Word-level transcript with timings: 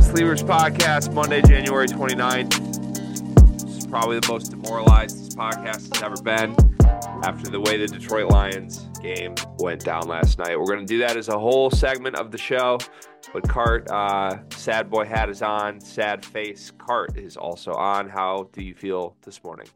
Sleepers 0.00 0.42
Podcast, 0.42 1.12
Monday, 1.12 1.42
January 1.42 1.86
29th. 1.86 3.60
This 3.60 3.76
is 3.76 3.86
probably 3.86 4.20
the 4.20 4.28
most 4.32 4.50
demoralized 4.50 5.20
this 5.20 5.34
podcast 5.34 5.94
has 5.94 6.02
ever 6.02 6.16
been 6.22 6.56
after 7.24 7.50
the 7.50 7.60
way 7.60 7.76
the 7.76 7.86
Detroit 7.88 8.30
Lions 8.30 8.88
game 9.02 9.34
went 9.58 9.84
down 9.84 10.08
last 10.08 10.38
night. 10.38 10.58
We're 10.58 10.64
going 10.66 10.80
to 10.80 10.86
do 10.86 10.98
that 11.00 11.18
as 11.18 11.28
a 11.28 11.38
whole 11.38 11.70
segment 11.70 12.16
of 12.16 12.30
the 12.30 12.38
show. 12.38 12.78
But 13.34 13.46
Cart, 13.48 13.90
uh, 13.90 14.38
sad 14.50 14.88
boy 14.88 15.04
hat 15.04 15.28
is 15.28 15.42
on. 15.42 15.80
Sad 15.80 16.24
face 16.24 16.72
Cart 16.78 17.18
is 17.18 17.36
also 17.36 17.72
on. 17.72 18.08
How 18.08 18.48
do 18.52 18.64
you 18.64 18.74
feel 18.74 19.16
this 19.24 19.44
morning? 19.44 19.66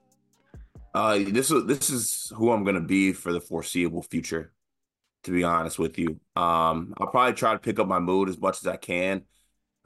Uh, 0.99 1.21
this 1.29 1.53
is 1.53 1.65
this 1.67 1.91
is 1.91 2.33
who 2.35 2.51
I'm 2.51 2.64
to 2.64 2.81
be 2.81 3.12
for 3.12 3.33
the 3.33 3.41
foreseeable 3.41 4.03
future. 4.03 4.53
To 5.22 5.31
be 5.31 5.45
honest 5.45 5.79
with 5.79 5.96
you, 5.96 6.18
um, 6.35 6.93
I'll 6.99 7.07
probably 7.07 7.35
try 7.35 7.53
to 7.53 7.59
pick 7.61 7.79
up 7.79 7.86
my 7.86 8.00
mood 8.00 8.29
as 8.29 8.36
much 8.41 8.59
as 8.61 8.67
I 8.67 8.79
can. 8.79 9.22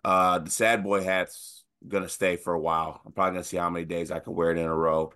Uh, 0.03 0.39
the 0.39 0.51
sad 0.51 0.83
boy 0.83 1.03
hat's 1.03 1.65
gonna 1.87 2.09
stay 2.09 2.37
for 2.37 2.55
a 2.55 2.61
while. 2.61 3.03
I'm 3.05 3.13
probably 3.13 3.33
gonna 3.33 3.45
see 3.45 3.59
how 3.59 3.69
many 3.69 3.85
days 3.85 4.11
I 4.11 4.21
can 4.21 4.35
wear 4.35 4.53
it 4.53 4.59
in 4.59 4.65
a 4.65 4.75
row. 4.75 5.13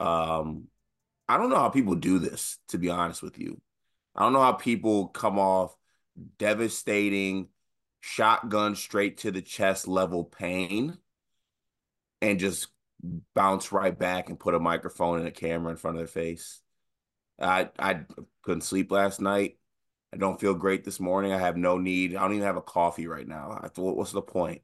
Um, 0.00 0.68
I 1.28 1.36
don't 1.36 1.50
know 1.50 1.56
how 1.56 1.68
people 1.68 1.96
do 1.96 2.18
this, 2.18 2.56
to 2.68 2.78
be 2.78 2.88
honest 2.88 3.22
with 3.22 3.38
you. 3.38 3.60
I 4.14 4.22
don't 4.22 4.32
know 4.32 4.40
how 4.40 4.52
people 4.52 5.08
come 5.08 5.38
off 5.38 5.76
devastating 6.38 7.48
shotgun 8.00 8.74
straight 8.74 9.18
to 9.18 9.30
the 9.30 9.42
chest 9.42 9.86
level 9.86 10.24
pain 10.24 10.96
and 12.22 12.38
just 12.38 12.68
bounce 13.34 13.72
right 13.72 13.96
back 13.96 14.28
and 14.28 14.38
put 14.38 14.54
a 14.54 14.60
microphone 14.60 15.18
and 15.18 15.28
a 15.28 15.32
camera 15.32 15.70
in 15.70 15.76
front 15.76 15.96
of 15.96 16.00
their 16.00 16.06
face. 16.06 16.60
I 17.40 17.68
I 17.78 18.00
couldn't 18.42 18.62
sleep 18.62 18.90
last 18.90 19.20
night. 19.20 19.58
I 20.12 20.16
don't 20.16 20.40
feel 20.40 20.54
great 20.54 20.84
this 20.84 21.00
morning. 21.00 21.32
I 21.32 21.38
have 21.38 21.56
no 21.56 21.78
need. 21.78 22.14
I 22.14 22.22
don't 22.22 22.32
even 22.32 22.46
have 22.46 22.56
a 22.56 22.62
coffee 22.62 23.06
right 23.06 23.26
now. 23.26 23.58
I 23.60 23.68
thought, 23.68 23.96
what's 23.96 24.12
the 24.12 24.22
point? 24.22 24.62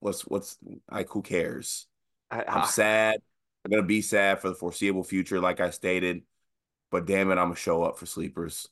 What's 0.00 0.22
what's 0.22 0.58
like? 0.90 1.08
Who 1.10 1.22
cares? 1.22 1.86
I, 2.30 2.44
am 2.46 2.66
sad. 2.66 3.20
I'm 3.64 3.70
gonna 3.70 3.82
be 3.82 4.02
sad 4.02 4.40
for 4.40 4.48
the 4.48 4.54
foreseeable 4.54 5.04
future, 5.04 5.40
like 5.40 5.60
I 5.60 5.70
stated. 5.70 6.22
But 6.90 7.06
damn 7.06 7.30
it, 7.30 7.38
I'm 7.38 7.46
gonna 7.46 7.56
show 7.56 7.82
up 7.82 7.98
for 7.98 8.06
sleepers. 8.06 8.68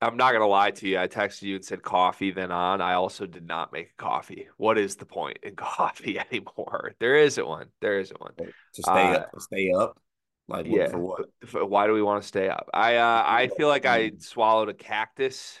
I'm 0.00 0.16
not 0.16 0.32
gonna 0.32 0.46
lie 0.46 0.72
to 0.72 0.88
you. 0.88 0.98
I 0.98 1.08
texted 1.08 1.42
you 1.42 1.56
and 1.56 1.64
said 1.64 1.82
coffee, 1.82 2.30
then 2.30 2.50
on. 2.52 2.80
I 2.80 2.94
also 2.94 3.26
did 3.26 3.46
not 3.46 3.72
make 3.72 3.96
coffee. 3.96 4.48
What 4.58 4.78
is 4.78 4.96
the 4.96 5.06
point 5.06 5.38
in 5.42 5.56
coffee 5.56 6.18
anymore? 6.18 6.94
There 7.00 7.16
isn't 7.16 7.46
one. 7.46 7.68
There 7.80 7.98
isn't 7.98 8.20
one. 8.20 8.34
To 8.36 8.82
stay 8.82 8.90
uh, 8.90 9.18
up, 9.18 9.30
stay 9.40 9.72
up. 9.72 9.98
Like 10.48 10.66
yeah. 10.66 10.88
for 10.88 10.98
what? 10.98 11.68
Why 11.68 11.86
do 11.86 11.92
we 11.92 12.02
want 12.02 12.22
to 12.22 12.28
stay 12.28 12.48
up? 12.48 12.68
I 12.72 12.96
uh, 12.96 13.24
I 13.26 13.48
feel 13.56 13.68
like 13.68 13.86
I 13.86 14.12
swallowed 14.18 14.68
a 14.68 14.74
cactus. 14.74 15.58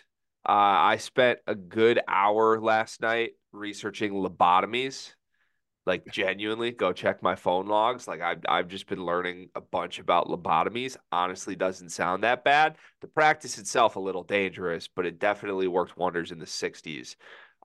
Uh, 0.48 0.52
I 0.52 0.98
spent 0.98 1.40
a 1.46 1.56
good 1.56 1.98
hour 2.06 2.60
last 2.60 3.00
night 3.00 3.32
researching 3.52 4.12
lobotomies. 4.12 5.14
Like 5.86 6.04
genuinely, 6.10 6.72
go 6.72 6.92
check 6.92 7.22
my 7.22 7.36
phone 7.36 7.66
logs. 7.68 8.08
Like 8.08 8.20
I've 8.20 8.40
I've 8.48 8.68
just 8.68 8.88
been 8.88 9.04
learning 9.04 9.50
a 9.54 9.60
bunch 9.60 10.00
about 10.00 10.26
lobotomies. 10.26 10.96
Honestly, 11.12 11.54
doesn't 11.54 11.90
sound 11.90 12.24
that 12.24 12.42
bad. 12.42 12.76
The 13.00 13.06
practice 13.06 13.56
itself 13.58 13.94
a 13.94 14.00
little 14.00 14.24
dangerous, 14.24 14.88
but 14.88 15.06
it 15.06 15.20
definitely 15.20 15.68
worked 15.68 15.96
wonders 15.96 16.32
in 16.32 16.40
the 16.40 16.46
'60s. 16.46 17.16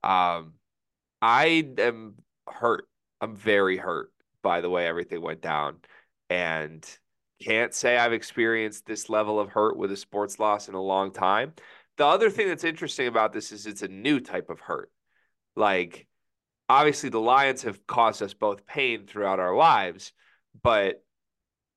Um, 0.04 0.54
I 1.20 1.68
am 1.78 2.16
hurt. 2.48 2.88
I'm 3.20 3.36
very 3.36 3.76
hurt 3.76 4.12
by 4.42 4.60
the 4.60 4.70
way 4.70 4.86
everything 4.86 5.20
went 5.20 5.40
down, 5.40 5.78
and 6.30 6.86
can't 7.42 7.74
say 7.74 7.96
I've 7.96 8.12
experienced 8.12 8.86
this 8.86 9.08
level 9.08 9.40
of 9.40 9.50
hurt 9.50 9.76
with 9.76 9.90
a 9.92 9.96
sports 9.96 10.38
loss 10.38 10.68
in 10.68 10.74
a 10.74 10.80
long 10.82 11.12
time. 11.12 11.54
The 11.96 12.06
other 12.06 12.30
thing 12.30 12.48
that's 12.48 12.64
interesting 12.64 13.08
about 13.08 13.32
this 13.32 13.52
is 13.52 13.66
it's 13.66 13.82
a 13.82 13.88
new 13.88 14.20
type 14.20 14.48
of 14.48 14.60
hurt. 14.60 14.90
Like, 15.56 16.06
obviously, 16.68 17.08
the 17.08 17.20
Lions 17.20 17.62
have 17.62 17.86
caused 17.86 18.22
us 18.22 18.34
both 18.34 18.66
pain 18.66 19.06
throughout 19.06 19.40
our 19.40 19.54
lives, 19.54 20.12
but 20.62 21.04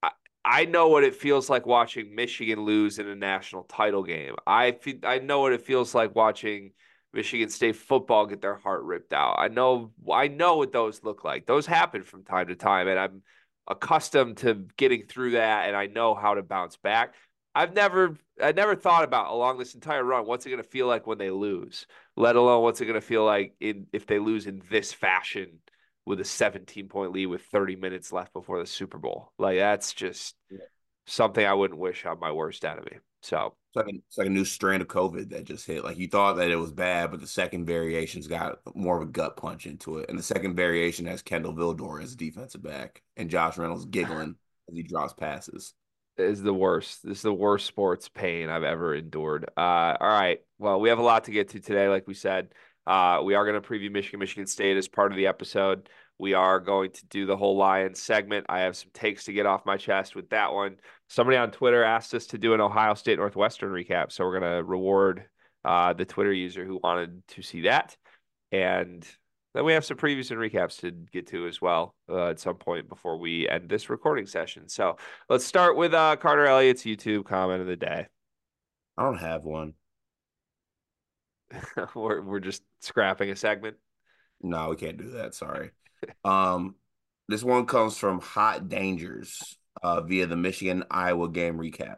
I, 0.03 0.11
I 0.43 0.65
know 0.65 0.89
what 0.89 1.03
it 1.03 1.15
feels 1.15 1.49
like 1.49 1.65
watching 1.65 2.15
Michigan 2.15 2.63
lose 2.63 2.99
in 2.99 3.07
a 3.07 3.15
national 3.15 3.63
title 3.63 4.03
game. 4.03 4.35
I 4.45 4.73
feel, 4.73 4.97
I 5.03 5.19
know 5.19 5.41
what 5.41 5.53
it 5.53 5.65
feels 5.65 5.95
like 5.95 6.15
watching 6.15 6.71
Michigan 7.13 7.49
State 7.49 7.77
football 7.77 8.25
get 8.25 8.41
their 8.41 8.55
heart 8.55 8.83
ripped 8.83 9.13
out. 9.13 9.35
I 9.37 9.47
know 9.47 9.91
I 10.11 10.27
know 10.27 10.57
what 10.57 10.71
those 10.71 11.03
look 11.03 11.23
like. 11.23 11.45
Those 11.45 11.65
happen 11.65 12.03
from 12.03 12.23
time 12.23 12.47
to 12.47 12.55
time, 12.55 12.87
and 12.87 12.99
I'm 12.99 13.21
accustomed 13.67 14.37
to 14.37 14.65
getting 14.77 15.03
through 15.07 15.31
that 15.31 15.67
and 15.67 15.75
I 15.75 15.87
know 15.87 16.13
how 16.13 16.35
to 16.35 16.43
bounce 16.43 16.77
back. 16.77 17.15
I've 17.55 17.73
never 17.73 18.17
I 18.41 18.51
never 18.51 18.75
thought 18.75 19.05
about 19.05 19.31
along 19.31 19.57
this 19.57 19.73
entire 19.73 20.03
run 20.03 20.27
what's 20.27 20.45
it 20.45 20.49
going 20.49 20.61
to 20.61 20.69
feel 20.69 20.87
like 20.87 21.07
when 21.07 21.17
they 21.17 21.31
lose, 21.31 21.87
let 22.17 22.35
alone 22.35 22.61
what's 22.63 22.81
it 22.81 22.85
going 22.85 22.99
to 22.99 23.01
feel 23.01 23.23
like 23.23 23.55
in 23.61 23.87
if 23.93 24.05
they 24.05 24.19
lose 24.19 24.45
in 24.45 24.61
this 24.69 24.91
fashion 24.91 25.59
with 26.05 26.19
a 26.19 26.25
17 26.25 26.89
point 26.89 27.13
lead 27.13 27.27
with 27.27 27.41
30 27.43 27.77
minutes 27.77 28.11
left 28.11 28.33
before 28.33 28.59
the 28.59 28.65
Super 28.65 28.97
Bowl. 28.97 29.31
Like 29.39 29.57
that's 29.57 29.93
just 29.93 30.35
yeah. 30.51 30.59
something 31.07 31.45
I 31.45 31.53
wouldn't 31.53 31.79
wish 31.79 32.05
on 32.05 32.19
my 32.19 32.31
worst 32.31 32.65
enemy. 32.65 32.97
So 33.21 33.55
it's 33.69 33.77
like, 33.77 33.87
a, 33.87 33.97
it's 34.07 34.17
like 34.17 34.27
a 34.27 34.31
new 34.31 34.45
strand 34.45 34.83
of 34.83 34.87
COVID 34.89 35.29
that 35.29 35.45
just 35.45 35.65
hit. 35.65 35.83
Like 35.83 35.97
you 35.97 36.07
thought 36.07 36.33
that 36.33 36.51
it 36.51 36.57
was 36.57 36.73
bad, 36.73 37.09
but 37.09 37.21
the 37.21 37.27
second 37.27 37.65
variation's 37.65 38.27
got 38.27 38.59
more 38.75 39.01
of 39.01 39.07
a 39.07 39.11
gut 39.11 39.37
punch 39.37 39.65
into 39.65 39.97
it. 39.99 40.09
And 40.09 40.19
the 40.19 40.23
second 40.23 40.55
variation 40.55 41.05
has 41.05 41.21
Kindle 41.21 41.53
Vildor 41.53 42.03
as 42.03 42.15
defensive 42.15 42.61
back 42.61 43.01
and 43.15 43.29
Josh 43.29 43.57
Reynolds 43.57 43.85
giggling 43.85 44.35
as 44.69 44.75
he 44.75 44.83
drops 44.83 45.13
passes. 45.13 45.73
Is 46.17 46.41
the 46.41 46.53
worst. 46.53 47.03
This 47.03 47.17
is 47.17 47.23
the 47.23 47.33
worst 47.33 47.65
sports 47.65 48.07
pain 48.07 48.49
I've 48.49 48.63
ever 48.63 48.95
endured. 48.95 49.49
Uh, 49.57 49.97
all 49.99 50.07
right. 50.07 50.39
Well, 50.57 50.79
we 50.79 50.87
have 50.87 50.99
a 50.99 51.03
lot 51.03 51.25
to 51.25 51.31
get 51.31 51.49
to 51.49 51.59
today, 51.59 51.89
like 51.89 52.07
we 52.07 52.13
said. 52.13 52.49
Uh, 52.87 53.21
we 53.23 53.33
are 53.33 53.45
going 53.45 53.61
to 53.61 53.67
preview 53.67 53.91
Michigan, 53.91 54.19
Michigan 54.21 54.47
State 54.47 54.77
as 54.77 54.87
part 54.87 55.11
of 55.11 55.17
the 55.17 55.27
episode. 55.27 55.89
We 56.17 56.33
are 56.33 56.61
going 56.61 56.91
to 56.91 57.05
do 57.07 57.25
the 57.25 57.35
whole 57.35 57.57
Lions 57.57 58.01
segment. 58.01 58.45
I 58.47 58.61
have 58.61 58.77
some 58.77 58.91
takes 58.93 59.25
to 59.25 59.33
get 59.33 59.45
off 59.45 59.65
my 59.65 59.75
chest 59.75 60.15
with 60.15 60.29
that 60.29 60.53
one. 60.53 60.77
Somebody 61.09 61.35
on 61.37 61.51
Twitter 61.51 61.83
asked 61.83 62.13
us 62.13 62.27
to 62.27 62.37
do 62.37 62.53
an 62.53 62.61
Ohio 62.61 62.93
State 62.93 63.19
Northwestern 63.19 63.71
recap, 63.71 64.11
so 64.11 64.23
we're 64.23 64.39
going 64.39 64.55
to 64.55 64.63
reward 64.63 65.25
uh, 65.65 65.91
the 65.91 66.05
Twitter 66.05 66.31
user 66.31 66.63
who 66.63 66.79
wanted 66.81 67.27
to 67.29 67.41
see 67.41 67.61
that. 67.61 67.97
And 68.53 69.05
then 69.55 69.63
we 69.63 69.71
have 69.71 69.85
some 69.85 69.95
previews 69.95 70.31
and 70.31 70.39
recaps 70.39 70.81
to 70.81 70.91
get 70.91 71.27
to 71.27 71.47
as 71.47 71.61
well 71.61 71.95
uh, 72.09 72.27
at 72.27 72.41
some 72.41 72.55
point 72.55 72.89
before 72.89 73.17
we 73.17 73.47
end 73.47 73.69
this 73.69 73.89
recording 73.89 74.25
session. 74.27 74.67
So 74.67 74.97
let's 75.29 75.45
start 75.45 75.77
with 75.77 75.93
uh, 75.93 76.17
Carter 76.17 76.45
Elliott's 76.45 76.83
YouTube 76.83 77.23
comment 77.23 77.61
of 77.61 77.67
the 77.67 77.77
day. 77.77 78.07
I 78.97 79.03
don't 79.03 79.17
have 79.17 79.43
one. 79.43 79.75
we're 81.95 82.21
we're 82.21 82.41
just 82.41 82.63
scrapping 82.81 83.29
a 83.29 83.35
segment. 83.37 83.77
No, 84.41 84.71
we 84.71 84.75
can't 84.75 84.97
do 84.97 85.11
that. 85.11 85.33
Sorry. 85.33 85.71
Um, 86.25 86.75
this 87.29 87.41
one 87.41 87.65
comes 87.65 87.97
from 87.97 88.19
Hot 88.19 88.67
Dangers 88.67 89.57
uh, 89.81 90.01
via 90.01 90.27
the 90.27 90.35
Michigan 90.35 90.83
Iowa 90.91 91.29
game 91.29 91.57
recap. 91.57 91.97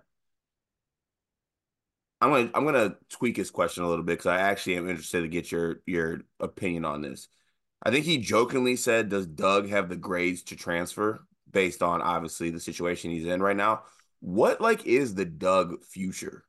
I'm 2.22 2.30
gonna 2.30 2.52
I'm 2.54 2.66
gonna 2.66 2.98
tweak 3.10 3.38
his 3.38 3.50
question 3.50 3.84
a 3.84 3.90
little 3.90 4.06
bit 4.06 4.14
because 4.14 4.28
I 4.28 4.42
actually 4.42 4.78
am 4.78 4.88
interested 4.90 5.22
to 5.22 5.28
get 5.28 5.52
your 5.52 5.82
your 5.88 6.22
opinion 6.40 6.86
on 6.86 7.02
this. 7.02 7.28
I 7.84 7.92
think 7.92 8.06
he 8.06 8.18
jokingly 8.18 8.76
said, 8.76 9.10
"Does 9.10 9.28
Doug 9.28 9.70
have 9.70 9.90
the 9.90 9.96
grades 9.96 10.44
to 10.44 10.56
transfer?" 10.56 11.26
Based 11.52 11.82
on 11.82 12.02
obviously 12.02 12.50
the 12.50 12.60
situation 12.60 13.12
he's 13.12 13.26
in 13.26 13.42
right 13.42 13.56
now. 13.56 13.84
What 14.20 14.62
like 14.62 14.86
is 14.86 15.16
the 15.16 15.26
Doug 15.26 15.84
future? 15.84 16.44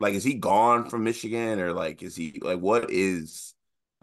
Like, 0.00 0.14
is 0.14 0.24
he 0.24 0.34
gone 0.34 0.88
from 0.90 1.04
Michigan 1.04 1.60
or 1.60 1.72
like 1.72 2.02
is 2.02 2.16
he 2.16 2.40
like 2.42 2.58
what 2.60 2.90
is? 2.90 3.54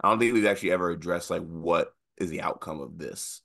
I 0.02 0.08
don't 0.08 0.18
think 0.18 0.34
we've 0.34 0.46
actually 0.46 0.72
ever 0.72 0.90
addressed 0.90 1.30
like 1.30 1.42
what 1.42 1.94
is 2.18 2.30
the 2.30 2.42
outcome 2.42 2.80
of 2.80 2.98
this? 2.98 3.42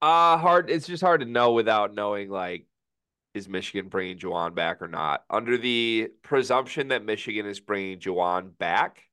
Uh 0.00 0.36
hard. 0.38 0.70
It's 0.70 0.86
just 0.86 1.02
hard 1.02 1.20
to 1.20 1.26
know 1.26 1.52
without 1.52 1.94
knowing 1.94 2.30
like 2.30 2.66
is 3.34 3.48
Michigan 3.48 3.88
bringing 3.88 4.18
Juwan 4.18 4.54
back 4.54 4.82
or 4.82 4.88
not. 4.88 5.24
Under 5.30 5.56
the 5.56 6.10
presumption 6.22 6.88
that 6.88 7.04
Michigan 7.04 7.46
is 7.46 7.60
bringing 7.60 7.98
Juwan 7.98 8.56
back, 8.58 9.07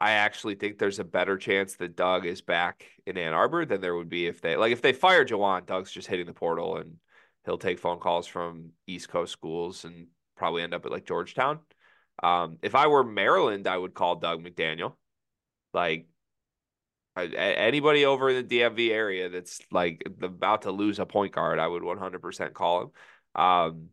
I 0.00 0.12
actually 0.12 0.56
think 0.56 0.78
there's 0.78 0.98
a 0.98 1.04
better 1.04 1.38
chance 1.38 1.76
that 1.76 1.96
Doug 1.96 2.26
is 2.26 2.42
back 2.42 2.86
in 3.06 3.16
Ann 3.16 3.32
Arbor 3.32 3.64
than 3.64 3.80
there 3.80 3.94
would 3.94 4.08
be 4.08 4.26
if 4.26 4.40
they 4.40 4.56
like 4.56 4.72
if 4.72 4.82
they 4.82 4.92
fire 4.92 5.24
Juwan, 5.24 5.66
Doug's 5.66 5.92
just 5.92 6.08
hitting 6.08 6.26
the 6.26 6.34
portal 6.34 6.76
and 6.76 6.96
he'll 7.44 7.58
take 7.58 7.78
phone 7.78 7.98
calls 7.98 8.26
from 8.26 8.70
East 8.86 9.08
Coast 9.08 9.32
schools 9.32 9.84
and 9.84 10.08
probably 10.36 10.62
end 10.62 10.74
up 10.74 10.84
at 10.84 10.92
like 10.92 11.06
Georgetown. 11.06 11.60
Um, 12.22 12.58
if 12.62 12.74
I 12.74 12.88
were 12.88 13.04
Maryland, 13.04 13.66
I 13.66 13.76
would 13.76 13.94
call 13.94 14.16
Doug 14.16 14.42
McDaniel. 14.42 14.94
Like 15.72 16.06
anybody 17.16 18.04
over 18.04 18.30
in 18.30 18.46
the 18.46 18.60
DMV 18.60 18.90
area 18.90 19.28
that's 19.28 19.60
like 19.70 20.02
about 20.22 20.62
to 20.62 20.72
lose 20.72 20.98
a 20.98 21.06
point 21.06 21.32
guard, 21.32 21.58
I 21.58 21.66
would 21.66 21.82
100% 21.82 22.52
call 22.52 22.82
him. 22.82 22.90
Um, 23.34 23.88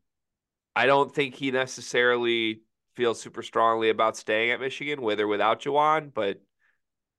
I 0.75 0.85
don't 0.85 1.13
think 1.13 1.35
he 1.35 1.51
necessarily 1.51 2.61
feels 2.95 3.22
super 3.22 3.42
strongly 3.42 3.90
about 3.90 4.18
staying 4.18 4.51
at 4.51 4.60
Michigan 4.60 5.01
with 5.01 5.19
or 5.19 5.28
without 5.28 5.62
Juwan, 5.62 6.13
but 6.13 6.42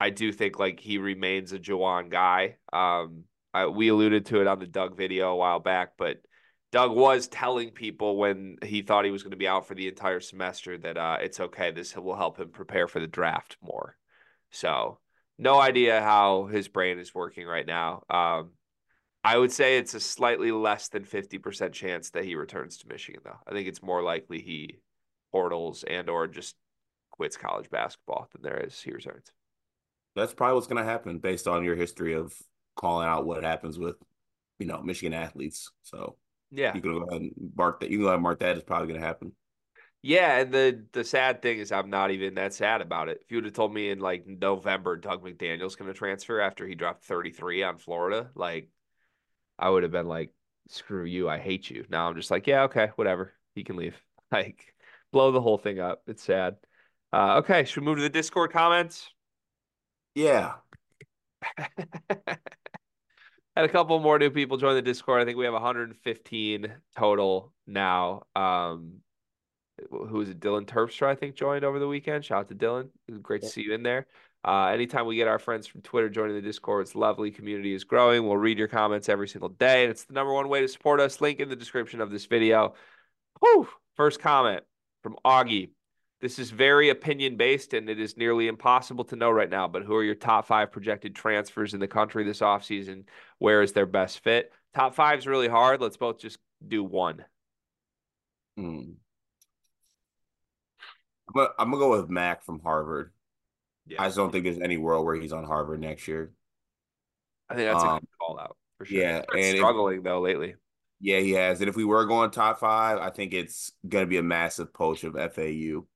I 0.00 0.11
do 0.11 0.32
think 0.32 0.59
like 0.59 0.81
he 0.81 0.99
remains 0.99 1.53
a 1.53 1.59
Juwan 1.59 2.11
guy. 2.11 2.56
Um, 2.73 3.25
I, 3.53 3.67
we 3.67 3.88
alluded 3.88 4.26
to 4.26 4.41
it 4.41 4.47
on 4.47 4.59
the 4.59 4.67
Doug 4.67 4.97
video 4.97 5.32
a 5.32 5.37
while 5.37 5.61
back, 5.61 5.93
but 5.97 6.19
Doug 6.73 6.93
was 6.93 7.29
telling 7.29 7.71
people 7.71 8.17
when 8.17 8.56
he 8.65 8.82
thought 8.82 9.05
he 9.05 9.12
was 9.12 9.23
going 9.23 9.31
to 9.31 9.37
be 9.37 9.47
out 9.47 9.69
for 9.69 9.75
the 9.75 9.87
entire 9.87 10.21
semester 10.21 10.76
that 10.79 10.97
uh, 10.97 11.19
it's 11.21 11.38
okay. 11.38 11.71
This 11.71 11.97
will 11.97 12.17
help 12.17 12.38
him 12.38 12.49
prepare 12.49 12.88
for 12.88 12.99
the 12.99 13.06
draft 13.06 13.56
more. 13.62 13.97
So, 14.50 14.99
no 15.38 15.61
idea 15.61 16.00
how 16.00 16.47
his 16.47 16.69
brain 16.69 16.99
is 16.99 17.15
working 17.15 17.47
right 17.47 17.67
now. 17.67 18.03
Um, 18.11 18.50
I 19.23 19.38
would 19.38 19.53
say 19.53 19.79
it's 19.79 19.94
a 19.94 20.00
slightly 20.00 20.53
less 20.53 20.88
than 20.88 21.05
50% 21.05 21.73
chance 21.73 22.11
that 22.11 22.25
he 22.25 22.35
returns 22.35 22.79
to 22.79 22.88
Michigan, 22.88 23.23
though. 23.25 23.38
I 23.47 23.53
think 23.53 23.69
it's 23.69 23.82
more 23.82 24.03
likely 24.03 24.41
he 24.41 24.81
portals 25.34 25.82
and 25.82 26.08
or 26.08 26.28
just 26.28 26.54
quits 27.10 27.36
college 27.36 27.69
basketball 27.69 28.28
than 28.31 28.42
there 28.42 28.60
is 28.64 28.81
he 28.81 28.92
returns. 28.92 29.26
That's 30.14 30.32
probably 30.32 30.54
what's 30.54 30.69
going 30.69 30.84
to 30.84 30.88
happen 30.88 31.19
based 31.19 31.48
on 31.48 31.64
your 31.64 31.75
history 31.75 32.14
of 32.14 32.32
calling 32.76 33.08
out 33.08 33.26
what 33.26 33.42
happens 33.42 33.76
with, 33.76 33.96
you 34.60 34.66
know, 34.66 34.81
Michigan 34.81 35.12
athletes. 35.12 35.72
So 35.82 36.14
yeah, 36.52 36.72
you 36.72 36.81
can 36.81 36.92
go 36.92 37.02
ahead 37.02 37.22
and 37.22 37.32
mark 37.56 37.81
that. 37.81 37.90
You 37.90 37.96
can 37.96 38.04
go 38.04 38.06
ahead 38.06 38.14
and 38.14 38.22
mark 38.22 38.38
that 38.38 38.56
is 38.56 38.62
probably 38.62 38.86
going 38.86 39.00
to 39.00 39.06
happen. 39.06 39.32
Yeah, 40.02 40.38
and 40.38 40.52
the 40.54 40.84
the 40.92 41.02
sad 41.02 41.42
thing 41.42 41.58
is 41.58 41.72
I'm 41.72 41.90
not 41.90 42.12
even 42.12 42.34
that 42.34 42.54
sad 42.54 42.81
about 42.81 43.08
it. 43.08 43.19
If 43.22 43.32
you 43.32 43.38
would 43.38 43.46
have 43.46 43.54
told 43.54 43.75
me 43.75 43.90
in 43.90 43.98
like 43.98 44.28
November 44.28 44.96
Doug 44.96 45.25
McDaniel's 45.25 45.75
going 45.75 45.92
to 45.92 45.98
transfer 45.98 46.40
after 46.40 46.64
he 46.64 46.76
dropped 46.76 47.06
33 47.06 47.64
on 47.64 47.78
Florida, 47.78 48.31
like 48.36 48.69
I 49.58 49.69
would 49.69 49.82
have 49.82 49.90
been 49.90 50.06
like, 50.06 50.32
"Screw 50.69 51.04
you, 51.04 51.28
I 51.28 51.38
hate 51.38 51.70
you." 51.70 51.86
Now 51.88 52.08
I'm 52.08 52.14
just 52.14 52.31
like, 52.31 52.46
"Yeah, 52.46 52.64
okay, 52.64 52.90
whatever. 52.94 53.32
He 53.56 53.64
can 53.64 53.75
leave." 53.75 54.00
Like 54.32 54.74
blow 55.14 55.31
the 55.31 55.40
whole 55.40 55.58
thing 55.58 55.78
up. 55.78 56.02
It's 56.08 56.25
sad. 56.25 56.56
Uh, 57.12 57.37
okay, 57.37 57.64
should 57.64 57.82
we 57.82 57.87
move 57.87 57.99
to 57.99 58.02
the 58.02 58.08
Discord 58.11 58.52
comments? 58.52 59.08
Yeah. 60.16 60.55
Had 61.56 62.37
a 63.56 63.69
couple 63.69 63.96
more 64.00 64.19
new 64.19 64.31
people 64.31 64.56
join 64.56 64.75
the 64.75 64.82
Discord. 64.82 65.22
I 65.22 65.25
think 65.25 65.38
we 65.38 65.44
have 65.44 65.52
115 65.55 66.75
total 66.96 67.52
now. 67.69 68.22
Um, 68.34 68.94
who 69.88 70.20
is 70.20 70.31
it? 70.31 70.40
Dylan 70.40 70.66
Terpstra, 70.66 71.06
I 71.06 71.14
think, 71.14 71.37
joined 71.37 71.64
over 71.64 71.78
the 71.78 71.87
weekend. 71.87 72.25
Shout 72.25 72.40
out 72.40 72.49
to 72.49 72.56
Dylan. 72.56 72.88
Great 73.22 73.43
to 73.43 73.49
see 73.49 73.62
you 73.62 73.72
in 73.72 73.84
there. 73.84 74.08
Uh, 74.44 74.67
anytime 74.67 75.06
we 75.06 75.14
get 75.14 75.28
our 75.28 75.38
friends 75.38 75.69
from 75.69 75.82
Twitter 75.82 76.08
joining 76.08 76.34
the 76.34 76.43
Discord, 76.43 76.82
it's 76.82 76.96
lovely. 76.96 77.31
Community 77.31 77.72
is 77.72 77.84
growing. 77.84 78.26
We'll 78.26 78.37
read 78.37 78.58
your 78.58 78.67
comments 78.67 79.08
every 79.08 79.28
single 79.28 79.50
day, 79.50 79.84
and 79.84 79.93
it's 79.93 80.05
the 80.05 80.14
number 80.14 80.32
one 80.32 80.49
way 80.49 80.60
to 80.62 80.69
support 80.69 80.99
us. 80.99 81.20
Link 81.20 81.38
in 81.38 81.49
the 81.49 81.55
description 81.55 82.00
of 82.00 82.10
this 82.10 82.26
video. 82.26 82.75
Whew. 83.40 83.69
First 83.94 84.19
comment 84.19 84.64
from 85.05 85.17
Augie. 85.25 85.71
This 86.21 86.39
is 86.39 86.51
very 86.51 86.89
opinion 86.89 87.37
based, 87.37 87.75
and 87.75 87.89
it 87.91 88.01
is 88.01 88.17
nearly 88.17 88.49
impossible 88.49 89.05
to 89.05 89.17
know 89.17 89.31
right 89.31 89.51
now. 89.51 89.69
But 89.69 89.83
who 89.83 89.95
are 89.95 90.03
your 90.03 90.15
top 90.15 90.47
five 90.47 90.73
projected 90.73 91.15
transfers 91.15 91.75
in 91.75 91.81
the 91.81 91.87
country 91.87 92.25
this 92.25 92.41
offseason? 92.41 93.05
Where 93.39 93.62
is 93.62 93.73
their 93.73 93.85
best 93.85 94.21
fit? 94.21 94.51
Top 94.75 94.95
five 94.95 95.19
is 95.19 95.27
really 95.27 95.49
hard. 95.49 95.83
Let's 95.83 95.99
both 95.99 96.19
just 96.19 96.39
do 96.67 96.83
one. 96.83 97.25
Hmm. 98.56 98.93
I'm 101.29 101.35
gonna, 101.35 101.49
I'm 101.59 101.71
gonna 101.71 101.83
go 101.83 102.01
with 102.01 102.09
Mac 102.09 102.43
from 102.43 102.61
Harvard. 102.61 103.12
Yeah. 103.87 104.03
I 104.03 104.06
just 104.06 104.17
don't 104.17 104.33
think 104.33 104.45
there's 104.45 104.59
any 104.61 104.79
world 104.79 105.05
where 105.05 105.17
he's 105.17 105.33
on 105.33 105.45
Harvard 105.45 105.81
next 105.81 106.09
year. 106.09 106.33
I 107.51 107.56
think 107.56 107.71
that's 107.71 107.85
um, 107.85 107.97
a 107.97 108.01
good 108.01 108.09
call 108.19 108.41
out 108.41 108.56
for 108.79 108.87
sure. 108.87 108.99
Yeah, 108.99 109.23
and 109.37 109.59
struggling 109.59 109.99
if, 109.99 110.05
though 110.05 110.21
lately. 110.21 110.55
Yeah, 111.00 111.20
he 111.20 111.32
has. 111.32 111.61
And 111.61 111.69
if 111.69 111.76
we 111.76 111.85
were 111.85 112.05
going 112.06 112.31
top 112.31 112.61
five, 112.61 112.99
I 112.99 113.11
think 113.11 113.35
it's 113.35 113.73
gonna 113.88 114.06
be 114.06 114.19
a 114.19 114.23
massive 114.23 114.73
poach 114.73 115.05
of 115.05 115.14
FAU. 115.14 115.87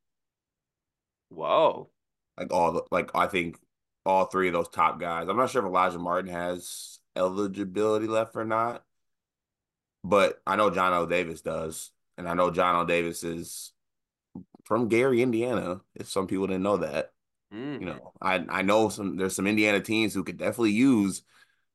Whoa! 1.30 1.90
Like 2.36 2.52
all 2.52 2.72
the 2.72 2.82
like, 2.90 3.10
I 3.14 3.26
think 3.26 3.58
all 4.04 4.26
three 4.26 4.48
of 4.48 4.54
those 4.54 4.68
top 4.68 4.98
guys. 4.98 5.28
I'm 5.28 5.36
not 5.36 5.50
sure 5.50 5.64
if 5.64 5.70
Alijah 5.70 6.00
Martin 6.00 6.30
has 6.30 6.98
eligibility 7.14 8.06
left 8.06 8.36
or 8.36 8.44
not, 8.44 8.82
but 10.02 10.40
I 10.46 10.56
know 10.56 10.70
Johnell 10.70 11.08
Davis 11.08 11.42
does, 11.42 11.90
and 12.16 12.28
I 12.28 12.34
know 12.34 12.50
Johnell 12.50 12.86
Davis 12.86 13.22
is 13.24 13.72
from 14.64 14.88
Gary, 14.88 15.22
Indiana. 15.22 15.80
If 15.94 16.08
some 16.08 16.26
people 16.26 16.46
didn't 16.46 16.62
know 16.62 16.78
that, 16.78 17.12
mm. 17.52 17.80
you 17.80 17.86
know, 17.86 18.12
I 18.20 18.44
I 18.48 18.62
know 18.62 18.88
some. 18.88 19.16
There's 19.16 19.36
some 19.36 19.46
Indiana 19.46 19.80
teams 19.80 20.14
who 20.14 20.24
could 20.24 20.38
definitely 20.38 20.72
use 20.72 21.22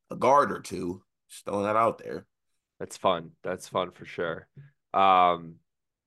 a 0.09 0.15
guard 0.15 0.51
or 0.51 0.59
two. 0.59 1.03
Just 1.29 1.45
throwing 1.45 1.65
that 1.65 1.75
out 1.75 1.99
there. 1.99 2.25
That's 2.79 2.97
fun. 2.97 3.31
That's 3.43 3.67
fun 3.67 3.91
for 3.91 4.05
sure. 4.05 4.47
Um, 4.93 5.55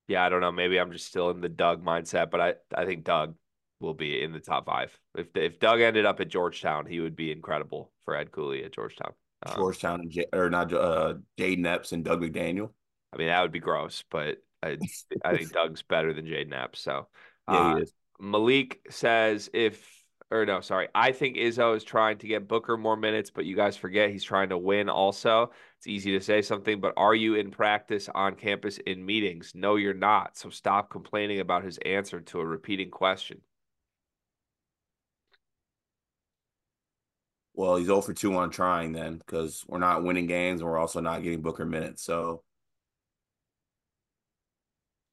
yeah, 0.08 0.24
I 0.24 0.28
don't 0.28 0.40
know. 0.40 0.52
Maybe 0.52 0.78
I'm 0.78 0.92
just 0.92 1.06
still 1.06 1.30
in 1.30 1.40
the 1.40 1.48
Doug 1.48 1.84
mindset, 1.84 2.30
but 2.30 2.40
I 2.40 2.54
I 2.74 2.84
think 2.84 3.04
Doug 3.04 3.34
will 3.80 3.94
be 3.94 4.22
in 4.22 4.32
the 4.32 4.40
top 4.40 4.66
five. 4.66 4.96
If 5.16 5.28
if 5.34 5.58
Doug 5.58 5.80
ended 5.80 6.06
up 6.06 6.20
at 6.20 6.28
Georgetown, 6.28 6.86
he 6.86 7.00
would 7.00 7.16
be 7.16 7.32
incredible 7.32 7.92
for 8.04 8.16
Ed 8.16 8.30
Cooley 8.30 8.64
at 8.64 8.72
Georgetown. 8.72 9.12
Um, 9.44 9.56
Georgetown 9.56 10.00
and 10.00 10.10
J- 10.10 10.26
or 10.32 10.50
not 10.50 10.72
uh 10.72 11.14
Jayden 11.38 11.66
Epps 11.66 11.92
and 11.92 12.04
Doug 12.04 12.22
McDaniel. 12.22 12.70
I 13.12 13.16
mean, 13.16 13.28
that 13.28 13.42
would 13.42 13.52
be 13.52 13.60
gross, 13.60 14.04
but 14.10 14.38
I 14.62 14.78
I 15.24 15.36
think 15.36 15.52
Doug's 15.52 15.82
better 15.82 16.12
than 16.12 16.26
Jayden 16.26 16.52
Epps. 16.52 16.80
So 16.80 17.08
yeah, 17.50 17.72
uh, 17.72 17.76
is. 17.78 17.92
Malik 18.20 18.80
says 18.90 19.50
if 19.52 19.95
or 20.30 20.44
no, 20.44 20.60
sorry, 20.60 20.88
I 20.94 21.12
think 21.12 21.36
Izzo 21.36 21.76
is 21.76 21.84
trying 21.84 22.18
to 22.18 22.26
get 22.26 22.48
Booker 22.48 22.76
more 22.76 22.96
minutes, 22.96 23.30
but 23.30 23.44
you 23.44 23.54
guys 23.54 23.76
forget 23.76 24.10
he's 24.10 24.24
trying 24.24 24.48
to 24.48 24.58
win 24.58 24.88
also. 24.88 25.52
It's 25.78 25.86
easy 25.86 26.12
to 26.12 26.20
say 26.20 26.42
something, 26.42 26.80
but 26.80 26.94
are 26.96 27.14
you 27.14 27.36
in 27.36 27.50
practice 27.50 28.08
on 28.12 28.34
campus 28.34 28.78
in 28.78 29.06
meetings? 29.06 29.52
No, 29.54 29.76
you're 29.76 29.94
not. 29.94 30.36
So 30.36 30.50
stop 30.50 30.90
complaining 30.90 31.38
about 31.38 31.62
his 31.62 31.78
answer 31.78 32.20
to 32.20 32.40
a 32.40 32.46
repeating 32.46 32.90
question. 32.90 33.40
Well, 37.54 37.76
he's 37.76 37.86
0 37.86 38.02
for 38.02 38.12
2 38.12 38.36
on 38.36 38.50
trying 38.50 38.92
then 38.92 39.18
because 39.18 39.64
we're 39.66 39.78
not 39.78 40.02
winning 40.02 40.26
games 40.26 40.60
and 40.60 40.68
we're 40.68 40.76
also 40.76 41.00
not 41.00 41.22
getting 41.22 41.40
Booker 41.40 41.64
minutes. 41.64 42.02
So 42.02 42.42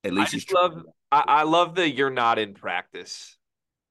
at 0.04 0.14
least 0.14 0.34
I 0.34 0.38
he's 0.38 0.52
love 0.52 0.84
I, 1.12 1.24
I 1.28 1.44
love 1.44 1.76
the 1.76 1.90
you're 1.90 2.10
not 2.10 2.40
in 2.40 2.54
practice 2.54 3.38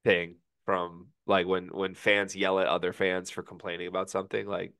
thing 0.04 0.34
from 0.66 1.06
like 1.26 1.46
when 1.46 1.68
when 1.68 1.94
fans 1.94 2.34
yell 2.34 2.58
at 2.58 2.66
other 2.66 2.92
fans 2.92 3.30
for 3.30 3.42
complaining 3.42 3.88
about 3.88 4.10
something 4.10 4.46
like 4.46 4.72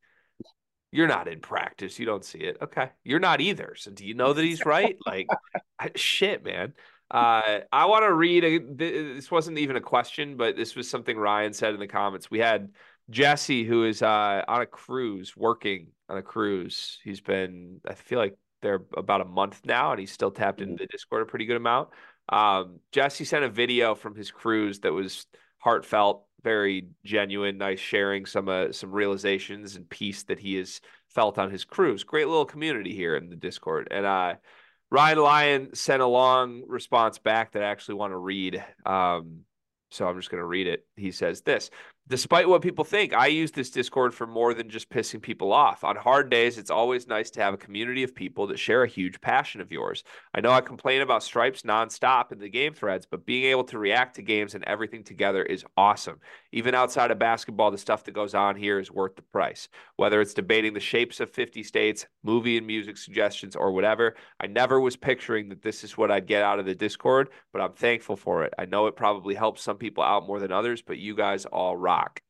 you're 0.91 1.09
not 1.09 1.29
in 1.29 1.41
practice 1.41 1.99
you 1.99 2.07
don't 2.07 2.25
see 2.25 2.39
it 2.39 2.57
okay 2.61 2.91
you're 3.05 3.21
not 3.21 3.41
either 3.41 3.75
so 3.77 3.91
do 3.91 4.05
you 4.05 4.15
know 4.15 4.33
that 4.33 4.45
he's 4.45 4.67
right 4.67 4.97
like 5.07 5.27
shit 5.97 6.45
man 6.45 6.73
uh, 7.13 7.61
I 7.71 7.85
want 7.85 8.05
to 8.05 8.15
read. 8.15 8.43
A, 8.43 8.59
this 8.59 9.31
wasn't 9.31 9.59
even 9.59 9.77
a 9.77 9.83
question, 9.83 10.39
but 10.39 10.57
this 10.57 10.75
was 10.75 10.89
something 10.89 11.17
Ryan 11.17 11.53
said 11.53 11.75
in 11.75 11.81
the 11.81 11.87
comments. 11.87 12.31
We 12.31 12.39
had 12.39 12.71
Jesse, 13.11 13.65
who 13.65 13.85
is 13.85 14.01
uh, 14.01 14.43
on 14.49 14.63
a 14.63 14.67
cruise, 14.67 15.37
working 15.37 15.89
on 16.09 16.17
a 16.17 16.23
cruise. 16.23 16.99
He's 17.05 17.21
been, 17.21 17.81
I 17.87 17.93
feel 17.95 18.19
like 18.19 18.39
they're 18.63 18.83
about 18.97 19.21
a 19.21 19.27
month 19.27 19.61
now, 19.67 19.91
and 19.91 20.01
he's 20.01 20.11
still 20.11 20.31
tapped 20.31 20.63
into 20.63 20.75
mm-hmm. 20.75 20.85
the 20.85 20.87
Discord 20.87 21.23
a 21.23 21.27
pretty 21.27 21.45
good 21.45 21.59
amount. 21.59 21.91
Um, 22.31 22.79
Jesse 22.93 23.27
sent 23.27 23.45
a 23.45 23.51
video 23.51 23.95
from 23.95 24.15
his 24.15 24.31
cruise 24.31 24.81
that 24.81 24.93
was 24.93 25.27
heartfelt, 25.59 26.25
very 26.43 26.89
genuine, 27.05 27.59
nice, 27.59 27.81
sharing 27.81 28.27
some 28.27 28.49
uh, 28.49 28.73
some 28.73 28.93
realizations 28.93 29.77
and 29.77 29.89
peace 29.89 30.25
that 30.25 30.39
he 30.39 30.57
has 30.57 30.81
felt 31.09 31.39
on 31.39 31.51
his 31.51 31.65
cruise. 31.65 32.05
Great 32.05 32.27
little 32.27 32.45
community 32.45 32.95
here 32.95 33.17
in 33.17 33.29
the 33.29 33.37
Discord, 33.37 33.89
and 33.91 34.07
uh, 34.07 34.35
Ryan 34.91 35.19
Lyon 35.19 35.75
sent 35.75 36.03
a 36.03 36.07
long 36.07 36.65
response 36.67 37.19
back 37.19 37.53
that 37.53 37.63
I 37.63 37.67
actually 37.67 37.95
want 37.95 38.13
to 38.13 38.19
read. 38.19 38.63
Um, 38.85 39.41
so 39.91 40.07
I'm 40.07 40.17
just 40.17 40.31
going 40.31 40.41
to 40.41 40.47
read 40.47 40.67
it. 40.67 40.87
He 40.97 41.13
says 41.13 41.43
this 41.43 41.71
Despite 42.09 42.49
what 42.49 42.63
people 42.63 42.85
think, 42.85 43.15
I 43.15 43.29
use 43.29 43.53
this 43.53 43.71
Discord 43.71 44.13
for 44.13 44.27
more 44.27 44.55
than 44.55 44.69
just 44.69 44.91
pissing 44.91 45.23
people 45.23 45.53
off. 45.53 45.85
On 45.85 45.95
hard 45.95 46.31
days, 46.31 46.59
it's 46.59 46.71
always 46.71 47.07
nice 47.07 47.31
to 47.31 47.41
have 47.41 47.55
a 47.55 47.57
community 47.57 48.03
of 48.03 48.13
people 48.13 48.49
that 48.49 48.59
share 48.59 48.83
a 48.83 48.89
huge 48.89 49.21
passion 49.21 49.61
of 49.61 49.71
yours. 49.71 50.03
I 50.35 50.41
know 50.41 50.51
I 50.51 50.63
complain 50.63 51.01
about 51.01 51.23
stripes 51.23 51.63
nonstop 51.63 52.33
in 52.33 52.41
the 52.41 52.49
game 52.49 52.75
threads, 52.75 53.07
but 53.09 53.25
being 53.25 53.45
able 53.45 53.63
to 53.65 53.79
react 53.79 54.17
to 54.17 54.23
games 54.23 54.57
and 54.57 54.65
everything 54.65 55.05
together 55.05 55.45
is 55.45 55.65
awesome. 55.77 56.19
Even 56.51 56.75
outside 56.75 57.13
of 57.13 57.21
basketball, 57.21 57.71
the 57.71 57.79
stuff 57.79 58.03
that 58.05 58.13
goes 58.13 58.35
on 58.35 58.57
here 58.57 58.81
is 58.81 58.91
worth 58.91 59.15
the 59.15 59.23
price. 59.23 59.69
Whether 59.95 60.21
it's 60.21 60.35
debating 60.35 60.75
the 60.75 60.81
shapes 60.81 61.21
of 61.21 61.31
50 61.31 61.63
states, 61.63 62.07
movie 62.25 62.59
and 62.59 62.67
music 62.67 62.97
suggestions, 62.97 63.55
or 63.55 63.71
whatever, 63.71 64.17
I 64.41 64.49
never 64.49 64.81
was 64.81 64.97
picturing 64.97 65.49
that 65.51 65.63
this 65.63 65.85
is 65.85 65.97
what 65.97 66.11
I'd 66.11 66.27
get 66.27 66.43
out 66.43 66.59
of 66.59 66.67
the 66.67 66.75
Discord, 66.75 67.31
but 67.53 67.63
I'm 67.63 67.75
thankful 67.75 68.17
for 68.17 68.43
it. 68.43 68.53
I 68.59 68.65
know 68.65 68.89
it 68.89 68.97
probably 68.97 69.37
helps 69.37 69.63
some 69.63 69.79
people 69.79 70.03
out 70.03 70.27
more 70.27 70.41
than 70.41 70.51
others, 70.51 70.83
but 70.83 70.99
you 70.99 71.15
guys 71.15 71.47
all 71.47 71.77
rock 71.77 71.92
rock. 71.93 72.21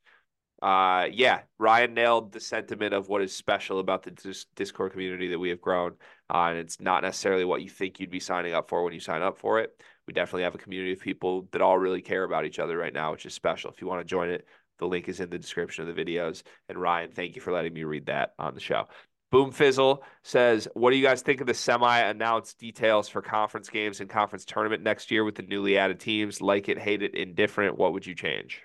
Uh, 0.61 1.07
yeah, 1.11 1.41
Ryan 1.59 1.93
nailed 1.93 2.31
the 2.31 2.39
sentiment 2.39 2.93
of 2.93 3.09
what 3.09 3.21
is 3.21 3.35
special 3.35 3.79
about 3.79 4.03
the 4.03 4.43
Discord 4.55 4.93
community 4.93 5.27
that 5.29 5.39
we 5.39 5.49
have 5.49 5.59
grown. 5.59 5.95
Uh, 6.33 6.47
and 6.49 6.57
it's 6.57 6.79
not 6.79 7.03
necessarily 7.03 7.43
what 7.43 7.61
you 7.61 7.69
think 7.69 7.99
you'd 7.99 8.09
be 8.09 8.21
signing 8.21 8.53
up 8.53 8.69
for 8.69 8.83
when 8.83 8.93
you 8.93 9.01
sign 9.01 9.21
up 9.21 9.37
for 9.37 9.59
it. 9.59 9.81
We 10.07 10.13
definitely 10.13 10.43
have 10.43 10.55
a 10.55 10.59
community 10.59 10.93
of 10.93 11.01
people 11.01 11.49
that 11.51 11.61
all 11.61 11.77
really 11.77 12.01
care 12.01 12.23
about 12.23 12.45
each 12.45 12.59
other 12.59 12.77
right 12.77 12.93
now, 12.93 13.11
which 13.11 13.25
is 13.25 13.33
special. 13.33 13.71
If 13.71 13.81
you 13.81 13.87
want 13.87 14.01
to 14.01 14.05
join 14.05 14.29
it, 14.29 14.47
the 14.79 14.87
link 14.87 15.09
is 15.09 15.19
in 15.19 15.29
the 15.29 15.37
description 15.37 15.87
of 15.87 15.93
the 15.93 16.01
videos. 16.01 16.43
And 16.69 16.77
Ryan, 16.77 17.11
thank 17.11 17.35
you 17.35 17.41
for 17.41 17.51
letting 17.51 17.73
me 17.73 17.83
read 17.83 18.05
that 18.05 18.33
on 18.39 18.53
the 18.53 18.61
show. 18.61 18.87
Boom 19.31 19.51
Fizzle 19.51 20.03
says, 20.23 20.67
What 20.75 20.91
do 20.91 20.97
you 20.97 21.03
guys 21.03 21.21
think 21.23 21.41
of 21.41 21.47
the 21.47 21.53
semi 21.53 21.99
announced 21.99 22.59
details 22.59 23.09
for 23.09 23.21
conference 23.21 23.69
games 23.69 23.99
and 23.99 24.09
conference 24.09 24.45
tournament 24.45 24.83
next 24.83 25.11
year 25.11 25.25
with 25.25 25.35
the 25.35 25.43
newly 25.43 25.77
added 25.77 25.99
teams? 25.99 26.39
Like 26.39 26.69
it, 26.69 26.77
hate 26.77 27.01
it, 27.01 27.15
indifferent. 27.15 27.77
What 27.77 27.93
would 27.93 28.05
you 28.05 28.15
change? 28.15 28.61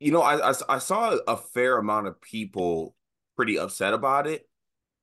You 0.00 0.12
know, 0.12 0.22
I, 0.22 0.50
I, 0.50 0.54
I 0.68 0.78
saw 0.78 1.16
a 1.28 1.36
fair 1.36 1.78
amount 1.78 2.06
of 2.08 2.20
people 2.20 2.96
pretty 3.36 3.58
upset 3.58 3.94
about 3.94 4.26
it. 4.26 4.48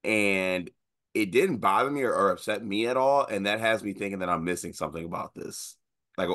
and 0.04 0.70
it 1.16 1.32
didn't 1.32 1.58
bother 1.60 1.92
me 1.92 2.04
or, 2.04 2.14
or 2.14 2.32
upset 2.32 2.66
me 2.66 2.88
at 2.88 2.98
all, 2.98 3.26
and 3.26 3.46
that 3.48 3.60
has 3.62 3.84
me 3.84 3.94
thinking 3.94 4.20
that 4.20 4.30
I'm 4.30 4.46
missing 4.46 4.74
something 4.74 5.06
about 5.06 5.36
this. 5.36 5.78
Like, 6.18 6.30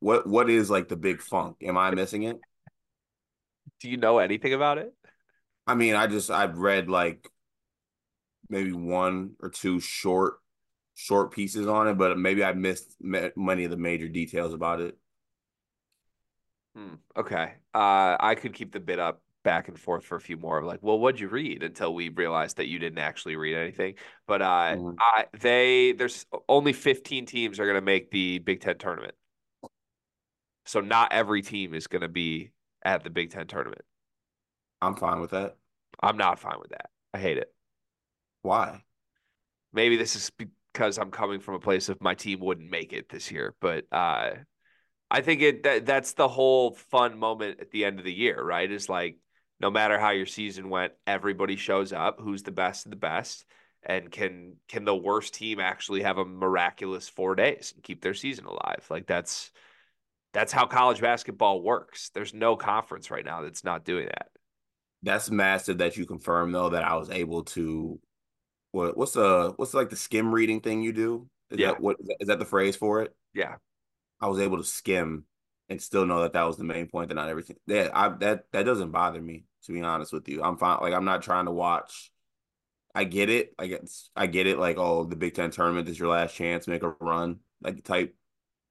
what 0.00 0.26
what 0.28 0.50
is 0.50 0.70
like 0.70 0.88
the 0.88 0.96
big 0.96 1.22
funk? 1.22 1.58
Am 1.62 1.78
I 1.78 1.92
missing 1.92 2.24
it? 2.24 2.40
Do 3.80 3.88
you 3.88 3.96
know 3.96 4.18
anything 4.18 4.52
about 4.52 4.78
it? 4.78 4.92
I 5.66 5.74
mean, 5.74 5.94
I 5.94 6.06
just 6.06 6.30
I've 6.30 6.58
read 6.58 6.88
like 6.88 7.28
maybe 8.48 8.72
one 8.72 9.32
or 9.40 9.50
two 9.50 9.80
short 9.80 10.34
short 10.94 11.32
pieces 11.32 11.66
on 11.66 11.88
it, 11.88 11.94
but 11.94 12.18
maybe 12.18 12.44
I 12.44 12.52
missed 12.52 12.96
many 13.00 13.64
of 13.64 13.70
the 13.70 13.76
major 13.76 14.08
details 14.08 14.54
about 14.54 14.80
it. 14.80 14.96
Hmm. 16.74 16.94
Okay. 17.16 17.54
Uh, 17.74 18.16
I 18.18 18.34
could 18.34 18.52
keep 18.52 18.72
the 18.72 18.80
bit 18.80 18.98
up 18.98 19.20
back 19.44 19.68
and 19.68 19.78
forth 19.78 20.04
for 20.04 20.16
a 20.16 20.20
few 20.20 20.36
more 20.36 20.58
of 20.58 20.64
like, 20.64 20.80
well, 20.82 20.98
what'd 20.98 21.20
you 21.20 21.28
read 21.28 21.62
until 21.62 21.94
we 21.94 22.08
realized 22.08 22.56
that 22.56 22.66
you 22.66 22.78
didn't 22.78 22.98
actually 22.98 23.36
read 23.36 23.54
anything. 23.56 23.94
But 24.26 24.42
uh, 24.42 24.74
mm-hmm. 24.74 24.96
I, 24.98 25.26
they 25.38 25.92
there's 25.92 26.26
only 26.48 26.72
15 26.72 27.26
teams 27.26 27.60
are 27.60 27.64
going 27.64 27.76
to 27.76 27.80
make 27.80 28.10
the 28.10 28.40
Big 28.40 28.60
Ten 28.60 28.78
tournament, 28.78 29.14
so 30.64 30.80
not 30.80 31.12
every 31.12 31.42
team 31.42 31.74
is 31.74 31.86
going 31.86 32.02
to 32.02 32.08
be 32.08 32.50
at 32.84 33.04
the 33.04 33.10
Big 33.10 33.30
Ten 33.30 33.46
tournament. 33.46 33.82
I'm 34.82 34.96
fine 34.96 35.20
with 35.20 35.30
that. 35.30 35.56
I'm 36.02 36.16
not 36.16 36.40
fine 36.40 36.58
with 36.60 36.70
that. 36.70 36.90
I 37.12 37.18
hate 37.18 37.38
it. 37.38 37.52
Why? 38.42 38.82
Maybe 39.72 39.96
this 39.96 40.16
is 40.16 40.30
because 40.72 40.98
I'm 40.98 41.10
coming 41.10 41.40
from 41.40 41.54
a 41.54 41.60
place 41.60 41.88
of 41.88 42.00
my 42.00 42.14
team 42.14 42.40
wouldn't 42.40 42.70
make 42.70 42.92
it 42.92 43.08
this 43.08 43.30
year, 43.30 43.54
but 43.60 43.84
uh, 43.92 44.30
I 45.10 45.20
think 45.20 45.42
it 45.42 45.62
that 45.64 45.86
that's 45.86 46.14
the 46.14 46.28
whole 46.28 46.72
fun 46.72 47.18
moment 47.18 47.60
at 47.60 47.70
the 47.70 47.84
end 47.84 47.98
of 47.98 48.04
the 48.04 48.12
year, 48.12 48.42
right? 48.42 48.70
Is 48.70 48.88
like 48.88 49.18
no 49.60 49.70
matter 49.70 49.98
how 49.98 50.10
your 50.10 50.26
season 50.26 50.68
went, 50.68 50.92
everybody 51.06 51.56
shows 51.56 51.92
up. 51.92 52.20
Who's 52.20 52.42
the 52.42 52.50
best 52.50 52.86
of 52.86 52.90
the 52.90 52.96
best? 52.96 53.44
And 53.82 54.10
can 54.10 54.56
can 54.68 54.84
the 54.84 54.96
worst 54.96 55.34
team 55.34 55.60
actually 55.60 56.02
have 56.02 56.18
a 56.18 56.24
miraculous 56.24 57.08
four 57.08 57.34
days 57.34 57.72
and 57.74 57.82
keep 57.84 58.02
their 58.02 58.14
season 58.14 58.46
alive? 58.46 58.86
Like 58.90 59.06
that's 59.06 59.50
that's 60.32 60.52
how 60.52 60.66
college 60.66 61.00
basketball 61.00 61.62
works. 61.62 62.10
There's 62.10 62.34
no 62.34 62.56
conference 62.56 63.10
right 63.10 63.24
now 63.24 63.42
that's 63.42 63.62
not 63.62 63.84
doing 63.84 64.06
that. 64.06 64.28
That's 65.02 65.30
massive 65.30 65.78
that 65.78 65.96
you 65.96 66.06
confirm 66.06 66.50
though 66.50 66.70
that 66.70 66.82
I 66.82 66.96
was 66.96 67.10
able 67.10 67.44
to 67.44 68.00
what 68.72 68.96
what's 68.96 69.12
the 69.12 69.52
what's 69.56 69.74
like 69.74 69.90
the 69.90 69.96
skim 69.96 70.34
reading 70.34 70.60
thing 70.60 70.82
you 70.82 70.92
do? 70.92 71.28
Is 71.50 71.58
yeah. 71.58 71.68
that 71.68 71.80
what 71.80 71.96
is 72.20 72.28
that 72.28 72.38
the 72.38 72.44
phrase 72.44 72.74
for 72.74 73.02
it? 73.02 73.14
Yeah. 73.32 73.56
I 74.20 74.28
was 74.28 74.40
able 74.40 74.58
to 74.58 74.64
skim 74.64 75.24
and 75.68 75.80
still 75.80 76.06
know 76.06 76.22
that 76.22 76.32
that 76.34 76.44
was 76.44 76.56
the 76.56 76.64
main 76.64 76.86
point 76.86 77.08
that 77.08 77.14
not 77.14 77.28
everything. 77.28 77.56
Yeah, 77.66 77.88
I 77.92 78.08
that 78.20 78.44
that 78.52 78.64
doesn't 78.64 78.90
bother 78.90 79.20
me 79.20 79.44
to 79.64 79.72
be 79.72 79.80
honest 79.82 80.12
with 80.12 80.28
you. 80.28 80.42
I'm 80.42 80.56
fine. 80.56 80.80
Like 80.80 80.94
I'm 80.94 81.04
not 81.04 81.22
trying 81.22 81.46
to 81.46 81.52
watch. 81.52 82.10
I 82.94 83.04
get 83.04 83.28
it. 83.28 83.54
I 83.58 83.66
get 83.66 83.90
I 84.14 84.26
get 84.26 84.46
it. 84.46 84.58
Like 84.58 84.78
oh, 84.78 85.04
the 85.04 85.16
Big 85.16 85.34
Ten 85.34 85.50
tournament 85.50 85.88
is 85.88 85.98
your 85.98 86.08
last 86.08 86.34
chance, 86.34 86.66
make 86.66 86.82
a 86.82 86.94
run, 87.00 87.40
like 87.62 87.82
type 87.84 88.14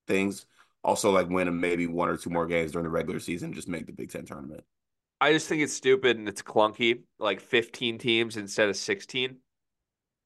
things. 0.07 0.45
Also, 0.83 1.11
like 1.11 1.29
win 1.29 1.59
maybe 1.59 1.87
one 1.87 2.09
or 2.09 2.17
two 2.17 2.29
more 2.29 2.45
games 2.45 2.73
during 2.73 2.83
the 2.83 2.89
regular 2.89 3.19
season, 3.19 3.53
just 3.53 3.67
make 3.67 3.85
the 3.85 3.93
Big 3.93 4.11
Ten 4.11 4.25
tournament. 4.25 4.63
I 5.21 5.31
just 5.31 5.47
think 5.47 5.61
it's 5.61 5.73
stupid 5.73 6.17
and 6.17 6.27
it's 6.27 6.41
clunky. 6.41 7.03
Like 7.17 7.39
15 7.39 7.97
teams 7.97 8.35
instead 8.35 8.67
of 8.67 8.75
16, 8.75 9.37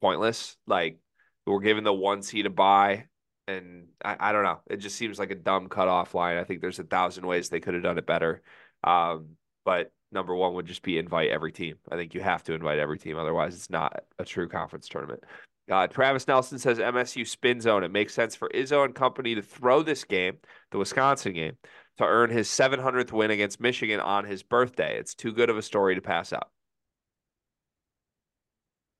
pointless. 0.01 0.57
Like 0.65 0.97
we're 1.45 1.59
given 1.59 1.83
the 1.83 1.93
one 1.93 2.23
seed 2.23 2.47
a 2.47 2.49
bye 2.49 3.05
and 3.47 3.87
I, 4.03 4.17
I 4.19 4.31
don't 4.31 4.43
know. 4.43 4.59
It 4.69 4.77
just 4.77 4.97
seems 4.97 5.19
like 5.19 5.31
a 5.31 5.35
dumb 5.35 5.69
cutoff 5.69 6.13
line. 6.13 6.37
I 6.37 6.43
think 6.43 6.61
there's 6.61 6.79
a 6.79 6.83
thousand 6.83 7.25
ways 7.25 7.49
they 7.49 7.59
could 7.59 7.73
have 7.73 7.83
done 7.83 7.97
it 7.97 8.05
better. 8.05 8.41
Um, 8.83 9.37
but 9.65 9.91
number 10.11 10.35
one 10.35 10.53
would 10.53 10.65
just 10.65 10.83
be 10.83 10.97
invite 10.97 11.29
every 11.29 11.51
team. 11.51 11.75
I 11.91 11.95
think 11.95 12.13
you 12.13 12.21
have 12.21 12.43
to 12.43 12.53
invite 12.53 12.79
every 12.79 12.97
team, 12.97 13.17
otherwise 13.17 13.55
it's 13.55 13.69
not 13.69 14.03
a 14.19 14.25
true 14.25 14.47
conference 14.47 14.87
tournament. 14.87 15.23
Uh, 15.69 15.87
Travis 15.87 16.27
Nelson 16.27 16.59
says 16.59 16.77
MSU 16.79 17.27
spin 17.27 17.59
zone. 17.59 17.83
It 17.83 17.91
makes 17.91 18.13
sense 18.13 18.35
for 18.35 18.49
Izzo 18.49 18.85
and 18.85 18.95
company 18.95 19.35
to 19.35 19.41
throw 19.41 19.83
this 19.83 20.05
game, 20.05 20.37
the 20.71 20.77
Wisconsin 20.77 21.33
game, 21.33 21.57
to 21.97 22.05
earn 22.05 22.29
his 22.29 22.47
700th 22.47 23.11
win 23.11 23.31
against 23.31 23.59
Michigan 23.59 23.99
on 23.99 24.23
his 24.23 24.43
birthday. 24.43 24.97
It's 24.97 25.13
too 25.13 25.33
good 25.33 25.49
of 25.49 25.57
a 25.57 25.61
story 25.61 25.95
to 25.95 26.01
pass 26.01 26.31
up. 26.31 26.51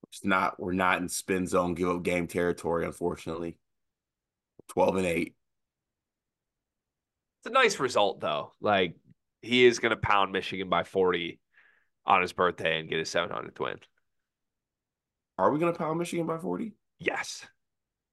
It's 0.09 0.25
not. 0.25 0.59
We're 0.59 0.73
not 0.73 1.01
in 1.01 1.07
spin 1.07 1.47
zone 1.47 1.73
give 1.73 1.89
up 1.89 2.03
game 2.03 2.27
territory, 2.27 2.85
unfortunately. 2.85 3.57
12 4.69 4.95
and 4.97 5.05
8. 5.05 5.35
It's 7.39 7.47
a 7.47 7.49
nice 7.49 7.79
result, 7.79 8.19
though. 8.19 8.53
Like, 8.61 8.95
he 9.41 9.65
is 9.65 9.79
going 9.79 9.91
to 9.91 9.97
pound 9.97 10.31
Michigan 10.31 10.69
by 10.69 10.83
40 10.83 11.39
on 12.05 12.21
his 12.21 12.33
birthday 12.33 12.79
and 12.79 12.89
get 12.89 12.99
his 12.99 13.09
700th 13.09 13.59
win. 13.59 13.77
Are 15.37 15.51
we 15.51 15.59
going 15.59 15.71
to 15.71 15.77
pound 15.77 15.99
Michigan 15.99 16.25
by 16.25 16.37
40? 16.37 16.73
Yes. 16.99 17.45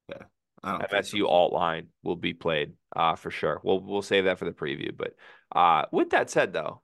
Yeah. 0.09 0.25
MSU 0.65 1.21
so. 1.21 1.27
alt 1.27 1.53
line 1.53 1.89
will 2.03 2.17
be 2.17 2.33
played 2.35 2.73
uh, 2.95 3.17
for 3.17 3.31
sure. 3.31 3.61
We'll 3.63 3.81
we'll 3.81 4.03
save 4.03 4.25
that 4.25 4.39
for 4.39 4.47
the 4.47 4.53
preview. 4.53 4.97
But 4.97 5.15
uh, 5.55 5.87
with 5.93 6.11
that 6.11 6.31
said, 6.31 6.53
though, 6.53 6.83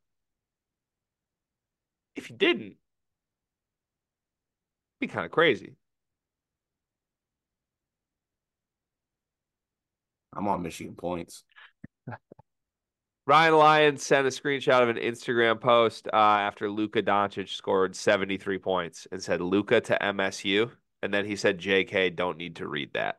if 2.14 2.30
you 2.30 2.36
didn't, 2.36 2.76
be 5.00 5.06
kind 5.06 5.24
of 5.24 5.32
crazy. 5.32 5.76
I'm 10.34 10.48
on 10.48 10.62
Michigan 10.62 10.94
points. 10.94 11.44
Ryan 13.26 13.54
Lyons 13.54 14.02
sent 14.02 14.26
a 14.26 14.30
screenshot 14.30 14.82
of 14.82 14.88
an 14.88 14.96
Instagram 14.96 15.60
post 15.60 16.08
uh, 16.12 16.16
after 16.16 16.68
Luka 16.68 17.02
Doncic 17.02 17.48
scored 17.48 17.94
73 17.94 18.58
points 18.58 19.06
and 19.12 19.22
said 19.22 19.40
Luka 19.40 19.80
to 19.82 19.98
MSU. 20.00 20.70
And 21.02 21.14
then 21.14 21.24
he 21.24 21.36
said, 21.36 21.60
JK, 21.60 22.16
don't 22.16 22.38
need 22.38 22.56
to 22.56 22.66
read 22.66 22.92
that. 22.94 23.18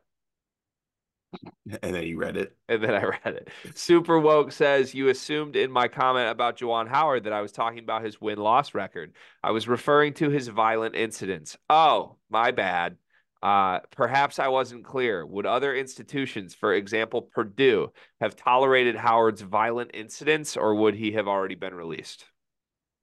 And 1.82 1.94
then 1.94 2.02
you 2.02 2.18
read 2.18 2.36
it. 2.36 2.54
And 2.68 2.84
then 2.84 2.94
I 2.94 3.04
read 3.04 3.20
it. 3.24 3.48
Super 3.74 4.18
Woke 4.18 4.52
says, 4.52 4.92
You 4.92 5.08
assumed 5.08 5.56
in 5.56 5.70
my 5.70 5.88
comment 5.88 6.28
about 6.28 6.58
Juwan 6.58 6.88
Howard 6.88 7.24
that 7.24 7.32
I 7.32 7.40
was 7.40 7.52
talking 7.52 7.78
about 7.78 8.04
his 8.04 8.20
win 8.20 8.36
loss 8.36 8.74
record. 8.74 9.14
I 9.42 9.52
was 9.52 9.66
referring 9.66 10.12
to 10.14 10.28
his 10.28 10.48
violent 10.48 10.94
incidents. 10.94 11.56
Oh, 11.70 12.16
my 12.28 12.50
bad. 12.50 12.98
Uh, 13.42 13.80
perhaps 13.90 14.38
I 14.38 14.48
wasn't 14.48 14.84
clear. 14.84 15.26
Would 15.26 15.46
other 15.46 15.74
institutions, 15.74 16.54
for 16.54 16.74
example, 16.74 17.22
Purdue, 17.22 17.92
have 18.20 18.36
tolerated 18.36 18.94
Howard's 18.94 19.40
violent 19.40 19.90
incidents, 19.94 20.56
or 20.56 20.76
would 20.76 20.94
he 20.94 21.12
have 21.12 21.26
already 21.26 21.56
been 21.56 21.74
released? 21.74 22.24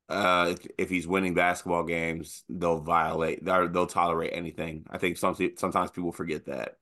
Uh, 0.08 0.56
if, 0.58 0.68
if 0.78 0.90
he's 0.90 1.06
winning 1.06 1.34
basketball 1.34 1.84
games, 1.84 2.44
they'll 2.48 2.80
violate. 2.80 3.44
They'll, 3.44 3.86
tolerate 3.86 4.32
anything. 4.34 4.86
I 4.90 4.98
think 4.98 5.18
some, 5.18 5.36
sometimes 5.58 5.92
people 5.92 6.12
forget 6.12 6.46
that. 6.46 6.78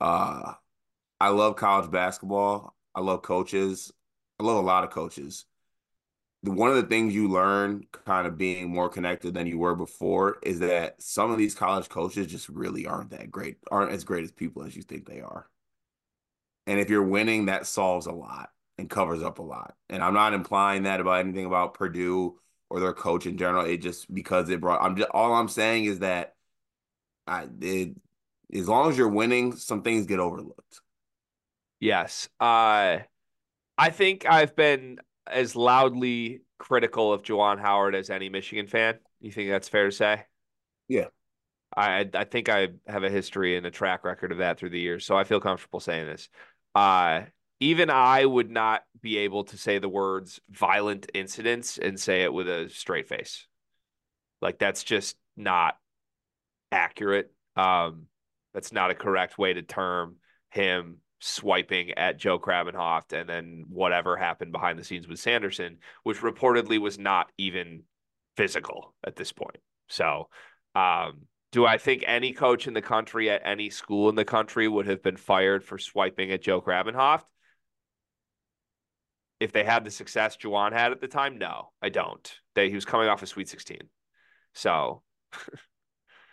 Uh, 0.00 0.54
I 1.20 1.28
love 1.28 1.56
college 1.56 1.90
basketball. 1.90 2.74
I 2.94 3.00
love 3.00 3.22
coaches. 3.22 3.92
I 4.40 4.44
love 4.44 4.56
a 4.56 4.66
lot 4.66 4.84
of 4.84 4.90
coaches 4.90 5.44
one 6.48 6.70
of 6.70 6.76
the 6.76 6.84
things 6.84 7.14
you 7.14 7.28
learn 7.28 7.84
kind 8.04 8.26
of 8.26 8.38
being 8.38 8.70
more 8.70 8.88
connected 8.88 9.34
than 9.34 9.46
you 9.46 9.58
were 9.58 9.74
before 9.74 10.38
is 10.42 10.60
that 10.60 11.00
some 11.02 11.30
of 11.30 11.38
these 11.38 11.54
college 11.54 11.88
coaches 11.88 12.26
just 12.26 12.48
really 12.48 12.86
aren't 12.86 13.10
that 13.10 13.30
great, 13.30 13.58
aren't 13.70 13.92
as 13.92 14.04
great 14.04 14.24
as 14.24 14.32
people 14.32 14.62
as 14.62 14.76
you 14.76 14.82
think 14.82 15.06
they 15.06 15.20
are. 15.20 15.48
And 16.66 16.80
if 16.80 16.90
you're 16.90 17.02
winning, 17.02 17.46
that 17.46 17.66
solves 17.66 18.06
a 18.06 18.12
lot 18.12 18.50
and 18.78 18.90
covers 18.90 19.22
up 19.22 19.38
a 19.38 19.42
lot. 19.42 19.74
And 19.88 20.02
I'm 20.02 20.14
not 20.14 20.34
implying 20.34 20.84
that 20.84 21.00
about 21.00 21.20
anything 21.20 21.46
about 21.46 21.74
Purdue 21.74 22.38
or 22.68 22.80
their 22.80 22.92
coach 22.92 23.26
in 23.26 23.38
general. 23.38 23.64
It 23.64 23.78
just 23.78 24.12
because 24.12 24.48
it 24.50 24.60
brought 24.60 24.82
I'm 24.82 24.96
just 24.96 25.10
all 25.10 25.34
I'm 25.34 25.48
saying 25.48 25.84
is 25.84 26.00
that 26.00 26.34
I 27.26 27.46
it 27.60 27.96
as 28.52 28.68
long 28.68 28.90
as 28.90 28.98
you're 28.98 29.08
winning, 29.08 29.56
some 29.56 29.82
things 29.82 30.06
get 30.06 30.18
overlooked. 30.20 30.80
Yes. 31.80 32.28
Uh 32.40 32.98
I 33.78 33.90
think 33.90 34.26
I've 34.26 34.56
been 34.56 34.98
as 35.26 35.56
loudly 35.56 36.42
critical 36.58 37.12
of 37.12 37.22
Juwan 37.22 37.58
Howard 37.58 37.94
as 37.94 38.10
any 38.10 38.28
Michigan 38.28 38.66
fan. 38.66 38.98
You 39.20 39.32
think 39.32 39.50
that's 39.50 39.68
fair 39.68 39.86
to 39.86 39.92
say? 39.92 40.24
Yeah. 40.88 41.06
I 41.76 42.08
I 42.14 42.24
think 42.24 42.48
I 42.48 42.68
have 42.86 43.04
a 43.04 43.10
history 43.10 43.56
and 43.56 43.66
a 43.66 43.70
track 43.70 44.04
record 44.04 44.32
of 44.32 44.38
that 44.38 44.58
through 44.58 44.70
the 44.70 44.80
years, 44.80 45.04
so 45.04 45.16
I 45.16 45.24
feel 45.24 45.40
comfortable 45.40 45.80
saying 45.80 46.06
this. 46.06 46.28
Uh, 46.74 47.22
even 47.60 47.90
I 47.90 48.24
would 48.24 48.50
not 48.50 48.82
be 49.00 49.18
able 49.18 49.44
to 49.44 49.58
say 49.58 49.78
the 49.78 49.88
words 49.88 50.40
violent 50.50 51.10
incidents 51.14 51.78
and 51.78 51.98
say 51.98 52.22
it 52.22 52.32
with 52.32 52.48
a 52.48 52.68
straight 52.68 53.08
face. 53.08 53.46
Like 54.42 54.58
that's 54.58 54.84
just 54.84 55.16
not 55.36 55.76
accurate. 56.70 57.32
Um, 57.56 58.06
that's 58.52 58.72
not 58.72 58.90
a 58.90 58.94
correct 58.94 59.38
way 59.38 59.54
to 59.54 59.62
term 59.62 60.16
him 60.50 60.98
swiping 61.18 61.92
at 61.92 62.18
Joe 62.18 62.38
Krabbenhoft 62.38 63.12
and 63.12 63.28
then 63.28 63.64
whatever 63.68 64.16
happened 64.16 64.52
behind 64.52 64.78
the 64.78 64.84
scenes 64.84 65.08
with 65.08 65.18
Sanderson, 65.18 65.78
which 66.02 66.18
reportedly 66.18 66.78
was 66.78 66.98
not 66.98 67.30
even 67.38 67.82
physical 68.36 68.94
at 69.04 69.16
this 69.16 69.32
point. 69.32 69.58
So, 69.88 70.28
um, 70.74 71.22
do 71.52 71.64
I 71.64 71.78
think 71.78 72.04
any 72.06 72.32
coach 72.32 72.66
in 72.66 72.74
the 72.74 72.82
country 72.82 73.30
at 73.30 73.42
any 73.44 73.70
school 73.70 74.08
in 74.08 74.14
the 74.14 74.24
country 74.24 74.68
would 74.68 74.86
have 74.86 75.02
been 75.02 75.16
fired 75.16 75.64
for 75.64 75.78
swiping 75.78 76.30
at 76.32 76.42
Joe 76.42 76.60
Krabbenhoft? 76.60 77.24
If 79.40 79.52
they 79.52 79.64
had 79.64 79.84
the 79.84 79.90
success 79.90 80.36
Juwan 80.36 80.72
had 80.72 80.92
at 80.92 81.00
the 81.00 81.08
time, 81.08 81.38
no, 81.38 81.70
I 81.80 81.88
don't. 81.88 82.40
They, 82.54 82.68
he 82.68 82.74
was 82.74 82.84
coming 82.84 83.08
off 83.08 83.22
a 83.22 83.26
Sweet 83.26 83.48
16. 83.48 83.78
So 84.54 85.02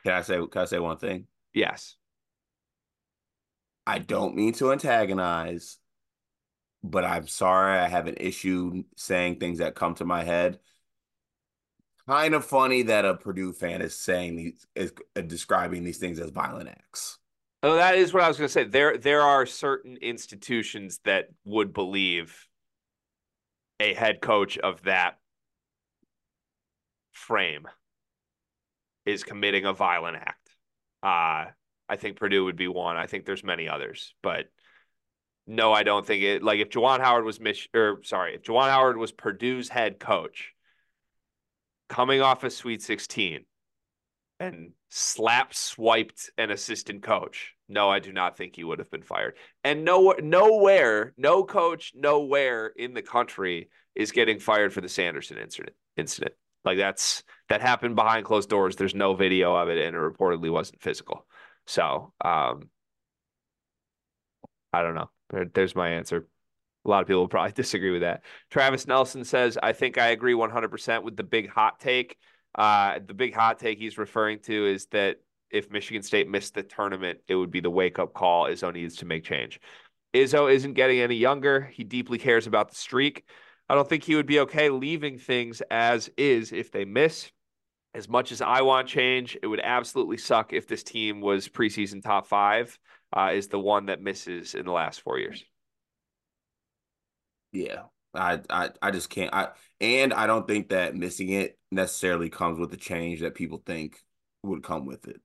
Can 0.04 0.14
I 0.14 0.22
say 0.22 0.36
can 0.52 0.62
I 0.62 0.66
say 0.66 0.80
one 0.80 0.98
thing? 0.98 1.28
Yes. 1.54 1.96
I 3.86 4.00
don't 4.00 4.36
mean 4.36 4.54
to 4.54 4.72
antagonize, 4.72 5.78
but 6.84 7.04
I'm 7.04 7.28
sorry 7.28 7.78
I 7.78 7.88
have 7.88 8.08
an 8.08 8.18
issue 8.18 8.84
saying 8.96 9.40
things 9.40 9.60
that 9.60 9.76
come 9.76 9.96
to 9.96 10.06
my 10.06 10.24
head. 10.24 10.60
Kind 12.08 12.34
of 12.34 12.46
funny 12.46 12.84
that 12.84 13.06
a 13.06 13.16
Purdue 13.16 13.54
fan 13.54 13.82
is 13.82 13.96
saying 13.98 14.36
these 14.36 14.68
is 14.76 14.92
describing 15.28 15.84
these 15.84 15.98
things 15.98 16.20
as 16.20 16.32
violent 16.32 16.70
acts. 16.70 17.20
Oh, 17.62 17.76
that 17.76 17.96
is 17.96 18.14
what 18.14 18.24
I 18.24 18.28
was 18.28 18.38
going 18.38 18.50
to 18.50 18.52
say. 18.52 18.66
There, 18.66 18.98
there 18.98 19.22
are 19.22 19.46
certain 19.46 19.96
institutions 20.02 21.00
that 21.06 21.30
would 21.46 21.74
believe 21.74 22.50
a 23.80 23.94
head 23.94 24.20
coach 24.20 24.58
of 24.58 24.84
that 24.84 25.18
frame 27.14 27.68
is 29.06 29.24
committing 29.24 29.66
a 29.66 29.72
violent 29.72 30.18
act. 30.18 30.50
Uh, 31.02 31.52
I 31.90 31.96
think 31.96 32.18
Purdue 32.18 32.46
would 32.46 32.56
be 32.56 32.68
one. 32.68 32.96
I 32.96 33.08
think 33.08 33.26
there's 33.26 33.44
many 33.44 33.68
others, 33.68 34.14
but 34.22 34.46
no, 35.46 35.74
I 35.74 35.84
don't 35.84 36.06
think 36.06 36.24
it. 36.24 36.44
Like 36.44 36.60
if 36.60 36.70
Juwan 36.70 37.02
Howard 37.02 37.26
was 37.26 37.40
Mich- 37.40 37.70
or 37.74 38.00
sorry, 38.04 38.36
if 38.36 38.44
Juwan 38.44 38.70
Howard 38.70 38.98
was 38.98 39.12
Purdue's 39.12 39.70
head 39.70 40.00
coach, 40.00 40.54
coming 41.90 42.22
off 42.22 42.44
a 42.44 42.50
Sweet 42.50 42.82
16 42.82 43.46
and 44.40 44.72
slap 44.90 45.54
swiped 45.54 46.32
an 46.38 46.52
assistant 46.52 47.04
coach, 47.04 47.54
no, 47.68 47.90
I 47.90 48.00
do 48.00 48.14
not 48.14 48.38
think 48.38 48.56
he 48.56 48.64
would 48.64 48.80
have 48.80 48.92
been 48.92 49.04
fired. 49.04 49.36
And 49.64 49.84
no, 49.84 50.16
nowhere, 50.22 51.14
no 51.18 51.44
coach, 51.44 51.92
nowhere 51.96 52.68
in 52.68 52.94
the 52.94 53.02
country 53.02 53.70
is 53.96 54.12
getting 54.12 54.40
fired 54.40 54.74
for 54.74 54.82
the 54.82 54.90
Sanderson 54.90 55.38
incident. 55.38 55.76
Incident 55.98 56.34
like 56.66 56.78
that's 56.78 57.24
that 57.50 57.62
happened 57.62 57.96
behind 57.96 58.26
closed 58.26 58.50
doors. 58.50 58.76
There's 58.76 58.96
no 58.96 59.14
video 59.14 59.56
of 59.56 59.70
it, 59.70 59.78
and 59.78 59.96
it 59.96 60.00
reportedly 60.00 60.50
wasn't 60.50 60.82
physical. 60.82 61.26
So, 61.68 62.14
um, 62.24 62.70
I 64.72 64.82
don't 64.82 64.96
know. 64.96 65.10
There, 65.30 65.46
there's 65.54 65.76
my 65.76 65.90
answer. 65.90 66.28
A 66.86 66.90
lot 66.90 67.02
of 67.02 67.08
people 67.08 67.22
will 67.22 67.28
probably 67.28 67.52
disagree 67.56 67.92
with 67.92 68.02
that. 68.02 68.24
Travis 68.50 68.88
Nelson 68.88 69.24
says, 69.24 69.58
I 69.62 69.74
think 69.74 69.98
I 69.98 70.08
agree 70.08 70.34
100% 70.34 71.04
with 71.04 71.16
the 71.16 71.24
big 71.24 71.50
hot 71.50 71.80
take. 71.80 72.18
Uh, 72.56 73.00
the 73.06 73.14
big 73.14 73.34
hot 73.34 73.60
take 73.60 73.80
he's 73.80 73.98
referring 73.98 74.40
to 74.40 74.68
is 74.68 74.88
that 74.88 75.18
if 75.50 75.72
Michigan 75.72 76.04
State 76.04 76.28
missed 76.28 76.56
the 76.56 76.64
tournament, 76.64 77.20
it 77.28 77.36
would 77.36 77.52
be 77.52 77.60
the 77.60 77.70
wake 77.70 78.00
up 78.00 78.14
call. 78.14 78.46
Izzo 78.46 78.74
needs 78.74 78.98
to 78.98 79.06
make 79.06 79.24
change. 79.24 79.60
Izzo 80.14 80.52
isn't 80.52 80.74
getting 80.74 81.00
any 81.00 81.16
younger. 81.16 81.62
He 81.62 81.84
deeply 81.84 82.18
cares 82.18 82.48
about 82.48 82.70
the 82.70 82.76
streak. 82.76 83.24
I 83.70 83.76
don't 83.76 83.88
think 83.88 84.04
he 84.04 84.16
would 84.16 84.26
be 84.26 84.42
okay 84.42 84.70
leaving 84.70 85.18
things 85.18 85.62
as 85.72 86.10
is 86.18 86.52
if 86.52 86.72
they 86.72 86.86
miss. 86.86 87.32
As 87.94 88.10
much 88.10 88.32
as 88.32 88.42
I 88.42 88.62
want 88.62 88.88
change, 88.88 89.38
it 89.42 89.48
would 89.48 89.60
absolutely 89.60 90.18
suck 90.18 90.52
if 90.52 90.68
this 90.68 90.84
team 90.84 91.22
was 91.22 91.48
preseason 91.48 92.02
top 92.02 92.26
five, 92.26 92.78
uh, 93.16 93.32
is 93.34 93.50
the 93.50 93.60
one 93.60 93.86
that 93.86 94.02
misses 94.02 94.56
in 94.56 94.66
the 94.66 94.72
last 94.72 95.02
four 95.02 95.20
years. 95.20 95.44
Yeah, 97.52 97.84
I, 98.16 98.40
I, 98.50 98.70
I 98.82 98.92
just 98.92 99.10
can't. 99.10 99.34
I 99.34 99.50
and 99.80 100.14
I 100.14 100.26
don't 100.28 100.48
think 100.48 100.70
that 100.70 100.96
missing 100.96 101.30
it 101.30 101.58
necessarily 101.72 102.30
comes 102.30 102.60
with 102.60 102.72
the 102.72 102.78
change 102.78 103.22
that 103.22 103.36
people 103.36 103.62
think 103.64 104.00
would 104.42 104.64
come 104.64 104.86
with 104.86 105.08
it. 105.08 105.22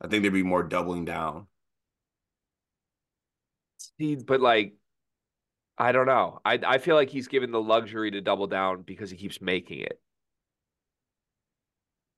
I 0.00 0.08
think 0.08 0.22
there'd 0.22 0.32
be 0.32 0.42
more 0.42 0.62
doubling 0.62 1.04
down. 1.04 1.48
See, 3.98 4.16
but 4.16 4.40
like 4.40 4.74
I 5.76 5.92
don't 5.92 6.06
know. 6.06 6.40
I 6.44 6.58
I 6.66 6.78
feel 6.78 6.94
like 6.94 7.10
he's 7.10 7.28
given 7.28 7.50
the 7.50 7.60
luxury 7.60 8.10
to 8.12 8.20
double 8.20 8.46
down 8.46 8.82
because 8.82 9.10
he 9.10 9.16
keeps 9.16 9.40
making 9.40 9.80
it. 9.80 10.00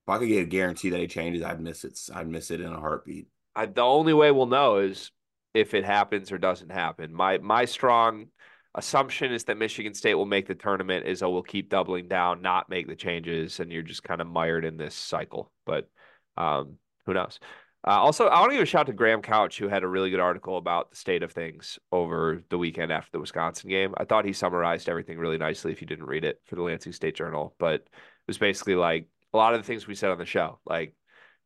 If 0.07 0.11
I 0.11 0.19
could 0.19 0.29
get 0.29 0.43
a 0.43 0.47
guarantee 0.47 0.91
that 0.91 1.01
he 1.01 1.07
changes, 1.07 1.43
I'd 1.43 1.61
miss 1.61 1.85
it. 1.85 1.99
I'd 2.15 2.29
miss 2.29 2.51
it 2.51 2.61
in 2.61 2.73
a 2.73 2.79
heartbeat. 2.79 3.29
I, 3.55 3.67
the 3.67 3.83
only 3.83 4.13
way 4.13 4.31
we'll 4.31 4.47
know 4.47 4.77
is 4.77 5.11
if 5.55 5.73
it 5.73 5.85
happens 5.85 6.31
or 6.31 6.39
doesn't 6.39 6.71
happen. 6.71 7.13
My 7.15 7.39
my 7.39 7.65
strong 7.65 8.27
assumption 8.75 9.33
is 9.33 9.45
that 9.45 9.57
Michigan 9.57 9.95
State 9.95 10.15
will 10.15 10.27
make 10.27 10.47
the 10.47 10.55
tournament. 10.55 11.07
Is 11.07 11.23
oh, 11.23 11.31
we'll 11.31 11.43
keep 11.43 11.71
doubling 11.71 12.09
down, 12.09 12.43
not 12.43 12.69
make 12.69 12.87
the 12.87 12.95
changes, 12.95 13.59
and 13.59 13.73
you're 13.73 13.83
just 13.83 14.05
kind 14.05 14.21
of 14.21 14.27
mired 14.27 14.65
in 14.65 14.77
this 14.77 14.95
cycle. 14.95 15.51
But 15.65 15.89
um, 16.37 16.77
who 17.07 17.15
knows? 17.15 17.41
Uh, 17.87 18.01
also, 18.01 18.27
I 18.27 18.41
want 18.41 18.51
to 18.51 18.57
give 18.57 18.65
a 18.65 18.67
shout 18.67 18.81
out 18.81 18.87
to 18.89 18.93
Graham 18.93 19.23
Couch, 19.23 19.59
who 19.59 19.69
had 19.69 19.85
a 19.85 19.89
really 19.89 20.11
good 20.11 20.19
article 20.19 20.59
about 20.59 20.91
the 20.91 20.97
state 20.97 21.23
of 21.23 21.31
things 21.31 21.79
over 21.93 22.43
the 22.51 22.59
weekend 22.59 22.91
after 22.91 23.13
the 23.13 23.21
Wisconsin 23.21 23.71
game. 23.71 23.95
I 23.97 24.05
thought 24.05 24.25
he 24.25 24.33
summarized 24.33 24.89
everything 24.89 25.19
really 25.19 25.39
nicely 25.39 25.71
if 25.71 25.81
you 25.81 25.87
didn't 25.87 26.07
read 26.07 26.25
it 26.25 26.41
for 26.47 26.57
the 26.57 26.63
Lansing 26.63 26.93
State 26.93 27.15
Journal. 27.15 27.55
But 27.61 27.75
it 27.83 27.91
was 28.27 28.39
basically 28.39 28.75
like 28.75 29.07
a 29.33 29.37
lot 29.37 29.55
of 29.55 29.61
the 29.61 29.67
things 29.67 29.87
we 29.87 29.95
said 29.95 30.11
on 30.11 30.19
the 30.19 30.25
show. 30.25 30.59
Like, 30.67 30.95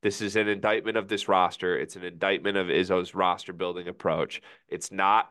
this 0.02 0.22
is 0.22 0.34
an 0.36 0.48
indictment 0.48 0.96
of 0.96 1.08
this 1.08 1.28
roster. 1.28 1.78
It's 1.78 1.96
an 1.96 2.04
indictment 2.04 2.56
of 2.56 2.68
Izzo's 2.68 3.14
roster 3.14 3.52
building 3.52 3.86
approach. 3.86 4.40
It's 4.66 4.90
not 4.90 5.30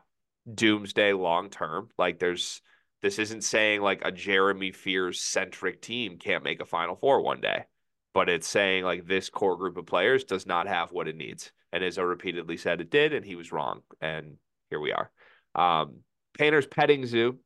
doomsday 0.54 1.12
long 1.12 1.50
term. 1.50 1.88
Like, 1.98 2.20
there's 2.20 2.62
this 3.02 3.18
isn't 3.18 3.42
saying 3.42 3.80
like 3.80 4.02
a 4.04 4.12
Jeremy 4.12 4.70
Fears 4.70 5.20
centric 5.20 5.82
team 5.82 6.18
can't 6.18 6.44
make 6.44 6.60
a 6.60 6.66
Final 6.66 6.94
Four 6.94 7.22
one 7.22 7.40
day 7.40 7.64
but 8.12 8.28
it's 8.28 8.48
saying 8.48 8.84
like 8.84 9.06
this 9.06 9.30
core 9.30 9.56
group 9.56 9.76
of 9.76 9.86
players 9.86 10.24
does 10.24 10.46
not 10.46 10.66
have 10.66 10.92
what 10.92 11.08
it 11.08 11.16
needs. 11.16 11.52
And 11.72 11.84
Izzo 11.84 12.08
repeatedly 12.08 12.56
said 12.56 12.80
it 12.80 12.90
did, 12.90 13.12
and 13.12 13.24
he 13.24 13.36
was 13.36 13.52
wrong. 13.52 13.82
And 14.00 14.36
here 14.70 14.80
we 14.80 14.92
are. 14.92 15.10
Um, 15.54 15.98
Painter's 16.36 16.66
Petting 16.66 17.06
Zoo 17.06 17.38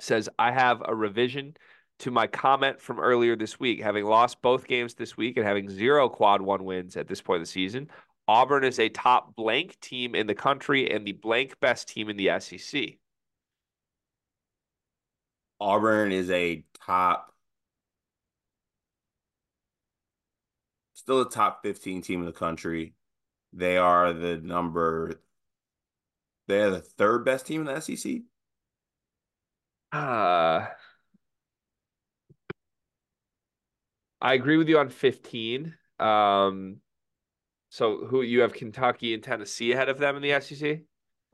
says, 0.00 0.28
I 0.38 0.52
have 0.52 0.82
a 0.84 0.94
revision 0.94 1.54
to 2.00 2.10
my 2.10 2.26
comment 2.26 2.80
from 2.80 3.00
earlier 3.00 3.36
this 3.36 3.58
week. 3.58 3.80
Having 3.82 4.04
lost 4.04 4.42
both 4.42 4.66
games 4.66 4.94
this 4.94 5.16
week 5.16 5.36
and 5.36 5.46
having 5.46 5.70
zero 5.70 6.08
quad 6.08 6.42
one 6.42 6.64
wins 6.64 6.96
at 6.96 7.08
this 7.08 7.22
point 7.22 7.40
of 7.40 7.46
the 7.46 7.52
season, 7.52 7.88
Auburn 8.26 8.64
is 8.64 8.78
a 8.78 8.88
top 8.88 9.36
blank 9.36 9.78
team 9.80 10.14
in 10.14 10.26
the 10.26 10.34
country 10.34 10.90
and 10.90 11.06
the 11.06 11.12
blank 11.12 11.58
best 11.60 11.88
team 11.88 12.08
in 12.08 12.16
the 12.16 12.30
SEC. 12.40 12.98
Auburn 15.60 16.12
is 16.12 16.30
a 16.30 16.64
top 16.84 17.33
still 21.04 21.20
a 21.20 21.28
top 21.28 21.62
15 21.62 22.00
team 22.00 22.20
in 22.20 22.26
the 22.26 22.32
country. 22.32 22.94
They 23.52 23.76
are 23.76 24.12
the 24.12 24.38
number 24.38 25.20
they're 26.48 26.70
the 26.70 26.80
third 26.80 27.24
best 27.24 27.46
team 27.46 27.66
in 27.66 27.66
the 27.66 27.80
SEC. 27.80 28.22
Uh 29.92 30.66
I 34.20 34.32
agree 34.32 34.56
with 34.56 34.68
you 34.68 34.78
on 34.78 34.88
15. 34.88 35.74
Um 36.00 36.80
so 37.68 38.06
who 38.06 38.22
you 38.22 38.40
have 38.40 38.54
Kentucky 38.54 39.12
and 39.14 39.22
Tennessee 39.22 39.72
ahead 39.72 39.88
of 39.90 39.98
them 39.98 40.16
in 40.16 40.22
the 40.22 40.40
SEC? 40.40 40.80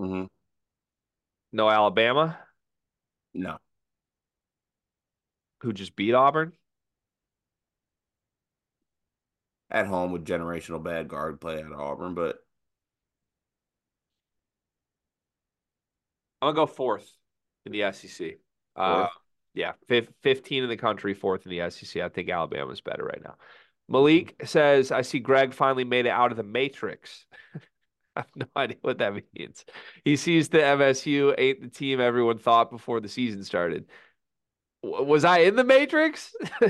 Mm-hmm. 0.01 0.25
No 1.53 1.71
Alabama? 1.71 2.39
No. 3.35 3.59
Who 5.61 5.73
just 5.73 5.95
beat 5.95 6.15
Auburn? 6.15 6.55
At 9.71 9.87
home 9.87 10.13
with 10.13 10.25
generational 10.25 10.83
bad 10.83 11.09
guard 11.09 11.41
play 11.41 11.59
at 11.61 11.73
Auburn, 11.73 12.15
but 12.15 12.39
I'm 16.43 16.49
gonna 16.49 16.55
go 16.55 16.67
fourth 16.67 17.11
in 17.67 17.73
the 17.73 17.93
SEC. 17.93 18.39
Uh, 18.75 19.09
yeah, 19.55 19.73
15 20.23 20.63
in 20.63 20.69
the 20.69 20.77
country, 20.77 21.15
fourth 21.15 21.47
in 21.47 21.51
the 21.51 21.71
SEC. 21.71 22.03
I 22.03 22.09
think 22.09 22.31
Alabama's 22.31 22.81
better 22.81 23.05
right 23.05 23.23
now. 23.23 23.35
Malik 23.89 24.41
says, 24.45 24.93
I 24.93 25.03
see 25.03 25.19
Greg 25.19 25.53
finally 25.53 25.85
made 25.85 26.07
it 26.07 26.11
out 26.11 26.31
of 26.31 26.37
the 26.37 26.45
matrix. 26.45 27.27
I 28.17 28.21
have 28.21 28.27
no 28.37 28.47
idea 28.57 28.77
what 28.81 28.99
that 28.99 29.13
means. 29.35 29.65
He 30.05 30.17
sees 30.17 30.49
the 30.49 30.59
MSU 30.59 31.35
ain't 31.37 31.61
the 31.63 31.69
team 31.69 32.01
everyone 32.01 32.39
thought 32.39 32.71
before 32.71 33.01
the 33.01 33.09
season 33.09 33.45
started 33.45 33.87
was 34.83 35.25
I 35.25 35.39
in 35.39 35.57
the 35.57 35.65
Matrix? 35.65 36.35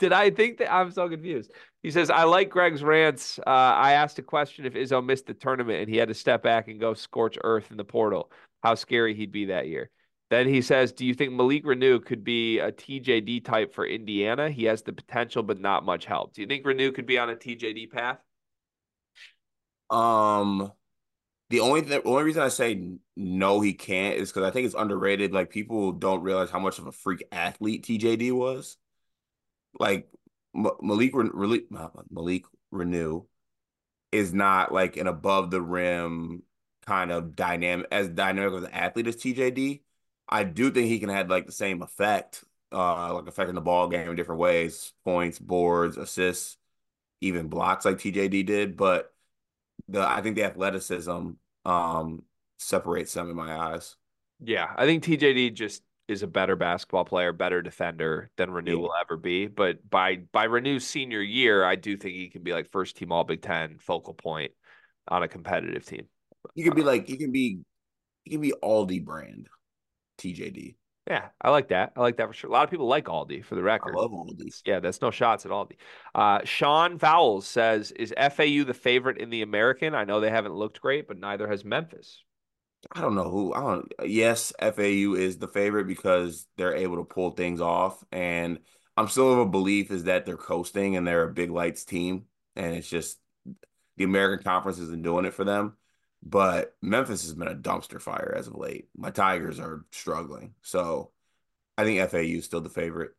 did 0.00 0.12
I 0.12 0.30
think 0.30 0.58
that? 0.58 0.72
I'm 0.72 0.90
so 0.90 1.08
confused. 1.08 1.52
He 1.82 1.90
says, 1.90 2.10
I 2.10 2.24
like 2.24 2.50
Greg's 2.50 2.82
rants. 2.82 3.38
Uh, 3.38 3.50
I 3.50 3.92
asked 3.92 4.18
a 4.18 4.22
question 4.22 4.66
if 4.66 4.74
Izzo 4.74 5.04
missed 5.04 5.26
the 5.26 5.34
tournament 5.34 5.82
and 5.82 5.88
he 5.88 5.96
had 5.96 6.08
to 6.08 6.14
step 6.14 6.42
back 6.42 6.68
and 6.68 6.80
go 6.80 6.94
scorch 6.94 7.38
earth 7.44 7.70
in 7.70 7.76
the 7.76 7.84
portal, 7.84 8.32
how 8.62 8.74
scary 8.74 9.14
he'd 9.14 9.32
be 9.32 9.46
that 9.46 9.68
year. 9.68 9.90
Then 10.30 10.46
he 10.46 10.62
says, 10.62 10.92
Do 10.92 11.04
you 11.04 11.14
think 11.14 11.32
Malik 11.32 11.64
Reneau 11.64 12.04
could 12.04 12.24
be 12.24 12.58
a 12.58 12.70
TJD 12.70 13.44
type 13.44 13.74
for 13.74 13.86
Indiana? 13.86 14.50
He 14.50 14.64
has 14.64 14.82
the 14.82 14.92
potential, 14.92 15.42
but 15.42 15.60
not 15.60 15.84
much 15.84 16.04
help. 16.04 16.34
Do 16.34 16.40
you 16.40 16.46
think 16.46 16.64
Reneau 16.64 16.94
could 16.94 17.06
be 17.06 17.18
on 17.18 17.30
a 17.30 17.36
TJD 17.36 17.90
path? 17.90 18.18
Um, 19.90 20.72
the 21.50 21.60
only 21.60 21.80
the 21.82 22.02
only 22.04 22.24
reason 22.24 22.42
I 22.42 22.48
say 22.48 22.96
no, 23.16 23.60
he 23.60 23.74
can't 23.74 24.16
is 24.16 24.30
because 24.30 24.44
I 24.44 24.50
think 24.52 24.66
it's 24.66 24.74
underrated. 24.74 25.32
Like 25.32 25.50
people 25.50 25.92
don't 25.92 26.22
realize 26.22 26.50
how 26.50 26.60
much 26.60 26.78
of 26.78 26.86
a 26.86 26.92
freak 26.92 27.24
athlete 27.32 27.84
TJD 27.84 28.32
was. 28.32 28.76
Like 29.78 30.08
M- 30.54 30.70
Malik 30.80 31.12
Re- 31.14 31.66
Malik 32.10 32.44
Reneau 32.72 33.26
is 34.12 34.32
not 34.34 34.72
like 34.72 34.96
an 34.96 35.06
above 35.06 35.50
the 35.50 35.62
rim 35.62 36.42
kind 36.86 37.12
of 37.12 37.36
dynamic 37.36 37.86
as 37.92 38.08
dynamic 38.08 38.54
of 38.54 38.64
an 38.64 38.70
athlete 38.72 39.08
as 39.08 39.16
TJD. 39.16 39.82
I 40.28 40.44
do 40.44 40.70
think 40.70 40.88
he 40.88 41.00
can 41.00 41.08
have 41.08 41.28
like 41.30 41.46
the 41.46 41.52
same 41.52 41.82
effect 41.82 42.44
uh, 42.72 43.14
like 43.14 43.26
affecting 43.26 43.54
the 43.54 43.60
ball 43.60 43.88
game 43.88 44.08
in 44.08 44.16
different 44.16 44.40
ways, 44.40 44.92
points, 45.04 45.38
boards, 45.38 45.96
assists, 45.96 46.56
even 47.20 47.48
blocks 47.48 47.84
like 47.84 47.98
TJD 47.98 48.44
did. 48.46 48.76
But 48.76 49.12
the 49.88 50.00
I 50.08 50.22
think 50.22 50.36
the 50.36 50.44
athleticism 50.44 51.32
um 51.64 52.22
separates 52.58 53.14
them 53.14 53.30
in 53.30 53.36
my 53.36 53.54
eyes. 53.54 53.96
Yeah, 54.40 54.70
I 54.76 54.86
think 54.86 55.04
TJD 55.04 55.54
just 55.54 55.82
is 56.08 56.22
a 56.22 56.26
better 56.26 56.56
basketball 56.56 57.04
player, 57.04 57.32
better 57.32 57.62
defender 57.62 58.30
than 58.36 58.50
Reneau 58.50 58.70
yeah. 58.70 58.74
will 58.74 58.94
ever 59.00 59.16
be. 59.16 59.46
But 59.46 59.88
by 59.88 60.16
by 60.32 60.46
Reneau's 60.46 60.86
senior 60.86 61.22
year, 61.22 61.64
I 61.64 61.76
do 61.76 61.96
think 61.96 62.14
he 62.14 62.28
can 62.28 62.42
be 62.42 62.52
like 62.52 62.70
first 62.70 62.96
team 62.96 63.12
All 63.12 63.24
Big 63.24 63.42
Ten 63.42 63.78
focal 63.78 64.14
point 64.14 64.52
on 65.08 65.22
a 65.22 65.28
competitive 65.28 65.84
team. 65.84 66.06
You 66.54 66.64
can 66.64 66.74
be 66.74 66.82
like 66.82 67.08
you 67.08 67.16
can 67.16 67.32
be 67.32 67.60
he 68.24 68.30
can 68.30 68.40
be 68.40 68.52
Aldi 68.62 69.04
brand 69.04 69.48
TJD. 70.18 70.76
Yeah, 71.10 71.28
I 71.42 71.50
like 71.50 71.68
that. 71.68 71.92
I 71.96 72.00
like 72.02 72.18
that 72.18 72.28
for 72.28 72.32
sure. 72.32 72.48
A 72.48 72.52
lot 72.52 72.62
of 72.62 72.70
people 72.70 72.86
like 72.86 73.06
Aldi 73.06 73.44
for 73.44 73.56
the 73.56 73.64
record. 73.64 73.96
I 73.96 74.00
love 74.00 74.12
Aldi. 74.12 74.62
Yeah, 74.64 74.78
that's 74.78 75.02
no 75.02 75.10
shots 75.10 75.44
at 75.44 75.50
Aldi. 75.50 75.72
Uh, 76.14 76.44
Sean 76.44 77.00
Vowles 77.00 77.42
says, 77.42 77.90
"Is 77.90 78.14
FAU 78.16 78.62
the 78.62 78.74
favorite 78.74 79.18
in 79.18 79.28
the 79.28 79.42
American? 79.42 79.96
I 79.96 80.04
know 80.04 80.20
they 80.20 80.30
haven't 80.30 80.54
looked 80.54 80.80
great, 80.80 81.08
but 81.08 81.18
neither 81.18 81.48
has 81.48 81.64
Memphis." 81.64 82.22
I 82.92 83.00
don't 83.00 83.16
know 83.16 83.28
who. 83.28 83.52
I 83.52 83.60
don't. 83.60 83.92
Yes, 84.04 84.52
FAU 84.60 85.14
is 85.14 85.38
the 85.38 85.48
favorite 85.48 85.88
because 85.88 86.46
they're 86.56 86.76
able 86.76 86.96
to 86.98 87.04
pull 87.04 87.32
things 87.32 87.60
off, 87.60 88.04
and 88.12 88.60
I'm 88.96 89.08
still 89.08 89.32
of 89.32 89.38
a 89.40 89.46
belief 89.46 89.90
is 89.90 90.04
that 90.04 90.26
they're 90.26 90.36
coasting 90.36 90.96
and 90.96 91.06
they're 91.06 91.24
a 91.24 91.32
big 91.32 91.50
lights 91.50 91.84
team, 91.84 92.26
and 92.54 92.74
it's 92.74 92.88
just 92.88 93.18
the 93.96 94.04
American 94.04 94.44
Conference 94.44 94.78
isn't 94.78 95.02
doing 95.02 95.24
it 95.24 95.34
for 95.34 95.44
them. 95.44 95.76
But 96.22 96.74
Memphis 96.82 97.22
has 97.22 97.34
been 97.34 97.48
a 97.48 97.54
dumpster 97.54 98.00
fire 98.00 98.34
as 98.36 98.46
of 98.46 98.54
late. 98.54 98.88
My 98.96 99.10
Tigers 99.10 99.58
are 99.58 99.84
struggling, 99.90 100.54
so 100.62 101.12
I 101.78 101.84
think 101.84 102.08
FAU 102.10 102.18
is 102.18 102.44
still 102.44 102.60
the 102.60 102.68
favorite. 102.68 103.12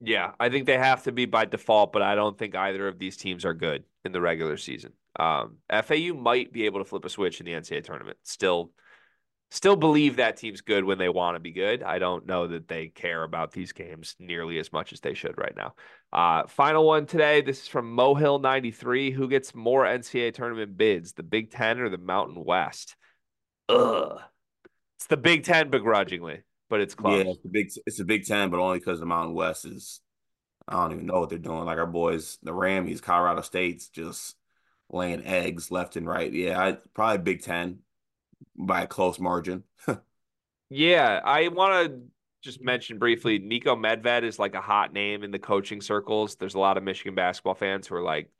Yeah, 0.00 0.32
I 0.38 0.50
think 0.50 0.66
they 0.66 0.76
have 0.76 1.04
to 1.04 1.12
be 1.12 1.24
by 1.24 1.46
default, 1.46 1.92
but 1.92 2.02
I 2.02 2.14
don't 2.14 2.36
think 2.36 2.54
either 2.54 2.86
of 2.86 2.98
these 2.98 3.16
teams 3.16 3.46
are 3.46 3.54
good 3.54 3.84
in 4.04 4.12
the 4.12 4.20
regular 4.20 4.58
season. 4.58 4.92
Um, 5.18 5.56
FAU 5.70 6.12
might 6.12 6.52
be 6.52 6.66
able 6.66 6.80
to 6.80 6.84
flip 6.84 7.06
a 7.06 7.08
switch 7.08 7.40
in 7.40 7.46
the 7.46 7.52
NCAA 7.52 7.84
tournament. 7.84 8.18
Still 8.22 8.72
still 9.50 9.76
believe 9.76 10.16
that 10.16 10.36
team's 10.36 10.60
good 10.60 10.84
when 10.84 10.98
they 10.98 11.08
want 11.08 11.36
to 11.36 11.40
be 11.40 11.52
good. 11.52 11.82
I 11.82 11.98
don't 11.98 12.26
know 12.26 12.46
that 12.48 12.68
they 12.68 12.88
care 12.88 13.22
about 13.22 13.52
these 13.52 13.72
games 13.72 14.16
nearly 14.18 14.58
as 14.58 14.72
much 14.72 14.92
as 14.92 15.00
they 15.00 15.14
should 15.14 15.38
right 15.38 15.54
now. 15.56 15.74
Uh, 16.12 16.46
final 16.46 16.86
one 16.86 17.06
today. 17.06 17.42
This 17.42 17.62
is 17.62 17.68
from 17.68 17.96
Mohill 17.96 18.40
93. 18.40 19.10
Who 19.10 19.28
gets 19.28 19.54
more 19.54 19.84
NCAA 19.84 20.34
tournament 20.34 20.76
bids, 20.76 21.12
the 21.12 21.22
Big 21.22 21.50
Ten 21.50 21.80
or 21.80 21.88
the 21.88 21.98
Mountain 21.98 22.44
West? 22.44 22.96
Ugh. 23.68 24.18
It's 24.96 25.06
the 25.06 25.16
Big 25.16 25.44
Ten 25.44 25.70
begrudgingly, 25.70 26.42
but 26.68 26.80
it's 26.80 26.94
close. 26.94 27.24
Yeah, 27.24 27.30
it's 27.30 27.42
the 27.42 27.50
Big 27.50 27.70
it's 27.86 27.98
the 27.98 28.04
Big 28.04 28.26
Ten, 28.26 28.50
but 28.50 28.60
only 28.60 28.78
because 28.78 28.98
the 28.98 29.06
Mountain 29.06 29.34
West 29.34 29.64
is 29.64 30.00
I 30.66 30.74
don't 30.74 30.92
even 30.92 31.06
know 31.06 31.20
what 31.20 31.28
they're 31.28 31.38
doing. 31.38 31.64
Like 31.64 31.78
our 31.78 31.86
boys, 31.86 32.38
the 32.42 32.52
Rammies, 32.52 33.02
Colorado 33.02 33.42
State's 33.42 33.88
just 33.88 34.36
laying 34.90 35.24
eggs 35.24 35.70
left 35.70 35.96
and 35.96 36.06
right. 36.06 36.32
Yeah, 36.32 36.60
I, 36.60 36.78
probably 36.94 37.18
Big 37.18 37.42
Ten 37.42 37.80
by 38.56 38.82
a 38.82 38.86
close 38.86 39.18
margin. 39.18 39.64
yeah, 40.70 41.20
I 41.24 41.48
want 41.48 41.86
to 41.86 42.00
just 42.42 42.62
mention 42.62 42.98
briefly 42.98 43.40
Niko 43.40 43.76
Medved 43.76 44.22
is 44.22 44.38
like 44.38 44.54
a 44.54 44.60
hot 44.60 44.92
name 44.92 45.24
in 45.24 45.30
the 45.30 45.38
coaching 45.38 45.80
circles. 45.80 46.36
There's 46.36 46.54
a 46.54 46.60
lot 46.60 46.76
of 46.76 46.84
Michigan 46.84 47.14
basketball 47.14 47.54
fans 47.54 47.86
who 47.86 47.96
are 47.96 48.02
like, 48.02 48.30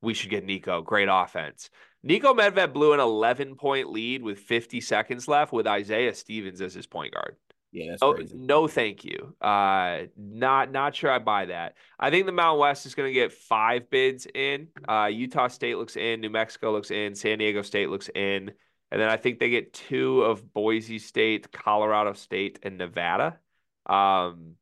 we 0.00 0.14
should 0.14 0.30
get 0.30 0.46
Niko. 0.46 0.84
Great 0.84 1.08
offense. 1.10 1.70
Niko 2.06 2.36
Medved 2.36 2.72
blew 2.72 2.92
an 2.92 3.00
11 3.00 3.54
point 3.54 3.90
lead 3.90 4.22
with 4.22 4.40
50 4.40 4.80
seconds 4.80 5.28
left 5.28 5.52
with 5.52 5.66
Isaiah 5.66 6.14
Stevens 6.14 6.60
as 6.60 6.74
his 6.74 6.86
point 6.86 7.14
guard. 7.14 7.36
Yeah, 7.70 7.96
no, 8.02 8.18
no, 8.34 8.68
thank 8.68 9.02
you. 9.02 9.34
Uh, 9.40 10.00
not 10.18 10.70
not 10.70 10.94
sure 10.94 11.10
I 11.10 11.18
buy 11.18 11.46
that. 11.46 11.76
I 11.98 12.10
think 12.10 12.26
the 12.26 12.32
Mountain 12.32 12.60
West 12.60 12.84
is 12.84 12.94
going 12.94 13.08
to 13.08 13.14
get 13.14 13.32
five 13.32 13.88
bids 13.88 14.26
in. 14.34 14.68
Uh, 14.86 15.08
Utah 15.10 15.48
State 15.48 15.78
looks 15.78 15.96
in, 15.96 16.20
New 16.20 16.28
Mexico 16.28 16.70
looks 16.70 16.90
in, 16.90 17.14
San 17.14 17.38
Diego 17.38 17.62
State 17.62 17.88
looks 17.88 18.10
in. 18.14 18.50
And 18.92 19.00
then 19.00 19.08
I 19.08 19.16
think 19.16 19.38
they 19.38 19.48
get 19.48 19.72
two 19.72 20.20
of 20.20 20.52
Boise 20.52 20.98
State, 20.98 21.50
Colorado 21.50 22.12
State, 22.12 22.58
and 22.62 22.76
Nevada. 22.76 23.38
Um, 23.86 24.56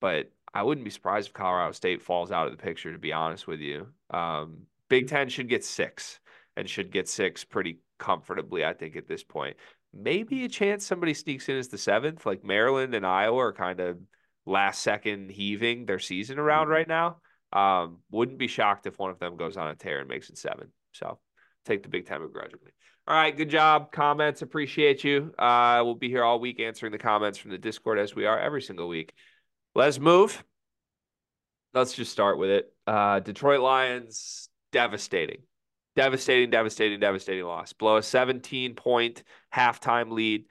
but 0.00 0.32
I 0.52 0.64
wouldn't 0.64 0.84
be 0.84 0.90
surprised 0.90 1.28
if 1.28 1.34
Colorado 1.34 1.70
State 1.70 2.02
falls 2.02 2.32
out 2.32 2.48
of 2.48 2.56
the 2.56 2.60
picture, 2.60 2.92
to 2.92 2.98
be 2.98 3.12
honest 3.12 3.46
with 3.46 3.60
you. 3.60 3.86
Um, 4.10 4.62
Big 4.88 5.06
Ten 5.06 5.28
should 5.28 5.48
get 5.48 5.64
six 5.64 6.18
and 6.56 6.68
should 6.68 6.90
get 6.90 7.08
six 7.08 7.44
pretty 7.44 7.78
comfortably, 8.00 8.64
I 8.64 8.72
think, 8.72 8.96
at 8.96 9.06
this 9.06 9.22
point. 9.22 9.56
Maybe 9.94 10.44
a 10.44 10.48
chance 10.48 10.84
somebody 10.84 11.14
sneaks 11.14 11.48
in 11.48 11.56
as 11.56 11.68
the 11.68 11.78
seventh, 11.78 12.26
like 12.26 12.42
Maryland 12.42 12.96
and 12.96 13.06
Iowa 13.06 13.38
are 13.38 13.52
kind 13.52 13.78
of 13.78 13.98
last 14.44 14.82
second 14.82 15.30
heaving 15.30 15.86
their 15.86 16.00
season 16.00 16.40
around 16.40 16.64
mm-hmm. 16.64 16.72
right 16.72 16.88
now. 16.88 17.18
Um, 17.52 17.98
wouldn't 18.10 18.38
be 18.38 18.48
shocked 18.48 18.88
if 18.88 18.98
one 18.98 19.12
of 19.12 19.20
them 19.20 19.36
goes 19.36 19.56
on 19.56 19.68
a 19.68 19.76
tear 19.76 20.00
and 20.00 20.08
makes 20.08 20.30
it 20.30 20.36
seven. 20.36 20.72
So 20.92 21.20
take 21.64 21.84
the 21.84 21.88
Big 21.88 22.06
Ten 22.06 22.22
begrudgingly. 22.22 22.72
All 23.08 23.14
right, 23.14 23.34
good 23.34 23.48
job. 23.48 23.90
Comments, 23.90 24.42
appreciate 24.42 25.02
you. 25.02 25.32
Uh, 25.38 25.80
we'll 25.82 25.94
be 25.94 26.10
here 26.10 26.22
all 26.22 26.38
week 26.38 26.60
answering 26.60 26.92
the 26.92 26.98
comments 26.98 27.38
from 27.38 27.50
the 27.50 27.56
Discord 27.56 27.98
as 27.98 28.14
we 28.14 28.26
are 28.26 28.38
every 28.38 28.60
single 28.60 28.86
week. 28.86 29.14
Let's 29.74 29.98
move. 29.98 30.44
Let's 31.72 31.94
just 31.94 32.12
start 32.12 32.36
with 32.36 32.50
it. 32.50 32.70
Uh, 32.86 33.20
Detroit 33.20 33.60
Lions, 33.60 34.50
devastating, 34.72 35.38
devastating, 35.96 36.50
devastating, 36.50 37.00
devastating 37.00 37.44
loss. 37.46 37.72
Blow 37.72 37.96
a 37.96 38.02
17 38.02 38.74
point 38.74 39.22
halftime 39.54 40.12
lead 40.12 40.44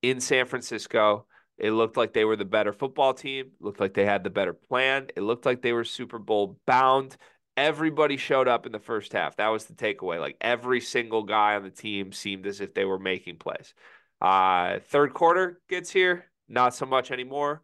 in 0.00 0.22
San 0.22 0.46
Francisco. 0.46 1.26
It 1.58 1.72
looked 1.72 1.98
like 1.98 2.14
they 2.14 2.24
were 2.24 2.36
the 2.36 2.46
better 2.46 2.72
football 2.72 3.12
team. 3.12 3.50
Looked 3.60 3.80
like 3.80 3.92
they 3.92 4.06
had 4.06 4.24
the 4.24 4.30
better 4.30 4.54
plan. 4.54 5.08
It 5.14 5.20
looked 5.20 5.44
like 5.44 5.60
they 5.60 5.74
were 5.74 5.84
Super 5.84 6.18
Bowl 6.18 6.58
bound 6.66 7.18
everybody 7.58 8.16
showed 8.16 8.46
up 8.46 8.66
in 8.66 8.72
the 8.72 8.78
first 8.78 9.12
half. 9.12 9.36
That 9.36 9.48
was 9.48 9.64
the 9.64 9.74
takeaway. 9.74 10.20
Like 10.20 10.36
every 10.40 10.80
single 10.80 11.24
guy 11.24 11.56
on 11.56 11.64
the 11.64 11.70
team 11.70 12.12
seemed 12.12 12.46
as 12.46 12.60
if 12.60 12.72
they 12.72 12.84
were 12.84 13.00
making 13.00 13.38
plays. 13.38 13.74
Uh, 14.20 14.78
third 14.78 15.12
quarter 15.12 15.60
gets 15.68 15.90
here, 15.90 16.26
not 16.48 16.74
so 16.74 16.86
much 16.86 17.10
anymore. 17.10 17.62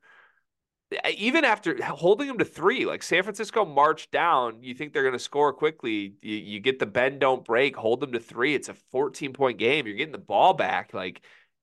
Even 1.17 1.45
after 1.45 1.81
holding 1.83 2.27
them 2.27 2.39
to 2.39 2.45
three, 2.45 2.85
like 2.85 3.05
San 3.05 3.23
Francisco 3.23 3.65
marched 3.65 4.11
down, 4.11 4.63
you 4.63 4.75
think 4.75 4.93
they're 4.93 5.03
going 5.05 5.13
to 5.13 5.19
score 5.19 5.53
quickly. 5.53 6.15
You, 6.21 6.37
you 6.37 6.61
get 6.61 6.81
the 6.81 6.87
bend, 6.87 7.21
don't 7.21 7.45
break, 7.45 7.77
hold 7.77 8.01
them 8.01 8.13
to 8.13 8.21
three. 8.21 8.55
It's 8.55 8.69
a 8.69 8.75
14 8.91 9.33
point 9.33 9.59
game. 9.59 9.87
You're 9.87 9.97
getting 9.97 10.13
the 10.13 10.19
ball 10.19 10.55
back. 10.55 10.93
Like 10.93 11.23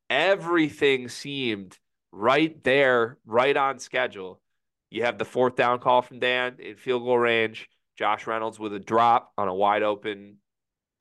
everything 0.10 1.10
seemed 1.10 1.78
right 2.13 2.62
there, 2.63 3.17
right 3.26 3.56
on 3.56 3.80
schedule. 3.80 4.41
You 4.89 5.04
have 5.04 5.17
the 5.17 5.26
fourth 5.26 5.56
down 5.56 5.80
call 5.80 6.02
from 6.02 6.20
Dan 6.20 6.56
in 6.60 6.76
field 6.76 7.04
goal 7.04 7.20
range 7.20 7.70
Josh 8.01 8.25
Reynolds 8.25 8.59
with 8.59 8.73
a 8.73 8.79
drop 8.79 9.31
on 9.37 9.47
a 9.47 9.53
wide 9.53 9.83
open. 9.83 10.37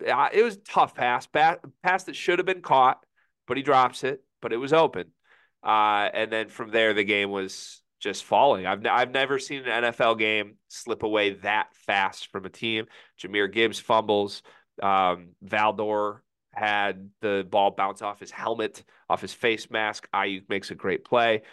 It 0.00 0.44
was 0.44 0.58
tough 0.58 0.94
pass, 0.94 1.26
pass 1.26 2.04
that 2.04 2.14
should 2.14 2.38
have 2.38 2.44
been 2.44 2.60
caught, 2.60 3.02
but 3.46 3.56
he 3.56 3.62
drops 3.62 4.04
it. 4.04 4.22
But 4.42 4.52
it 4.52 4.58
was 4.58 4.74
open, 4.74 5.06
uh, 5.64 6.10
and 6.12 6.30
then 6.30 6.50
from 6.50 6.70
there 6.70 6.92
the 6.92 7.04
game 7.04 7.30
was 7.30 7.82
just 8.00 8.24
falling. 8.24 8.66
I've 8.66 8.84
I've 8.84 9.12
never 9.12 9.38
seen 9.38 9.66
an 9.66 9.84
NFL 9.84 10.18
game 10.18 10.56
slip 10.68 11.02
away 11.02 11.30
that 11.36 11.68
fast 11.86 12.30
from 12.30 12.44
a 12.44 12.50
team. 12.50 12.84
Jahmyr 13.18 13.50
Gibbs 13.50 13.80
fumbles. 13.80 14.42
Um, 14.82 15.30
Vildor 15.42 16.18
had 16.52 17.08
the 17.22 17.46
ball 17.48 17.70
bounce 17.70 18.02
off 18.02 18.20
his 18.20 18.30
helmet, 18.30 18.84
off 19.08 19.22
his 19.22 19.32
face 19.32 19.70
mask. 19.70 20.06
Aiyuk 20.14 20.50
makes 20.50 20.70
a 20.70 20.74
great 20.74 21.06
play. 21.06 21.44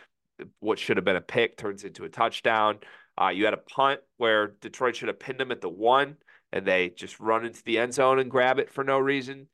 What 0.59 0.77
should 0.77 0.97
have 0.97 1.05
been 1.05 1.15
a 1.15 1.21
pick 1.21 1.55
turns 1.55 1.85
into 1.85 2.03
a 2.03 2.09
touchdown. 2.09 2.79
Uh, 3.19 3.29
you 3.29 3.45
had 3.45 3.53
a 3.53 3.57
punt 3.57 3.99
where 4.17 4.55
Detroit 4.61 4.95
should 4.95 5.07
have 5.07 5.19
pinned 5.19 5.39
them 5.39 5.51
at 5.51 5.61
the 5.61 5.69
one, 5.69 6.17
and 6.51 6.65
they 6.65 6.89
just 6.89 7.19
run 7.19 7.45
into 7.45 7.63
the 7.63 7.79
end 7.79 7.93
zone 7.93 8.19
and 8.19 8.31
grab 8.31 8.59
it 8.59 8.71
for 8.71 8.83
no 8.83 8.99
reason. 8.99 9.47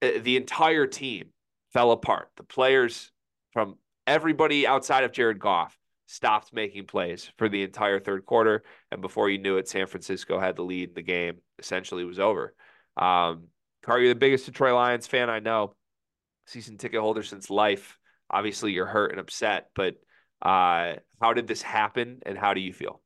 Uh, 0.00 0.10
the 0.22 0.36
entire 0.36 0.86
team 0.86 1.28
fell 1.72 1.92
apart. 1.92 2.30
The 2.36 2.44
players 2.44 3.10
from 3.52 3.76
everybody 4.06 4.66
outside 4.66 5.04
of 5.04 5.12
Jared 5.12 5.38
Goff 5.38 5.76
stopped 6.06 6.52
making 6.52 6.86
plays 6.86 7.30
for 7.38 7.48
the 7.48 7.62
entire 7.62 8.00
third 8.00 8.26
quarter. 8.26 8.64
And 8.90 9.00
before 9.00 9.30
you 9.30 9.38
knew 9.38 9.56
it, 9.56 9.68
San 9.68 9.86
Francisco 9.86 10.38
had 10.38 10.56
the 10.56 10.62
lead. 10.62 10.94
The 10.94 11.02
game 11.02 11.38
essentially 11.58 12.04
was 12.04 12.18
over. 12.18 12.54
Um, 12.96 13.48
Car, 13.82 13.98
you're 13.98 14.10
the 14.10 14.14
biggest 14.14 14.46
Detroit 14.46 14.74
Lions 14.74 15.06
fan 15.06 15.28
I 15.28 15.40
know. 15.40 15.74
Season 16.46 16.76
ticket 16.76 17.00
holder 17.00 17.22
since 17.22 17.50
life. 17.50 17.98
Obviously, 18.30 18.72
you're 18.72 18.86
hurt 18.86 19.10
and 19.10 19.20
upset, 19.20 19.70
but 19.74 19.96
uh, 20.42 20.94
how 21.20 21.32
did 21.32 21.46
this 21.46 21.62
happen, 21.62 22.20
and 22.26 22.36
how 22.36 22.54
do 22.54 22.60
you 22.60 22.72
feel? 22.72 23.00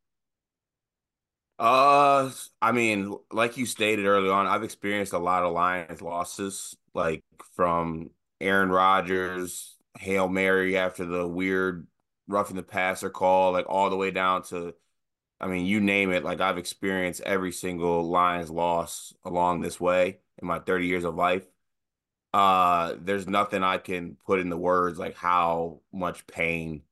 Uh, 1.58 2.30
I 2.60 2.72
mean, 2.72 3.14
like 3.32 3.56
you 3.56 3.66
stated 3.66 4.06
early 4.06 4.28
on, 4.28 4.46
I've 4.46 4.62
experienced 4.62 5.12
a 5.12 5.18
lot 5.18 5.42
of 5.42 5.52
Lions 5.52 6.02
losses, 6.02 6.76
like 6.94 7.24
from 7.54 8.10
Aaron 8.40 8.70
Rodgers, 8.70 9.76
Hail 9.98 10.28
Mary 10.28 10.76
after 10.76 11.06
the 11.06 11.26
weird 11.26 11.86
roughing 12.28 12.56
the 12.56 12.62
passer 12.62 13.08
call, 13.10 13.52
like 13.52 13.66
all 13.68 13.88
the 13.88 13.96
way 13.96 14.10
down 14.10 14.42
to, 14.44 14.74
I 15.40 15.46
mean, 15.46 15.66
you 15.66 15.80
name 15.80 16.12
it. 16.12 16.24
Like 16.24 16.40
I've 16.40 16.58
experienced 16.58 17.22
every 17.22 17.52
single 17.52 18.04
Lions 18.08 18.50
loss 18.50 19.14
along 19.24 19.60
this 19.62 19.80
way 19.80 20.18
in 20.40 20.46
my 20.48 20.58
30 20.58 20.86
years 20.86 21.04
of 21.04 21.14
life. 21.14 21.46
Uh, 22.34 22.94
there's 23.00 23.26
nothing 23.26 23.62
I 23.62 23.78
can 23.78 24.16
put 24.26 24.40
in 24.40 24.50
the 24.50 24.58
words 24.58 24.98
like 24.98 25.16
how 25.16 25.80
much 25.92 26.26
pain 26.26 26.82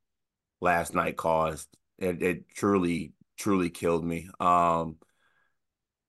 last 0.65 0.95
night 0.95 1.17
caused 1.17 1.69
It, 1.99 2.23
it 2.23 2.49
truly, 2.49 3.13
truly 3.39 3.71
killed 3.71 4.05
me. 4.05 4.29
Um, 4.41 4.97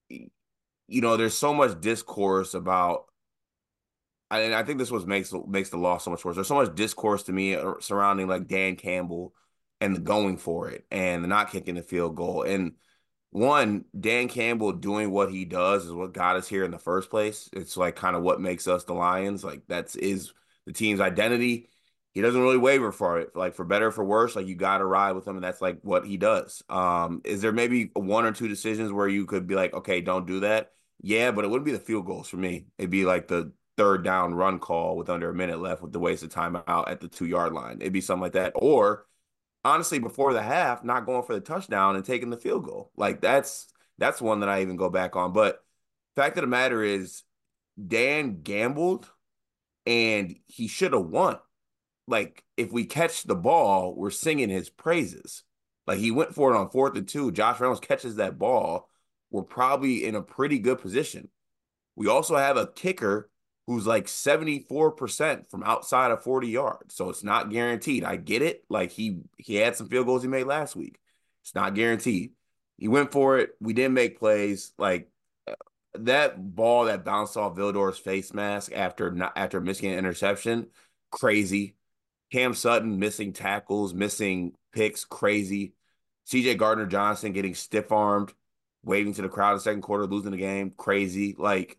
you 0.09 1.01
know, 1.01 1.17
there's 1.17 1.37
so 1.37 1.53
much 1.53 1.79
discourse 1.81 2.53
about, 2.53 3.05
and 4.31 4.53
I 4.53 4.63
think 4.63 4.79
this 4.79 4.91
was 4.91 5.05
makes 5.05 5.33
makes 5.47 5.69
the 5.69 5.77
loss 5.77 6.03
so 6.05 6.11
much 6.11 6.25
worse. 6.25 6.35
There's 6.35 6.47
so 6.47 6.55
much 6.55 6.75
discourse 6.75 7.23
to 7.23 7.33
me 7.33 7.57
surrounding 7.79 8.27
like 8.27 8.47
Dan 8.47 8.75
Campbell 8.75 9.33
and 9.81 9.95
the 9.95 9.99
going 9.99 10.37
for 10.37 10.69
it 10.69 10.85
and 10.89 11.23
the 11.23 11.27
not 11.27 11.51
kicking 11.51 11.75
the 11.75 11.83
field 11.83 12.15
goal. 12.15 12.43
And 12.43 12.73
one, 13.31 13.85
Dan 13.99 14.27
Campbell 14.29 14.71
doing 14.73 15.11
what 15.11 15.29
he 15.29 15.45
does 15.45 15.85
is 15.85 15.91
what 15.91 16.13
got 16.13 16.37
us 16.37 16.47
here 16.47 16.63
in 16.63 16.71
the 16.71 16.79
first 16.79 17.09
place. 17.09 17.49
It's 17.53 17.77
like 17.77 17.95
kind 17.95 18.15
of 18.15 18.23
what 18.23 18.41
makes 18.41 18.67
us 18.67 18.85
the 18.85 18.93
Lions. 18.93 19.43
Like 19.43 19.63
that's 19.67 19.95
is 19.95 20.33
the 20.65 20.73
team's 20.73 21.01
identity 21.01 21.69
he 22.15 22.21
doesn't 22.21 22.41
really 22.41 22.57
waver 22.57 22.93
for 22.93 23.19
it. 23.19 23.35
Like 23.35 23.55
for 23.55 23.65
better 23.65 23.91
for 23.91 24.03
worse, 24.03 24.37
like 24.37 24.47
you 24.47 24.55
got 24.55 24.77
to 24.77 24.85
ride 24.85 25.11
with 25.11 25.27
him, 25.27 25.35
and 25.35 25.43
that's 25.43 25.61
like 25.61 25.79
what 25.81 26.07
he 26.07 26.15
does. 26.15 26.63
Um, 26.69 27.21
is 27.25 27.41
there 27.41 27.51
maybe 27.51 27.91
one 27.93 28.25
or 28.25 28.31
two 28.31 28.47
decisions 28.47 28.91
where 28.91 29.09
you 29.09 29.25
could 29.25 29.47
be 29.47 29.55
like, 29.55 29.73
okay, 29.73 29.99
don't 29.99 30.25
do 30.25 30.39
that? 30.39 30.71
Yeah, 31.01 31.31
but 31.31 31.43
it 31.43 31.49
wouldn't 31.49 31.65
be 31.65 31.73
the 31.73 31.79
field 31.79 32.05
goals 32.05 32.29
for 32.29 32.37
me. 32.37 32.67
It'd 32.77 32.89
be 32.89 33.03
like 33.03 33.27
the 33.27 33.51
third 33.75 34.05
down 34.05 34.33
run 34.33 34.59
call 34.59 34.95
with 34.95 35.09
under 35.09 35.29
a 35.29 35.33
minute 35.33 35.59
left 35.59 35.81
with 35.81 35.91
the 35.91 35.99
waste 35.99 36.23
of 36.23 36.29
time 36.29 36.55
out 36.67 36.89
at 36.89 37.01
the 37.01 37.09
two 37.09 37.25
yard 37.25 37.51
line. 37.51 37.79
It'd 37.81 37.91
be 37.91 37.99
something 37.99 38.21
like 38.21 38.31
that. 38.31 38.53
Or 38.55 39.05
honestly, 39.65 39.99
before 39.99 40.31
the 40.31 40.41
half, 40.41 40.85
not 40.85 41.05
going 41.05 41.23
for 41.23 41.35
the 41.35 41.41
touchdown 41.41 41.97
and 41.97 42.05
taking 42.05 42.29
the 42.29 42.37
field 42.37 42.63
goal. 42.63 42.91
Like 42.95 43.19
that's 43.19 43.67
that's 43.97 44.21
one 44.21 44.39
that 44.39 44.49
I 44.49 44.61
even 44.61 44.77
go 44.77 44.89
back 44.89 45.17
on. 45.17 45.33
But 45.33 45.61
fact 46.15 46.37
of 46.37 46.43
the 46.43 46.47
matter 46.47 46.81
is, 46.81 47.23
Dan 47.85 48.41
gambled 48.41 49.11
and 49.85 50.33
he 50.45 50.69
should 50.69 50.93
have 50.93 51.05
won 51.05 51.39
like 52.07 52.43
if 52.57 52.71
we 52.71 52.85
catch 52.85 53.23
the 53.23 53.35
ball, 53.35 53.95
we're 53.95 54.11
singing 54.11 54.49
his 54.49 54.69
praises. 54.69 55.43
Like 55.87 55.99
he 55.99 56.11
went 56.11 56.33
for 56.33 56.53
it 56.53 56.57
on 56.57 56.69
fourth 56.69 56.95
and 56.95 57.07
two. 57.07 57.31
Josh 57.31 57.59
Reynolds 57.59 57.79
catches 57.79 58.15
that 58.15 58.37
ball. 58.37 58.89
We're 59.31 59.43
probably 59.43 60.05
in 60.05 60.15
a 60.15 60.21
pretty 60.21 60.59
good 60.59 60.79
position. 60.79 61.29
We 61.95 62.07
also 62.07 62.35
have 62.35 62.57
a 62.57 62.67
kicker 62.67 63.29
who's 63.67 63.87
like 63.87 64.05
74% 64.05 65.49
from 65.49 65.63
outside 65.63 66.11
of 66.11 66.23
40 66.23 66.47
yards. 66.47 66.95
So 66.95 67.09
it's 67.09 67.23
not 67.23 67.49
guaranteed. 67.49 68.03
I 68.03 68.15
get 68.15 68.41
it. 68.41 68.63
Like 68.69 68.91
he 68.91 69.21
he 69.37 69.55
had 69.55 69.75
some 69.75 69.89
field 69.89 70.05
goals 70.05 70.21
he 70.21 70.27
made 70.27 70.45
last 70.45 70.75
week. 70.75 70.99
It's 71.43 71.55
not 71.55 71.75
guaranteed. 71.75 72.31
He 72.77 72.87
went 72.87 73.11
for 73.11 73.39
it. 73.39 73.51
We 73.59 73.73
didn't 73.73 73.93
make 73.93 74.19
plays. 74.19 74.73
Like 74.77 75.09
that 75.93 76.55
ball 76.55 76.85
that 76.85 77.05
bounced 77.05 77.37
off 77.37 77.55
Vildor's 77.55 77.97
face 77.97 78.33
mask 78.33 78.71
after 78.73 79.11
not 79.11 79.33
after 79.35 79.61
missing 79.61 79.91
an 79.91 79.99
interception, 79.99 80.67
crazy. 81.11 81.75
Cam 82.31 82.53
Sutton 82.53 82.99
missing 82.99 83.33
tackles, 83.33 83.93
missing 83.93 84.53
picks, 84.73 85.05
crazy. 85.05 85.73
CJ 86.27 86.57
Gardner 86.57 86.87
Johnson 86.87 87.33
getting 87.33 87.55
stiff 87.55 87.91
armed, 87.91 88.33
waving 88.83 89.13
to 89.13 89.21
the 89.21 89.29
crowd 89.29 89.51
in 89.51 89.57
the 89.57 89.61
second 89.61 89.81
quarter, 89.81 90.05
losing 90.05 90.31
the 90.31 90.37
game, 90.37 90.71
crazy. 90.75 91.35
Like 91.37 91.77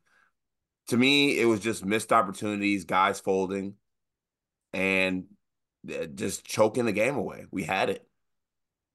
to 0.88 0.96
me, 0.96 1.38
it 1.38 1.46
was 1.46 1.61
just 1.61 1.85
missed 1.85 2.12
opportunities, 2.12 2.85
guys 2.85 3.18
folding, 3.18 3.74
and 4.72 5.24
uh, 5.88 6.06
just 6.06 6.44
choking 6.44 6.85
the 6.85 6.92
game 6.92 7.16
away. 7.16 7.46
We 7.50 7.64
had 7.64 7.90
it. 7.90 8.06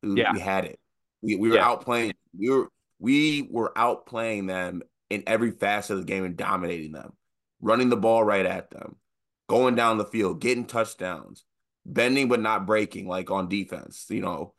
We, 0.01 0.21
yeah. 0.21 0.31
we 0.33 0.39
had 0.39 0.65
it. 0.65 0.79
We, 1.21 1.35
we 1.35 1.49
were 1.49 1.55
yeah. 1.55 1.67
outplaying. 1.67 2.13
We 2.37 2.49
were 2.49 2.69
we 2.99 3.47
were 3.49 3.73
outplaying 3.75 4.47
them 4.47 4.83
in 5.09 5.23
every 5.27 5.51
facet 5.51 5.97
of 5.97 6.05
the 6.05 6.11
game 6.11 6.23
and 6.23 6.37
dominating 6.37 6.93
them, 6.93 7.11
running 7.61 7.89
the 7.89 7.97
ball 7.97 8.23
right 8.23 8.45
at 8.45 8.69
them, 8.71 8.95
going 9.51 9.75
down 9.75 9.97
the 9.97 10.05
field, 10.05 10.39
getting 10.39 10.63
touchdowns, 10.63 11.43
bending 11.85 12.29
but 12.29 12.39
not 12.39 12.65
breaking, 12.65 13.05
like 13.05 13.29
on 13.29 13.49
defense, 13.49 14.05
you 14.07 14.21
know. 14.21 14.53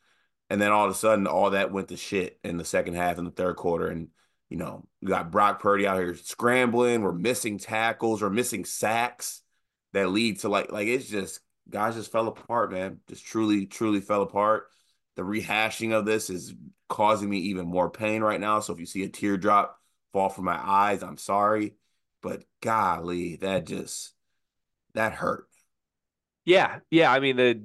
And 0.50 0.60
then 0.60 0.70
all 0.70 0.84
of 0.84 0.90
a 0.90 0.94
sudden, 0.94 1.26
all 1.26 1.48
that 1.52 1.72
went 1.72 1.88
to 1.88 1.96
shit 1.96 2.38
in 2.44 2.58
the 2.58 2.64
second 2.66 2.92
half 2.92 3.16
in 3.16 3.24
the 3.24 3.30
third 3.30 3.56
quarter. 3.56 3.88
And, 3.88 4.08
you 4.50 4.58
know, 4.58 4.86
we 5.00 5.08
got 5.08 5.30
Brock 5.30 5.62
Purdy 5.62 5.86
out 5.86 5.96
here 5.96 6.14
scrambling. 6.14 7.00
We're 7.00 7.12
missing 7.12 7.56
tackles. 7.56 8.20
We're 8.20 8.28
missing 8.28 8.66
sacks 8.66 9.40
that 9.94 10.10
lead 10.10 10.40
to 10.40 10.50
like, 10.50 10.70
like 10.70 10.88
it's 10.88 11.08
just, 11.08 11.40
guys 11.70 11.94
just 11.94 12.12
fell 12.12 12.28
apart, 12.28 12.70
man. 12.70 12.98
Just 13.08 13.24
truly, 13.24 13.64
truly 13.64 14.02
fell 14.02 14.20
apart. 14.20 14.66
The 15.16 15.22
rehashing 15.22 15.94
of 15.94 16.04
this 16.04 16.28
is 16.28 16.52
causing 16.90 17.30
me 17.30 17.38
even 17.38 17.66
more 17.66 17.88
pain 17.88 18.20
right 18.20 18.40
now. 18.40 18.60
So 18.60 18.74
if 18.74 18.78
you 18.78 18.84
see 18.84 19.04
a 19.04 19.08
teardrop 19.08 19.74
fall 20.12 20.28
from 20.28 20.44
my 20.44 20.60
eyes, 20.62 21.02
I'm 21.02 21.16
sorry. 21.16 21.76
But 22.20 22.44
golly, 22.60 23.36
that 23.36 23.64
just, 23.64 24.12
that 24.94 25.12
hurt. 25.12 25.46
Yeah, 26.44 26.80
yeah. 26.90 27.12
I 27.12 27.20
mean, 27.20 27.36
the, 27.36 27.62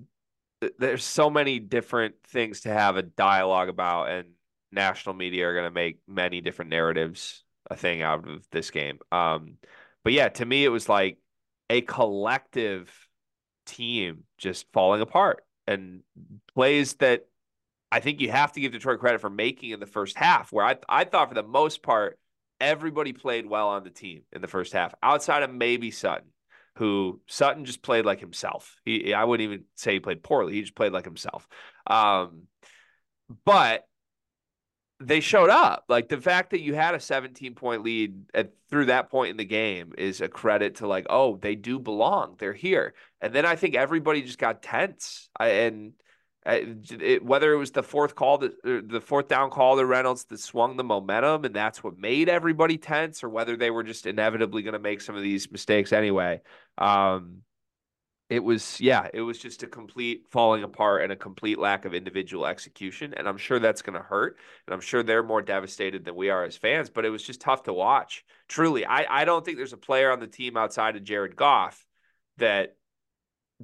the 0.62 0.74
there's 0.78 1.04
so 1.04 1.30
many 1.30 1.60
different 1.60 2.16
things 2.28 2.62
to 2.62 2.70
have 2.70 2.98
a 2.98 3.04
dialogue 3.04 3.70
about, 3.70 4.10
and 4.10 4.30
national 4.72 5.16
media 5.16 5.48
are 5.48 5.54
going 5.54 5.66
to 5.66 5.72
make 5.72 6.00
many 6.08 6.42
different 6.42 6.72
narratives 6.72 7.44
a 7.70 7.76
thing 7.76 8.02
out 8.02 8.28
of 8.28 8.48
this 8.52 8.72
game. 8.72 9.00
Um, 9.12 9.56
but 10.04 10.13
yeah, 10.13 10.30
to 10.30 10.46
me, 10.46 10.63
it 10.63 10.70
was 10.70 10.88
like 10.88 11.18
a 11.70 11.82
collective 11.82 12.92
team 13.66 14.24
just 14.38 14.66
falling 14.72 15.02
apart 15.02 15.44
and 15.68 16.02
plays 16.54 16.94
that 16.96 17.28
I 17.92 18.00
think 18.00 18.22
you 18.22 18.32
have 18.32 18.54
to 18.54 18.62
give 18.62 18.72
Detroit 18.72 19.00
credit 19.00 19.22
for 19.22 19.30
making 19.30 19.72
in 19.72 19.80
the 19.80 19.86
first 19.86 20.18
half, 20.18 20.52
where 20.52 20.66
I 20.66 20.78
I 20.88 21.04
thought 21.04 21.30
for 21.30 21.36
the 21.36 21.44
most 21.44 21.84
part 21.84 22.20
everybody 22.60 23.13
played 23.13 23.46
well 23.46 23.70
on 23.70 23.84
the 23.84 23.90
team 23.90 24.24
in 24.32 24.42
the 24.42 24.48
first 24.48 24.74
half, 24.74 24.94
outside 25.04 25.44
of 25.44 25.54
maybe 25.54 25.92
Sutton 25.92 26.30
who 26.78 27.20
Sutton 27.28 27.66
just 27.66 27.82
played 27.82 28.06
like 28.06 28.20
himself. 28.20 28.78
He 28.86 29.13
I 29.13 29.24
wouldn't 29.24 29.50
even 29.50 29.66
say 29.76 29.94
he 29.94 30.00
played 30.00 30.24
poorly. 30.24 30.54
He 30.54 30.62
just 30.62 30.76
played 30.76 30.92
like 30.94 31.06
himself. 31.06 31.48
Um, 31.86 32.44
but 33.46 33.88
they 35.00 35.20
showed 35.20 35.50
up. 35.50 35.86
Like 35.90 36.10
the 36.10 36.20
fact 36.20 36.52
that 36.52 36.62
you 36.62 36.74
had 36.74 36.96
a 36.96 37.00
17 37.00 37.56
point 37.56 37.84
lead 37.84 38.26
at, 38.34 38.54
through 38.70 38.86
that 38.86 39.10
point 39.10 39.32
in 39.32 39.38
the 39.38 39.46
game 39.46 39.94
is 39.98 40.22
a 40.22 40.28
credit 40.28 40.76
to 40.76 40.88
like, 40.88 41.06
oh, 41.10 41.38
they 41.38 41.56
do 41.56 41.80
belong. 41.80 42.36
They're 42.38 42.54
here. 42.54 42.94
And 43.22 43.34
then 43.34 43.46
I 43.46 43.56
think 43.56 43.76
everybody 43.76 44.22
just 44.22 44.40
got 44.40 44.63
tense. 44.63 45.30
I, 45.38 45.48
and 45.48 45.94
it, 46.48 47.24
whether 47.24 47.52
it 47.52 47.58
was 47.58 47.72
the 47.72 47.84
fourth 47.84 48.16
call, 48.16 48.38
that, 48.38 48.64
the 48.64 49.02
fourth 49.02 49.28
down 49.28 49.50
call 49.50 49.78
to 49.78 49.86
Reynolds 49.86 50.24
that 50.26 50.40
swung 50.40 50.78
the 50.78 50.84
momentum, 50.84 51.44
and 51.44 51.54
that's 51.54 51.84
what 51.84 51.98
made 51.98 52.30
everybody 52.30 52.78
tense, 52.78 53.24
or 53.24 53.30
whether 53.30 53.58
they 53.58 53.70
were 53.70 53.84
just 53.84 54.06
inevitably 54.06 54.62
going 54.62 54.74
to 54.74 54.80
make 54.80 55.02
some 55.02 55.16
of 55.16 55.22
these 55.22 55.52
mistakes 55.52 55.92
anyway. 55.92 56.42
Um, 56.78 57.42
it 58.30 58.44
was, 58.44 58.80
yeah, 58.82 59.08
it 59.14 59.22
was 59.22 59.40
just 59.40 59.64
a 59.64 59.68
complete 59.68 60.26
falling 60.32 60.64
apart 60.64 61.04
and 61.04 61.12
a 61.12 61.18
complete 61.18 61.60
lack 61.60 61.86
of 61.86 61.94
individual 61.94 62.46
execution, 62.46 63.14
and 63.16 63.28
I'm 63.28 63.38
sure 63.38 63.60
that's 63.60 63.82
going 63.82 63.98
to 63.98 64.06
hurt, 64.06 64.38
and 64.66 64.74
I'm 64.74 64.82
sure 64.82 65.04
they're 65.04 65.24
more 65.24 65.42
devastated 65.42 66.06
than 66.06 66.16
we 66.16 66.30
are 66.30 66.44
as 66.44 66.58
fans. 66.58 66.90
But 66.90 67.06
it 67.06 67.10
was 67.10 67.24
just 67.24 67.42
tough 67.42 67.64
to 67.64 67.74
watch. 67.74 68.26
Truly, 68.48 68.86
I 68.86 69.22
I 69.22 69.26
don't 69.26 69.44
think 69.44 69.58
there's 69.58 69.74
a 69.74 69.78
player 69.78 70.12
on 70.12 70.20
the 70.20 70.28
team 70.28 70.58
outside 70.58 70.96
of 70.96 71.04
Jared 71.04 71.36
Goff 71.36 71.86
that 72.38 72.76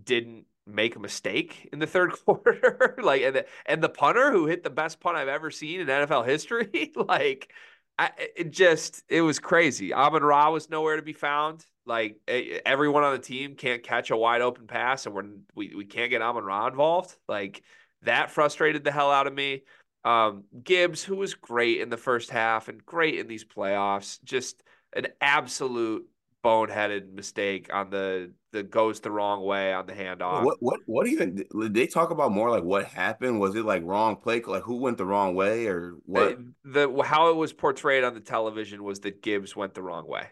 didn't 0.02 0.46
make 0.66 0.96
a 0.96 1.00
mistake 1.00 1.68
in 1.74 1.80
the 1.80 1.88
third 1.88 2.12
quarter 2.26 2.96
like 3.04 3.22
and 3.22 3.36
the, 3.36 3.46
and 3.66 3.84
the 3.84 3.90
punter 3.90 4.32
who 4.32 4.46
hit 4.46 4.64
the 4.64 4.70
best 4.70 5.00
punt 5.00 5.18
I've 5.18 5.28
ever 5.28 5.52
seen 5.52 5.82
in 5.82 5.88
NFL 5.88 6.26
history 6.26 6.92
like 6.96 7.52
I, 7.98 8.12
it 8.36 8.52
just 8.52 9.04
it 9.08 9.22
was 9.22 9.40
crazy. 9.40 9.94
Amon 9.94 10.24
Ra 10.24 10.50
was 10.52 10.70
nowhere 10.70 10.96
to 10.96 11.02
be 11.02 11.14
found. 11.14 11.66
Like 11.86 12.18
everyone 12.28 13.04
on 13.04 13.14
the 13.14 13.20
team 13.20 13.56
can't 13.56 13.84
catch 13.84 14.10
a 14.10 14.18
wide 14.18 14.42
open 14.42 14.68
pass, 14.68 15.06
and 15.06 15.14
we're 15.14 15.26
we, 15.54 15.76
we 15.76 15.86
can't 15.86 16.10
get 16.10 16.22
Amon 16.22 16.44
Ra 16.44 16.68
involved. 16.68 17.16
Like 17.28 17.62
that 18.04 18.32
frustrated 18.32 18.84
the 18.84 18.92
hell 18.92 19.12
out 19.12 19.28
of 19.28 19.34
me. 19.34 19.64
Um, 20.04 20.46
Gibbs, 20.64 21.04
who 21.04 21.16
was 21.16 21.34
great 21.34 21.82
in 21.82 21.90
the 21.90 21.98
first 21.98 22.30
half 22.30 22.68
and 22.68 22.86
great 22.86 23.20
in 23.20 23.28
these 23.28 23.46
playoffs, 23.46 24.22
just 24.24 24.64
an 24.94 25.08
absolute 25.22 26.08
boneheaded 26.44 27.14
mistake 27.14 27.70
on 27.74 27.90
the 27.90 28.32
the 28.54 28.64
goes 28.64 29.02
the 29.02 29.12
wrong 29.12 29.44
way 29.44 29.74
on 29.74 29.88
the 29.88 29.94
handoff. 29.94 30.46
What 30.46 30.58
what 30.62 30.80
what 30.86 31.08
even 31.08 31.36
did 31.36 31.74
they 31.74 31.88
talk 31.88 32.12
about 32.12 32.32
more 32.32 32.50
like 32.50 32.64
what 32.64 32.86
happened? 32.86 33.40
Was 33.40 33.56
it 33.56 33.66
like 33.66 33.84
wrong 33.84 34.16
play? 34.16 34.42
Like 34.42 34.64
who 34.64 34.78
went 34.78 34.98
the 34.98 35.06
wrong 35.06 35.36
way 35.36 35.66
or 35.66 35.96
what? 36.06 36.38
The, 36.64 36.88
the 36.88 37.04
how 37.04 37.30
it 37.30 37.36
was 37.36 37.52
portrayed 37.52 38.04
on 38.04 38.14
the 38.14 38.22
television 38.22 38.84
was 38.84 39.02
that 39.02 39.22
Gibbs 39.22 39.56
went 39.56 39.74
the 39.74 39.82
wrong 39.82 40.08
way 40.08 40.28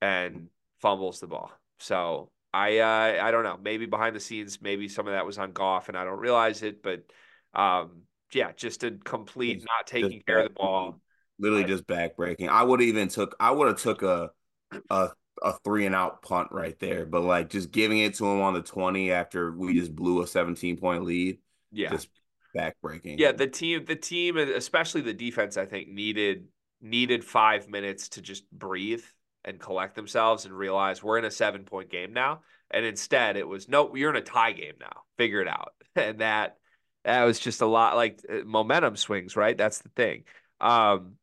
and 0.00 0.48
fumbles 0.80 1.20
the 1.20 1.26
ball. 1.26 1.50
So 1.78 2.30
I 2.52 2.78
uh, 2.78 3.24
I 3.24 3.30
don't 3.30 3.42
know. 3.42 3.58
Maybe 3.60 3.86
behind 3.86 4.14
the 4.14 4.20
scenes, 4.20 4.60
maybe 4.60 4.86
some 4.86 5.08
of 5.08 5.14
that 5.14 5.26
was 5.26 5.38
on 5.38 5.52
Goff 5.52 5.88
and 5.88 5.96
I 5.96 6.04
don't 6.04 6.20
realize 6.20 6.62
it, 6.62 6.82
but 6.82 7.04
um, 7.54 8.02
yeah, 8.32 8.52
just 8.54 8.84
a 8.84 8.90
complete 8.90 9.54
just, 9.54 9.66
not 9.66 9.86
taking 9.86 10.22
care 10.26 10.40
of 10.40 10.48
the 10.48 10.54
ball. 10.54 11.00
Literally 11.38 11.64
just 11.64 11.86
backbreaking. 11.86 12.48
I 12.48 12.62
would 12.62 12.82
even 12.82 13.08
took 13.08 13.34
I 13.40 13.50
would 13.50 13.68
have 13.68 13.80
took 13.80 14.02
a 14.02 14.30
a 14.90 15.10
a 15.42 15.52
three 15.64 15.86
and 15.86 15.94
out 15.94 16.22
punt 16.22 16.48
right 16.52 16.78
there. 16.80 17.06
But 17.06 17.22
like 17.22 17.50
just 17.50 17.70
giving 17.70 17.98
it 17.98 18.14
to 18.14 18.26
him 18.26 18.40
on 18.40 18.54
the 18.54 18.62
20 18.62 19.10
after 19.12 19.52
we 19.52 19.74
just 19.74 19.94
blew 19.94 20.22
a 20.22 20.26
17 20.26 20.76
point 20.78 21.04
lead. 21.04 21.38
Yeah. 21.72 21.90
Just 21.90 22.08
backbreaking. 22.56 23.18
Yeah, 23.18 23.32
the 23.32 23.46
team 23.46 23.84
the 23.84 23.96
team 23.96 24.36
especially 24.36 25.00
the 25.00 25.12
defense 25.14 25.56
I 25.56 25.66
think 25.66 25.88
needed 25.88 26.48
needed 26.80 27.24
5 27.24 27.68
minutes 27.68 28.10
to 28.10 28.22
just 28.22 28.50
breathe 28.50 29.04
and 29.44 29.58
collect 29.60 29.94
themselves 29.94 30.44
and 30.44 30.54
realize 30.54 31.02
we're 31.02 31.18
in 31.18 31.24
a 31.24 31.30
7 31.30 31.64
point 31.64 31.90
game 31.90 32.12
now. 32.12 32.42
And 32.70 32.84
instead 32.84 33.36
it 33.36 33.46
was 33.46 33.68
no, 33.68 33.94
you're 33.94 34.10
in 34.10 34.16
a 34.16 34.22
tie 34.22 34.52
game 34.52 34.74
now. 34.80 35.02
Figure 35.18 35.40
it 35.40 35.48
out. 35.48 35.72
And 35.96 36.20
that 36.20 36.58
That 37.04 37.24
was 37.24 37.38
just 37.38 37.60
a 37.60 37.66
lot 37.66 37.96
like 37.96 38.20
uh, 38.28 38.44
momentum 38.44 38.96
swings, 38.96 39.36
right? 39.36 39.56
That's 39.56 39.78
the 39.78 39.90
thing. 39.90 40.24
Um, 40.60 41.14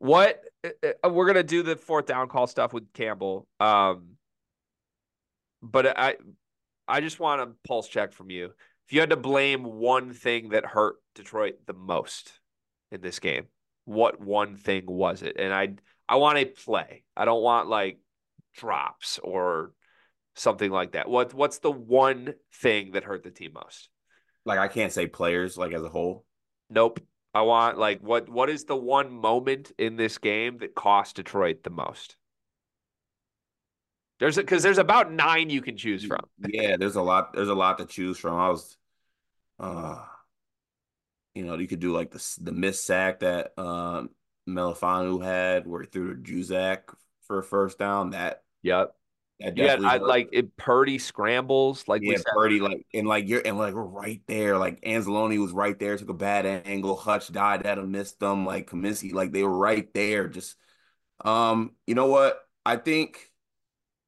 what 0.00 0.40
uh, 0.64 0.88
uh, 1.04 1.10
we're 1.10 1.26
gonna 1.26 1.42
do 1.42 1.62
the 1.62 1.76
fourth 1.76 2.06
down 2.06 2.28
call 2.28 2.46
stuff 2.46 2.72
with 2.72 2.92
Campbell. 2.92 3.46
Um, 3.60 4.16
but 5.62 5.98
I, 5.98 6.16
I 6.88 7.00
just 7.00 7.20
want 7.20 7.42
a 7.42 7.52
pulse 7.68 7.86
check 7.86 8.12
from 8.12 8.30
you. 8.30 8.46
If 8.86 8.94
you 8.94 9.00
had 9.00 9.10
to 9.10 9.16
blame 9.16 9.62
one 9.62 10.12
thing 10.12 10.48
that 10.50 10.64
hurt 10.64 10.96
Detroit 11.14 11.54
the 11.66 11.74
most 11.74 12.32
in 12.90 13.02
this 13.02 13.20
game, 13.20 13.46
what 13.84 14.20
one 14.20 14.56
thing 14.56 14.84
was 14.86 15.22
it? 15.22 15.36
And 15.38 15.52
I, 15.52 15.74
I 16.08 16.16
want 16.16 16.38
a 16.38 16.46
play. 16.46 17.04
I 17.16 17.26
don't 17.26 17.42
want 17.42 17.68
like 17.68 18.00
drops 18.56 19.20
or 19.22 19.72
something 20.34 20.70
like 20.70 20.92
that. 20.92 21.10
What, 21.10 21.34
what's 21.34 21.58
the 21.58 21.70
one 21.70 22.34
thing 22.54 22.92
that 22.92 23.04
hurt 23.04 23.22
the 23.22 23.30
team 23.30 23.52
most? 23.54 23.90
Like 24.46 24.58
I 24.58 24.68
can't 24.68 24.92
say 24.92 25.06
players 25.06 25.58
like 25.58 25.72
as 25.72 25.82
a 25.82 25.90
whole. 25.90 26.24
Nope. 26.70 27.00
I 27.32 27.42
want 27.42 27.78
like 27.78 28.00
what 28.00 28.28
what 28.28 28.50
is 28.50 28.64
the 28.64 28.76
one 28.76 29.12
moment 29.12 29.72
in 29.78 29.96
this 29.96 30.18
game 30.18 30.58
that 30.58 30.74
cost 30.74 31.16
Detroit 31.16 31.62
the 31.62 31.70
most? 31.70 32.16
There's 34.18 34.36
because 34.36 34.62
there's 34.62 34.78
about 34.78 35.12
nine 35.12 35.48
you 35.48 35.62
can 35.62 35.76
choose 35.76 36.04
from. 36.04 36.20
yeah, 36.38 36.76
there's 36.76 36.96
a 36.96 37.02
lot. 37.02 37.32
There's 37.32 37.48
a 37.48 37.54
lot 37.54 37.78
to 37.78 37.86
choose 37.86 38.18
from. 38.18 38.38
I 38.38 38.48
was, 38.50 38.76
uh, 39.58 40.04
you 41.34 41.44
know, 41.44 41.56
you 41.56 41.66
could 41.66 41.80
do 41.80 41.92
like 41.92 42.10
the 42.10 42.36
the 42.40 42.52
miss 42.52 42.84
sack 42.84 43.20
that 43.20 43.58
um 43.58 44.10
Melifonwu 44.48 45.24
had, 45.24 45.66
where 45.66 45.82
he 45.82 45.88
threw 45.88 46.14
to 46.14 46.20
Juszczyk 46.20 46.80
for 47.22 47.38
a 47.38 47.42
first 47.42 47.78
down. 47.78 48.10
That 48.10 48.42
yep, 48.62 48.94
yeah, 49.54 49.76
I 49.82 49.96
like 49.96 50.28
it. 50.32 50.56
Purdy 50.56 50.98
scrambles, 50.98 51.88
like 51.88 52.02
yeah, 52.02 52.18
Purdy, 52.34 52.60
like 52.60 52.86
and 52.92 53.08
like 53.08 53.26
you're 53.26 53.42
and 53.44 53.56
like 53.56 53.74
we're 53.74 53.82
right 53.82 54.20
there. 54.26 54.58
Like 54.58 54.80
Anzalone 54.82 55.40
was 55.40 55.52
right 55.52 55.78
there, 55.78 55.96
took 55.96 56.10
a 56.10 56.14
bad 56.14 56.44
angle. 56.66 56.96
Hutch 56.96 57.32
died 57.32 57.62
that 57.62 57.82
missed 57.86 58.20
them. 58.20 58.44
Like 58.44 58.70
Cominsky, 58.70 59.12
like 59.12 59.32
they 59.32 59.42
were 59.42 59.56
right 59.56 59.92
there. 59.94 60.28
Just, 60.28 60.56
um, 61.24 61.72
you 61.86 61.94
know 61.94 62.06
what? 62.06 62.38
I 62.66 62.76
think 62.76 63.30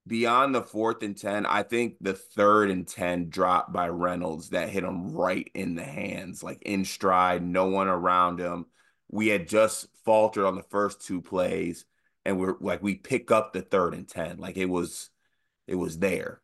beyond 0.07 0.55
the 0.55 0.63
fourth 0.63 1.03
and 1.03 1.17
ten, 1.17 1.47
I 1.47 1.63
think 1.63 1.97
the 2.01 2.15
third 2.15 2.71
and 2.71 2.87
ten 2.87 3.31
drop 3.31 3.73
by 3.73 3.89
Reynolds 3.89 4.51
that 4.51 4.69
hit 4.69 4.85
him 4.85 5.13
right 5.13 5.51
in 5.55 5.77
the 5.77 5.85
hands, 5.85 6.43
like 6.43 6.61
in 6.63 6.85
stride, 6.85 7.43
no 7.43 7.67
one 7.67 7.89
around 7.89 8.39
him. 8.39 8.67
We 9.11 9.29
had 9.29 9.49
just 9.49 9.89
faltered 10.05 10.45
on 10.45 10.57
the 10.57 10.63
first 10.65 11.07
two 11.07 11.23
plays, 11.23 11.87
and 12.27 12.39
we're 12.39 12.57
like 12.61 12.83
we 12.83 12.97
pick 12.97 13.31
up 13.31 13.55
the 13.55 13.63
third 13.63 13.95
and 13.95 14.07
ten, 14.07 14.37
like 14.37 14.59
it 14.59 14.67
was 14.67 15.09
it 15.67 15.75
was 15.75 15.99
there. 15.99 16.41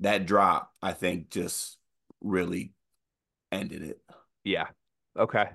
That 0.00 0.26
drop, 0.26 0.72
I 0.82 0.92
think, 0.92 1.30
just 1.30 1.78
really 2.20 2.72
ended 3.50 3.82
it. 3.82 4.00
Yeah. 4.44 4.68
Okay. 5.18 5.46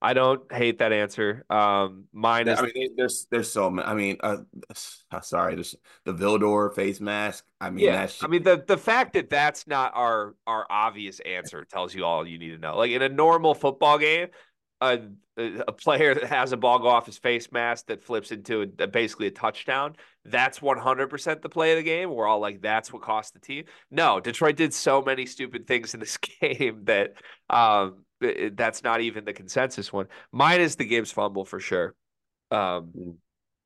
I 0.00 0.12
don't 0.12 0.50
hate 0.52 0.78
that 0.78 0.92
answer. 0.92 1.44
Um, 1.50 2.04
mine 2.12 2.46
is. 2.46 2.58
I 2.58 2.70
mean, 2.72 2.94
there's 2.96 3.26
there's 3.30 3.50
so 3.50 3.68
many. 3.68 3.88
I 3.88 3.94
mean, 3.94 4.16
uh, 4.20 4.38
sorry, 5.22 5.56
the 5.56 6.14
Vildor 6.14 6.72
face 6.72 7.00
mask. 7.00 7.44
I 7.60 7.70
mean, 7.70 7.86
yeah. 7.86 7.92
That's 7.92 8.22
I 8.22 8.28
mean, 8.28 8.44
the 8.44 8.62
the 8.64 8.76
fact 8.76 9.14
that 9.14 9.28
that's 9.28 9.66
not 9.66 9.92
our 9.96 10.36
our 10.46 10.66
obvious 10.70 11.18
answer 11.20 11.64
tells 11.64 11.94
you 11.94 12.04
all 12.04 12.26
you 12.26 12.38
need 12.38 12.50
to 12.50 12.58
know. 12.58 12.76
Like 12.76 12.92
in 12.92 13.02
a 13.02 13.08
normal 13.08 13.54
football 13.54 13.98
game, 13.98 14.28
a 14.80 15.00
a 15.36 15.72
player 15.72 16.14
that 16.14 16.24
has 16.24 16.52
a 16.52 16.56
ball 16.56 16.78
go 16.78 16.88
off 16.88 17.06
his 17.06 17.18
face 17.18 17.50
mask 17.50 17.86
that 17.86 18.02
flips 18.02 18.30
into 18.30 18.72
a, 18.78 18.86
basically 18.86 19.28
a 19.28 19.30
touchdown, 19.30 19.96
that's 20.30 20.60
100% 20.60 21.42
the 21.42 21.48
play 21.48 21.72
of 21.72 21.76
the 21.76 21.82
game. 21.82 22.10
We're 22.10 22.26
all 22.26 22.40
like, 22.40 22.60
that's 22.60 22.92
what 22.92 23.02
cost 23.02 23.34
the 23.34 23.40
team. 23.40 23.64
No, 23.90 24.20
Detroit 24.20 24.56
did 24.56 24.72
so 24.74 25.02
many 25.02 25.26
stupid 25.26 25.66
things 25.66 25.94
in 25.94 26.00
this 26.00 26.16
game 26.40 26.84
that 26.84 27.14
um, 27.50 28.04
that's 28.20 28.82
not 28.82 29.00
even 29.00 29.24
the 29.24 29.32
consensus 29.32 29.92
one. 29.92 30.06
Mine 30.32 30.60
is 30.60 30.76
the 30.76 30.84
Gibbs 30.84 31.12
fumble 31.12 31.44
for 31.44 31.60
sure. 31.60 31.94
Um, 32.50 32.92
mm. 32.96 33.16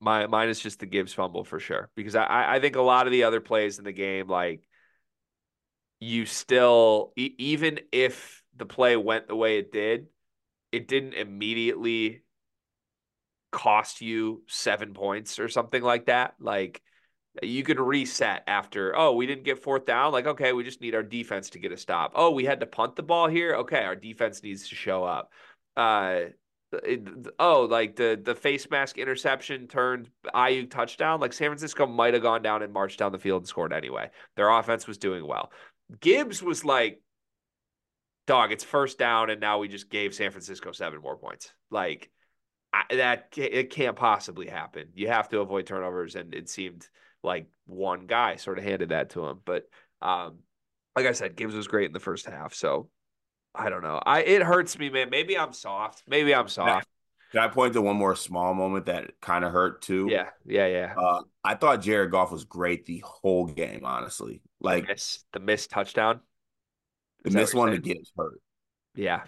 my 0.00 0.26
mine 0.26 0.48
is 0.48 0.58
just 0.58 0.80
the 0.80 0.86
Gibbs 0.86 1.14
fumble 1.14 1.44
for 1.44 1.60
sure 1.60 1.88
because 1.94 2.16
I 2.16 2.56
I 2.56 2.60
think 2.60 2.74
a 2.74 2.82
lot 2.82 3.06
of 3.06 3.12
the 3.12 3.24
other 3.24 3.40
plays 3.40 3.78
in 3.78 3.84
the 3.84 3.92
game 3.92 4.26
like 4.26 4.66
you 6.00 6.26
still 6.26 7.12
even 7.16 7.78
if 7.92 8.42
the 8.56 8.66
play 8.66 8.96
went 8.96 9.28
the 9.28 9.36
way 9.36 9.58
it 9.58 9.70
did 9.70 10.06
it 10.72 10.88
didn't 10.88 11.14
immediately 11.14 12.22
cost 13.52 14.00
you 14.00 14.42
seven 14.48 14.92
points 14.94 15.38
or 15.38 15.48
something 15.48 15.82
like 15.82 16.06
that. 16.06 16.34
Like 16.40 16.82
you 17.40 17.62
could 17.62 17.78
reset 17.78 18.42
after, 18.46 18.96
oh, 18.96 19.12
we 19.14 19.26
didn't 19.26 19.44
get 19.44 19.62
fourth 19.62 19.86
down. 19.86 20.12
Like, 20.12 20.26
okay, 20.26 20.52
we 20.52 20.64
just 20.64 20.80
need 20.80 20.94
our 20.94 21.02
defense 21.02 21.50
to 21.50 21.58
get 21.58 21.72
a 21.72 21.76
stop. 21.76 22.12
Oh, 22.14 22.30
we 22.30 22.44
had 22.44 22.60
to 22.60 22.66
punt 22.66 22.96
the 22.96 23.02
ball 23.02 23.28
here. 23.28 23.54
Okay, 23.54 23.84
our 23.84 23.96
defense 23.96 24.42
needs 24.42 24.68
to 24.68 24.74
show 24.74 25.04
up. 25.04 25.30
Uh, 25.76 26.24
oh, 27.38 27.62
like 27.62 27.96
the 27.96 28.20
the 28.22 28.34
face 28.34 28.68
mask 28.70 28.98
interception 28.98 29.68
turned 29.68 30.10
IU 30.34 30.66
touchdown. 30.66 31.20
Like 31.20 31.32
San 31.32 31.48
Francisco 31.48 31.86
might 31.86 32.14
have 32.14 32.22
gone 32.22 32.42
down 32.42 32.62
and 32.62 32.72
marched 32.72 32.98
down 32.98 33.12
the 33.12 33.18
field 33.18 33.42
and 33.42 33.48
scored 33.48 33.72
anyway. 33.72 34.10
Their 34.36 34.50
offense 34.50 34.86
was 34.86 34.98
doing 34.98 35.26
well. 35.26 35.52
Gibbs 36.00 36.42
was 36.42 36.64
like 36.64 37.00
dog, 38.26 38.52
it's 38.52 38.64
first 38.64 38.98
down, 38.98 39.30
and 39.30 39.40
now 39.40 39.58
we 39.58 39.68
just 39.68 39.90
gave 39.90 40.14
San 40.14 40.30
Francisco 40.30 40.72
seven 40.72 41.00
more 41.00 41.16
points. 41.16 41.52
Like 41.70 42.10
I, 42.72 42.84
that, 42.96 43.34
it 43.36 43.70
can't 43.70 43.96
possibly 43.96 44.46
happen. 44.46 44.88
You 44.94 45.08
have 45.08 45.28
to 45.30 45.40
avoid 45.40 45.66
turnovers, 45.66 46.16
and 46.16 46.34
it 46.34 46.48
seemed 46.48 46.88
like 47.22 47.46
one 47.66 48.06
guy 48.06 48.36
sort 48.36 48.58
of 48.58 48.64
handed 48.64 48.90
that 48.90 49.10
to 49.10 49.26
him. 49.26 49.40
But 49.44 49.68
um, 50.00 50.38
like 50.96 51.06
I 51.06 51.12
said, 51.12 51.36
Gibbs 51.36 51.54
was 51.54 51.68
great 51.68 51.86
in 51.86 51.92
the 51.92 52.00
first 52.00 52.26
half. 52.26 52.54
So 52.54 52.88
I 53.54 53.68
don't 53.68 53.82
know. 53.82 54.00
I 54.04 54.22
it 54.22 54.42
hurts 54.42 54.78
me, 54.78 54.90
man. 54.90 55.10
Maybe 55.10 55.36
I'm 55.36 55.52
soft. 55.52 56.02
Maybe 56.06 56.34
I'm 56.34 56.48
soft. 56.48 56.86
Can 57.32 57.40
I 57.40 57.48
point 57.48 57.72
to 57.74 57.82
one 57.82 57.96
more 57.96 58.14
small 58.14 58.52
moment 58.52 58.86
that 58.86 59.12
kind 59.22 59.44
of 59.44 59.52
hurt 59.52 59.82
too? 59.82 60.08
Yeah, 60.10 60.28
yeah, 60.44 60.66
yeah. 60.66 60.94
Uh, 60.96 61.22
I 61.42 61.54
thought 61.54 61.80
Jared 61.80 62.10
Goff 62.10 62.30
was 62.30 62.44
great 62.44 62.84
the 62.84 63.02
whole 63.04 63.46
game. 63.46 63.82
Honestly, 63.84 64.42
like 64.60 64.84
the 64.84 64.92
missed, 64.92 65.26
the 65.32 65.40
missed 65.40 65.70
touchdown. 65.70 66.20
The 67.24 67.30
missed 67.30 67.54
one 67.54 67.70
to 67.70 67.78
Gibbs 67.78 68.12
hurt. 68.16 68.40
Yeah. 68.94 69.22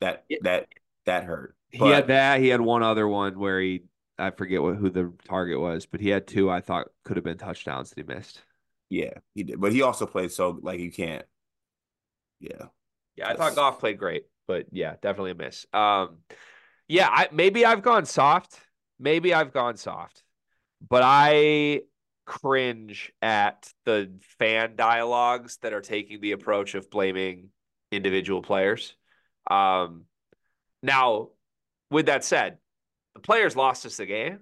That 0.00 0.24
that 0.42 0.66
that 1.06 1.24
hurt. 1.24 1.56
But, 1.72 1.86
he 1.86 1.92
had 1.92 2.06
that. 2.08 2.40
He 2.40 2.48
had 2.48 2.60
one 2.60 2.82
other 2.82 3.06
one 3.06 3.38
where 3.38 3.60
he 3.60 3.84
I 4.18 4.30
forget 4.30 4.60
what 4.60 4.76
who 4.76 4.90
the 4.90 5.12
target 5.24 5.60
was, 5.60 5.86
but 5.86 6.00
he 6.00 6.08
had 6.08 6.26
two 6.26 6.50
I 6.50 6.60
thought 6.60 6.88
could 7.04 7.16
have 7.16 7.24
been 7.24 7.38
touchdowns 7.38 7.90
that 7.90 7.98
he 7.98 8.14
missed. 8.14 8.42
Yeah, 8.88 9.14
he 9.34 9.44
did. 9.44 9.60
But 9.60 9.72
he 9.72 9.82
also 9.82 10.06
played 10.06 10.32
so 10.32 10.58
like 10.62 10.80
you 10.80 10.92
can't. 10.92 11.24
Yeah. 12.40 12.66
Yeah, 13.16 13.28
I 13.28 13.34
thought 13.34 13.54
Goff 13.54 13.78
played 13.78 13.98
great, 13.98 14.26
but 14.48 14.66
yeah, 14.72 14.94
definitely 15.00 15.32
a 15.32 15.34
miss. 15.34 15.66
Um 15.72 16.18
yeah, 16.88 17.08
I 17.10 17.28
maybe 17.30 17.64
I've 17.64 17.82
gone 17.82 18.04
soft. 18.04 18.58
Maybe 18.98 19.32
I've 19.32 19.52
gone 19.52 19.76
soft. 19.76 20.22
But 20.88 21.02
I 21.04 21.82
cringe 22.30 23.12
at 23.20 23.72
the 23.84 24.08
fan 24.38 24.76
dialogues 24.76 25.58
that 25.62 25.72
are 25.72 25.80
taking 25.80 26.20
the 26.20 26.32
approach 26.32 26.76
of 26.76 26.88
blaming 26.90 27.48
individual 27.90 28.40
players. 28.40 28.94
Um, 29.50 30.04
now, 30.82 31.28
with 31.90 32.06
that 32.06 32.24
said, 32.24 32.58
the 33.14 33.20
players 33.20 33.56
lost 33.56 33.86
us 33.86 33.96
the 33.96 34.06
game. 34.06 34.40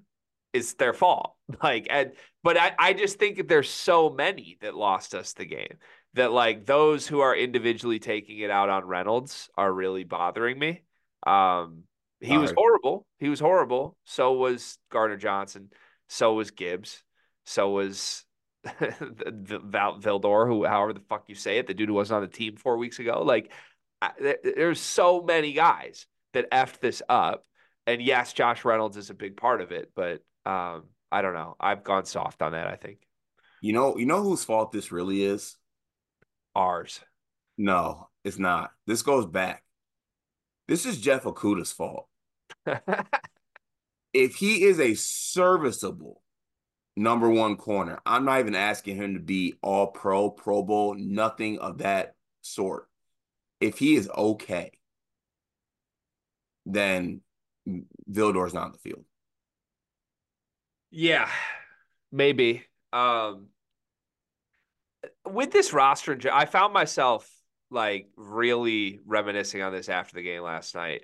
It's 0.52 0.74
their 0.74 0.92
fault. 0.92 1.34
Like, 1.62 1.86
and 1.88 2.12
but 2.44 2.58
I, 2.58 2.72
I 2.78 2.92
just 2.92 3.18
think 3.18 3.48
there's 3.48 3.70
so 3.70 4.10
many 4.10 4.58
that 4.60 4.74
lost 4.74 5.14
us 5.14 5.32
the 5.32 5.46
game 5.46 5.78
that 6.12 6.30
like 6.30 6.66
those 6.66 7.06
who 7.06 7.20
are 7.20 7.34
individually 7.34 7.98
taking 7.98 8.40
it 8.40 8.50
out 8.50 8.68
on 8.68 8.84
Reynolds 8.84 9.48
are 9.56 9.72
really 9.72 10.04
bothering 10.04 10.58
me. 10.58 10.82
Um, 11.26 11.84
he 12.20 12.36
was 12.36 12.52
horrible. 12.54 13.06
He 13.18 13.28
was 13.28 13.40
horrible. 13.40 13.96
So 14.04 14.34
was 14.34 14.78
Gardner 14.90 15.16
Johnson. 15.16 15.70
So 16.08 16.34
was 16.34 16.50
Gibbs. 16.50 17.02
So 17.46 17.70
was 17.70 18.24
Val 18.64 20.00
Vildor, 20.00 20.46
who 20.46 20.66
however 20.66 20.92
the 20.92 21.00
fuck 21.08 21.24
you 21.28 21.34
say 21.34 21.58
it, 21.58 21.66
the 21.66 21.74
dude 21.74 21.88
who 21.88 21.94
wasn't 21.94 22.16
on 22.16 22.22
the 22.22 22.28
team 22.28 22.56
four 22.56 22.76
weeks 22.76 22.98
ago. 22.98 23.22
Like, 23.22 23.52
I, 24.02 24.36
there's 24.42 24.80
so 24.80 25.22
many 25.22 25.52
guys 25.52 26.06
that 26.34 26.50
effed 26.50 26.80
this 26.80 27.02
up, 27.08 27.44
and 27.86 28.02
yes, 28.02 28.32
Josh 28.32 28.64
Reynolds 28.64 28.96
is 28.96 29.10
a 29.10 29.14
big 29.14 29.36
part 29.36 29.60
of 29.60 29.72
it, 29.72 29.92
but 29.94 30.22
um, 30.44 30.84
I 31.10 31.22
don't 31.22 31.34
know. 31.34 31.56
I've 31.58 31.84
gone 31.84 32.04
soft 32.04 32.42
on 32.42 32.52
that. 32.52 32.66
I 32.66 32.76
think. 32.76 32.98
You 33.60 33.72
know, 33.72 33.96
you 33.96 34.06
know 34.06 34.22
whose 34.22 34.44
fault 34.44 34.72
this 34.72 34.92
really 34.92 35.22
is. 35.22 35.56
Ours. 36.54 37.00
No, 37.56 38.08
it's 38.24 38.38
not. 38.38 38.70
This 38.86 39.02
goes 39.02 39.26
back. 39.26 39.64
This 40.68 40.86
is 40.86 41.00
Jeff 41.00 41.24
Okudah's 41.24 41.72
fault. 41.72 42.08
if 44.12 44.36
he 44.36 44.62
is 44.62 44.78
a 44.78 44.94
serviceable 44.94 46.22
number 46.98 47.30
one 47.30 47.56
corner. 47.56 48.00
I'm 48.04 48.24
not 48.24 48.40
even 48.40 48.54
asking 48.54 48.96
him 48.96 49.14
to 49.14 49.20
be 49.20 49.54
all 49.62 49.86
pro, 49.88 50.30
Pro 50.30 50.62
Bowl, 50.62 50.94
nothing 50.94 51.58
of 51.58 51.78
that 51.78 52.14
sort. 52.42 52.88
If 53.60 53.78
he 53.78 53.96
is 53.96 54.08
okay, 54.08 54.72
then 56.74 57.20
Vildor's 58.06 58.54
not 58.54 58.66
on 58.66 58.72
the 58.72 58.78
field. 58.78 59.04
Yeah, 60.90 61.28
maybe. 62.12 62.64
Um, 62.92 63.48
with 65.26 65.50
this 65.50 65.72
roster, 65.72 66.18
I 66.32 66.46
found 66.46 66.72
myself 66.72 67.28
like 67.70 68.08
really 68.16 69.00
reminiscing 69.04 69.62
on 69.62 69.72
this 69.72 69.88
after 69.88 70.14
the 70.14 70.22
game 70.22 70.42
last 70.42 70.74
night. 70.74 71.02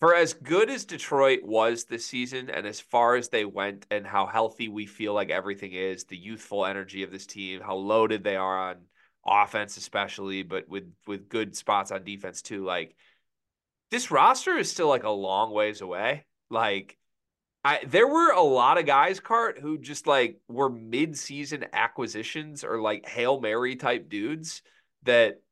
For 0.00 0.16
as 0.16 0.32
good 0.32 0.68
as 0.68 0.84
Detroit 0.84 1.44
was 1.44 1.84
this 1.84 2.04
season 2.04 2.50
and 2.50 2.66
as 2.66 2.80
far 2.80 3.14
as 3.14 3.28
they 3.28 3.44
went 3.44 3.86
and 3.88 4.04
how 4.04 4.26
healthy 4.26 4.66
we 4.66 4.86
feel 4.86 5.14
like 5.14 5.30
everything 5.30 5.72
is, 5.72 6.04
the 6.04 6.16
youthful 6.16 6.66
energy 6.66 7.04
of 7.04 7.12
this 7.12 7.26
team, 7.26 7.60
how 7.60 7.76
loaded 7.76 8.24
they 8.24 8.34
are 8.34 8.70
on 8.70 8.76
offense 9.24 9.76
especially, 9.76 10.42
but 10.42 10.68
with 10.68 10.92
with 11.06 11.28
good 11.28 11.54
spots 11.54 11.92
on 11.92 12.02
defense 12.02 12.42
too, 12.42 12.64
like 12.64 12.96
this 13.92 14.10
roster 14.10 14.56
is 14.56 14.70
still 14.70 14.88
like 14.88 15.04
a 15.04 15.10
long 15.10 15.52
ways 15.52 15.82
away. 15.82 16.24
Like 16.50 16.96
I 17.62 17.80
there 17.86 18.08
were 18.08 18.32
a 18.32 18.40
lot 18.40 18.78
of 18.78 18.86
guys, 18.86 19.20
Cart, 19.20 19.58
who 19.60 19.78
just 19.78 20.06
like 20.06 20.40
were 20.48 20.70
mid-season 20.70 21.66
acquisitions 21.74 22.64
or 22.64 22.80
like 22.80 23.06
Hail 23.06 23.38
Mary 23.38 23.76
type 23.76 24.08
dudes 24.08 24.62
that 25.02 25.42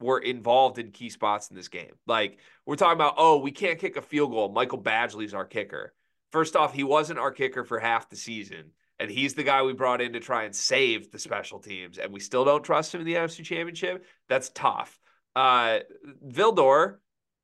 were 0.00 0.18
involved 0.18 0.78
in 0.78 0.92
key 0.92 1.10
spots 1.10 1.50
in 1.50 1.56
this 1.56 1.68
game. 1.68 1.92
Like 2.06 2.38
we're 2.64 2.76
talking 2.76 2.96
about, 2.96 3.14
oh, 3.18 3.36
we 3.38 3.50
can't 3.50 3.78
kick 3.78 3.98
a 3.98 4.02
field 4.02 4.30
goal. 4.30 4.50
Michael 4.50 4.82
Badgley's 4.82 5.34
our 5.34 5.44
kicker. 5.44 5.92
First 6.32 6.56
off, 6.56 6.72
he 6.72 6.84
wasn't 6.84 7.18
our 7.18 7.32
kicker 7.32 7.64
for 7.64 7.78
half 7.78 8.08
the 8.08 8.16
season. 8.16 8.70
And 8.98 9.10
he's 9.10 9.34
the 9.34 9.42
guy 9.42 9.62
we 9.62 9.74
brought 9.74 10.00
in 10.00 10.14
to 10.14 10.20
try 10.20 10.44
and 10.44 10.56
save 10.56 11.10
the 11.10 11.18
special 11.18 11.58
teams. 11.58 11.98
And 11.98 12.12
we 12.12 12.20
still 12.20 12.46
don't 12.46 12.64
trust 12.64 12.94
him 12.94 13.02
in 13.02 13.06
the 13.06 13.14
NFC 13.14 13.44
championship. 13.44 14.06
That's 14.26 14.48
tough. 14.54 14.98
Uh 15.36 15.80
Vildor, 16.26 16.96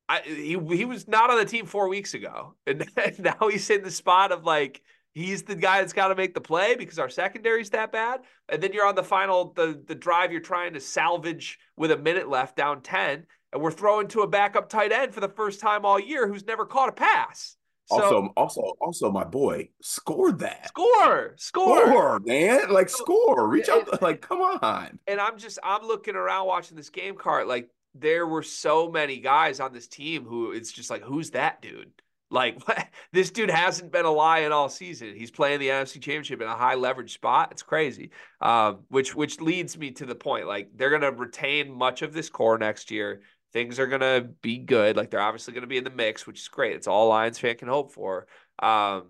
I, 0.08 0.20
he 0.20 0.58
he 0.76 0.84
was 0.84 1.08
not 1.08 1.30
on 1.30 1.38
the 1.38 1.44
team 1.44 1.66
four 1.66 1.88
weeks 1.88 2.14
ago, 2.14 2.54
and, 2.66 2.86
and 2.96 3.18
now 3.18 3.48
he's 3.48 3.68
in 3.70 3.82
the 3.82 3.90
spot 3.90 4.32
of 4.32 4.44
like 4.44 4.82
he's 5.14 5.42
the 5.42 5.56
guy 5.56 5.80
that's 5.80 5.92
got 5.92 6.08
to 6.08 6.14
make 6.14 6.34
the 6.34 6.40
play 6.40 6.76
because 6.76 6.98
our 6.98 7.08
secondary's 7.08 7.70
that 7.70 7.90
bad. 7.90 8.20
And 8.48 8.62
then 8.62 8.72
you're 8.72 8.86
on 8.86 8.94
the 8.94 9.02
final 9.02 9.52
the 9.52 9.82
the 9.86 9.94
drive 9.94 10.30
you're 10.30 10.40
trying 10.40 10.74
to 10.74 10.80
salvage 10.80 11.58
with 11.76 11.90
a 11.90 11.96
minute 11.96 12.28
left, 12.28 12.56
down 12.56 12.82
ten, 12.82 13.26
and 13.52 13.62
we're 13.62 13.72
throwing 13.72 14.08
to 14.08 14.20
a 14.22 14.28
backup 14.28 14.68
tight 14.68 14.92
end 14.92 15.12
for 15.12 15.20
the 15.20 15.28
first 15.28 15.60
time 15.60 15.84
all 15.84 15.98
year 15.98 16.28
who's 16.28 16.46
never 16.46 16.64
caught 16.64 16.88
a 16.88 16.92
pass. 16.92 17.56
So, 17.88 18.02
also, 18.02 18.32
also, 18.36 18.60
also, 18.80 19.12
my 19.12 19.22
boy 19.22 19.68
scored 19.80 20.40
that. 20.40 20.68
Score, 20.68 21.34
score, 21.36 21.86
score, 21.86 22.20
man! 22.24 22.68
Like 22.68 22.88
score, 22.88 23.48
reach 23.48 23.68
out, 23.68 24.02
like 24.02 24.20
come 24.20 24.40
on. 24.40 24.98
And 25.06 25.20
I'm 25.20 25.38
just, 25.38 25.60
I'm 25.62 25.86
looking 25.86 26.16
around 26.16 26.48
watching 26.48 26.76
this 26.76 26.90
game 26.90 27.14
card. 27.14 27.46
Like 27.46 27.70
there 28.00 28.26
were 28.26 28.42
so 28.42 28.90
many 28.90 29.18
guys 29.18 29.60
on 29.60 29.72
this 29.72 29.88
team 29.88 30.24
who 30.24 30.52
it's 30.52 30.72
just 30.72 30.90
like, 30.90 31.02
who's 31.02 31.30
that 31.30 31.62
dude? 31.62 31.90
Like 32.30 32.60
this 33.12 33.30
dude 33.30 33.50
hasn't 33.50 33.92
been 33.92 34.04
a 34.04 34.10
lion 34.10 34.52
all 34.52 34.68
season. 34.68 35.14
He's 35.16 35.30
playing 35.30 35.60
the 35.60 35.68
NFC 35.68 35.94
Championship 35.94 36.40
in 36.40 36.48
a 36.48 36.56
high 36.56 36.74
leverage 36.74 37.14
spot. 37.14 37.52
It's 37.52 37.62
crazy. 37.62 38.10
Um, 38.40 38.80
which 38.88 39.14
which 39.14 39.40
leads 39.40 39.78
me 39.78 39.92
to 39.92 40.06
the 40.06 40.14
point. 40.14 40.46
Like 40.46 40.70
they're 40.74 40.90
gonna 40.90 41.12
retain 41.12 41.72
much 41.72 42.02
of 42.02 42.12
this 42.12 42.28
core 42.28 42.58
next 42.58 42.90
year. 42.90 43.22
Things 43.52 43.78
are 43.78 43.86
gonna 43.86 44.22
be 44.42 44.58
good. 44.58 44.96
Like 44.96 45.10
they're 45.10 45.20
obviously 45.20 45.54
gonna 45.54 45.66
be 45.66 45.78
in 45.78 45.84
the 45.84 45.90
mix, 45.90 46.26
which 46.26 46.40
is 46.40 46.48
great. 46.48 46.76
It's 46.76 46.88
all 46.88 47.08
Lions 47.08 47.38
fan 47.38 47.56
can 47.56 47.68
hope 47.68 47.92
for. 47.92 48.26
Um, 48.58 49.04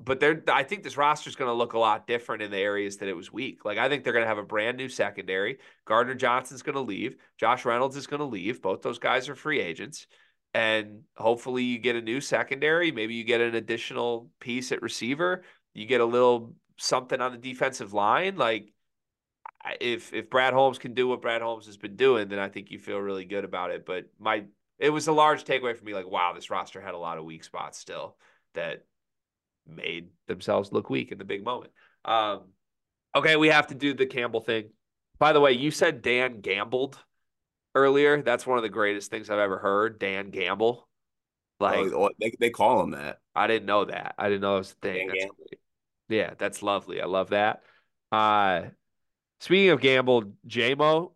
but 0.00 0.20
they're 0.20 0.42
I 0.48 0.62
think 0.62 0.82
this 0.82 0.96
roster 0.96 1.28
is 1.28 1.36
going 1.36 1.48
to 1.48 1.54
look 1.54 1.72
a 1.72 1.78
lot 1.78 2.06
different 2.06 2.42
in 2.42 2.50
the 2.50 2.58
areas 2.58 2.98
that 2.98 3.08
it 3.08 3.16
was 3.16 3.32
weak. 3.32 3.64
Like 3.64 3.78
I 3.78 3.88
think 3.88 4.04
they're 4.04 4.12
going 4.12 4.24
to 4.24 4.28
have 4.28 4.38
a 4.38 4.44
brand 4.44 4.76
new 4.76 4.88
secondary. 4.88 5.58
Gardner 5.86 6.14
Johnson's 6.14 6.62
going 6.62 6.76
to 6.76 6.80
leave. 6.80 7.16
Josh 7.36 7.64
Reynolds 7.64 7.96
is 7.96 8.06
going 8.06 8.20
to 8.20 8.26
leave. 8.26 8.62
Both 8.62 8.82
those 8.82 8.98
guys 8.98 9.28
are 9.28 9.34
free 9.34 9.60
agents. 9.60 10.06
And 10.54 11.02
hopefully 11.16 11.64
you 11.64 11.78
get 11.78 11.96
a 11.96 12.00
new 12.00 12.20
secondary. 12.20 12.90
Maybe 12.90 13.14
you 13.14 13.24
get 13.24 13.40
an 13.40 13.54
additional 13.54 14.30
piece 14.40 14.72
at 14.72 14.82
receiver. 14.82 15.42
You 15.74 15.84
get 15.84 16.00
a 16.00 16.06
little 16.06 16.54
something 16.78 17.20
on 17.20 17.32
the 17.32 17.38
defensive 17.38 17.92
line. 17.92 18.36
Like 18.36 18.72
if 19.80 20.14
if 20.14 20.30
Brad 20.30 20.54
Holmes 20.54 20.78
can 20.78 20.94
do 20.94 21.08
what 21.08 21.22
Brad 21.22 21.42
Holmes 21.42 21.66
has 21.66 21.76
been 21.76 21.96
doing, 21.96 22.28
then 22.28 22.38
I 22.38 22.48
think 22.48 22.70
you 22.70 22.78
feel 22.78 22.98
really 22.98 23.24
good 23.24 23.44
about 23.44 23.72
it. 23.72 23.84
But 23.84 24.06
my 24.18 24.44
it 24.78 24.90
was 24.90 25.08
a 25.08 25.12
large 25.12 25.44
takeaway 25.44 25.76
for 25.76 25.84
me. 25.84 25.92
Like 25.92 26.08
wow, 26.08 26.32
this 26.34 26.50
roster 26.50 26.80
had 26.80 26.94
a 26.94 26.98
lot 26.98 27.18
of 27.18 27.24
weak 27.24 27.42
spots 27.42 27.78
still 27.78 28.16
that 28.54 28.84
made 29.68 30.08
themselves 30.26 30.72
look 30.72 30.90
weak 30.90 31.12
in 31.12 31.18
the 31.18 31.24
big 31.24 31.44
moment. 31.44 31.72
Um, 32.04 32.44
okay, 33.14 33.36
we 33.36 33.48
have 33.48 33.68
to 33.68 33.74
do 33.74 33.94
the 33.94 34.06
Campbell 34.06 34.40
thing. 34.40 34.70
By 35.18 35.32
the 35.32 35.40
way, 35.40 35.52
you 35.52 35.70
said 35.70 36.02
Dan 36.02 36.40
gambled 36.40 36.98
earlier. 37.74 38.22
That's 38.22 38.46
one 38.46 38.58
of 38.58 38.62
the 38.62 38.68
greatest 38.68 39.10
things 39.10 39.30
I've 39.30 39.38
ever 39.38 39.58
heard. 39.58 39.98
Dan 39.98 40.30
Gamble. 40.30 40.88
Like 41.60 41.92
oh, 41.92 42.10
they, 42.20 42.32
they 42.38 42.50
call 42.50 42.82
him 42.82 42.92
that. 42.92 43.18
I 43.34 43.46
didn't 43.48 43.66
know 43.66 43.84
that. 43.84 44.14
I 44.16 44.28
didn't 44.28 44.42
know 44.42 44.56
it 44.56 44.58
was 44.58 44.72
a 44.72 44.86
thing. 44.86 45.08
That's 45.08 45.60
yeah, 46.08 46.34
that's 46.38 46.62
lovely. 46.62 47.00
I 47.00 47.06
love 47.06 47.30
that. 47.30 47.62
Uh 48.12 48.62
speaking 49.40 49.70
of 49.70 49.80
gamble, 49.80 50.24
Jamo 50.46 51.12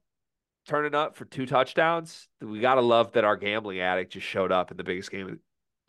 turning 0.66 0.94
up 0.94 1.16
for 1.16 1.24
two 1.24 1.46
touchdowns. 1.46 2.28
We 2.40 2.59
gotta 2.59 2.80
love 2.80 3.12
that 3.12 3.24
our 3.24 3.36
gambling 3.36 3.80
addict 3.80 4.12
just 4.14 4.26
showed 4.26 4.50
up 4.50 4.72
in 4.72 4.76
the 4.76 4.84
biggest 4.84 5.12
game 5.12 5.40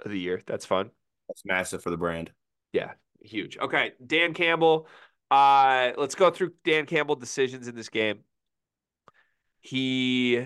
of 0.06 0.12
the 0.12 0.20
year. 0.20 0.42
That's 0.46 0.68
fun. 0.68 0.92
That's 1.28 1.44
massive 1.46 1.82
for 1.82 1.90
the 1.90 1.98
brand. 1.98 2.32
Yeah, 2.74 2.92
huge. 3.22 3.58
Okay, 3.58 3.94
Dan 4.06 4.34
Campbell. 4.34 4.88
Uh, 5.32 5.94
let's 5.98 6.16
go 6.16 6.30
through 6.30 6.54
Dan 6.66 6.86
Campbell 6.86 7.16
decisions 7.16 7.68
in 7.68 7.76
this 7.76 7.90
game. 7.90 8.20
He 9.62 10.46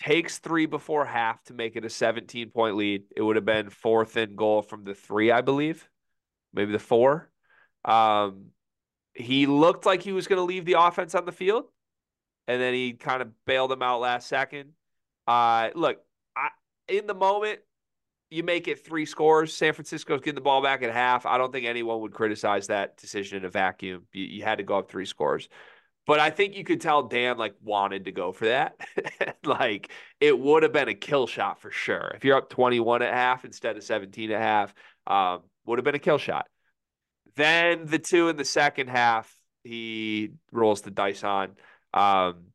takes 0.00 0.38
three 0.38 0.66
before 0.66 1.04
half 1.04 1.42
to 1.44 1.54
make 1.54 1.76
it 1.76 1.84
a 1.84 1.90
17 1.90 2.50
point 2.50 2.76
lead. 2.76 3.04
It 3.16 3.22
would 3.22 3.36
have 3.36 3.44
been 3.44 3.70
fourth 3.70 4.16
and 4.16 4.36
goal 4.36 4.62
from 4.62 4.84
the 4.84 4.94
three, 4.94 5.30
I 5.30 5.40
believe, 5.40 5.88
maybe 6.52 6.72
the 6.72 6.78
four. 6.78 7.30
Um, 7.84 8.46
he 9.14 9.46
looked 9.46 9.86
like 9.86 10.02
he 10.02 10.12
was 10.12 10.26
going 10.26 10.38
to 10.38 10.44
leave 10.44 10.64
the 10.64 10.76
offense 10.78 11.14
on 11.14 11.24
the 11.24 11.32
field, 11.32 11.64
and 12.46 12.60
then 12.60 12.74
he 12.74 12.92
kind 12.92 13.22
of 13.22 13.28
bailed 13.46 13.72
him 13.72 13.82
out 13.82 14.00
last 14.00 14.28
second. 14.28 14.72
Uh, 15.26 15.70
look, 15.74 15.98
I, 16.36 16.48
in 16.88 17.06
the 17.06 17.14
moment, 17.14 17.60
you 18.30 18.44
make 18.44 18.68
it 18.68 18.84
three 18.84 19.06
scores. 19.06 19.54
San 19.54 19.72
Francisco's 19.72 20.20
getting 20.20 20.36
the 20.36 20.40
ball 20.40 20.62
back 20.62 20.82
at 20.82 20.92
half. 20.92 21.26
I 21.26 21.36
don't 21.36 21.52
think 21.52 21.66
anyone 21.66 22.00
would 22.00 22.12
criticize 22.14 22.68
that 22.68 22.96
decision 22.96 23.38
in 23.38 23.44
a 23.44 23.50
vacuum. 23.50 24.06
You, 24.12 24.24
you 24.24 24.42
had 24.44 24.58
to 24.58 24.64
go 24.64 24.78
up 24.78 24.90
three 24.90 25.04
scores. 25.04 25.48
But 26.06 26.20
I 26.20 26.30
think 26.30 26.56
you 26.56 26.64
could 26.64 26.80
tell 26.80 27.02
Dan 27.04 27.38
like 27.38 27.54
wanted 27.62 28.06
to 28.06 28.12
go 28.12 28.32
for 28.32 28.46
that. 28.46 28.76
like 29.44 29.90
it 30.20 30.38
would 30.38 30.62
have 30.62 30.72
been 30.72 30.88
a 30.88 30.94
kill 30.94 31.26
shot 31.26 31.60
for 31.60 31.70
sure. 31.70 32.12
If 32.14 32.24
you're 32.24 32.36
up 32.36 32.50
21 32.50 33.02
at 33.02 33.12
half 33.12 33.44
instead 33.44 33.76
of 33.76 33.82
17 33.82 34.30
at 34.30 34.40
half, 34.40 34.74
um, 35.06 35.42
would 35.66 35.78
have 35.78 35.84
been 35.84 35.94
a 35.94 36.00
kill 36.00 36.18
shot. 36.18 36.46
Then 37.36 37.86
the 37.86 37.98
two 37.98 38.28
in 38.28 38.36
the 38.36 38.44
second 38.44 38.88
half, 38.88 39.32
he 39.62 40.30
rolls 40.52 40.82
the 40.82 40.90
dice 40.90 41.22
on. 41.22 41.56
Um, 41.92 42.46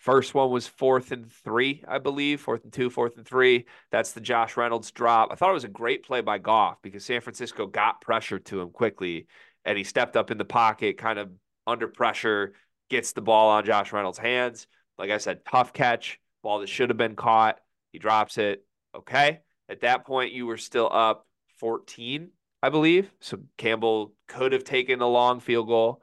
First 0.00 0.34
one 0.34 0.50
was 0.50 0.66
fourth 0.66 1.12
and 1.12 1.30
three, 1.30 1.84
I 1.86 1.98
believe. 1.98 2.40
Fourth 2.40 2.64
and 2.64 2.72
two, 2.72 2.90
fourth 2.90 3.16
and 3.16 3.26
three. 3.26 3.66
That's 3.90 4.12
the 4.12 4.20
Josh 4.20 4.56
Reynolds 4.56 4.90
drop. 4.90 5.28
I 5.30 5.34
thought 5.34 5.50
it 5.50 5.54
was 5.54 5.64
a 5.64 5.68
great 5.68 6.04
play 6.04 6.20
by 6.20 6.38
Goff 6.38 6.82
because 6.82 7.04
San 7.04 7.20
Francisco 7.20 7.66
got 7.66 8.00
pressure 8.00 8.38
to 8.38 8.60
him 8.60 8.70
quickly 8.70 9.26
and 9.64 9.78
he 9.78 9.84
stepped 9.84 10.16
up 10.16 10.30
in 10.30 10.38
the 10.38 10.44
pocket, 10.44 10.98
kind 10.98 11.18
of 11.18 11.30
under 11.66 11.88
pressure, 11.88 12.54
gets 12.90 13.12
the 13.12 13.22
ball 13.22 13.50
on 13.50 13.64
Josh 13.64 13.92
Reynolds' 13.92 14.18
hands. 14.18 14.66
Like 14.98 15.10
I 15.10 15.18
said, 15.18 15.44
tough 15.44 15.72
catch, 15.72 16.18
ball 16.42 16.60
that 16.60 16.68
should 16.68 16.90
have 16.90 16.96
been 16.96 17.16
caught. 17.16 17.60
He 17.92 17.98
drops 17.98 18.38
it. 18.38 18.64
Okay. 18.94 19.40
At 19.68 19.80
that 19.82 20.04
point, 20.04 20.32
you 20.32 20.46
were 20.46 20.56
still 20.56 20.88
up 20.92 21.26
14, 21.58 22.30
I 22.62 22.68
believe. 22.68 23.12
So 23.20 23.38
Campbell 23.56 24.12
could 24.28 24.52
have 24.52 24.64
taken 24.64 25.00
a 25.00 25.08
long 25.08 25.40
field 25.40 25.68
goal, 25.68 26.02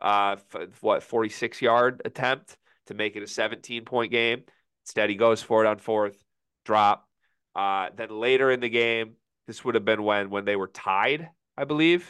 uh, 0.00 0.36
what, 0.80 1.02
46 1.02 1.60
yard 1.60 2.02
attempt 2.04 2.56
to 2.90 2.94
make 2.94 3.16
it 3.16 3.22
a 3.22 3.26
17 3.26 3.84
point 3.84 4.10
game. 4.10 4.42
Instead, 4.84 5.10
he 5.10 5.16
goes 5.16 5.42
for 5.42 5.64
it 5.64 5.68
on 5.68 5.78
fourth, 5.78 6.22
drop. 6.64 7.08
Uh, 7.54 7.88
then 7.96 8.10
later 8.10 8.50
in 8.50 8.60
the 8.60 8.68
game, 8.68 9.12
this 9.46 9.64
would 9.64 9.74
have 9.74 9.84
been 9.84 10.02
when 10.02 10.30
when 10.30 10.44
they 10.44 10.56
were 10.56 10.68
tied, 10.68 11.30
I 11.56 11.64
believe. 11.64 12.02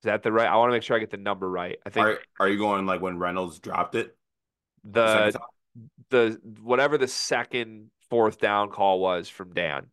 Is 0.00 0.04
that 0.04 0.22
the 0.22 0.32
right? 0.32 0.48
I 0.48 0.56
want 0.56 0.70
to 0.70 0.72
make 0.72 0.82
sure 0.82 0.96
I 0.96 1.00
get 1.00 1.10
the 1.10 1.16
number 1.16 1.48
right. 1.48 1.78
I 1.84 1.90
think. 1.90 2.06
Are, 2.06 2.18
are 2.40 2.48
you 2.48 2.58
going 2.58 2.86
like 2.86 3.00
when 3.00 3.18
Reynolds 3.18 3.58
dropped 3.58 3.94
it? 3.94 4.16
The 4.84 5.38
the 6.10 6.40
whatever 6.62 6.98
the 6.98 7.08
second 7.08 7.90
fourth 8.10 8.38
down 8.38 8.70
call 8.70 9.00
was 9.00 9.28
from 9.28 9.52
Dan. 9.54 9.86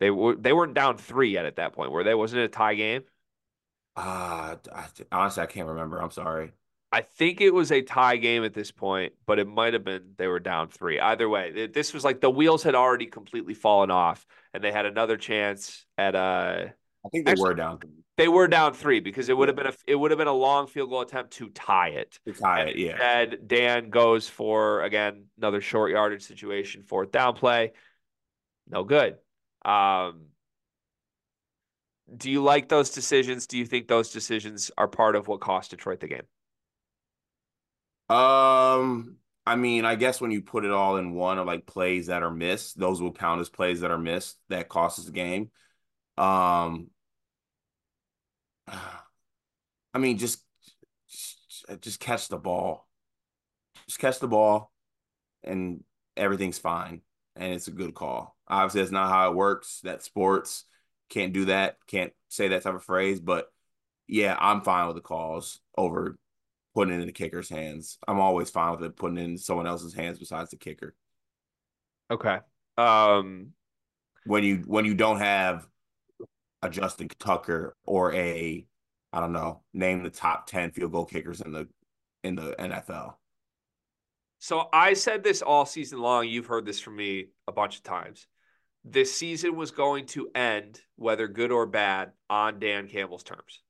They 0.00 0.10
were 0.10 0.34
they 0.34 0.52
weren't 0.52 0.74
down 0.74 0.98
three 0.98 1.30
yet 1.30 1.46
at 1.46 1.56
that 1.56 1.72
point, 1.72 1.92
were 1.92 2.04
they? 2.04 2.14
Wasn't 2.14 2.40
it 2.40 2.44
a 2.44 2.48
tie 2.48 2.74
game? 2.74 3.04
Uh 3.96 4.56
honestly, 5.12 5.42
I 5.42 5.46
can't 5.46 5.68
remember. 5.68 6.02
I'm 6.02 6.10
sorry. 6.10 6.52
I 6.94 7.02
think 7.02 7.40
it 7.40 7.52
was 7.52 7.72
a 7.72 7.82
tie 7.82 8.18
game 8.18 8.44
at 8.44 8.54
this 8.54 8.70
point, 8.70 9.14
but 9.26 9.40
it 9.40 9.48
might 9.48 9.72
have 9.72 9.82
been 9.82 10.12
they 10.16 10.28
were 10.28 10.38
down 10.38 10.68
three. 10.68 11.00
Either 11.00 11.28
way, 11.28 11.66
this 11.66 11.92
was 11.92 12.04
like 12.04 12.20
the 12.20 12.30
wheels 12.30 12.62
had 12.62 12.76
already 12.76 13.06
completely 13.06 13.54
fallen 13.54 13.90
off, 13.90 14.24
and 14.52 14.62
they 14.62 14.70
had 14.70 14.86
another 14.86 15.16
chance 15.16 15.86
at 15.98 16.14
uh 16.14 16.66
I 17.04 17.08
think 17.10 17.26
they 17.26 17.32
actually, 17.32 17.48
were 17.48 17.54
down. 17.54 17.80
They 18.16 18.28
were 18.28 18.46
down 18.46 18.74
three 18.74 19.00
because 19.00 19.28
it 19.28 19.36
would 19.36 19.48
have 19.48 19.56
been 19.56 19.66
a 19.66 19.74
it 19.88 19.96
would 19.96 20.12
have 20.12 20.18
been 20.18 20.28
a 20.28 20.32
long 20.32 20.68
field 20.68 20.88
goal 20.88 21.00
attempt 21.00 21.32
to 21.32 21.48
tie 21.48 21.88
it. 21.88 22.16
To 22.26 22.32
tie 22.32 22.60
and 22.60 22.70
it, 22.70 22.76
yeah. 22.76 22.96
And 23.00 23.38
Dan 23.48 23.90
goes 23.90 24.28
for 24.28 24.82
again 24.82 25.24
another 25.36 25.60
short 25.60 25.90
yardage 25.90 26.22
situation, 26.22 26.84
fourth 26.84 27.10
down 27.10 27.34
play. 27.34 27.72
No 28.68 28.84
good. 28.84 29.16
Um, 29.64 30.26
do 32.16 32.30
you 32.30 32.40
like 32.40 32.68
those 32.68 32.90
decisions? 32.90 33.48
Do 33.48 33.58
you 33.58 33.66
think 33.66 33.88
those 33.88 34.12
decisions 34.12 34.70
are 34.78 34.86
part 34.86 35.16
of 35.16 35.26
what 35.26 35.40
cost 35.40 35.72
Detroit 35.72 35.98
the 35.98 36.06
game? 36.06 36.22
Um, 38.08 39.16
I 39.46 39.56
mean, 39.56 39.84
I 39.84 39.94
guess 39.94 40.20
when 40.20 40.30
you 40.30 40.42
put 40.42 40.64
it 40.64 40.70
all 40.70 40.96
in 40.96 41.12
one 41.14 41.38
of 41.38 41.46
like 41.46 41.66
plays 41.66 42.06
that 42.06 42.22
are 42.22 42.30
missed, 42.30 42.78
those 42.78 43.00
will 43.00 43.12
count 43.12 43.40
as 43.40 43.48
plays 43.48 43.80
that 43.80 43.90
are 43.90 43.98
missed 43.98 44.38
that 44.48 44.68
cost 44.68 44.98
us 44.98 45.06
the 45.06 45.12
game. 45.12 45.50
Um, 46.16 46.88
I 48.68 49.98
mean, 49.98 50.18
just 50.18 50.42
just 51.80 52.00
catch 52.00 52.28
the 52.28 52.36
ball, 52.36 52.88
just 53.86 53.98
catch 53.98 54.18
the 54.18 54.28
ball, 54.28 54.72
and 55.42 55.84
everything's 56.16 56.58
fine, 56.58 57.02
and 57.36 57.52
it's 57.52 57.68
a 57.68 57.72
good 57.72 57.94
call. 57.94 58.36
Obviously, 58.48 58.80
that's 58.80 58.92
not 58.92 59.08
how 59.08 59.30
it 59.30 59.36
works. 59.36 59.80
That 59.84 60.02
sports 60.02 60.64
can't 61.10 61.32
do 61.32 61.46
that, 61.46 61.76
can't 61.86 62.12
say 62.28 62.48
that 62.48 62.62
type 62.62 62.74
of 62.74 62.84
phrase, 62.84 63.20
but 63.20 63.46
yeah, 64.06 64.36
I'm 64.38 64.62
fine 64.62 64.86
with 64.86 64.96
the 64.96 65.02
calls 65.02 65.60
over 65.76 66.18
putting 66.74 66.94
it 66.94 67.00
in 67.00 67.06
the 67.06 67.12
kicker's 67.12 67.48
hands. 67.48 67.98
I'm 68.06 68.20
always 68.20 68.50
fine 68.50 68.72
with 68.72 68.82
it 68.82 68.96
putting 68.96 69.18
it 69.18 69.24
in 69.24 69.38
someone 69.38 69.66
else's 69.66 69.94
hands 69.94 70.18
besides 70.18 70.50
the 70.50 70.56
kicker. 70.56 70.94
Okay. 72.10 72.38
Um 72.76 73.52
when 74.26 74.42
you 74.44 74.64
when 74.66 74.84
you 74.84 74.94
don't 74.94 75.18
have 75.18 75.66
a 76.62 76.70
Justin 76.70 77.08
Tucker 77.18 77.76
or 77.84 78.12
a 78.14 78.66
I 79.12 79.20
don't 79.20 79.32
know, 79.32 79.62
name 79.72 80.02
the 80.02 80.10
top 80.10 80.48
10 80.48 80.72
field 80.72 80.92
goal 80.92 81.04
kickers 81.04 81.40
in 81.40 81.52
the 81.52 81.68
in 82.24 82.34
the 82.34 82.56
NFL. 82.58 83.14
So 84.40 84.68
I 84.72 84.94
said 84.94 85.22
this 85.22 85.40
all 85.40 85.66
season 85.66 86.00
long. 86.00 86.28
You've 86.28 86.46
heard 86.46 86.66
this 86.66 86.80
from 86.80 86.96
me 86.96 87.28
a 87.46 87.52
bunch 87.52 87.76
of 87.76 87.82
times. 87.82 88.26
This 88.84 89.14
season 89.14 89.56
was 89.56 89.70
going 89.70 90.06
to 90.08 90.28
end, 90.34 90.80
whether 90.96 91.28
good 91.28 91.50
or 91.50 91.64
bad, 91.64 92.12
on 92.28 92.58
Dan 92.58 92.88
Campbell's 92.88 93.22
terms. 93.22 93.62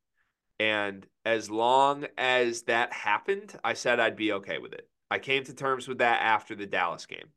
And 0.60 1.06
as 1.24 1.50
long 1.50 2.06
as 2.16 2.62
that 2.62 2.92
happened, 2.92 3.58
I 3.64 3.74
said 3.74 3.98
I'd 3.98 4.16
be 4.16 4.32
okay 4.32 4.58
with 4.58 4.72
it. 4.72 4.88
I 5.10 5.18
came 5.18 5.44
to 5.44 5.54
terms 5.54 5.88
with 5.88 5.98
that 5.98 6.22
after 6.22 6.54
the 6.54 6.66
Dallas 6.66 7.06
game. 7.06 7.28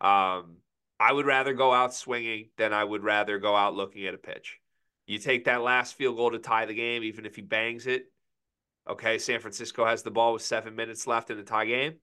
Um, 0.00 0.56
I 0.98 1.12
would 1.12 1.26
rather 1.26 1.52
go 1.54 1.72
out 1.72 1.94
swinging 1.94 2.50
than 2.56 2.72
I 2.72 2.84
would 2.84 3.02
rather 3.02 3.38
go 3.38 3.54
out 3.56 3.74
looking 3.74 4.06
at 4.06 4.14
a 4.14 4.18
pitch. 4.18 4.58
You 5.06 5.18
take 5.18 5.46
that 5.46 5.62
last 5.62 5.94
field 5.94 6.16
goal 6.16 6.30
to 6.30 6.38
tie 6.38 6.66
the 6.66 6.74
game, 6.74 7.02
even 7.02 7.26
if 7.26 7.36
he 7.36 7.42
bangs 7.42 7.86
it. 7.86 8.04
Okay, 8.88 9.18
San 9.18 9.40
Francisco 9.40 9.84
has 9.84 10.02
the 10.02 10.10
ball 10.10 10.32
with 10.32 10.42
seven 10.42 10.76
minutes 10.76 11.06
left 11.06 11.30
in 11.30 11.36
the 11.36 11.42
tie 11.42 11.66
game. 11.66 11.94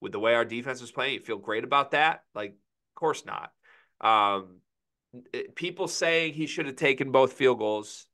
With 0.00 0.12
the 0.12 0.20
way 0.20 0.34
our 0.34 0.44
defense 0.44 0.80
was 0.80 0.90
playing, 0.90 1.14
you 1.14 1.20
feel 1.20 1.38
great 1.38 1.64
about 1.64 1.92
that? 1.92 2.22
Like, 2.34 2.50
of 2.50 2.94
course 2.94 3.24
not. 3.24 3.52
Um, 4.00 4.60
people 5.54 5.88
saying 5.88 6.34
he 6.34 6.46
should 6.46 6.66
have 6.66 6.76
taken 6.76 7.12
both 7.12 7.34
field 7.34 7.58
goals 7.58 8.06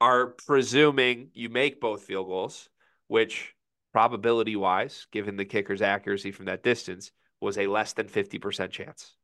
are 0.00 0.26
presuming 0.26 1.30
you 1.32 1.48
make 1.48 1.80
both 1.80 2.02
field 2.02 2.26
goals, 2.26 2.68
which 3.08 3.54
probability 3.92 4.56
wise, 4.56 5.06
given 5.10 5.36
the 5.36 5.44
kicker's 5.44 5.82
accuracy 5.82 6.30
from 6.30 6.46
that 6.46 6.62
distance, 6.62 7.12
was 7.40 7.58
a 7.58 7.66
less 7.66 7.92
than 7.94 8.06
50% 8.06 8.70
chance. 8.70 9.14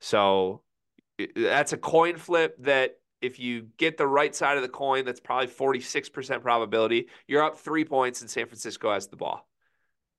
So 0.00 0.62
that's 1.36 1.72
a 1.72 1.76
coin 1.76 2.16
flip 2.16 2.56
that 2.60 2.96
if 3.20 3.38
you 3.38 3.68
get 3.76 3.96
the 3.96 4.06
right 4.06 4.34
side 4.34 4.56
of 4.56 4.62
the 4.62 4.68
coin, 4.68 5.04
that's 5.04 5.20
probably 5.20 5.46
46% 5.46 6.42
probability. 6.42 7.08
You're 7.26 7.44
up 7.44 7.58
three 7.58 7.84
points 7.84 8.20
and 8.20 8.30
San 8.30 8.46
Francisco 8.46 8.92
has 8.92 9.08
the 9.08 9.16
ball. 9.16 9.48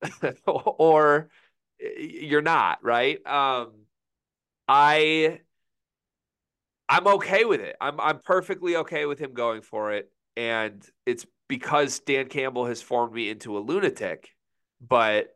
or 0.46 1.28
you're 1.78 2.42
not, 2.42 2.82
right? 2.82 3.24
Um, 3.26 3.72
I 4.66 5.40
I'm 6.88 7.06
okay 7.06 7.44
with 7.44 7.60
it. 7.60 7.76
I'm 7.80 8.00
I'm 8.00 8.18
perfectly 8.18 8.76
okay 8.76 9.06
with 9.06 9.18
him 9.18 9.32
going 9.32 9.62
for 9.62 9.92
it, 9.92 10.10
and 10.36 10.84
it's 11.06 11.26
because 11.48 12.00
Dan 12.00 12.28
Campbell 12.28 12.66
has 12.66 12.82
formed 12.82 13.14
me 13.14 13.30
into 13.30 13.56
a 13.56 13.60
lunatic. 13.60 14.28
But 14.86 15.34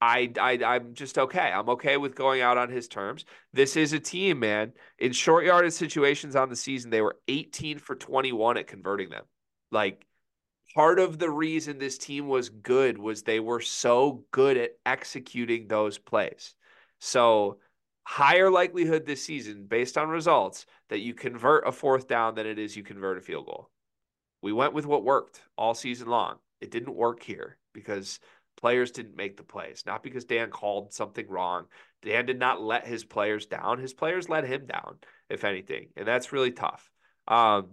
I, 0.00 0.32
I 0.40 0.52
I'm 0.64 0.94
just 0.94 1.18
okay. 1.18 1.52
I'm 1.52 1.68
okay 1.70 1.96
with 1.96 2.14
going 2.14 2.40
out 2.40 2.58
on 2.58 2.70
his 2.70 2.88
terms. 2.88 3.24
This 3.52 3.76
is 3.76 3.92
a 3.92 4.00
team, 4.00 4.40
man. 4.40 4.72
In 4.98 5.12
short 5.12 5.44
yardage 5.44 5.74
situations 5.74 6.36
on 6.36 6.48
the 6.48 6.56
season, 6.56 6.90
they 6.90 7.02
were 7.02 7.16
18 7.28 7.78
for 7.78 7.94
21 7.94 8.56
at 8.56 8.66
converting 8.66 9.10
them. 9.10 9.24
Like 9.70 10.06
part 10.74 10.98
of 10.98 11.18
the 11.18 11.30
reason 11.30 11.78
this 11.78 11.98
team 11.98 12.28
was 12.28 12.48
good 12.48 12.98
was 12.98 13.22
they 13.22 13.40
were 13.40 13.60
so 13.60 14.24
good 14.30 14.56
at 14.56 14.70
executing 14.86 15.68
those 15.68 15.98
plays. 15.98 16.54
So 17.00 17.58
higher 18.04 18.50
likelihood 18.50 19.06
this 19.06 19.22
season 19.22 19.66
based 19.66 19.96
on 19.96 20.08
results 20.08 20.66
that 20.88 21.00
you 21.00 21.14
convert 21.14 21.66
a 21.66 21.72
fourth 21.72 22.08
down 22.08 22.34
than 22.34 22.46
it 22.46 22.58
is 22.58 22.76
you 22.76 22.82
convert 22.82 23.18
a 23.18 23.20
field 23.20 23.46
goal. 23.46 23.70
We 24.42 24.52
went 24.52 24.72
with 24.72 24.86
what 24.86 25.04
worked 25.04 25.42
all 25.56 25.74
season 25.74 26.08
long. 26.08 26.36
It 26.60 26.70
didn't 26.70 26.94
work 26.94 27.22
here 27.22 27.58
because 27.72 28.20
players 28.56 28.90
didn't 28.90 29.16
make 29.16 29.36
the 29.36 29.42
plays, 29.42 29.84
not 29.86 30.02
because 30.02 30.24
Dan 30.24 30.50
called 30.50 30.92
something 30.92 31.26
wrong. 31.28 31.66
Dan 32.02 32.26
did 32.26 32.38
not 32.38 32.62
let 32.62 32.86
his 32.86 33.04
players 33.04 33.46
down. 33.46 33.78
His 33.78 33.92
players 33.92 34.28
let 34.28 34.44
him 34.44 34.66
down, 34.66 34.98
if 35.28 35.44
anything. 35.44 35.88
And 35.96 36.06
that's 36.06 36.32
really 36.32 36.52
tough. 36.52 36.90
Um, 37.28 37.72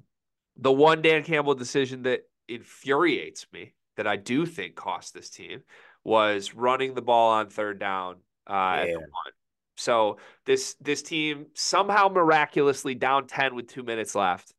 the 0.57 0.71
one 0.71 1.01
Dan 1.01 1.23
Campbell 1.23 1.55
decision 1.55 2.03
that 2.03 2.21
infuriates 2.47 3.45
me 3.51 3.73
that 3.95 4.07
I 4.07 4.15
do 4.15 4.45
think 4.45 4.75
cost 4.75 5.13
this 5.13 5.29
team 5.29 5.61
was 6.03 6.53
running 6.53 6.93
the 6.93 7.01
ball 7.01 7.31
on 7.31 7.49
third 7.49 7.79
down 7.79 8.15
uh, 8.47 8.53
yeah. 8.53 8.81
at 8.81 8.87
the 8.87 8.99
one. 8.99 9.33
So 9.77 10.17
this 10.45 10.75
this 10.81 11.01
team 11.01 11.47
somehow 11.53 12.09
miraculously 12.09 12.95
down 12.95 13.27
10 13.27 13.55
with 13.55 13.67
2 13.67 13.83
minutes 13.83 14.15
left 14.15 14.53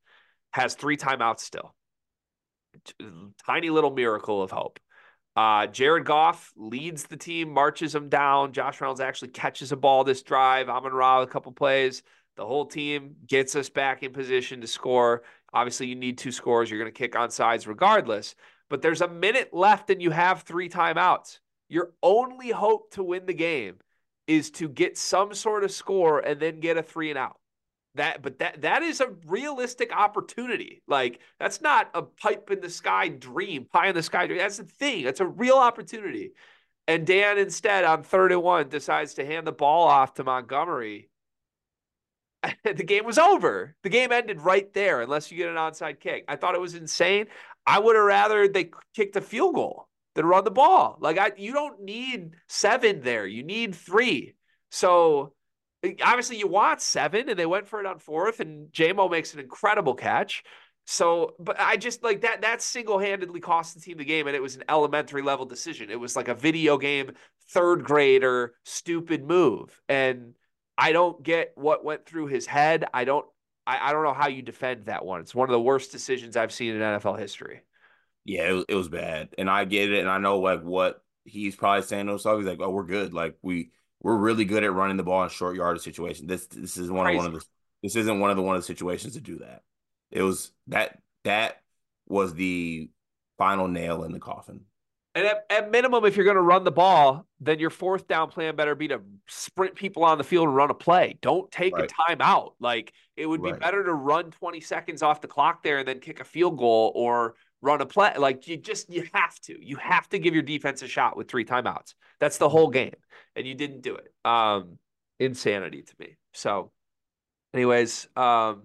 has 0.53 0.75
three 0.75 0.97
timeouts 0.97 1.41
still. 1.41 1.75
Tiny 3.47 3.71
little 3.71 3.91
miracle 3.91 4.43
of 4.43 4.51
hope. 4.51 4.79
Uh, 5.37 5.67
Jared 5.67 6.05
Goff 6.05 6.53
leads 6.57 7.05
the 7.05 7.17
team, 7.17 7.53
marches 7.53 7.93
them 7.93 8.09
down. 8.09 8.53
Josh 8.53 8.81
Reynolds 8.81 9.01
actually 9.01 9.29
catches 9.29 9.73
a 9.73 9.77
ball 9.77 10.05
this 10.05 10.23
drive. 10.23 10.69
Amon 10.69 10.93
Ra 10.93 11.23
a 11.23 11.27
couple 11.27 11.53
plays. 11.53 12.03
The 12.37 12.47
whole 12.47 12.67
team 12.67 13.17
gets 13.27 13.57
us 13.57 13.69
back 13.69 14.03
in 14.03 14.13
position 14.13 14.61
to 14.61 14.67
score. 14.67 15.23
Obviously, 15.53 15.87
you 15.87 15.95
need 15.95 16.19
two 16.19 16.33
scores. 16.33 16.71
You're 16.71 16.81
going 16.81 16.93
to 16.93 16.99
kick 16.99 17.17
on 17.17 17.31
sides 17.31 17.67
regardless. 17.67 18.35
But 18.71 18.83
there's 18.83 19.01
a 19.01 19.09
minute 19.09 19.51
left 19.53 19.91
and 19.91 20.03
you 20.03 20.11
have 20.11 20.43
three 20.43 20.69
timeouts. 20.69 21.39
Your 21.69 21.93
only 22.03 22.51
hope 22.51 22.93
to 22.93 23.03
win 23.03 23.27
the 23.27 23.35
game 23.35 23.77
is 24.29 24.51
to 24.53 24.69
get 24.69 24.97
some 24.97 25.35
sort 25.35 25.65
of 25.65 25.73
score 25.73 26.21
and 26.21 26.39
then 26.39 26.61
get 26.61 26.77
a 26.77 26.83
three 26.83 27.11
and 27.11 27.19
out. 27.19 27.41
That, 27.95 28.23
but 28.23 28.39
that 28.39 28.61
that 28.61 28.83
is 28.83 29.01
a 29.01 29.09
realistic 29.27 29.93
opportunity. 29.97 30.83
Like 30.87 31.19
that's 31.41 31.61
not 31.61 31.91
a 31.95 32.03
pipe 32.03 32.49
in 32.51 32.61
the 32.61 32.71
sky 32.71 33.09
dream, 33.09 33.65
pie 33.65 33.89
in 33.89 33.95
the 33.95 34.03
sky 34.03 34.27
dream. 34.27 34.39
That's 34.39 34.59
the 34.59 34.65
thing. 34.65 35.05
That's 35.05 35.21
a 35.21 35.27
real 35.27 35.57
opportunity. 35.57 36.33
And 36.87 37.07
Dan 37.07 37.39
instead 37.39 37.85
on 37.85 38.03
third 38.03 38.31
and 38.31 38.43
one 38.43 38.69
decides 38.69 39.15
to 39.15 39.27
hand 39.27 39.47
the 39.47 39.53
ball 39.53 39.89
off 39.89 40.15
to 40.15 40.25
Montgomery. 40.25 41.11
the 42.65 42.85
game 42.85 43.05
was 43.05 43.19
over. 43.19 43.75
The 43.83 43.89
game 43.89 44.13
ended 44.13 44.43
right 44.43 44.73
there, 44.75 45.01
unless 45.01 45.33
you 45.33 45.37
get 45.37 45.49
an 45.49 45.57
onside 45.57 45.99
kick. 45.99 46.25
I 46.29 46.37
thought 46.37 46.55
it 46.55 46.61
was 46.61 46.75
insane. 46.75 47.27
I 47.67 47.79
would 47.81 47.97
have 47.97 48.05
rather 48.05 48.47
they 48.47 48.71
kicked 48.95 49.17
a 49.17 49.21
field 49.21 49.57
goal 49.57 49.88
that 50.19 50.25
run 50.25 50.43
the 50.43 50.51
ball. 50.51 50.99
Like 51.01 51.17
I, 51.17 51.31
you 51.37 51.53
don't 51.53 51.81
need 51.81 52.33
seven 52.49 53.03
there. 53.03 53.25
You 53.25 53.45
need 53.45 53.73
three. 53.73 54.35
So 54.73 55.33
eh, 55.85 55.95
obviously 56.03 56.39
you 56.39 56.49
want 56.49 56.81
seven, 56.81 57.29
and 57.29 57.39
they 57.39 57.47
went 57.47 57.69
for 57.69 57.79
it 57.79 57.87
on 57.87 58.01
fourth, 58.01 58.41
and 58.41 58.69
Jamo 58.73 59.09
makes 59.09 59.33
an 59.33 59.39
incredible 59.39 59.95
catch. 59.95 60.43
So, 60.87 61.35
but 61.39 61.61
I 61.61 61.77
just 61.77 62.03
like 62.03 62.23
that. 62.23 62.43
That 62.43 62.63
single 62.63 62.99
handedly 62.99 63.39
cost 63.39 63.75
the 63.75 63.81
team 63.81 63.97
the 63.97 64.05
game, 64.05 64.27
and 64.27 64.35
it 64.35 64.43
was 64.43 64.57
an 64.57 64.65
elementary 64.69 65.23
level 65.23 65.47
decision. 65.47 65.89
It 65.89 66.01
was 66.01 66.17
like 66.17 66.27
a 66.27 66.35
video 66.35 66.79
game 66.79 67.13
third 67.51 67.85
grader 67.85 68.55
stupid 68.65 69.25
move, 69.25 69.81
and 69.89 70.35
I 70.77 70.91
don't 70.91 71.23
get 71.23 71.53
what 71.55 71.85
went 71.85 72.07
through 72.07 72.27
his 72.27 72.45
head. 72.45 72.87
I 72.93 73.05
don't. 73.05 73.25
I 73.69 73.93
don't 73.93 74.03
know 74.03 74.15
how 74.15 74.29
you 74.29 74.41
defend 74.41 74.87
that 74.87 75.05
one. 75.05 75.21
It's 75.21 75.35
one 75.35 75.49
of 75.49 75.53
the 75.53 75.61
worst 75.61 75.93
decisions 75.93 76.39
I've 76.39 76.53
seen 76.53 76.75
in 76.75 76.81
NFL 76.81 77.19
history. 77.19 77.61
Yeah, 78.25 78.51
it 78.51 78.53
was, 78.53 78.65
it 78.69 78.75
was 78.75 78.89
bad, 78.89 79.31
and 79.39 79.49
I 79.49 79.65
get 79.65 79.91
it, 79.91 80.01
and 80.01 80.09
I 80.09 80.19
know 80.19 80.39
like 80.39 80.63
what 80.63 81.03
he's 81.25 81.57
probably 81.57 81.83
saying 81.83 82.07
to 82.07 82.13
himself. 82.13 82.39
He's 82.39 82.49
like, 82.49 82.61
"Oh, 82.61 82.71
we're 82.71 82.85
good. 82.85 83.15
Like 83.15 83.37
we 83.43 83.71
we're 84.01 84.17
really 84.17 84.45
good 84.45 84.65
at 84.65 84.73
running 84.73 84.97
the 84.97 85.03
ball 85.03 85.25
in 85.25 85.31
short 85.31 85.57
yardage 85.57 85.83
situation. 85.83 86.27
This 86.27 86.47
this 86.47 86.77
is 86.77 86.91
one 86.91 87.05
Crazy. 87.05 87.19
of 87.19 87.25
one 87.25 87.35
of 87.35 87.41
the 87.41 87.47
this 87.83 87.97
isn't 87.97 88.21
one 88.21 88.31
of 88.31 88.37
the 88.37 88.43
one 88.43 88.57
of 88.57 88.63
the 88.63 88.67
situations 88.67 89.15
to 89.15 89.21
do 89.21 89.39
that. 89.39 89.63
It 90.11 90.23
was 90.23 90.53
that 90.69 90.99
that 91.25 91.63
was 92.07 92.35
the 92.35 92.91
final 93.37 93.69
nail 93.69 94.05
in 94.05 94.13
the 94.13 94.19
coffin. 94.19 94.63
And 95.15 95.27
at, 95.27 95.47
at 95.51 95.71
minimum, 95.71 96.05
if 96.05 96.17
you're 96.17 96.25
going 96.25 96.37
to 96.37 96.43
run 96.43 96.65
the 96.65 96.71
ball, 96.71 97.27
then 97.41 97.59
your 97.59 97.71
fourth 97.71 98.07
down 98.07 98.31
plan 98.31 98.55
better 98.55 98.75
be 98.75 98.89
to 98.89 99.01
sprint 99.27 99.75
people 99.75 100.05
on 100.05 100.17
the 100.17 100.23
field 100.23 100.47
and 100.47 100.55
run 100.55 100.71
a 100.71 100.75
play. 100.75 101.19
Don't 101.23 101.51
take 101.51 101.77
right. 101.77 101.91
a 101.91 102.15
timeout. 102.17 102.53
Like 102.61 102.93
it 103.17 103.27
would 103.27 103.43
be 103.43 103.51
right. 103.51 103.61
better 103.61 103.83
to 103.83 103.93
run 103.93 104.31
20 104.31 104.61
seconds 104.61 105.03
off 105.03 105.21
the 105.21 105.27
clock 105.27 105.63
there 105.63 105.79
and 105.79 105.89
then 105.89 105.99
kick 105.99 106.21
a 106.21 106.25
field 106.25 106.59
goal 106.59 106.93
or 106.95 107.35
run 107.63 107.81
a 107.81 107.87
play. 107.87 108.15
Like 108.17 108.47
you 108.49 108.57
just 108.57 108.93
you 108.93 109.09
have 109.13 109.39
to. 109.41 109.57
You 109.65 109.77
have 109.77 110.09
to 110.11 110.19
give 110.19 110.35
your 110.35 110.43
defense 110.43 110.83
a 110.83 110.89
shot 110.89 111.17
with 111.17 111.29
three 111.29 111.45
timeouts. 111.45 111.95
That's 112.21 112.39
the 112.39 112.49
whole 112.49 112.69
game. 112.71 112.95
And 113.37 113.47
you 113.47 113.55
didn't 113.55 113.83
do 113.83 113.97
it. 113.97 114.13
Um 114.25 114.79
insanity 115.19 115.83
to 115.83 115.95
me. 115.99 116.17
So 116.33 116.71
anyways, 117.55 118.09
um 118.17 118.65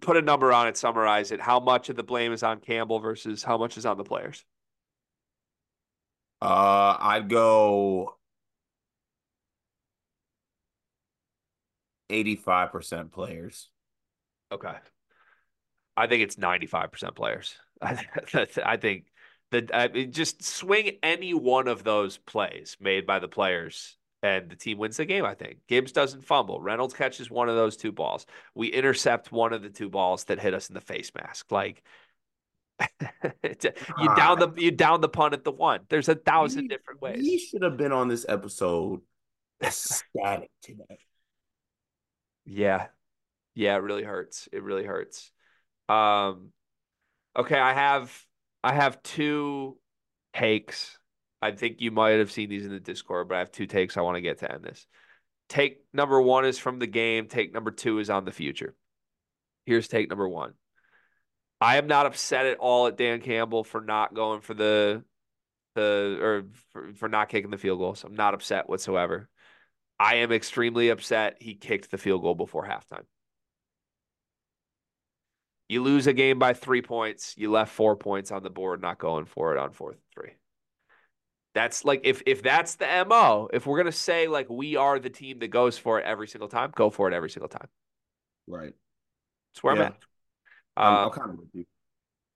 put 0.00 0.16
a 0.16 0.22
number 0.22 0.52
on 0.52 0.68
it, 0.68 0.76
summarize 0.76 1.32
it. 1.32 1.40
How 1.40 1.60
much 1.60 1.88
of 1.88 1.96
the 1.96 2.02
blame 2.02 2.32
is 2.32 2.42
on 2.42 2.60
Campbell 2.60 3.00
versus 3.00 3.42
how 3.42 3.56
much 3.58 3.78
is 3.78 3.86
on 3.86 3.96
the 3.96 4.04
players? 4.04 4.44
Uh, 6.42 6.96
I'd 7.00 7.28
go 7.30 8.16
85% 12.10 13.10
players. 13.10 13.70
Okay. 14.52 14.74
I 15.96 16.06
think 16.06 16.22
it's 16.22 16.36
95% 16.36 17.14
players. 17.14 17.54
I, 17.80 18.04
I 18.64 18.76
think 18.76 19.06
that 19.50 19.74
I 19.74 19.88
mean, 19.88 20.12
just 20.12 20.44
swing 20.44 20.98
any 21.02 21.34
one 21.34 21.68
of 21.68 21.84
those 21.84 22.18
plays 22.18 22.76
made 22.80 23.06
by 23.06 23.18
the 23.18 23.28
players 23.28 23.96
and 24.22 24.50
the 24.50 24.56
team 24.56 24.78
wins 24.78 24.96
the 24.96 25.04
game, 25.04 25.24
I 25.24 25.34
think. 25.34 25.58
Gibbs 25.68 25.92
doesn't 25.92 26.24
fumble. 26.24 26.60
Reynolds 26.60 26.94
catches 26.94 27.30
one 27.30 27.48
of 27.48 27.54
those 27.54 27.76
two 27.76 27.92
balls. 27.92 28.26
We 28.54 28.68
intercept 28.68 29.30
one 29.30 29.52
of 29.52 29.62
the 29.62 29.70
two 29.70 29.88
balls 29.88 30.24
that 30.24 30.40
hit 30.40 30.54
us 30.54 30.68
in 30.68 30.74
the 30.74 30.80
face 30.80 31.12
mask. 31.14 31.52
Like 31.52 31.82
you 33.02 34.14
down 34.16 34.38
the 34.38 34.52
you 34.56 34.70
down 34.70 35.00
the 35.00 35.08
punt 35.08 35.34
at 35.34 35.44
the 35.44 35.52
one. 35.52 35.80
There's 35.88 36.08
a 36.08 36.14
thousand 36.14 36.62
we, 36.62 36.68
different 36.68 37.00
ways. 37.00 37.22
We 37.22 37.38
should 37.38 37.62
have 37.62 37.76
been 37.76 37.92
on 37.92 38.08
this 38.08 38.26
episode 38.28 39.00
ecstatic 39.62 40.50
today. 40.62 40.84
Yeah. 42.48 42.86
Yeah, 43.56 43.74
it 43.74 43.82
really 43.82 44.04
hurts. 44.04 44.48
It 44.52 44.62
really 44.62 44.84
hurts. 44.84 45.32
Um 45.88 46.52
okay, 47.36 47.58
I 47.58 47.72
have 47.72 48.26
I 48.62 48.72
have 48.72 49.02
two 49.02 49.78
takes. 50.34 50.98
I 51.40 51.52
think 51.52 51.80
you 51.80 51.90
might 51.90 52.18
have 52.18 52.32
seen 52.32 52.48
these 52.48 52.64
in 52.64 52.72
the 52.72 52.80
Discord, 52.80 53.28
but 53.28 53.36
I 53.36 53.38
have 53.40 53.52
two 53.52 53.66
takes 53.66 53.96
I 53.96 54.00
want 54.00 54.16
to 54.16 54.22
get 54.22 54.38
to 54.38 54.50
end 54.50 54.64
this. 54.64 54.86
Take 55.48 55.78
number 55.92 56.20
one 56.20 56.44
is 56.44 56.58
from 56.58 56.78
the 56.78 56.86
game. 56.86 57.28
Take 57.28 57.52
number 57.52 57.70
two 57.70 57.98
is 57.98 58.10
on 58.10 58.24
the 58.24 58.32
future. 58.32 58.74
Here's 59.64 59.88
take 59.88 60.08
number 60.08 60.28
one. 60.28 60.54
I 61.60 61.78
am 61.78 61.86
not 61.86 62.06
upset 62.06 62.46
at 62.46 62.58
all 62.58 62.86
at 62.86 62.96
Dan 62.96 63.20
Campbell 63.20 63.64
for 63.64 63.80
not 63.80 64.14
going 64.14 64.40
for 64.40 64.54
the 64.54 65.04
the 65.74 66.18
or 66.20 66.44
for, 66.72 66.94
for 66.94 67.08
not 67.08 67.28
kicking 67.28 67.50
the 67.50 67.58
field 67.58 67.78
goals. 67.78 68.04
I'm 68.04 68.14
not 68.14 68.34
upset 68.34 68.68
whatsoever. 68.68 69.28
I 69.98 70.16
am 70.16 70.32
extremely 70.32 70.90
upset 70.90 71.36
he 71.40 71.54
kicked 71.54 71.90
the 71.90 71.98
field 71.98 72.22
goal 72.22 72.34
before 72.34 72.66
halftime. 72.66 73.04
You 75.68 75.82
lose 75.82 76.06
a 76.06 76.12
game 76.12 76.38
by 76.38 76.54
three 76.54 76.82
points. 76.82 77.34
You 77.36 77.50
left 77.50 77.72
four 77.72 77.96
points 77.96 78.30
on 78.30 78.42
the 78.42 78.50
board, 78.50 78.80
not 78.80 78.98
going 78.98 79.24
for 79.24 79.52
it 79.52 79.58
on 79.58 79.72
fourth 79.72 79.96
and 79.96 80.02
three. 80.14 80.32
That's 81.54 81.84
like 81.84 82.02
if 82.04 82.22
if 82.26 82.42
that's 82.42 82.76
the 82.76 83.04
mo. 83.08 83.48
If 83.52 83.66
we're 83.66 83.78
gonna 83.78 83.90
say 83.90 84.28
like 84.28 84.48
we 84.48 84.76
are 84.76 84.98
the 84.98 85.10
team 85.10 85.38
that 85.40 85.48
goes 85.48 85.78
for 85.78 85.98
it 85.98 86.04
every 86.04 86.28
single 86.28 86.48
time, 86.48 86.70
go 86.74 86.90
for 86.90 87.08
it 87.08 87.14
every 87.14 87.30
single 87.30 87.48
time. 87.48 87.68
Right. 88.46 88.74
That's 89.52 89.62
where 89.62 89.74
yeah. 89.74 89.80
I'm 89.80 89.86
at. 89.86 89.92
Um, 90.76 90.94
I'm, 90.94 91.04
I'm 91.06 91.10
kind 91.10 91.30
of 91.30 91.38
with 91.38 91.48
you 91.54 91.64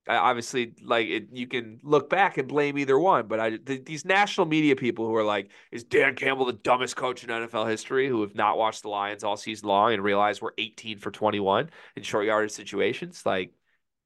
obviously 0.07 0.73
like 0.81 1.07
it, 1.07 1.27
you 1.31 1.47
can 1.47 1.79
look 1.83 2.09
back 2.09 2.37
and 2.37 2.47
blame 2.47 2.77
either 2.77 2.97
one 2.97 3.27
but 3.27 3.39
i 3.39 3.51
th- 3.51 3.85
these 3.85 4.03
national 4.03 4.47
media 4.47 4.75
people 4.75 5.05
who 5.05 5.15
are 5.15 5.23
like 5.23 5.51
is 5.71 5.83
dan 5.83 6.15
campbell 6.15 6.45
the 6.45 6.53
dumbest 6.53 6.95
coach 6.95 7.23
in 7.23 7.29
nfl 7.29 7.69
history 7.69 8.07
who 8.07 8.21
have 8.21 8.35
not 8.35 8.57
watched 8.57 8.81
the 8.81 8.89
lions 8.89 9.23
all 9.23 9.37
season 9.37 9.67
long 9.67 9.93
and 9.93 10.03
realize 10.03 10.41
we're 10.41 10.51
18 10.57 10.97
for 10.97 11.11
21 11.11 11.69
in 11.95 12.03
short 12.03 12.25
yardage 12.25 12.51
situations? 12.51 13.23
Like 13.25 13.53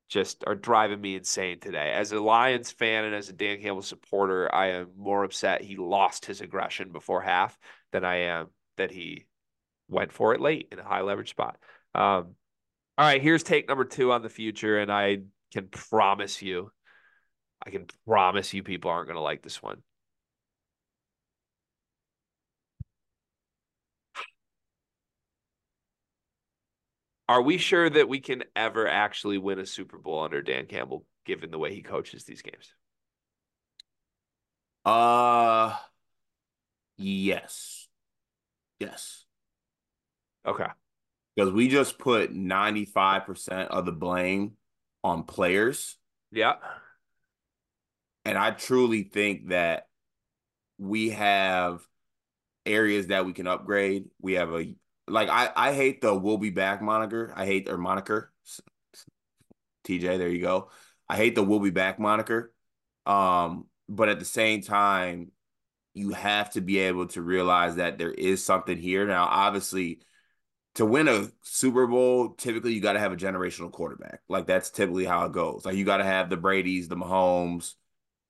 just 0.07 0.43
are 0.45 0.55
driving 0.55 1.01
me 1.01 1.15
insane 1.15 1.59
today. 1.59 1.91
As 1.91 2.11
a 2.11 2.19
lions 2.19 2.69
fan 2.71 3.05
and 3.05 3.15
as 3.15 3.29
a 3.29 3.33
dan 3.33 3.61
campbell 3.61 3.81
supporter 3.81 4.53
i 4.53 4.67
am 4.67 4.89
more 4.97 5.23
upset 5.23 5.61
he 5.61 5.75
lost 5.77 6.25
his 6.25 6.41
aggression 6.41 6.91
before 6.91 7.21
half 7.21 7.57
than 7.91 8.05
i 8.05 8.17
am 8.17 8.47
that 8.77 8.91
he 8.91 9.25
went 9.87 10.11
for 10.11 10.33
it 10.33 10.41
late 10.41 10.67
in 10.71 10.79
a 10.79 10.83
high 10.83 11.01
leverage 11.01 11.29
spot. 11.29 11.57
Um, 11.93 12.35
all 12.97 13.05
right 13.05 13.21
here's 13.21 13.43
take 13.43 13.67
number 13.67 13.85
two 13.85 14.11
on 14.11 14.21
the 14.21 14.29
future 14.29 14.79
and 14.79 14.91
i 14.91 15.19
can 15.55 15.69
promise 15.69 16.41
you, 16.41 16.69
I 17.65 17.69
can 17.69 17.85
promise 18.05 18.53
you 18.53 18.61
people 18.61 18.91
aren't 18.91 19.07
going 19.07 19.15
to 19.15 19.21
like 19.21 19.41
this 19.41 19.63
one. 19.63 19.81
Are 27.29 27.41
we 27.41 27.57
sure 27.57 27.89
that 27.89 28.09
we 28.09 28.19
can 28.19 28.43
ever 28.55 28.85
actually 28.85 29.37
win 29.37 29.57
a 29.57 29.65
Super 29.65 29.97
Bowl 29.97 30.23
under 30.23 30.41
Dan 30.41 30.65
Campbell, 30.65 31.05
given 31.25 31.51
the 31.51 31.57
way 31.57 31.73
he 31.73 31.81
coaches 31.81 32.25
these 32.25 32.41
games? 32.41 32.73
Uh, 34.83 35.75
yes. 36.97 37.87
Yes. 38.79 39.25
Okay. 40.45 40.67
Because 41.35 41.51
we 41.53 41.69
just 41.69 41.97
put 41.97 42.35
95% 42.35 43.69
of 43.69 43.85
the 43.85 43.93
blame 43.93 44.57
on 45.05 45.21
players. 45.21 45.97
Yeah. 46.31 46.55
And 48.25 48.39
I 48.39 48.49
truly 48.49 49.03
think 49.03 49.49
that 49.49 49.85
we 50.79 51.11
have 51.11 51.81
areas 52.65 53.07
that 53.07 53.23
we 53.23 53.31
can 53.31 53.45
upgrade. 53.45 54.05
We 54.19 54.33
have 54.33 54.51
a 54.51 54.73
like 55.07 55.29
I 55.29 55.51
I 55.55 55.73
hate 55.73 56.01
the 56.01 56.15
we'll 56.15 56.39
be 56.39 56.49
back 56.49 56.81
moniker. 56.81 57.31
I 57.35 57.45
hate 57.45 57.67
their 57.67 57.77
moniker. 57.77 58.33
TJ, 59.87 60.17
there 60.17 60.29
you 60.29 60.41
go. 60.41 60.71
I 61.07 61.17
hate 61.17 61.35
the 61.35 61.43
we'll 61.43 61.59
be 61.59 61.69
back 61.69 61.99
moniker. 61.99 62.51
Um, 63.05 63.67
but 63.87 64.09
at 64.09 64.17
the 64.17 64.25
same 64.25 64.63
time, 64.63 65.31
you 65.93 66.09
have 66.09 66.49
to 66.53 66.61
be 66.61 66.79
able 66.79 67.05
to 67.09 67.21
realize 67.21 67.75
that 67.75 67.99
there 67.99 68.11
is 68.11 68.43
something 68.43 68.75
here. 68.75 69.05
Now, 69.05 69.27
obviously, 69.29 69.99
to 70.76 70.86
win 70.86 71.07
a 71.07 71.30
Super 71.41 71.88
Bowl, 71.88 72.30
typically 72.30 72.73
you 72.73 72.82
got 72.82 72.93
to 72.93 72.99
have 72.99 73.13
a 73.13 73.17
generational 73.17 73.71
quarterback. 73.71 74.19
Like 74.28 74.45
that's 74.45 74.69
typically 74.69 75.05
how 75.05 75.26
it 75.26 75.32
goes. 75.32 75.65
Like 75.65 75.76
you 75.76 75.86
got 75.86 75.97
to 75.97 76.03
have 76.03 76.30
the 76.30 76.38
Brady's, 76.38 76.88
the 76.88 76.97
Mahomes, 76.97 77.73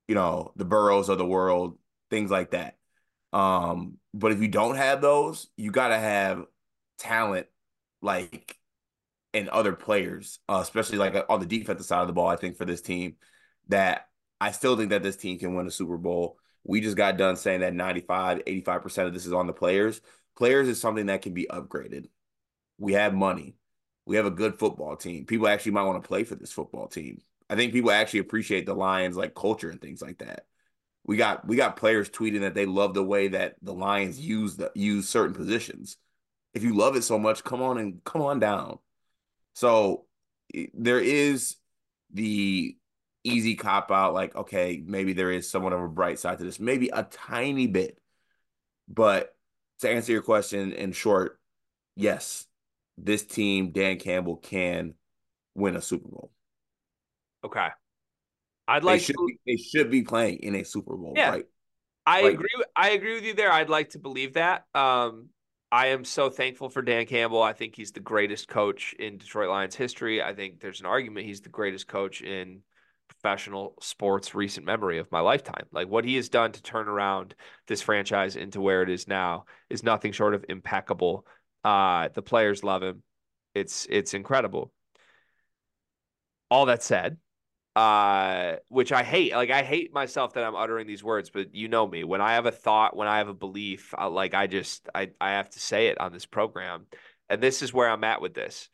you 0.08 0.14
know, 0.14 0.52
the 0.56 0.64
Burrows 0.64 1.08
of 1.08 1.18
the 1.18 1.26
world, 1.26 1.76
things 2.08 2.30
like 2.30 2.52
that. 2.52 2.76
Um, 3.32 3.98
but 4.14 4.32
if 4.32 4.40
you 4.40 4.48
don't 4.48 4.76
have 4.76 5.00
those, 5.00 5.48
you 5.56 5.72
got 5.72 5.88
to 5.88 5.98
have 5.98 6.44
talent 6.98 7.48
like 8.00 8.56
and 9.34 9.48
other 9.48 9.72
players, 9.72 10.38
uh, 10.48 10.60
especially 10.62 10.98
like 10.98 11.26
on 11.28 11.40
the 11.40 11.46
defensive 11.46 11.84
side 11.84 12.00
of 12.00 12.06
the 12.06 12.12
ball. 12.12 12.28
I 12.28 12.36
think 12.36 12.56
for 12.56 12.64
this 12.64 12.80
team, 12.80 13.16
that 13.68 14.06
I 14.40 14.52
still 14.52 14.76
think 14.76 14.90
that 14.90 15.02
this 15.02 15.16
team 15.16 15.38
can 15.38 15.56
win 15.56 15.66
a 15.66 15.70
Super 15.70 15.98
Bowl. 15.98 16.38
We 16.62 16.80
just 16.80 16.96
got 16.96 17.16
done 17.16 17.36
saying 17.36 17.60
that 17.60 17.74
95, 17.74 18.44
85% 18.44 19.06
of 19.06 19.14
this 19.14 19.26
is 19.26 19.32
on 19.32 19.48
the 19.48 19.52
players. 19.52 20.00
Players 20.36 20.68
is 20.68 20.80
something 20.80 21.06
that 21.06 21.22
can 21.22 21.34
be 21.34 21.46
upgraded 21.50 22.06
we 22.78 22.94
have 22.94 23.14
money. 23.14 23.56
We 24.04 24.16
have 24.16 24.26
a 24.26 24.30
good 24.30 24.58
football 24.58 24.96
team. 24.96 25.26
People 25.26 25.48
actually 25.48 25.72
might 25.72 25.84
want 25.84 26.02
to 26.02 26.06
play 26.06 26.24
for 26.24 26.36
this 26.36 26.52
football 26.52 26.86
team. 26.86 27.20
I 27.48 27.56
think 27.56 27.72
people 27.72 27.90
actually 27.90 28.20
appreciate 28.20 28.66
the 28.66 28.74
Lions 28.74 29.16
like 29.16 29.34
culture 29.34 29.70
and 29.70 29.80
things 29.80 30.02
like 30.02 30.18
that. 30.18 30.46
We 31.04 31.16
got 31.16 31.46
we 31.46 31.56
got 31.56 31.76
players 31.76 32.10
tweeting 32.10 32.40
that 32.40 32.54
they 32.54 32.66
love 32.66 32.94
the 32.94 33.04
way 33.04 33.28
that 33.28 33.56
the 33.62 33.72
Lions 33.72 34.18
use 34.18 34.56
the 34.56 34.72
use 34.74 35.08
certain 35.08 35.34
positions. 35.34 35.96
If 36.54 36.64
you 36.64 36.76
love 36.76 36.96
it 36.96 37.02
so 37.02 37.18
much, 37.18 37.44
come 37.44 37.62
on 37.62 37.78
and 37.78 38.02
come 38.04 38.22
on 38.22 38.40
down. 38.40 38.78
So 39.54 40.06
there 40.74 41.00
is 41.00 41.56
the 42.12 42.76
easy 43.24 43.56
cop 43.56 43.90
out, 43.90 44.14
like, 44.14 44.34
okay, 44.36 44.82
maybe 44.84 45.12
there 45.12 45.30
is 45.30 45.50
somewhat 45.50 45.72
of 45.72 45.80
a 45.80 45.88
bright 45.88 46.18
side 46.18 46.38
to 46.38 46.44
this, 46.44 46.60
maybe 46.60 46.88
a 46.88 47.02
tiny 47.02 47.66
bit. 47.66 47.98
But 48.88 49.34
to 49.80 49.90
answer 49.90 50.12
your 50.12 50.22
question 50.22 50.72
in 50.72 50.92
short, 50.92 51.40
yes, 51.96 52.46
this 52.98 53.24
team, 53.24 53.72
Dan 53.72 53.98
Campbell, 53.98 54.36
can 54.36 54.94
win 55.54 55.76
a 55.76 55.82
Super 55.82 56.08
Bowl. 56.08 56.30
Okay. 57.44 57.68
I'd 58.68 58.84
like 58.84 59.00
they 59.00 59.04
should, 59.04 59.16
to... 59.16 59.26
be, 59.26 59.38
they 59.46 59.62
should 59.62 59.90
be 59.90 60.02
playing 60.02 60.38
in 60.38 60.54
a 60.54 60.64
Super 60.64 60.96
Bowl, 60.96 61.14
yeah. 61.16 61.30
right? 61.30 61.44
I 62.06 62.22
like, 62.22 62.34
agree. 62.34 62.48
I 62.74 62.90
agree 62.90 63.14
with 63.14 63.24
you 63.24 63.34
there. 63.34 63.52
I'd 63.52 63.68
like 63.68 63.90
to 63.90 63.98
believe 63.98 64.34
that. 64.34 64.64
Um, 64.74 65.28
I 65.72 65.88
am 65.88 66.04
so 66.04 66.30
thankful 66.30 66.68
for 66.68 66.82
Dan 66.82 67.06
Campbell. 67.06 67.42
I 67.42 67.52
think 67.52 67.74
he's 67.74 67.92
the 67.92 68.00
greatest 68.00 68.48
coach 68.48 68.94
in 68.98 69.18
Detroit 69.18 69.50
Lions 69.50 69.74
history. 69.74 70.22
I 70.22 70.32
think 70.32 70.60
there's 70.60 70.80
an 70.80 70.86
argument 70.86 71.26
he's 71.26 71.40
the 71.40 71.48
greatest 71.48 71.88
coach 71.88 72.22
in 72.22 72.62
professional 73.08 73.74
sports 73.80 74.34
recent 74.34 74.64
memory 74.64 74.98
of 74.98 75.10
my 75.10 75.20
lifetime. 75.20 75.66
Like 75.72 75.88
what 75.88 76.04
he 76.04 76.16
has 76.16 76.28
done 76.28 76.52
to 76.52 76.62
turn 76.62 76.88
around 76.88 77.34
this 77.66 77.82
franchise 77.82 78.36
into 78.36 78.60
where 78.60 78.82
it 78.82 78.90
is 78.90 79.08
now 79.08 79.46
is 79.68 79.82
nothing 79.82 80.12
short 80.12 80.34
of 80.34 80.44
impeccable. 80.48 81.26
Uh, 81.66 82.10
the 82.14 82.22
players 82.22 82.62
love 82.62 82.84
him. 82.84 83.02
It's 83.52 83.88
it's 83.90 84.14
incredible. 84.14 84.72
All 86.48 86.66
that 86.66 86.84
said, 86.84 87.16
uh, 87.74 88.58
which 88.68 88.92
I 88.92 89.02
hate. 89.02 89.32
Like 89.32 89.50
I 89.50 89.64
hate 89.64 89.92
myself 89.92 90.34
that 90.34 90.44
I'm 90.44 90.54
uttering 90.54 90.86
these 90.86 91.02
words, 91.02 91.28
but 91.28 91.56
you 91.56 91.66
know 91.66 91.84
me. 91.84 92.04
When 92.04 92.20
I 92.20 92.34
have 92.34 92.46
a 92.46 92.52
thought, 92.52 92.94
when 92.94 93.08
I 93.08 93.18
have 93.18 93.26
a 93.26 93.34
belief, 93.34 93.92
I, 93.98 94.06
like 94.06 94.32
I 94.32 94.46
just 94.46 94.88
I 94.94 95.10
I 95.20 95.30
have 95.30 95.50
to 95.50 95.58
say 95.58 95.88
it 95.88 96.00
on 96.00 96.12
this 96.12 96.24
program, 96.24 96.86
and 97.28 97.42
this 97.42 97.62
is 97.62 97.74
where 97.74 97.90
I'm 97.90 98.04
at 98.04 98.22
with 98.22 98.34
this. 98.34 98.68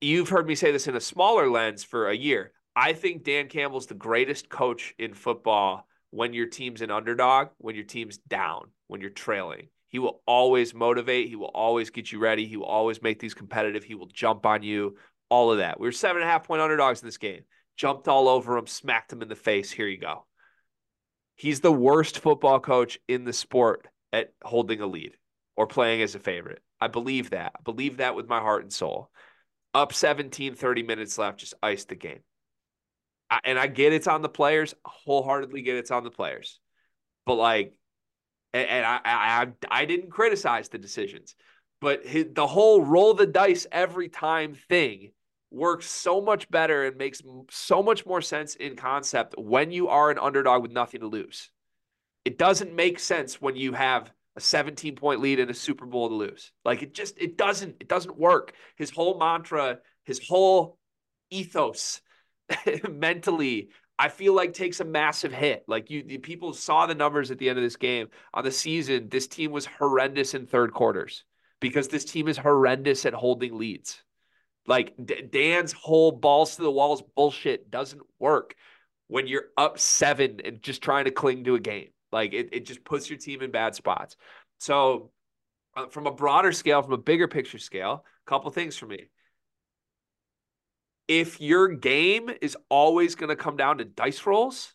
You've 0.00 0.28
heard 0.28 0.46
me 0.46 0.54
say 0.54 0.70
this 0.70 0.86
in 0.86 0.94
a 0.94 1.00
smaller 1.00 1.50
lens 1.50 1.82
for 1.82 2.08
a 2.08 2.16
year. 2.16 2.52
I 2.76 2.92
think 2.92 3.24
Dan 3.24 3.48
Campbell's 3.48 3.88
the 3.88 3.94
greatest 3.94 4.48
coach 4.48 4.94
in 4.96 5.14
football 5.14 5.88
when 6.10 6.34
your 6.34 6.46
team's 6.46 6.82
an 6.82 6.92
underdog, 6.92 7.48
when 7.58 7.74
your 7.74 7.84
team's 7.84 8.18
down, 8.18 8.70
when 8.86 9.00
you're 9.00 9.10
trailing. 9.10 9.70
He 9.90 9.98
will 9.98 10.22
always 10.24 10.72
motivate. 10.72 11.28
He 11.28 11.36
will 11.36 11.50
always 11.52 11.90
get 11.90 12.10
you 12.10 12.20
ready. 12.20 12.46
He 12.46 12.56
will 12.56 12.64
always 12.64 13.02
make 13.02 13.18
these 13.18 13.34
competitive. 13.34 13.84
He 13.84 13.96
will 13.96 14.06
jump 14.06 14.46
on 14.46 14.62
you. 14.62 14.96
All 15.28 15.52
of 15.52 15.58
that. 15.58 15.78
We 15.78 15.86
were 15.86 15.92
seven 15.92 16.22
and 16.22 16.28
a 16.28 16.32
half 16.32 16.46
point 16.46 16.62
underdogs 16.62 17.02
in 17.02 17.08
this 17.08 17.18
game. 17.18 17.42
Jumped 17.76 18.08
all 18.08 18.28
over 18.28 18.56
him, 18.56 18.66
smacked 18.66 19.12
him 19.12 19.20
in 19.20 19.28
the 19.28 19.36
face. 19.36 19.70
Here 19.70 19.88
you 19.88 19.98
go. 19.98 20.26
He's 21.34 21.60
the 21.60 21.72
worst 21.72 22.20
football 22.20 22.60
coach 22.60 22.98
in 23.08 23.24
the 23.24 23.32
sport 23.32 23.88
at 24.12 24.32
holding 24.42 24.80
a 24.80 24.86
lead 24.86 25.16
or 25.56 25.66
playing 25.66 26.02
as 26.02 26.14
a 26.14 26.20
favorite. 26.20 26.62
I 26.80 26.88
believe 26.88 27.30
that. 27.30 27.52
I 27.58 27.62
believe 27.62 27.98
that 27.98 28.14
with 28.14 28.28
my 28.28 28.40
heart 28.40 28.62
and 28.62 28.72
soul. 28.72 29.10
Up 29.74 29.92
17, 29.92 30.54
30 30.54 30.82
minutes 30.82 31.18
left, 31.18 31.40
just 31.40 31.54
ice 31.62 31.84
the 31.84 31.94
game. 31.94 32.20
I, 33.30 33.40
and 33.44 33.58
I 33.58 33.66
get 33.66 33.92
it's 33.92 34.06
on 34.06 34.22
the 34.22 34.28
players, 34.28 34.74
wholeheartedly 34.84 35.62
get 35.62 35.76
it's 35.76 35.90
on 35.90 36.04
the 36.04 36.10
players. 36.10 36.58
But 37.26 37.36
like, 37.36 37.74
and, 38.52 38.68
and 38.68 38.86
I, 38.86 39.00
I 39.04 39.46
I 39.70 39.84
didn't 39.84 40.10
criticize 40.10 40.68
the 40.68 40.78
decisions, 40.78 41.34
but 41.80 42.04
his, 42.04 42.26
the 42.34 42.46
whole 42.46 42.82
roll 42.84 43.14
the 43.14 43.26
dice 43.26 43.66
every 43.70 44.08
time 44.08 44.54
thing 44.54 45.12
works 45.50 45.90
so 45.90 46.20
much 46.20 46.48
better 46.50 46.84
and 46.84 46.96
makes 46.96 47.22
so 47.50 47.82
much 47.82 48.06
more 48.06 48.22
sense 48.22 48.54
in 48.54 48.76
concept 48.76 49.34
when 49.36 49.72
you 49.72 49.88
are 49.88 50.10
an 50.10 50.18
underdog 50.18 50.62
with 50.62 50.70
nothing 50.70 51.00
to 51.00 51.08
lose. 51.08 51.50
It 52.24 52.38
doesn't 52.38 52.74
make 52.74 53.00
sense 53.00 53.40
when 53.40 53.56
you 53.56 53.72
have 53.72 54.12
a 54.36 54.40
17 54.40 54.94
point 54.94 55.20
lead 55.20 55.40
in 55.40 55.50
a 55.50 55.54
Super 55.54 55.86
Bowl 55.86 56.08
to 56.08 56.14
lose. 56.14 56.52
Like 56.64 56.82
it 56.82 56.94
just 56.94 57.18
it 57.18 57.36
doesn't 57.36 57.76
it 57.80 57.88
doesn't 57.88 58.18
work. 58.18 58.52
His 58.76 58.90
whole 58.90 59.18
mantra, 59.18 59.78
his 60.04 60.20
whole 60.26 60.78
ethos 61.30 62.00
mentally 62.90 63.70
I 64.00 64.08
feel 64.08 64.34
like 64.34 64.54
takes 64.54 64.80
a 64.80 64.84
massive 64.84 65.30
hit. 65.30 65.64
Like 65.68 65.90
you, 65.90 66.02
the 66.02 66.16
people 66.16 66.54
saw 66.54 66.86
the 66.86 66.94
numbers 66.94 67.30
at 67.30 67.36
the 67.36 67.50
end 67.50 67.58
of 67.58 67.62
this 67.62 67.76
game 67.76 68.08
on 68.32 68.44
the 68.44 68.50
season. 68.50 69.10
This 69.10 69.26
team 69.26 69.50
was 69.50 69.66
horrendous 69.66 70.32
in 70.32 70.46
third 70.46 70.72
quarters 70.72 71.24
because 71.60 71.88
this 71.88 72.06
team 72.06 72.26
is 72.26 72.38
horrendous 72.38 73.04
at 73.04 73.12
holding 73.12 73.58
leads. 73.58 74.02
Like 74.66 74.94
D- 75.04 75.20
Dan's 75.30 75.72
whole 75.72 76.12
balls 76.12 76.56
to 76.56 76.62
the 76.62 76.70
walls 76.70 77.02
bullshit 77.14 77.70
doesn't 77.70 78.00
work 78.18 78.54
when 79.08 79.26
you're 79.26 79.48
up 79.58 79.78
seven 79.78 80.40
and 80.46 80.62
just 80.62 80.80
trying 80.80 81.04
to 81.04 81.10
cling 81.10 81.44
to 81.44 81.54
a 81.54 81.60
game. 81.60 81.88
Like 82.10 82.32
it, 82.32 82.48
it 82.52 82.64
just 82.64 82.82
puts 82.84 83.10
your 83.10 83.18
team 83.18 83.42
in 83.42 83.50
bad 83.50 83.74
spots. 83.74 84.16
So, 84.60 85.10
uh, 85.76 85.88
from 85.88 86.06
a 86.06 86.10
broader 86.10 86.52
scale, 86.52 86.80
from 86.80 86.94
a 86.94 86.98
bigger 86.98 87.28
picture 87.28 87.58
scale, 87.58 88.06
a 88.26 88.30
couple 88.30 88.50
things 88.50 88.78
for 88.78 88.86
me. 88.86 89.10
If 91.10 91.40
your 91.40 91.66
game 91.66 92.30
is 92.40 92.56
always 92.68 93.16
going 93.16 93.30
to 93.30 93.36
come 93.36 93.56
down 93.56 93.78
to 93.78 93.84
dice 93.84 94.24
rolls, 94.26 94.74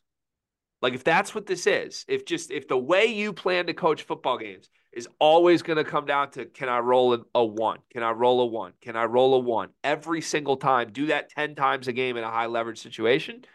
like 0.82 0.94
if 0.94 1.06
that's 1.06 1.34
what 1.34 1.46
this 1.46 1.66
is, 1.66 2.04
if 2.10 2.26
just 2.26 2.52
if 2.52 2.68
the 2.68 2.78
way 2.78 3.06
you 3.06 3.32
plan 3.32 3.68
to 3.68 3.74
coach 3.74 4.04
football 4.04 4.38
games 4.38 4.70
is 4.92 5.08
always 5.18 5.62
going 5.62 5.78
to 5.78 5.90
come 5.90 6.06
down 6.06 6.32
to 6.32 6.44
can 6.44 6.68
I 6.68 6.80
roll 6.80 7.24
a, 7.34 7.46
one? 7.46 7.80
Can 7.90 8.04
I 8.04 8.12
roll 8.12 8.42
a 8.42 8.46
one? 8.48 8.74
Can 8.82 8.98
I 8.98 9.06
roll 9.06 9.36
a 9.36 9.40
one? 9.40 9.70
Every 9.82 10.20
single 10.20 10.58
time, 10.58 10.92
do 10.92 11.06
that 11.06 11.30
10 11.30 11.56
times 11.56 11.88
a 11.88 11.94
game 11.94 12.18
in 12.18 12.26
a 12.26 12.30
high 12.30 12.48
leverage 12.48 12.80
situation, 12.80 13.46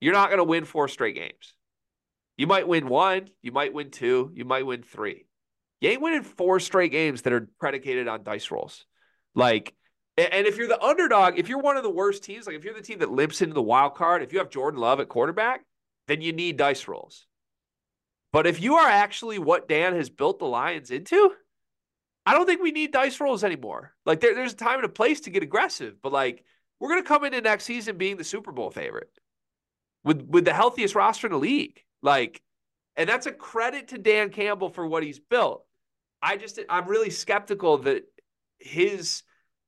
you're 0.00 0.14
not 0.14 0.30
going 0.30 0.38
to 0.38 0.44
win 0.44 0.64
four 0.64 0.88
straight 0.88 1.16
games. 1.16 1.52
You 2.38 2.46
might 2.46 2.66
win 2.66 2.88
one, 2.88 3.28
you 3.42 3.52
might 3.52 3.74
win 3.74 3.90
two, 3.90 4.32
you 4.34 4.46
might 4.46 4.64
win 4.64 4.82
three. 4.82 5.26
You 5.82 5.90
ain't 5.90 6.00
winning 6.00 6.22
four 6.22 6.60
straight 6.60 6.92
games 6.92 7.20
that 7.22 7.34
are 7.34 7.46
predicated 7.60 8.08
on 8.08 8.24
dice 8.24 8.50
rolls. 8.50 8.86
Like, 9.34 9.74
and 10.16 10.46
if 10.46 10.56
you're 10.56 10.68
the 10.68 10.82
underdog, 10.82 11.38
if 11.38 11.48
you're 11.48 11.58
one 11.60 11.76
of 11.76 11.82
the 11.82 11.90
worst 11.90 12.24
teams, 12.24 12.46
like 12.46 12.56
if 12.56 12.64
you're 12.64 12.74
the 12.74 12.80
team 12.80 13.00
that 13.00 13.10
limps 13.10 13.42
into 13.42 13.54
the 13.54 13.62
wild 13.62 13.94
card, 13.94 14.22
if 14.22 14.32
you 14.32 14.38
have 14.38 14.50
Jordan 14.50 14.80
Love 14.80 15.00
at 15.00 15.08
quarterback, 15.08 15.62
then 16.08 16.22
you 16.22 16.32
need 16.32 16.56
dice 16.56 16.88
rolls. 16.88 17.26
But 18.32 18.46
if 18.46 18.60
you 18.60 18.76
are 18.76 18.88
actually 18.88 19.38
what 19.38 19.68
Dan 19.68 19.94
has 19.94 20.10
built 20.10 20.38
the 20.38 20.46
Lions 20.46 20.90
into, 20.90 21.32
I 22.24 22.32
don't 22.32 22.46
think 22.46 22.62
we 22.62 22.72
need 22.72 22.92
dice 22.92 23.20
rolls 23.20 23.44
anymore. 23.44 23.94
Like 24.04 24.20
there, 24.20 24.34
there's 24.34 24.52
a 24.52 24.56
time 24.56 24.76
and 24.76 24.84
a 24.84 24.90
place 24.90 25.20
to 25.22 25.30
get 25.30 25.42
aggressive, 25.42 25.96
but 26.02 26.12
like 26.12 26.44
we're 26.80 26.88
gonna 26.88 27.02
come 27.02 27.24
into 27.24 27.40
next 27.40 27.64
season 27.64 27.98
being 27.98 28.16
the 28.16 28.24
Super 28.24 28.52
Bowl 28.52 28.70
favorite 28.70 29.10
with 30.04 30.22
with 30.22 30.44
the 30.44 30.54
healthiest 30.54 30.94
roster 30.94 31.26
in 31.26 31.32
the 31.32 31.38
league. 31.38 31.82
Like, 32.02 32.42
and 32.96 33.08
that's 33.08 33.26
a 33.26 33.32
credit 33.32 33.88
to 33.88 33.98
Dan 33.98 34.30
Campbell 34.30 34.70
for 34.70 34.86
what 34.86 35.02
he's 35.02 35.18
built. 35.18 35.64
I 36.22 36.36
just 36.36 36.58
I'm 36.68 36.88
really 36.88 37.10
skeptical 37.10 37.78
that 37.78 38.04
his 38.58 39.22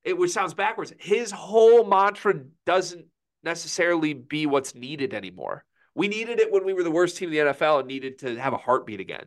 it 0.04 0.16
which 0.16 0.30
sounds 0.30 0.54
backwards, 0.54 0.92
his 0.98 1.30
whole 1.30 1.84
mantra 1.84 2.34
doesn't 2.64 3.06
necessarily 3.42 4.14
be 4.14 4.46
what's 4.46 4.74
needed 4.74 5.14
anymore. 5.14 5.64
We 5.94 6.08
needed 6.08 6.40
it 6.40 6.52
when 6.52 6.64
we 6.64 6.72
were 6.72 6.84
the 6.84 6.90
worst 6.90 7.16
team 7.16 7.32
in 7.32 7.46
the 7.46 7.52
NFL 7.52 7.80
and 7.80 7.88
needed 7.88 8.18
to 8.20 8.38
have 8.38 8.52
a 8.52 8.58
heartbeat 8.58 9.00
again. 9.00 9.26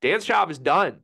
Dan's 0.00 0.24
job 0.24 0.50
is 0.50 0.58
done. 0.58 1.00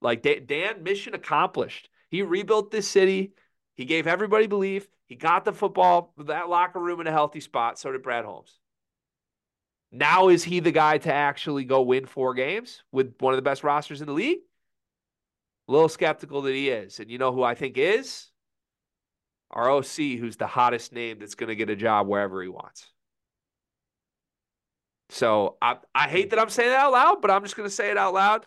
Like 0.00 0.22
Dan, 0.22 0.82
mission 0.82 1.14
accomplished. 1.14 1.88
He 2.08 2.22
rebuilt 2.22 2.70
this 2.70 2.88
city. 2.88 3.32
He 3.74 3.84
gave 3.84 4.06
everybody 4.06 4.46
belief. 4.46 4.88
He 5.06 5.14
got 5.16 5.44
the 5.44 5.52
football, 5.52 6.12
that 6.18 6.48
locker 6.48 6.80
room 6.80 7.00
in 7.00 7.06
a 7.06 7.12
healthy 7.12 7.40
spot. 7.40 7.78
So 7.78 7.92
did 7.92 8.02
Brad 8.02 8.24
Holmes. 8.24 8.58
Now 9.90 10.28
is 10.28 10.44
he 10.44 10.60
the 10.60 10.72
guy 10.72 10.98
to 10.98 11.12
actually 11.12 11.64
go 11.64 11.82
win 11.82 12.06
four 12.06 12.34
games 12.34 12.82
with 12.92 13.14
one 13.20 13.32
of 13.32 13.38
the 13.38 13.42
best 13.42 13.64
rosters 13.64 14.00
in 14.00 14.06
the 14.06 14.12
league? 14.12 14.38
A 15.68 15.72
little 15.72 15.88
skeptical 15.88 16.42
that 16.42 16.54
he 16.54 16.68
is. 16.68 17.00
And 17.00 17.10
you 17.10 17.18
know 17.18 17.32
who 17.32 17.42
I 17.42 17.54
think 17.54 17.78
is? 17.78 18.28
Our 19.50 19.70
OC, 19.70 20.18
who's 20.18 20.36
the 20.36 20.46
hottest 20.46 20.92
name 20.92 21.18
that's 21.18 21.34
going 21.34 21.48
to 21.48 21.56
get 21.56 21.70
a 21.70 21.76
job 21.76 22.06
wherever 22.06 22.42
he 22.42 22.48
wants. 22.48 22.90
So 25.10 25.56
I, 25.62 25.76
I 25.94 26.08
hate 26.08 26.30
that 26.30 26.38
I'm 26.38 26.50
saying 26.50 26.70
that 26.70 26.80
out 26.80 26.92
loud, 26.92 27.22
but 27.22 27.30
I'm 27.30 27.42
just 27.42 27.56
going 27.56 27.68
to 27.68 27.74
say 27.74 27.90
it 27.90 27.96
out 27.96 28.12
loud. 28.12 28.46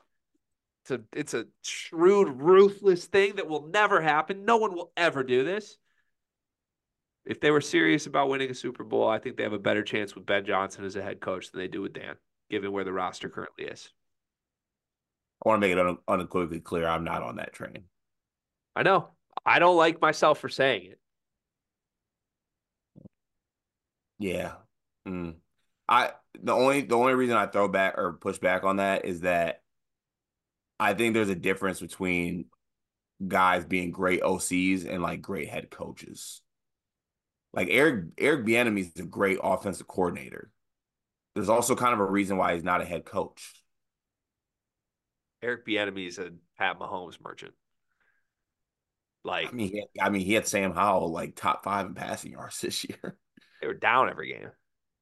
It's 0.84 0.91
a, 0.91 1.02
it's 1.14 1.34
a 1.34 1.45
shrewd, 1.64 2.41
ruthless 2.41 3.06
thing 3.06 3.36
that 3.36 3.47
will 3.47 3.68
never 3.68 4.02
happen. 4.02 4.45
No 4.45 4.58
one 4.58 4.74
will 4.74 4.91
ever 4.95 5.24
do 5.24 5.43
this. 5.43 5.78
If 7.26 7.39
they 7.39 7.52
were 7.52 7.62
serious 7.62 8.08
about 8.08 8.30
winning 8.30 8.49
a 8.49 8.56
Super 8.56 8.84
Bowl, 8.84 9.08
I 9.08 9.20
think 9.20 9.38
they 9.38 9.43
have 9.43 9.54
a 9.54 9.60
better 9.60 9.84
chance 9.84 10.16
with 10.16 10.26
Ben 10.26 10.45
Johnson 10.45 10.86
as 10.86 10.95
a 10.95 11.04
head 11.04 11.20
coach 11.20 11.52
than 11.52 11.62
they 11.62 11.68
do 11.68 11.82
with 11.82 11.93
Dan, 11.93 12.16
given 12.49 12.72
where 12.72 12.84
the 12.84 12.93
roster 12.93 13.30
currently 13.30 13.66
is. 13.66 13.89
I 15.43 15.49
want 15.49 15.62
to 15.62 15.68
make 15.68 15.76
it 15.76 15.97
unequivocally 16.08 16.60
clear 16.60 16.88
I'm 16.88 17.04
not 17.04 17.24
on 17.24 17.36
that 17.38 17.54
train. 17.54 17.84
I 18.76 18.84
know. 18.84 19.10
I 19.46 19.60
don't 19.60 19.78
like 19.78 20.02
myself 20.02 20.40
for 20.40 20.50
saying 20.50 20.92
it. 20.92 21.00
Yeah. 24.20 24.54
Mm. 25.08 25.36
I 25.90 26.12
the 26.42 26.54
only 26.54 26.82
the 26.82 26.96
only 26.96 27.14
reason 27.14 27.36
I 27.36 27.48
throw 27.48 27.68
back 27.68 27.98
or 27.98 28.14
push 28.14 28.38
back 28.38 28.64
on 28.64 28.78
that 28.78 29.06
is 29.06 29.22
that 29.22 29.62
I 30.80 30.94
think 30.94 31.14
there's 31.14 31.30
a 31.30 31.36
difference 31.36 31.80
between 31.80 32.46
guys 33.28 33.66
being 33.66 33.92
great 33.92 34.22
OCs 34.22 34.88
and 34.88 35.04
like 35.04 35.22
great 35.22 35.50
head 35.50 35.70
coaches. 35.70 36.42
Like 37.54 37.68
Eric 37.70 38.06
Eric 38.18 38.46
Bieniemy 38.46 38.80
is 38.96 39.00
a 39.02 39.06
great 39.06 39.40
offensive 39.44 39.88
coordinator. 39.88 40.52
There's 41.36 41.50
also 41.50 41.76
kind 41.76 41.94
of 41.94 42.00
a 42.00 42.06
reason 42.06 42.38
why 42.38 42.54
he's 42.54 42.64
not 42.64 42.82
a 42.82 42.86
head 42.86 43.06
coach. 43.06 43.54
Eric 45.42 45.66
Bieniemy 45.66 46.08
is 46.08 46.20
a 46.20 46.32
Pat 46.58 46.80
Mahomes 46.80 47.20
merchant. 47.24 47.54
Like 49.24 49.49
I 49.49 49.51
mean, 49.51 49.72
he, 49.72 49.84
I 50.01 50.09
mean, 50.09 50.26
he 50.26 50.34
had 50.34 50.47
Sam 50.47 50.74
Howell 50.74 51.11
like 51.11 51.36
top 51.36 51.63
five 51.63 51.86
in 51.86 51.93
passing 51.93 52.32
yards 52.32 52.59
this 52.61 52.84
year. 52.84 53.17
They 53.61 53.67
were 53.67 53.74
down 53.74 54.09
every 54.09 54.30
game. 54.30 54.49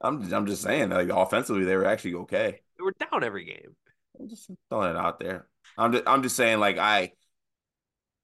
I'm 0.01 0.33
I'm 0.33 0.45
just 0.45 0.61
saying, 0.61 0.89
like 0.89 1.09
offensively, 1.09 1.65
they 1.65 1.75
were 1.75 1.85
actually 1.85 2.15
okay. 2.15 2.61
They 2.77 2.83
were 2.83 2.95
down 2.99 3.23
every 3.23 3.45
game. 3.45 3.75
I'm 4.19 4.29
just 4.29 4.49
throwing 4.69 4.91
it 4.91 4.97
out 4.97 5.19
there. 5.19 5.47
I'm 5.77 5.91
just 5.91 6.03
I'm 6.07 6.23
just 6.23 6.35
saying, 6.35 6.59
like 6.59 6.77
I 6.77 7.13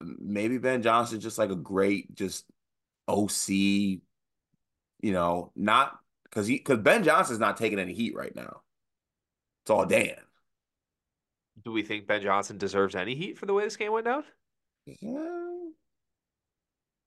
maybe 0.00 0.58
Ben 0.58 0.82
Johnson's 0.82 1.22
just 1.22 1.38
like 1.38 1.50
a 1.50 1.56
great 1.56 2.14
just 2.14 2.44
OC, 3.08 3.48
you 3.48 4.02
know, 5.02 5.52
not 5.54 5.98
because 6.24 6.46
he 6.46 6.56
because 6.56 6.78
Ben 6.78 7.04
Johnson's 7.04 7.40
not 7.40 7.56
taking 7.56 7.78
any 7.78 7.94
heat 7.94 8.14
right 8.14 8.34
now. 8.34 8.62
It's 9.64 9.70
all 9.70 9.86
Dan. 9.86 10.16
Do 11.64 11.72
we 11.72 11.82
think 11.82 12.06
Ben 12.06 12.22
Johnson 12.22 12.58
deserves 12.58 12.94
any 12.94 13.14
heat 13.14 13.38
for 13.38 13.46
the 13.46 13.54
way 13.54 13.64
this 13.64 13.76
game 13.76 13.92
went 13.92 14.04
down? 14.04 14.24
Yeah. 15.00 15.55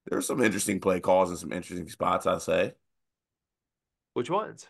There 0.09 0.17
were 0.17 0.23
some 0.23 0.41
interesting 0.41 0.79
play 0.79 0.99
calls 0.99 1.29
and 1.29 1.37
some 1.37 1.53
interesting 1.53 1.87
spots, 1.87 2.25
I'll 2.25 2.39
say. 2.39 2.73
Which 4.13 4.29
ones? 4.29 4.67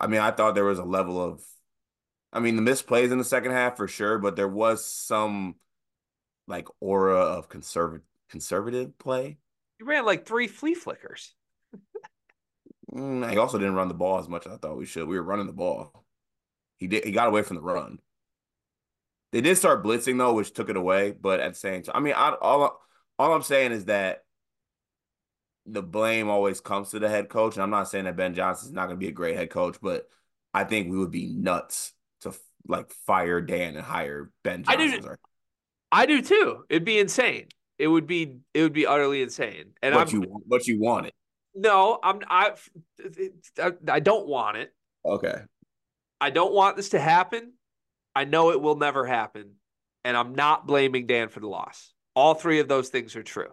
I 0.00 0.06
mean, 0.06 0.20
I 0.20 0.30
thought 0.30 0.54
there 0.54 0.64
was 0.64 0.78
a 0.78 0.84
level 0.84 1.22
of, 1.22 1.42
I 2.32 2.38
mean, 2.38 2.54
the 2.54 2.62
missed 2.62 2.86
plays 2.86 3.10
in 3.10 3.18
the 3.18 3.24
second 3.24 3.50
half 3.50 3.76
for 3.76 3.88
sure, 3.88 4.18
but 4.18 4.36
there 4.36 4.48
was 4.48 4.86
some 4.86 5.56
like 6.46 6.68
aura 6.80 7.18
of 7.18 7.48
conservative 7.48 8.06
conservative 8.30 8.96
play. 8.98 9.38
He 9.78 9.84
ran 9.84 10.06
like 10.06 10.26
three 10.26 10.46
flea 10.46 10.74
flickers. 10.74 11.34
mm, 12.92 13.28
he 13.30 13.36
also 13.36 13.58
didn't 13.58 13.74
run 13.74 13.88
the 13.88 13.94
ball 13.94 14.20
as 14.20 14.28
much 14.28 14.46
as 14.46 14.52
I 14.52 14.56
thought 14.58 14.76
we 14.76 14.86
should. 14.86 15.08
We 15.08 15.16
were 15.16 15.24
running 15.24 15.46
the 15.46 15.52
ball. 15.52 16.04
He 16.76 16.86
did. 16.86 17.04
He 17.04 17.10
got 17.10 17.28
away 17.28 17.42
from 17.42 17.56
the 17.56 17.62
run. 17.62 17.98
They 19.32 19.40
did 19.40 19.58
start 19.58 19.84
blitzing 19.84 20.18
though, 20.18 20.34
which 20.34 20.52
took 20.52 20.70
it 20.70 20.76
away. 20.76 21.10
But 21.10 21.40
at 21.40 21.54
the 21.54 21.58
same 21.58 21.82
time, 21.82 21.96
I 21.96 22.00
mean, 22.00 22.14
I, 22.16 22.34
all 22.40 22.80
all 23.20 23.34
I'm 23.34 23.42
saying 23.42 23.72
is 23.72 23.84
that 23.84 24.24
the 25.66 25.82
blame 25.82 26.30
always 26.30 26.58
comes 26.58 26.90
to 26.90 26.98
the 26.98 27.08
head 27.08 27.28
coach. 27.28 27.54
And 27.54 27.62
I'm 27.62 27.70
not 27.70 27.88
saying 27.88 28.06
that 28.06 28.16
Ben 28.16 28.32
Johnson 28.32 28.68
is 28.68 28.72
not 28.72 28.86
going 28.86 28.96
to 28.96 29.00
be 29.00 29.08
a 29.08 29.12
great 29.12 29.36
head 29.36 29.50
coach, 29.50 29.76
but 29.82 30.08
I 30.54 30.64
think 30.64 30.90
we 30.90 30.96
would 30.96 31.10
be 31.10 31.26
nuts 31.26 31.92
to 32.22 32.32
like 32.66 32.90
fire 33.06 33.42
Dan 33.42 33.76
and 33.76 33.84
hire 33.84 34.30
Ben 34.42 34.62
Johnson. 34.62 34.90
I 34.90 35.00
do, 35.00 35.16
I 35.92 36.06
do 36.06 36.22
too. 36.22 36.64
It'd 36.70 36.86
be 36.86 36.98
insane. 36.98 37.48
It 37.78 37.88
would 37.88 38.06
be 38.06 38.38
it 38.54 38.62
would 38.62 38.72
be 38.72 38.86
utterly 38.86 39.20
insane. 39.20 39.72
And 39.82 39.94
what 39.94 40.08
I'm, 40.08 40.14
you 40.14 40.42
what 40.46 40.66
you 40.66 40.80
want 40.80 41.06
it. 41.06 41.14
No, 41.54 41.98
I'm 42.02 42.20
I 42.26 42.52
I 43.86 44.00
don't 44.00 44.28
want 44.28 44.56
it. 44.56 44.72
Okay. 45.04 45.42
I 46.22 46.30
don't 46.30 46.54
want 46.54 46.76
this 46.76 46.90
to 46.90 46.98
happen. 46.98 47.52
I 48.16 48.24
know 48.24 48.50
it 48.50 48.62
will 48.62 48.76
never 48.76 49.04
happen. 49.04 49.56
And 50.06 50.16
I'm 50.16 50.34
not 50.34 50.66
blaming 50.66 51.06
Dan 51.06 51.28
for 51.28 51.40
the 51.40 51.48
loss. 51.48 51.92
All 52.20 52.34
three 52.34 52.58
of 52.58 52.68
those 52.68 52.90
things 52.90 53.16
are 53.16 53.22
true. 53.22 53.48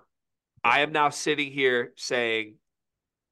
I 0.62 0.82
am 0.82 0.92
now 0.92 1.08
sitting 1.08 1.54
here 1.54 1.94
saying, 1.96 2.56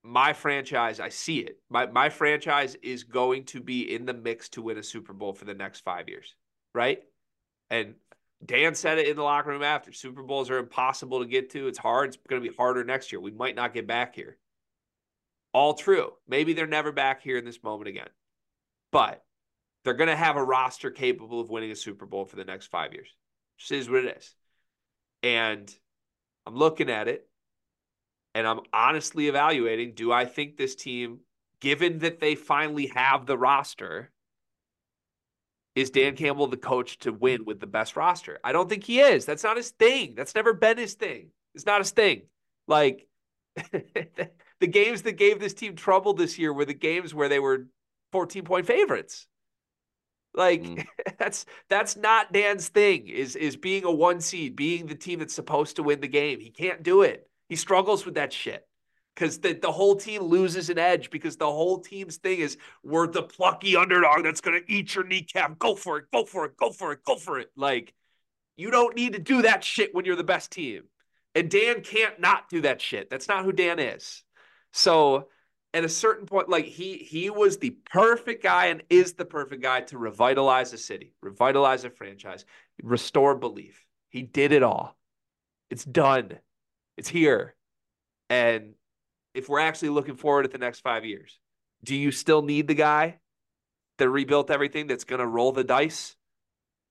my 0.02 0.32
franchise, 0.32 1.02
I 1.02 1.10
see 1.10 1.40
it. 1.40 1.60
My 1.70 1.88
my 1.88 2.08
franchise 2.08 2.76
is 2.76 3.04
going 3.04 3.44
to 3.48 3.60
be 3.60 3.94
in 3.94 4.06
the 4.06 4.14
mix 4.14 4.48
to 4.52 4.62
win 4.62 4.78
a 4.78 4.84
Super 4.84 5.12
Bowl 5.12 5.34
for 5.34 5.44
the 5.44 5.54
next 5.54 5.82
five 5.82 6.08
years, 6.08 6.34
right? 6.74 7.00
And 7.70 7.96
Dan 8.46 8.76
said 8.76 8.98
it 8.98 9.10
in 9.10 9.18
the 9.18 9.24
locker 9.24 9.50
room 9.50 9.62
after. 9.62 9.92
Super 9.92 10.24
Bowls 10.24 10.50
are 10.50 10.58
impossible 10.58 11.20
to 11.20 11.26
get 11.26 11.50
to. 11.50 11.68
It's 11.68 11.80
hard. 11.80 12.14
It's 12.14 12.18
going 12.30 12.42
to 12.42 12.50
be 12.50 12.56
harder 12.56 12.86
next 12.86 13.12
year. 13.12 13.20
We 13.20 13.32
might 13.32 13.58
not 13.58 13.74
get 13.74 13.88
back 13.88 14.16
here. 14.16 14.38
All 15.52 15.74
true. 15.74 16.14
Maybe 16.30 16.54
they're 16.54 16.66
never 16.66 16.94
back 16.94 17.22
here 17.22 17.38
in 17.38 17.44
this 17.44 17.62
moment 17.62 17.90
again. 17.90 18.08
But 18.94 19.22
they're 19.84 19.96
going 19.96 20.08
to 20.08 20.16
have 20.16 20.38
a 20.38 20.44
roster 20.46 20.92
capable 20.92 21.42
of 21.42 21.50
winning 21.50 21.72
a 21.72 21.76
Super 21.76 22.06
Bowl 22.06 22.24
for 22.24 22.38
the 22.38 22.46
next 22.46 22.68
five 22.68 22.94
years. 22.94 23.10
Just 23.58 23.74
is 23.74 23.90
what 23.90 24.06
it 24.06 24.16
is. 24.16 24.34
And 25.26 25.74
I'm 26.46 26.56
looking 26.56 26.92
at 26.92 27.08
it 27.08 27.28
and 28.36 28.46
I'm 28.46 28.60
honestly 28.72 29.28
evaluating 29.28 29.96
do 29.96 30.12
I 30.12 30.26
think 30.26 30.56
this 30.56 30.76
team, 30.76 31.22
given 31.60 32.00
that 32.00 32.20
they 32.20 32.36
finally 32.36 32.92
have 32.94 33.26
the 33.26 33.36
roster, 33.36 34.12
is 35.74 35.90
Dan 35.90 36.14
mm-hmm. 36.14 36.24
Campbell 36.24 36.48
the 36.48 36.58
coach 36.58 37.00
to 37.00 37.12
win 37.12 37.44
with 37.44 37.60
the 37.60 37.66
best 37.66 37.96
roster? 37.96 38.38
I 38.44 38.52
don't 38.52 38.70
think 38.70 38.84
he 38.84 39.00
is. 39.00 39.26
That's 39.26 39.44
not 39.44 39.58
his 39.58 39.72
thing. 39.72 40.14
That's 40.16 40.36
never 40.36 40.54
been 40.54 40.78
his 40.78 40.94
thing. 40.94 41.32
It's 41.56 41.66
not 41.66 41.82
his 41.82 41.90
thing. 41.92 42.24
Like 42.68 43.08
the 43.56 44.68
games 44.68 45.02
that 45.02 45.14
gave 45.14 45.40
this 45.40 45.56
team 45.56 45.76
trouble 45.76 46.14
this 46.14 46.38
year 46.38 46.54
were 46.54 46.66
the 46.66 46.76
games 46.76 47.16
where 47.16 47.30
they 47.30 47.40
were 47.40 47.66
14 48.12 48.44
point 48.44 48.68
favorites. 48.68 49.26
Like 50.36 50.64
mm. 50.64 50.86
that's 51.18 51.46
that's 51.70 51.96
not 51.96 52.34
Dan's 52.34 52.68
thing 52.68 53.08
is 53.08 53.36
is 53.36 53.56
being 53.56 53.86
a 53.86 53.92
one 53.92 54.22
seed, 54.22 54.56
being 54.56 54.86
the 54.86 54.96
team 54.96 55.20
that's 55.20 55.34
supposed 55.34 55.78
to 55.78 55.84
win 55.84 56.02
the 56.02 56.08
game. 56.08 56.40
He 56.40 56.50
can't 56.50 56.84
do 56.84 57.02
it. 57.02 57.30
He 57.50 57.56
struggles 57.56 58.06
with 58.06 58.16
that 58.16 58.34
shit. 58.34 58.68
Because 59.14 59.40
the, 59.40 59.54
the 59.54 59.72
whole 59.72 59.96
team 59.96 60.24
loses 60.24 60.70
an 60.70 60.78
edge 60.78 61.10
because 61.10 61.38
the 61.38 61.50
whole 61.50 61.80
team's 61.80 62.18
thing 62.18 62.40
is 62.40 62.58
we're 62.84 63.08
the 63.08 63.24
plucky 63.24 63.78
underdog 63.78 64.24
that's 64.26 64.42
gonna 64.42 64.60
eat 64.68 64.94
your 64.94 65.06
kneecap. 65.06 65.58
Go 65.58 65.74
for 65.76 66.00
it, 66.00 66.06
go 66.12 66.26
for 66.26 66.46
it, 66.46 66.58
go 66.58 66.72
for 66.72 66.92
it, 66.92 67.00
go 67.06 67.16
for 67.16 67.40
it. 67.40 67.50
Like 67.56 67.94
you 68.58 68.72
don't 68.72 68.96
need 68.96 69.14
to 69.14 69.20
do 69.20 69.44
that 69.44 69.64
shit 69.64 69.96
when 69.96 70.04
you're 70.04 70.18
the 70.18 70.24
best 70.24 70.52
team. 70.52 70.84
And 71.34 71.50
Dan 71.50 71.82
can't 71.82 72.20
not 72.20 72.50
do 72.50 72.62
that 72.62 72.82
shit. 72.82 73.10
That's 73.10 73.28
not 73.28 73.44
who 73.44 73.52
Dan 73.52 73.80
is. 73.80 74.24
So 74.72 75.28
at 75.76 75.84
a 75.84 75.90
certain 75.90 76.26
point, 76.26 76.48
like 76.48 76.66
he 76.66 76.98
he 76.98 77.30
was 77.30 77.58
the 77.58 77.72
perfect 77.92 78.42
guy 78.42 78.68
and 78.68 78.82
is 78.90 79.14
the 79.14 79.26
perfect 79.26 79.62
guy 79.62 79.82
to 79.82 79.98
revitalize 79.98 80.72
a 80.72 80.78
city, 80.78 81.14
revitalize 81.22 81.84
a 81.84 81.90
franchise, 81.90 82.46
restore 82.82 83.36
belief. 83.36 83.86
He 84.08 84.22
did 84.22 84.54
it 84.54 84.64
all. 84.64 84.98
It's 85.70 85.84
done. 85.84 86.40
It's 86.96 87.10
here. 87.10 87.56
And 88.30 88.76
if 89.34 89.50
we're 89.50 89.60
actually 89.60 89.90
looking 89.90 90.16
forward 90.16 90.46
at 90.46 90.52
the 90.52 90.58
next 90.58 90.80
five 90.80 91.04
years, 91.04 91.38
do 91.84 91.94
you 91.94 92.12
still 92.12 92.42
need 92.42 92.70
the 92.70 92.74
guy 92.74 93.20
that 93.98 94.10
rebuilt 94.10 94.50
everything 94.50 94.88
that's 94.88 95.04
going 95.04 95.20
to 95.20 95.28
roll 95.28 95.52
the 95.52 95.66
dice 95.66 96.16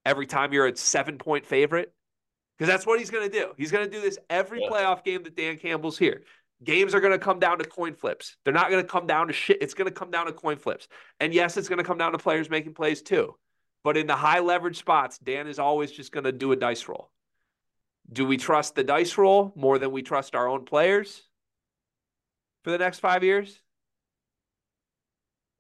every 0.05 0.27
time 0.27 0.53
you're 0.53 0.67
a 0.67 0.77
seven 0.77 1.17
point 1.17 1.47
favorite? 1.47 1.95
Because 2.59 2.71
that's 2.71 2.87
what 2.87 2.99
he's 2.99 3.11
going 3.11 3.29
to 3.31 3.35
do. 3.35 3.53
He's 3.57 3.73
going 3.73 3.87
to 3.87 3.91
do 3.91 4.03
this 4.03 4.19
every 4.29 4.61
yeah. 4.63 4.69
playoff 4.69 5.03
game 5.03 5.23
that 5.23 5.37
Dan 5.37 5.57
Campbell's 5.57 5.97
here. 5.97 6.23
Games 6.63 6.95
are 6.95 7.01
going 7.01 7.13
to 7.13 7.19
come 7.19 7.39
down 7.39 7.59
to 7.59 7.65
coin 7.65 7.95
flips. 7.95 8.37
They're 8.45 8.55
not 8.55 8.71
going 8.71 8.83
to 8.83 8.89
come 8.89 9.07
down 9.07 9.27
to 9.27 9.33
shit. 9.33 9.59
It's 9.61 9.75
going 9.75 9.89
to 9.89 9.95
come 9.95 10.11
down 10.11 10.27
to 10.27 10.33
coin 10.33 10.57
flips. 10.57 10.89
And 11.21 11.35
yes, 11.35 11.57
it's 11.57 11.69
going 11.69 11.79
to 11.79 11.85
come 11.85 11.99
down 11.99 12.13
to 12.13 12.19
players 12.19 12.49
making 12.49 12.75
plays 12.75 13.03
too. 13.03 13.35
But 13.83 13.97
in 13.97 14.07
the 14.07 14.17
high 14.17 14.41
leverage 14.41 14.79
spots, 14.79 15.19
Dan 15.19 15.47
is 15.47 15.59
always 15.59 15.93
just 15.93 16.13
going 16.13 16.25
to 16.25 16.33
do 16.33 16.53
a 16.53 16.57
dice 16.57 16.89
roll. 16.89 17.11
Do 18.11 18.25
we 18.27 18.37
trust 18.37 18.75
the 18.75 18.85
dice 18.85 19.19
roll 19.19 19.53
more 19.57 19.79
than 19.79 19.91
we 19.91 20.03
trust 20.03 20.35
our 20.35 20.49
own 20.49 20.65
players 20.65 21.23
for 22.63 22.71
the 22.71 22.79
next 22.79 23.01
five 23.01 23.25
years? 23.25 23.61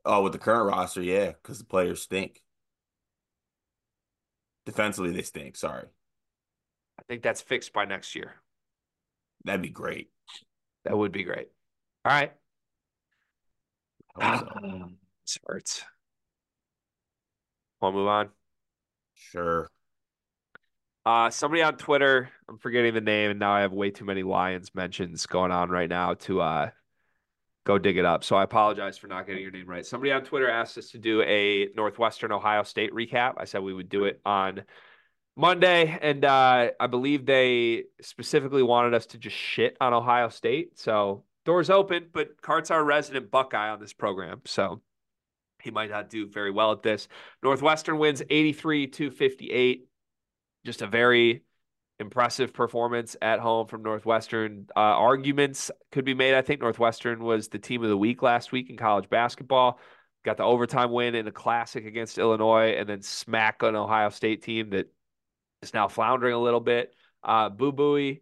Oh, 0.07 0.22
with 0.22 0.32
the 0.32 0.38
current 0.38 0.68
roster, 0.68 1.03
yeah, 1.03 1.32
because 1.32 1.59
the 1.59 1.64
players 1.64 2.03
stink. 2.03 2.42
Defensively, 4.66 5.12
they 5.12 5.22
stink. 5.22 5.57
Sorry. 5.57 5.86
I 6.99 7.03
think 7.09 7.22
that's 7.22 7.40
fixed 7.40 7.72
by 7.72 7.84
next 7.84 8.14
year. 8.14 8.36
That'd 9.45 9.62
be 9.62 9.68
great. 9.68 10.11
That 10.85 10.97
would 10.97 11.12
be 11.12 11.24
great. 11.24 11.49
All 12.05 12.12
right. 12.12 12.32
So. 14.20 14.91
this 15.24 15.39
hurts. 15.47 15.85
Want 17.80 17.95
to 17.95 17.99
move 17.99 18.09
on? 18.09 18.28
Sure. 19.14 19.68
Uh, 21.07 21.28
somebody 21.28 21.62
on 21.62 21.76
Twitter, 21.76 22.30
I'm 22.49 22.59
forgetting 22.59 22.95
the 22.95 23.01
name, 23.01 23.30
and 23.30 23.39
now 23.39 23.53
I 23.53 23.61
have 23.61 23.72
way 23.72 23.91
too 23.91 24.07
many 24.07 24.22
Lions 24.22 24.74
mentions 24.74 25.26
going 25.26 25.53
on 25.53 25.68
right 25.68 25.89
now 25.89 26.14
to 26.14 26.41
uh, 26.41 26.70
go 27.64 27.78
dig 27.78 27.99
it 27.99 28.07
up. 28.07 28.24
So 28.24 28.37
I 28.37 28.43
apologize 28.43 28.97
for 28.97 29.07
not 29.07 29.26
getting 29.26 29.43
your 29.43 29.51
name 29.51 29.68
right. 29.68 29.85
Somebody 29.85 30.12
on 30.12 30.24
Twitter 30.24 30.49
asked 30.49 30.78
us 30.78 30.91
to 30.91 30.99
do 30.99 31.20
a 31.22 31.68
Northwestern 31.76 32.32
Ohio 32.32 32.62
State 32.62 32.93
recap. 32.93 33.35
I 33.37 33.45
said 33.45 33.62
we 33.62 33.74
would 33.74 33.91
do 33.91 34.05
it 34.05 34.20
on 34.24 34.62
Monday, 35.37 35.99
and 36.01 36.24
uh, 36.24 36.70
I 36.78 36.87
believe 36.87 37.26
they 37.26 37.85
specifically 38.01 38.62
wanted 38.62 38.95
us 38.95 39.07
to 39.07 39.18
just 39.18 39.37
shit 39.37 39.76
on 39.80 39.93
Ohio 39.93 40.28
State. 40.28 40.78
So 40.78 41.24
doors 41.45 41.70
open, 41.70 42.07
but 42.12 42.41
Cart's 42.41 42.70
our 42.70 42.85
resident 42.85 43.30
Buckeye 43.30 43.70
on 43.70 43.80
this 43.80 43.93
program, 43.93 44.43
so 44.45 44.80
he 45.61 45.70
might 45.70 45.91
not 45.91 46.11
do 46.11 46.28
very 46.28 46.51
well 46.51 46.72
at 46.72 46.82
this. 46.82 47.09
Northwestern 47.43 47.99
wins 47.99 48.22
83 48.28 48.87
to 48.89 49.11
58. 49.11 49.89
Just 50.64 50.82
a 50.82 50.87
very 50.87 51.43
impressive 51.99 52.53
performance 52.53 53.16
at 53.20 53.41
home 53.41 53.66
from 53.66 53.82
Northwestern. 53.82 54.66
Uh, 54.76 54.80
arguments 54.80 55.70
could 55.91 56.05
be 56.05 56.14
made. 56.14 56.35
I 56.35 56.43
think 56.43 56.61
Northwestern 56.61 57.22
was 57.22 57.49
the 57.49 57.59
team 57.59 57.82
of 57.82 57.89
the 57.89 57.97
week 57.97 58.22
last 58.22 58.53
week 58.53 58.70
in 58.70 58.76
college 58.76 59.09
basketball. 59.09 59.78
Got 60.24 60.37
the 60.39 60.45
overtime 60.45 60.91
win 60.91 61.14
in 61.14 61.26
a 61.26 61.32
classic 61.32 61.87
against 61.87 62.18
Illinois, 62.18 62.74
and 62.78 62.89
then 62.89 63.03
smack 63.03 63.62
an 63.62 63.76
Ohio 63.76 64.09
State 64.09 64.43
team 64.43 64.70
that 64.70 64.91
is 65.65 65.75
now 65.75 65.89
floundering 65.89 66.35
a 66.35 66.39
little 66.39 66.61
bit. 66.61 66.95
Uh, 67.23 67.49
Boo 67.49 67.73
Buie, 67.73 68.21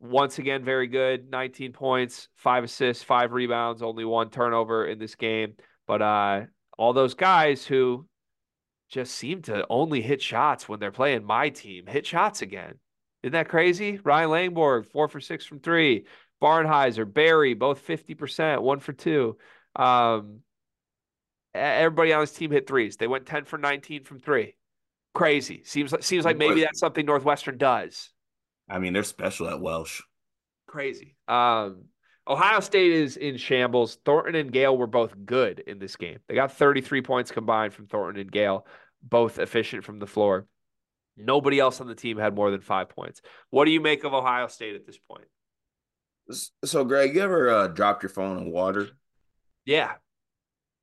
once 0.00 0.38
again, 0.38 0.64
very 0.64 0.86
good. 0.86 1.30
19 1.30 1.72
points, 1.72 2.28
five 2.36 2.64
assists, 2.64 3.02
five 3.02 3.32
rebounds, 3.32 3.82
only 3.82 4.04
one 4.04 4.30
turnover 4.30 4.86
in 4.86 4.98
this 4.98 5.14
game. 5.14 5.54
But 5.86 6.02
uh, 6.02 6.42
all 6.78 6.92
those 6.92 7.14
guys 7.14 7.66
who 7.66 8.06
just 8.88 9.14
seem 9.14 9.42
to 9.42 9.66
only 9.68 10.00
hit 10.00 10.22
shots 10.22 10.68
when 10.68 10.78
they're 10.78 10.92
playing 10.92 11.24
my 11.24 11.48
team 11.48 11.86
hit 11.86 12.06
shots 12.06 12.42
again. 12.42 12.74
Isn't 13.22 13.32
that 13.32 13.48
crazy? 13.48 13.98
Ryan 14.04 14.30
Langborg, 14.30 14.86
four 14.86 15.08
for 15.08 15.20
six 15.20 15.46
from 15.46 15.60
three. 15.60 16.04
Barnhizer, 16.42 17.10
Berry, 17.10 17.54
both 17.54 17.86
50%, 17.86 18.60
one 18.60 18.80
for 18.80 18.92
two. 18.92 19.38
Um, 19.74 20.40
everybody 21.54 22.12
on 22.12 22.20
this 22.20 22.32
team 22.32 22.50
hit 22.50 22.66
threes. 22.66 22.96
They 22.96 23.06
went 23.06 23.26
10 23.26 23.44
for 23.44 23.58
19 23.58 24.04
from 24.04 24.18
three. 24.18 24.56
Crazy. 25.14 25.62
Seems 25.64 25.92
like 25.92 26.02
seems 26.02 26.24
like 26.24 26.36
maybe 26.36 26.62
that's 26.62 26.80
something 26.80 27.06
Northwestern 27.06 27.56
does. 27.56 28.10
I 28.68 28.78
mean, 28.78 28.92
they're 28.92 29.04
special 29.04 29.48
at 29.48 29.60
Welsh. 29.60 30.00
Crazy. 30.66 31.16
Um, 31.28 31.84
Ohio 32.26 32.60
State 32.60 32.92
is 32.92 33.16
in 33.16 33.36
shambles. 33.36 33.98
Thornton 34.04 34.34
and 34.34 34.50
Gayle 34.50 34.76
were 34.76 34.86
both 34.86 35.14
good 35.24 35.60
in 35.60 35.78
this 35.78 35.96
game. 35.96 36.18
They 36.26 36.34
got 36.34 36.52
33 36.52 37.02
points 37.02 37.30
combined 37.30 37.74
from 37.74 37.86
Thornton 37.86 38.20
and 38.20 38.32
Gayle, 38.32 38.66
both 39.02 39.38
efficient 39.38 39.84
from 39.84 39.98
the 39.98 40.06
floor. 40.06 40.46
Nobody 41.16 41.60
else 41.60 41.80
on 41.80 41.86
the 41.86 41.94
team 41.94 42.18
had 42.18 42.34
more 42.34 42.50
than 42.50 42.60
five 42.60 42.88
points. 42.88 43.20
What 43.50 43.66
do 43.66 43.70
you 43.70 43.80
make 43.80 44.04
of 44.04 44.14
Ohio 44.14 44.48
State 44.48 44.74
at 44.74 44.86
this 44.86 44.98
point? 44.98 45.26
So, 46.64 46.84
Greg, 46.84 47.14
you 47.14 47.20
ever 47.20 47.50
uh, 47.50 47.68
dropped 47.68 48.02
your 48.02 48.10
phone 48.10 48.38
in 48.38 48.50
water? 48.50 48.88
Yeah, 49.66 49.92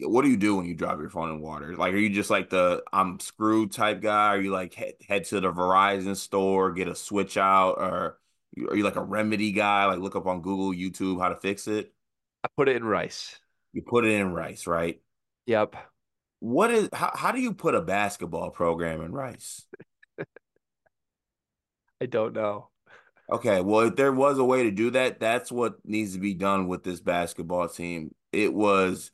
what 0.02 0.24
do 0.24 0.30
you 0.30 0.38
do 0.38 0.56
when 0.56 0.66
you 0.66 0.74
drop 0.74 1.00
your 1.00 1.10
phone 1.10 1.30
in 1.30 1.42
water? 1.42 1.76
Like, 1.76 1.94
are 1.94 1.98
you 1.98 2.10
just 2.10 2.30
like 2.30 2.50
the 2.50 2.84
I'm 2.92 3.20
screwed 3.20 3.72
type 3.72 4.02
guy? 4.02 4.28
Are 4.30 4.42
you 4.42 4.52
like 4.52 4.74
head, 4.74 4.94
head 5.08 5.26
to 5.26 5.40
the 5.40 5.52
Verizon 5.52 6.16
store, 6.16 6.72
get 6.72 6.88
a 6.88 6.96
switch 6.96 7.38
out, 7.38 7.74
or 7.78 8.18
are 8.70 8.76
you 8.76 8.84
like 8.84 8.96
a 8.96 9.04
remedy 9.04 9.52
guy? 9.52 9.86
Like, 9.86 10.00
look 10.00 10.16
up 10.16 10.28
on 10.28 10.42
Google, 10.42 10.72
YouTube 10.72 11.22
how 11.22 11.30
to 11.30 11.36
fix 11.36 11.68
it. 11.68 11.94
I 12.44 12.48
put 12.58 12.70
it 12.70 12.76
in 12.76 12.84
rice. 12.84 13.40
You 13.74 13.84
put 13.84 14.06
it 14.06 14.12
in 14.12 14.34
rice, 14.34 14.68
right? 14.68 15.00
Yep. 15.46 15.76
What 16.40 16.72
is 16.72 16.90
how, 16.92 17.12
how 17.14 17.32
do 17.32 17.40
you 17.40 17.54
put 17.54 17.76
a 17.76 17.82
basketball 17.82 18.50
program 18.50 19.02
in 19.02 19.12
rice? 19.12 19.66
I 22.02 22.08
don't 22.08 22.34
know. 22.34 22.70
Okay, 23.32 23.62
well, 23.62 23.82
if 23.82 23.96
there 23.96 24.12
was 24.12 24.40
a 24.40 24.44
way 24.44 24.64
to 24.64 24.72
do 24.72 24.92
that, 24.92 25.20
that's 25.20 25.52
what 25.52 25.76
needs 25.86 26.14
to 26.14 26.20
be 26.20 26.34
done 26.34 26.68
with 26.68 26.84
this 26.84 27.00
basketball 27.00 27.70
team. 27.70 28.14
It 28.34 28.54
was 28.54 29.12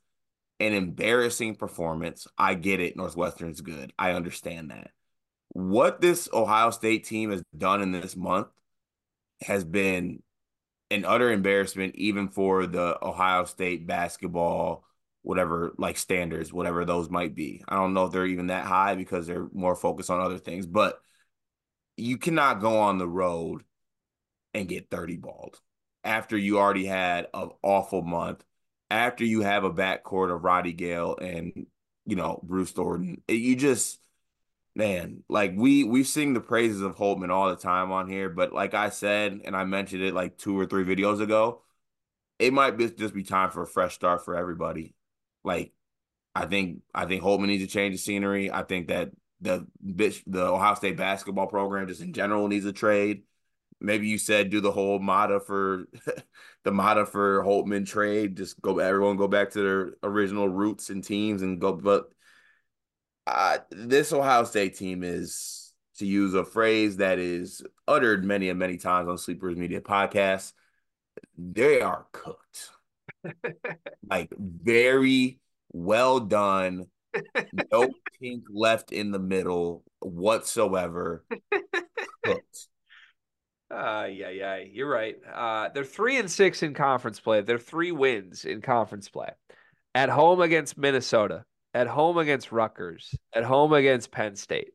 an 0.60 0.74
embarrassing 0.74 1.56
performance. 1.56 2.28
I 2.38 2.56
get 2.56 2.80
it. 2.80 2.96
Northwestern's 2.96 3.62
good. 3.62 3.94
I 3.98 4.12
understand 4.12 4.72
that. 4.72 4.92
What 5.50 6.02
this 6.02 6.30
Ohio 6.34 6.72
State 6.72 7.06
team 7.06 7.32
has 7.32 7.44
done 7.56 7.82
in 7.82 7.92
this 7.92 8.16
month 8.16 8.48
has 9.42 9.64
been 9.64 10.22
an 10.90 11.06
utter 11.06 11.32
embarrassment, 11.32 11.96
even 11.96 12.30
for 12.30 12.66
the 12.66 12.98
Ohio 13.04 13.46
State 13.46 13.88
basketball 13.88 14.84
whatever 15.28 15.74
like 15.78 15.98
standards, 15.98 16.54
whatever 16.54 16.86
those 16.86 17.10
might 17.10 17.36
be. 17.36 17.62
I 17.68 17.76
don't 17.76 17.94
know 17.94 18.06
if 18.06 18.14
they're 18.14 18.26
even 18.26 18.48
that 18.48 18.66
high 18.66 18.96
because 18.96 19.28
they're 19.28 19.50
more 19.52 19.76
focused 19.76 20.10
on 20.10 20.22
other 20.22 20.38
things, 20.38 20.66
but 20.66 21.02
you 21.98 22.18
cannot 22.18 22.62
go 22.62 22.80
on 22.80 22.98
the 22.98 23.08
road 23.10 23.64
and 24.54 24.70
get 24.70 24.90
30 24.90 25.18
balled 25.18 25.60
after 26.06 26.38
you 26.38 26.58
already 26.58 26.86
had 26.86 27.28
an 27.34 27.50
awful 27.62 28.04
month, 28.04 28.42
after 28.90 29.26
you 29.26 29.42
have 29.42 29.64
a 29.64 29.74
backcourt 29.74 30.34
of 30.34 30.44
Roddy 30.44 30.74
Gayle 30.74 31.18
and 31.18 31.68
you 32.06 32.16
know 32.16 32.40
Bruce 32.44 32.72
Thornton. 32.72 33.22
You 33.28 33.56
just 33.56 34.00
man, 34.76 35.24
like 35.28 35.54
we 35.56 35.84
we 35.84 36.04
sing 36.04 36.34
the 36.34 36.40
praises 36.42 36.82
of 36.82 36.96
Holtmann 36.96 37.32
all 37.32 37.50
the 37.50 37.56
time 37.56 37.92
on 37.92 38.10
here, 38.10 38.30
but 38.30 38.54
like 38.54 38.74
I 38.74 38.90
said, 38.90 39.42
and 39.44 39.56
I 39.56 39.64
mentioned 39.66 40.04
it 40.04 40.14
like 40.14 40.38
two 40.38 40.58
or 40.58 40.66
three 40.66 40.86
videos 40.86 41.22
ago, 41.22 41.64
it 42.40 42.54
might 42.54 42.78
be, 42.78 42.90
just 42.92 43.14
be 43.14 43.24
time 43.24 43.52
for 43.52 43.64
a 43.64 43.68
fresh 43.68 43.96
start 43.96 44.24
for 44.24 44.36
everybody. 44.36 44.94
Like, 45.44 45.74
I 46.36 46.46
think 46.46 46.82
I 46.94 47.06
think 47.06 47.24
Holtmann 47.24 47.48
needs 47.48 47.64
to 47.64 47.70
change 47.70 47.96
the 47.96 48.00
scenery. 48.00 48.52
I 48.52 48.64
think 48.64 48.90
that 48.90 49.12
the 49.42 49.68
the 49.82 50.46
Ohio 50.46 50.76
State 50.76 50.98
basketball 50.98 51.48
program 51.48 51.88
just 51.88 52.02
in 52.02 52.14
general 52.14 52.48
needs 52.48 52.66
a 52.66 52.74
trade. 52.74 53.24
Maybe 53.80 54.08
you 54.08 54.18
said 54.18 54.50
do 54.50 54.60
the 54.60 54.72
whole 54.72 55.00
Matta 55.00 55.40
for 55.40 55.88
the 56.64 56.72
Matta 56.72 57.06
for 57.06 57.44
Holtmann 57.44 57.86
trade. 57.86 58.38
Just 58.38 58.62
go 58.62 58.80
everyone 58.80 59.18
go 59.18 59.28
back 59.28 59.52
to 59.52 59.62
their 59.62 59.94
original 60.04 60.50
roots 60.50 60.90
and 60.90 61.04
teams 61.04 61.42
and 61.42 61.62
go. 61.62 61.74
But 61.74 62.10
uh, 63.28 63.60
this 63.72 64.14
Ohio 64.14 64.46
State 64.46 64.78
team 64.78 65.04
is 65.04 65.74
to 65.98 66.06
use 66.06 66.34
a 66.34 66.46
phrase 66.46 66.98
that 66.98 67.20
is 67.20 67.64
uttered 67.88 68.24
many 68.24 68.50
and 68.50 68.60
many 68.60 68.78
times 68.78 69.10
on 69.10 69.18
Sleepers 69.18 69.58
Media 69.58 69.82
podcasts. 69.82 70.54
They 71.38 71.82
are 71.82 72.08
cooked, 72.12 72.72
like 74.10 74.32
very 74.38 75.40
well 75.72 76.20
done. 76.20 76.88
No 77.72 77.90
pink 78.22 78.44
left 78.54 78.92
in 78.92 79.10
the 79.10 79.18
middle 79.18 79.84
whatsoever. 80.02 81.26
Cooked. 82.24 82.68
Uh, 83.70 84.08
yeah, 84.10 84.30
yeah, 84.30 84.58
you're 84.58 84.90
right. 84.90 85.18
Uh, 85.32 85.70
they're 85.74 85.84
three 85.84 86.18
and 86.18 86.32
six 86.32 86.64
in 86.64 86.74
conference 86.74 87.20
play. 87.20 87.42
They're 87.42 87.60
three 87.60 87.92
wins 87.92 88.46
in 88.46 88.62
conference 88.62 89.10
play. 89.10 89.30
At 89.94 90.10
home 90.10 90.42
against 90.42 90.78
Minnesota, 90.78 91.44
at 91.74 91.88
home 91.88 92.18
against 92.18 92.52
Rutgers, 92.52 93.14
at 93.34 93.44
home 93.44 93.74
against 93.74 94.12
Penn 94.12 94.36
State. 94.36 94.72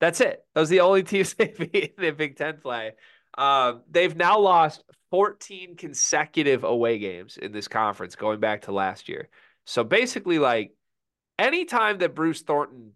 That's 0.00 0.20
it. 0.20 0.44
Those 0.54 0.68
are 0.68 0.74
the 0.74 0.80
only 0.80 1.02
teams 1.04 1.34
they 1.34 1.54
beat 1.56 1.94
in 1.96 2.04
the 2.04 2.10
Big 2.10 2.36
Ten 2.36 2.58
play. 2.60 2.92
Uh, 3.36 3.74
they've 3.90 4.16
now 4.16 4.38
lost 4.38 4.82
14 5.10 5.76
consecutive 5.76 6.64
away 6.64 6.98
games 6.98 7.36
in 7.36 7.52
this 7.52 7.68
conference 7.68 8.16
going 8.16 8.40
back 8.40 8.62
to 8.62 8.72
last 8.72 9.08
year. 9.08 9.28
So 9.64 9.84
basically, 9.84 10.38
like 10.38 10.72
anytime 11.38 11.98
that 11.98 12.14
Bruce 12.14 12.42
Thornton 12.42 12.92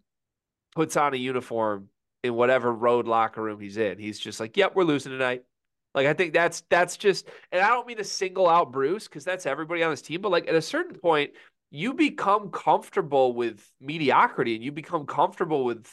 puts 0.75 0.97
on 0.97 1.13
a 1.13 1.17
uniform 1.17 1.89
in 2.23 2.33
whatever 2.33 2.71
road 2.71 3.07
locker 3.07 3.41
room 3.41 3.59
he's 3.59 3.77
in, 3.77 3.97
he's 3.97 4.19
just 4.19 4.39
like, 4.39 4.57
"Yep, 4.57 4.75
we're 4.75 4.83
losing 4.83 5.11
tonight." 5.11 5.43
Like 5.95 6.07
I 6.07 6.13
think 6.13 6.33
that's 6.33 6.61
that's 6.69 6.97
just, 6.97 7.27
and 7.51 7.61
I 7.61 7.69
don't 7.69 7.87
mean 7.87 7.97
to 7.97 8.03
single 8.03 8.47
out 8.47 8.71
Bruce 8.71 9.07
because 9.07 9.25
that's 9.25 9.45
everybody 9.45 9.83
on 9.83 9.91
this 9.91 10.01
team, 10.01 10.21
but 10.21 10.31
like 10.31 10.47
at 10.47 10.55
a 10.55 10.61
certain 10.61 10.95
point, 10.97 11.31
you 11.71 11.93
become 11.93 12.51
comfortable 12.51 13.33
with 13.33 13.67
mediocrity 13.81 14.55
and 14.55 14.63
you 14.63 14.71
become 14.71 15.05
comfortable 15.05 15.65
with 15.65 15.87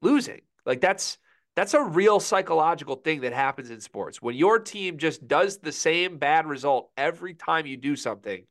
losing. 0.00 0.40
Like 0.64 0.80
that's 0.80 1.18
that's 1.54 1.74
a 1.74 1.82
real 1.82 2.18
psychological 2.18 2.96
thing 2.96 3.22
that 3.22 3.34
happens 3.34 3.70
in 3.70 3.80
sports. 3.80 4.22
When 4.22 4.34
your 4.34 4.58
team 4.58 4.96
just 4.96 5.26
does 5.28 5.58
the 5.58 5.72
same 5.72 6.18
bad 6.18 6.46
result 6.46 6.90
every 6.96 7.34
time 7.34 7.66
you 7.66 7.76
do 7.76 7.94
something, 7.94 8.44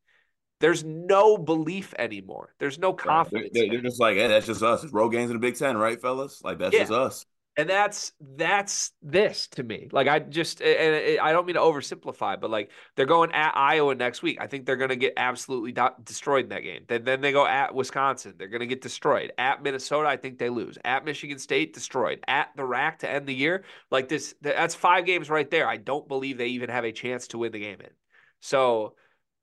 there's 0.62 0.84
no 0.84 1.38
belief 1.38 1.94
anymore. 2.00 2.54
There's 2.60 2.80
no 2.80 2.94
confidence. 2.94 3.50
They're, 3.54 3.70
they're 3.70 3.82
just 3.82 4.00
like, 4.00 4.16
hey, 4.16 4.28
that's 4.28 4.46
just 4.46 4.64
us. 4.64 4.84
It's 4.84 4.94
road 4.94 5.10
games 5.10 5.30
in 5.30 5.36
the 5.36 5.42
Big 5.42 5.58
Ten, 5.58 5.78
right, 5.78 6.02
fellas? 6.02 6.42
Like 6.44 6.60
that's 6.60 6.74
yeah. 6.74 6.80
just 6.82 6.92
us. 6.92 7.26
And 7.58 7.70
that's 7.70 8.14
that's 8.22 8.92
this 9.02 9.50
to 9.50 9.64
me. 9.64 9.90
Like 9.92 10.08
I 10.08 10.20
just 10.20 10.62
and 10.62 11.20
I 11.20 11.34
don't 11.34 11.46
mean 11.46 11.56
to 11.56 11.62
oversimplify, 11.62 12.40
but 12.40 12.50
like 12.50 12.72
they're 12.96 13.06
going 13.06 13.34
at 13.34 13.52
Iowa 13.58 13.94
next 13.94 14.22
week. 14.22 14.38
I 14.40 14.48
think 14.48 14.66
they're 14.66 14.78
going 14.78 14.90
to 14.90 14.96
get 14.96 15.14
absolutely 15.18 15.74
do- 15.74 15.90
destroyed 16.02 16.46
in 16.46 16.50
that 16.52 16.64
game. 16.64 16.86
Then 16.88 17.04
then 17.04 17.20
they 17.20 17.34
go 17.34 17.46
at 17.46 17.76
Wisconsin. 17.76 18.36
They're 18.38 18.48
going 18.48 18.62
to 18.62 18.68
get 18.68 18.82
destroyed. 18.82 19.34
At 19.38 19.62
Minnesota, 19.62 20.08
I 20.08 20.16
think 20.16 20.38
they 20.38 20.50
lose. 20.50 20.78
At 20.86 21.04
Michigan 21.04 21.40
State, 21.40 21.74
destroyed. 21.74 22.24
At 22.26 22.52
the 22.56 22.64
rack 22.64 23.00
to 23.00 23.10
end 23.10 23.28
the 23.28 23.36
year, 23.36 23.66
like 23.92 24.08
this. 24.08 24.34
That's 24.42 24.74
five 24.74 25.06
games 25.06 25.30
right 25.30 25.52
there. 25.52 25.68
I 25.68 25.76
don't 25.76 26.08
believe 26.08 26.38
they 26.38 26.48
even 26.48 26.70
have 26.70 26.86
a 26.86 26.94
chance 26.94 27.28
to 27.28 27.38
win 27.38 27.52
the 27.52 27.60
game 27.60 27.82
in. 27.82 27.92
So, 28.40 28.96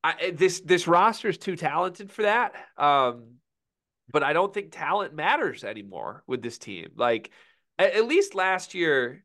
I, 0.05 0.33
this 0.35 0.61
this 0.61 0.87
roster 0.87 1.29
is 1.29 1.39
too 1.39 1.57
talented 1.57 2.11
for 2.11 2.23
that. 2.23 2.55
Um, 2.77 3.39
but 4.11 4.23
I 4.23 4.33
don't 4.33 4.53
think 4.53 4.73
talent 4.73 5.15
matters 5.15 5.65
anymore 5.65 6.23
with 6.27 6.43
this 6.43 6.59
team. 6.59 6.91
Like 6.97 7.31
at, 7.79 7.95
at 7.95 8.07
least 8.07 8.35
last 8.35 8.75
year, 8.75 9.25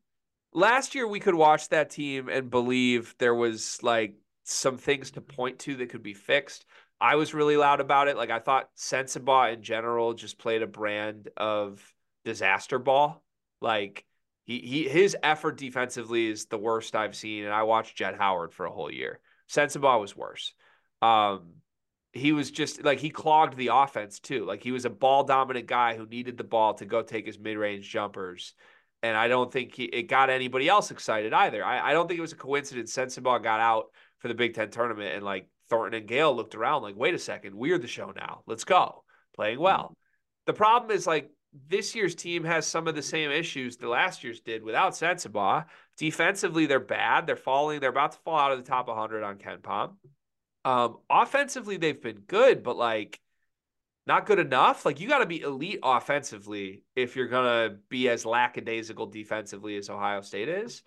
last 0.52 0.94
year 0.94 1.06
we 1.06 1.20
could 1.20 1.34
watch 1.34 1.68
that 1.68 1.90
team 1.90 2.28
and 2.28 2.50
believe 2.50 3.14
there 3.18 3.34
was 3.34 3.82
like 3.82 4.14
some 4.44 4.76
things 4.76 5.12
to 5.12 5.20
point 5.20 5.58
to 5.60 5.76
that 5.76 5.90
could 5.90 6.02
be 6.02 6.14
fixed. 6.14 6.66
I 7.00 7.16
was 7.16 7.34
really 7.34 7.56
loud 7.56 7.80
about 7.80 8.08
it. 8.08 8.16
Like 8.16 8.30
I 8.30 8.38
thought 8.38 8.70
Sensabaugh 8.76 9.54
in 9.54 9.62
general 9.62 10.14
just 10.14 10.38
played 10.38 10.62
a 10.62 10.66
brand 10.66 11.28
of 11.36 11.82
disaster 12.24 12.78
ball. 12.78 13.24
Like 13.60 14.04
he, 14.44 14.58
he 14.60 14.88
his 14.88 15.16
effort 15.22 15.56
defensively 15.56 16.28
is 16.28 16.46
the 16.46 16.58
worst 16.58 16.94
I've 16.94 17.16
seen, 17.16 17.44
and 17.44 17.52
I 17.52 17.62
watched 17.62 17.96
Jett 17.96 18.16
Howard 18.16 18.52
for 18.52 18.66
a 18.66 18.70
whole 18.70 18.90
year. 18.90 19.20
Sensabaugh 19.50 20.00
was 20.00 20.16
worse. 20.16 20.54
Um, 21.04 21.54
he 22.12 22.32
was 22.32 22.50
just 22.50 22.82
like 22.84 23.00
he 23.00 23.10
clogged 23.10 23.56
the 23.56 23.70
offense 23.72 24.20
too. 24.20 24.44
Like 24.44 24.62
he 24.62 24.72
was 24.72 24.84
a 24.84 24.90
ball 24.90 25.24
dominant 25.24 25.66
guy 25.66 25.96
who 25.96 26.06
needed 26.06 26.38
the 26.38 26.44
ball 26.44 26.74
to 26.74 26.86
go 26.86 27.02
take 27.02 27.26
his 27.26 27.38
mid 27.38 27.58
range 27.58 27.90
jumpers. 27.90 28.54
And 29.02 29.16
I 29.16 29.28
don't 29.28 29.52
think 29.52 29.74
he, 29.74 29.84
it 29.84 30.04
got 30.04 30.30
anybody 30.30 30.68
else 30.68 30.90
excited 30.90 31.34
either. 31.34 31.62
I, 31.62 31.90
I 31.90 31.92
don't 31.92 32.08
think 32.08 32.18
it 32.18 32.22
was 32.22 32.32
a 32.32 32.36
coincidence. 32.36 32.94
Sensabaugh 32.94 33.42
got 33.42 33.60
out 33.60 33.86
for 34.18 34.28
the 34.28 34.34
Big 34.34 34.54
Ten 34.54 34.70
tournament 34.70 35.14
and 35.14 35.24
like 35.24 35.48
Thornton 35.68 36.00
and 36.00 36.08
Gayle 36.08 36.34
looked 36.34 36.54
around 36.54 36.82
like, 36.82 36.96
wait 36.96 37.14
a 37.14 37.18
second, 37.18 37.54
we're 37.54 37.78
the 37.78 37.86
show 37.86 38.12
now. 38.16 38.42
Let's 38.46 38.64
go. 38.64 39.04
Playing 39.34 39.58
well. 39.58 39.94
The 40.46 40.54
problem 40.54 40.90
is 40.90 41.06
like 41.06 41.30
this 41.68 41.94
year's 41.94 42.14
team 42.14 42.44
has 42.44 42.66
some 42.66 42.86
of 42.86 42.94
the 42.94 43.02
same 43.02 43.30
issues 43.30 43.76
the 43.76 43.88
last 43.88 44.24
year's 44.24 44.40
did 44.40 44.62
without 44.62 44.92
Sensabaugh. 44.92 45.64
Defensively, 45.98 46.66
they're 46.66 46.80
bad. 46.80 47.26
They're 47.26 47.36
falling. 47.36 47.80
They're 47.80 47.90
about 47.90 48.12
to 48.12 48.18
fall 48.24 48.38
out 48.38 48.52
of 48.52 48.58
the 48.58 48.68
top 48.68 48.88
100 48.88 49.22
on 49.22 49.36
KenPom. 49.36 49.94
Um, 50.64 50.98
offensively, 51.10 51.76
they've 51.76 52.00
been 52.00 52.20
good, 52.20 52.62
but 52.62 52.76
like 52.76 53.20
not 54.06 54.26
good 54.26 54.38
enough. 54.38 54.84
Like 54.84 55.00
you 55.00 55.08
got 55.08 55.18
to 55.18 55.26
be 55.26 55.40
elite 55.40 55.80
offensively 55.82 56.82
if 56.94 57.16
you're 57.16 57.28
gonna 57.28 57.76
be 57.88 58.08
as 58.08 58.26
lackadaisical 58.26 59.06
defensively 59.06 59.76
as 59.76 59.90
Ohio 59.90 60.20
State 60.20 60.48
is, 60.48 60.82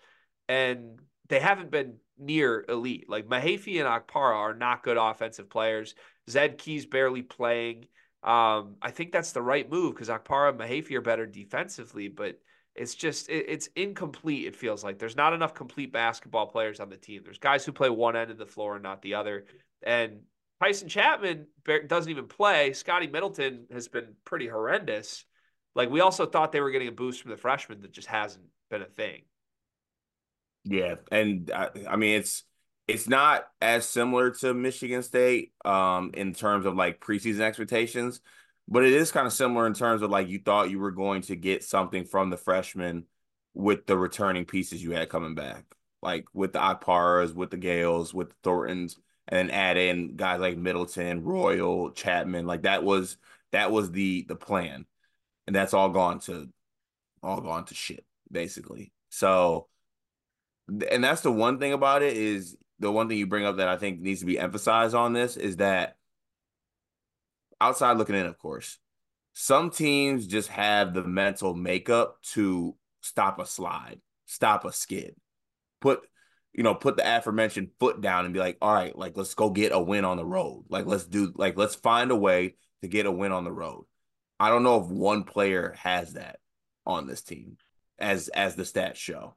and 0.48 1.00
they 1.28 1.40
haven't 1.40 1.70
been 1.70 1.96
near 2.18 2.64
elite. 2.68 3.08
Like 3.08 3.28
Mahaffey 3.28 3.80
and 3.80 3.88
Okpara 3.88 4.34
are 4.34 4.54
not 4.54 4.82
good 4.82 4.96
offensive 4.96 5.50
players. 5.50 5.94
Zed 6.28 6.58
Key's 6.58 6.86
barely 6.86 7.22
playing. 7.22 7.86
Um, 8.22 8.76
I 8.82 8.90
think 8.90 9.12
that's 9.12 9.32
the 9.32 9.42
right 9.42 9.70
move 9.70 9.94
because 9.94 10.08
Okpara 10.08 10.50
and 10.50 10.60
Mahaffey 10.60 10.94
are 10.94 11.00
better 11.00 11.26
defensively, 11.26 12.08
but 12.08 12.40
it's 12.74 12.94
just 12.94 13.28
it, 13.28 13.46
it's 13.48 13.68
incomplete. 13.76 14.46
It 14.46 14.56
feels 14.56 14.84
like 14.84 14.98
there's 14.98 15.16
not 15.16 15.32
enough 15.32 15.54
complete 15.54 15.92
basketball 15.92 16.46
players 16.46 16.80
on 16.80 16.88
the 16.88 16.96
team. 16.96 17.22
There's 17.24 17.38
guys 17.38 17.64
who 17.64 17.72
play 17.72 17.90
one 17.90 18.16
end 18.16 18.30
of 18.30 18.38
the 18.38 18.46
floor 18.46 18.74
and 18.74 18.82
not 18.82 19.02
the 19.02 19.14
other. 19.14 19.44
And 19.82 20.20
Taison 20.62 20.86
Chatman 20.86 21.46
doesn't 21.88 22.10
even 22.10 22.26
play. 22.26 22.72
Scotty 22.72 23.06
Middleton 23.06 23.66
has 23.72 23.88
been 23.88 24.14
pretty 24.24 24.48
horrendous. 24.48 25.24
Like 25.74 25.90
we 25.90 26.00
also 26.00 26.26
thought 26.26 26.52
they 26.52 26.60
were 26.60 26.70
getting 26.70 26.88
a 26.88 26.92
boost 26.92 27.22
from 27.22 27.30
the 27.30 27.36
freshman 27.36 27.80
that 27.82 27.92
just 27.92 28.08
hasn't 28.08 28.44
been 28.70 28.82
a 28.82 28.86
thing. 28.86 29.22
Yeah, 30.64 30.96
and 31.12 31.50
I, 31.54 31.70
I 31.88 31.96
mean 31.96 32.18
it's 32.18 32.44
it's 32.88 33.08
not 33.08 33.46
as 33.60 33.86
similar 33.86 34.30
to 34.30 34.54
Michigan 34.54 35.02
State 35.02 35.52
um 35.64 36.10
in 36.14 36.34
terms 36.34 36.66
of 36.66 36.74
like 36.74 37.00
preseason 37.00 37.40
expectations, 37.40 38.20
but 38.66 38.84
it 38.84 38.92
is 38.92 39.12
kind 39.12 39.26
of 39.26 39.32
similar 39.32 39.66
in 39.66 39.74
terms 39.74 40.02
of 40.02 40.10
like 40.10 40.28
you 40.28 40.40
thought 40.40 40.70
you 40.70 40.80
were 40.80 40.90
going 40.90 41.22
to 41.22 41.36
get 41.36 41.62
something 41.62 42.04
from 42.04 42.30
the 42.30 42.36
freshmen 42.36 43.04
with 43.54 43.86
the 43.86 43.96
returning 43.96 44.44
pieces 44.44 44.82
you 44.82 44.90
had 44.90 45.08
coming 45.08 45.36
back, 45.36 45.64
like 46.02 46.24
with 46.32 46.52
the 46.52 46.58
Okparas, 46.58 47.34
with 47.34 47.50
the 47.50 47.56
Gayles, 47.56 48.12
with 48.12 48.30
the 48.30 48.36
Thorntons 48.42 48.96
and 49.28 49.36
then 49.48 49.50
add 49.50 49.76
in 49.76 50.16
guys 50.16 50.40
like 50.40 50.56
Middleton, 50.56 51.22
Royal, 51.22 51.90
Chatman. 51.90 52.46
Like 52.46 52.62
that 52.62 52.82
was 52.82 53.16
that 53.52 53.70
was 53.70 53.90
the 53.90 54.24
the 54.28 54.36
plan, 54.36 54.86
and 55.46 55.54
that's 55.54 55.74
all 55.74 55.90
gone 55.90 56.20
to 56.20 56.48
all 57.22 57.40
gone 57.40 57.64
to 57.66 57.74
shit 57.74 58.04
basically. 58.30 58.92
So, 59.10 59.68
and 60.90 61.02
that's 61.02 61.22
the 61.22 61.32
one 61.32 61.58
thing 61.58 61.72
about 61.72 62.02
it 62.02 62.16
is 62.16 62.56
the 62.78 62.90
one 62.90 63.08
thing 63.08 63.18
you 63.18 63.26
bring 63.26 63.44
up 63.44 63.56
that 63.56 63.68
I 63.68 63.76
think 63.76 64.00
needs 64.00 64.20
to 64.20 64.26
be 64.26 64.38
emphasized 64.38 64.94
on 64.94 65.12
this 65.12 65.36
is 65.36 65.56
that 65.56 65.96
outside 67.60 67.96
looking 67.96 68.14
in, 68.14 68.26
of 68.26 68.38
course, 68.38 68.78
some 69.32 69.70
teams 69.70 70.26
just 70.26 70.48
have 70.48 70.94
the 70.94 71.04
mental 71.04 71.54
makeup 71.54 72.18
to 72.32 72.76
stop 73.00 73.38
a 73.38 73.46
slide, 73.46 74.00
stop 74.26 74.64
a 74.64 74.72
skid, 74.72 75.14
put 75.80 76.00
you 76.52 76.62
know, 76.62 76.74
put 76.74 76.96
the 76.96 77.16
aforementioned 77.16 77.70
foot 77.78 78.00
down 78.00 78.24
and 78.24 78.34
be 78.34 78.40
like, 78.40 78.58
all 78.60 78.72
right, 78.72 78.96
like 78.96 79.16
let's 79.16 79.34
go 79.34 79.50
get 79.50 79.72
a 79.72 79.80
win 79.80 80.04
on 80.04 80.16
the 80.16 80.24
road. 80.24 80.64
Like 80.68 80.86
let's 80.86 81.04
do 81.04 81.32
like 81.36 81.56
let's 81.56 81.74
find 81.74 82.10
a 82.10 82.16
way 82.16 82.56
to 82.82 82.88
get 82.88 83.06
a 83.06 83.12
win 83.12 83.32
on 83.32 83.44
the 83.44 83.52
road. 83.52 83.84
I 84.40 84.48
don't 84.48 84.62
know 84.62 84.82
if 84.82 84.88
one 84.88 85.24
player 85.24 85.74
has 85.78 86.14
that 86.14 86.38
on 86.86 87.06
this 87.06 87.22
team 87.22 87.58
as 87.98 88.28
as 88.28 88.54
the 88.54 88.62
stats 88.62 88.96
show. 88.96 89.36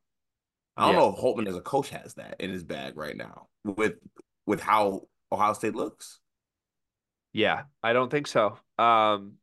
I 0.78 0.86
don't 0.86 0.96
yeah. 0.96 1.00
know 1.02 1.14
if 1.14 1.20
Holtmann 1.20 1.48
as 1.48 1.56
a 1.56 1.62
coach 1.62 1.90
has 1.90 2.14
that 2.16 2.38
in 2.40 2.50
his 2.50 2.64
bag 2.64 2.98
right 2.98 3.16
now 3.16 3.48
with 3.64 3.96
with 4.46 4.62
how 4.62 5.02
Ohio 5.32 5.54
State 5.54 5.76
looks. 5.76 6.20
Yeah, 7.34 7.64
I 7.84 7.94
don't 7.94 8.10
think 8.10 8.28
so. 8.28 8.58
Um 8.78 9.34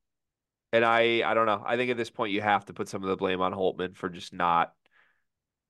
and 0.73 0.85
I 0.85 1.23
I 1.25 1.35
don't 1.35 1.47
know. 1.47 1.63
I 1.65 1.77
think 1.77 1.91
at 1.91 1.97
this 1.97 2.11
point 2.11 2.33
you 2.33 2.41
have 2.41 2.65
to 2.67 2.73
put 2.73 2.89
some 2.89 3.03
of 3.03 3.09
the 3.09 3.17
blame 3.17 3.41
on 3.41 3.53
Holtmann 3.53 3.97
for 3.97 4.09
just 4.09 4.33
not 4.33 4.73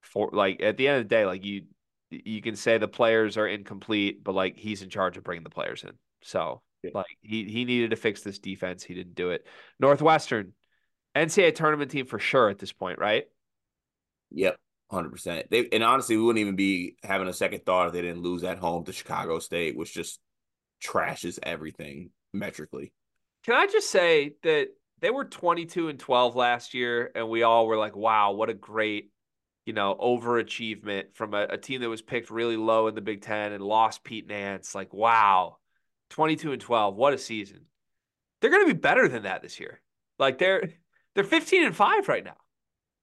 for 0.00 0.30
like 0.32 0.62
at 0.62 0.76
the 0.76 0.88
end 0.88 0.98
of 0.98 1.04
the 1.04 1.14
day 1.14 1.26
like 1.26 1.44
you 1.44 1.64
you 2.10 2.40
can 2.40 2.56
say 2.56 2.78
the 2.78 2.88
players 2.88 3.36
are 3.36 3.46
incomplete, 3.46 4.22
but 4.24 4.34
like 4.34 4.56
he's 4.56 4.82
in 4.82 4.90
charge 4.90 5.16
of 5.16 5.24
bringing 5.24 5.44
the 5.44 5.50
players 5.50 5.84
in. 5.84 5.92
So 6.22 6.62
yeah. 6.82 6.90
like 6.94 7.18
he 7.20 7.44
he 7.44 7.64
needed 7.64 7.90
to 7.90 7.96
fix 7.96 8.22
this 8.22 8.38
defense. 8.38 8.82
He 8.82 8.94
didn't 8.94 9.14
do 9.14 9.30
it. 9.30 9.46
Northwestern, 9.78 10.52
NCAA 11.14 11.54
tournament 11.54 11.90
team 11.90 12.06
for 12.06 12.18
sure 12.18 12.48
at 12.48 12.58
this 12.58 12.72
point, 12.72 12.98
right? 12.98 13.24
Yep, 14.30 14.56
hundred 14.90 15.10
percent. 15.10 15.46
They 15.50 15.68
and 15.70 15.84
honestly, 15.84 16.16
we 16.16 16.22
wouldn't 16.22 16.40
even 16.40 16.56
be 16.56 16.96
having 17.02 17.28
a 17.28 17.32
second 17.32 17.64
thought 17.64 17.88
if 17.88 17.92
they 17.92 18.02
didn't 18.02 18.22
lose 18.22 18.44
at 18.44 18.58
home 18.58 18.84
to 18.84 18.92
Chicago 18.92 19.38
State, 19.38 19.76
which 19.76 19.92
just 19.92 20.18
trashes 20.82 21.38
everything 21.42 22.10
metrically. 22.32 22.92
Can 23.44 23.54
I 23.54 23.66
just 23.66 23.90
say 23.90 24.32
that 24.42 24.68
they 25.00 25.10
were 25.10 25.24
twenty 25.24 25.66
two 25.66 25.88
and 25.88 25.98
twelve 25.98 26.36
last 26.36 26.74
year, 26.74 27.10
and 27.14 27.28
we 27.28 27.42
all 27.42 27.66
were 27.66 27.76
like, 27.78 27.96
"Wow, 27.96 28.32
what 28.32 28.50
a 28.50 28.54
great 28.54 29.10
you 29.68 29.74
know, 29.74 29.94
overachievement 30.00 31.12
from 31.12 31.34
a, 31.34 31.42
a, 31.50 31.58
team 31.58 31.82
that 31.82 31.90
was 31.90 32.00
picked 32.00 32.30
really 32.30 32.56
low 32.56 32.86
in 32.86 32.94
the 32.94 33.02
Big 33.02 33.20
Ten 33.20 33.52
and 33.52 33.62
lost 33.62 34.02
Pete 34.02 34.26
Nance. 34.26 34.74
Like, 34.74 34.94
wow, 34.94 35.58
22 36.08 36.52
and 36.52 36.62
12. 36.62 36.96
What 36.96 37.12
a 37.12 37.18
season. 37.18 37.66
They're 38.40 38.50
going 38.50 38.66
to 38.66 38.72
be 38.72 38.80
better 38.80 39.08
than 39.08 39.24
that 39.24 39.42
this 39.42 39.60
year. 39.60 39.82
Like 40.18 40.38
they're 40.38 40.70
they're 41.14 41.22
15 41.22 41.66
and 41.66 41.76
5 41.76 42.08
right 42.08 42.24
now. 42.24 42.38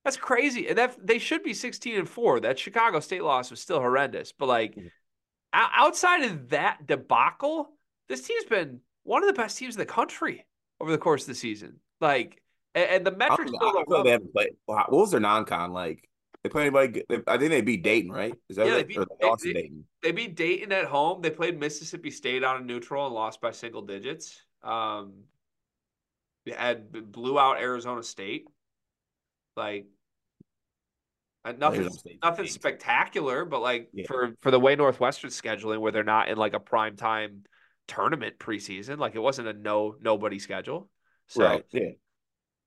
That's 0.03 0.17
crazy. 0.17 0.67
And 0.67 0.79
that 0.79 0.97
they 1.05 1.19
should 1.19 1.43
be 1.43 1.53
16 1.53 1.99
and 1.99 2.09
4. 2.09 2.39
That 2.39 2.57
Chicago 2.57 2.99
State 2.99 3.23
loss 3.23 3.51
was 3.51 3.59
still 3.59 3.79
horrendous, 3.79 4.31
but 4.31 4.47
like 4.47 4.75
mm-hmm. 4.75 4.87
outside 5.53 6.23
of 6.23 6.49
that 6.49 6.87
debacle, 6.87 7.69
this 8.09 8.25
team's 8.25 8.45
been 8.45 8.79
one 9.03 9.21
of 9.21 9.27
the 9.27 9.39
best 9.39 9.55
teams 9.59 9.75
in 9.75 9.79
the 9.79 9.85
country 9.85 10.47
over 10.81 10.91
the 10.91 10.97
course 10.97 11.21
of 11.21 11.27
the 11.27 11.35
season. 11.35 11.79
Like 12.01 12.41
and, 12.73 12.89
and 12.89 13.05
the 13.05 13.11
metrics 13.11 13.51
I, 13.61 13.65
I 13.67 13.83
feel 13.87 14.03
they 14.03 14.09
haven't 14.09 14.33
played. 14.33 14.55
What 14.65 14.91
was 14.91 15.11
their 15.11 15.19
non-con 15.19 15.71
like? 15.71 16.09
They 16.45 16.49
play 16.49 16.61
anybody? 16.61 17.01
I 17.25 17.39
think 17.39 17.49
they 17.49 17.61
beat 17.61 17.81
Dayton, 17.81 18.11
right? 18.11 18.31
Is 18.49 18.57
that 18.57 18.67
yeah, 18.67 18.73
right? 18.73 18.87
They 18.87 18.93
beat, 18.93 19.07
they, 19.19 19.51
they, 19.51 19.53
Dayton. 19.53 19.85
They 20.03 20.11
beat 20.11 20.35
Dayton 20.35 20.71
at 20.73 20.85
home. 20.85 21.23
They 21.23 21.31
played 21.31 21.59
Mississippi 21.59 22.11
State 22.11 22.43
on 22.43 22.61
a 22.61 22.63
neutral 22.63 23.07
and 23.07 23.15
lost 23.15 23.41
by 23.41 23.49
single 23.49 23.81
digits. 23.81 24.43
Um, 24.63 25.23
they 26.45 26.51
had 26.51 26.91
blew 27.11 27.39
out 27.39 27.59
Arizona 27.59 28.03
State. 28.03 28.45
Like 29.57 29.87
uh, 31.43 31.53
nothing, 31.57 31.89
nothing 32.23 32.45
spectacular, 32.45 33.43
but 33.43 33.63
like 33.63 33.89
yeah. 33.91 34.05
for 34.05 34.35
for 34.41 34.51
the 34.51 34.59
way 34.59 34.75
Northwestern 34.75 35.31
scheduling, 35.31 35.79
where 35.79 35.91
they're 35.91 36.03
not 36.03 36.27
in 36.29 36.37
like 36.37 36.53
a 36.53 36.59
prime 36.59 36.95
time 36.95 37.45
tournament 37.87 38.37
preseason, 38.37 38.99
like 38.99 39.15
it 39.15 39.19
wasn't 39.19 39.47
a 39.47 39.53
no 39.53 39.95
nobody 39.99 40.37
schedule. 40.37 40.91
So 41.25 41.43
right. 41.43 41.65
yeah. 41.71 41.89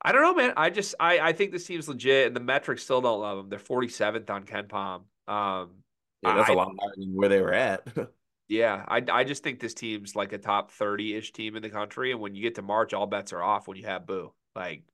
I 0.00 0.12
don't 0.12 0.22
know, 0.22 0.34
man. 0.34 0.52
I 0.56 0.70
just 0.70 0.94
I 1.00 1.18
I 1.20 1.32
think 1.32 1.52
this 1.52 1.66
team's 1.66 1.88
legit, 1.88 2.28
and 2.28 2.36
the 2.36 2.40
metrics 2.40 2.84
still 2.84 3.00
don't 3.00 3.20
love 3.20 3.36
them. 3.36 3.48
They're 3.48 3.58
47th 3.58 4.30
on 4.30 4.44
KenPom. 4.44 5.02
Um, 5.26 5.70
yeah, 6.22 6.34
that's 6.34 6.50
I, 6.50 6.52
a 6.52 6.56
lot 6.56 6.72
higher 6.80 6.92
than 6.96 7.14
where 7.14 7.28
they 7.28 7.40
were 7.40 7.52
at. 7.52 7.86
yeah, 8.48 8.84
I 8.86 9.02
I 9.10 9.24
just 9.24 9.42
think 9.42 9.60
this 9.60 9.74
team's 9.74 10.14
like 10.14 10.32
a 10.32 10.38
top 10.38 10.70
30 10.70 11.16
ish 11.16 11.32
team 11.32 11.56
in 11.56 11.62
the 11.62 11.70
country, 11.70 12.12
and 12.12 12.20
when 12.20 12.34
you 12.34 12.42
get 12.42 12.54
to 12.56 12.62
March, 12.62 12.94
all 12.94 13.06
bets 13.06 13.32
are 13.32 13.42
off. 13.42 13.66
When 13.66 13.76
you 13.76 13.86
have 13.86 14.06
Boo, 14.06 14.32
like 14.54 14.84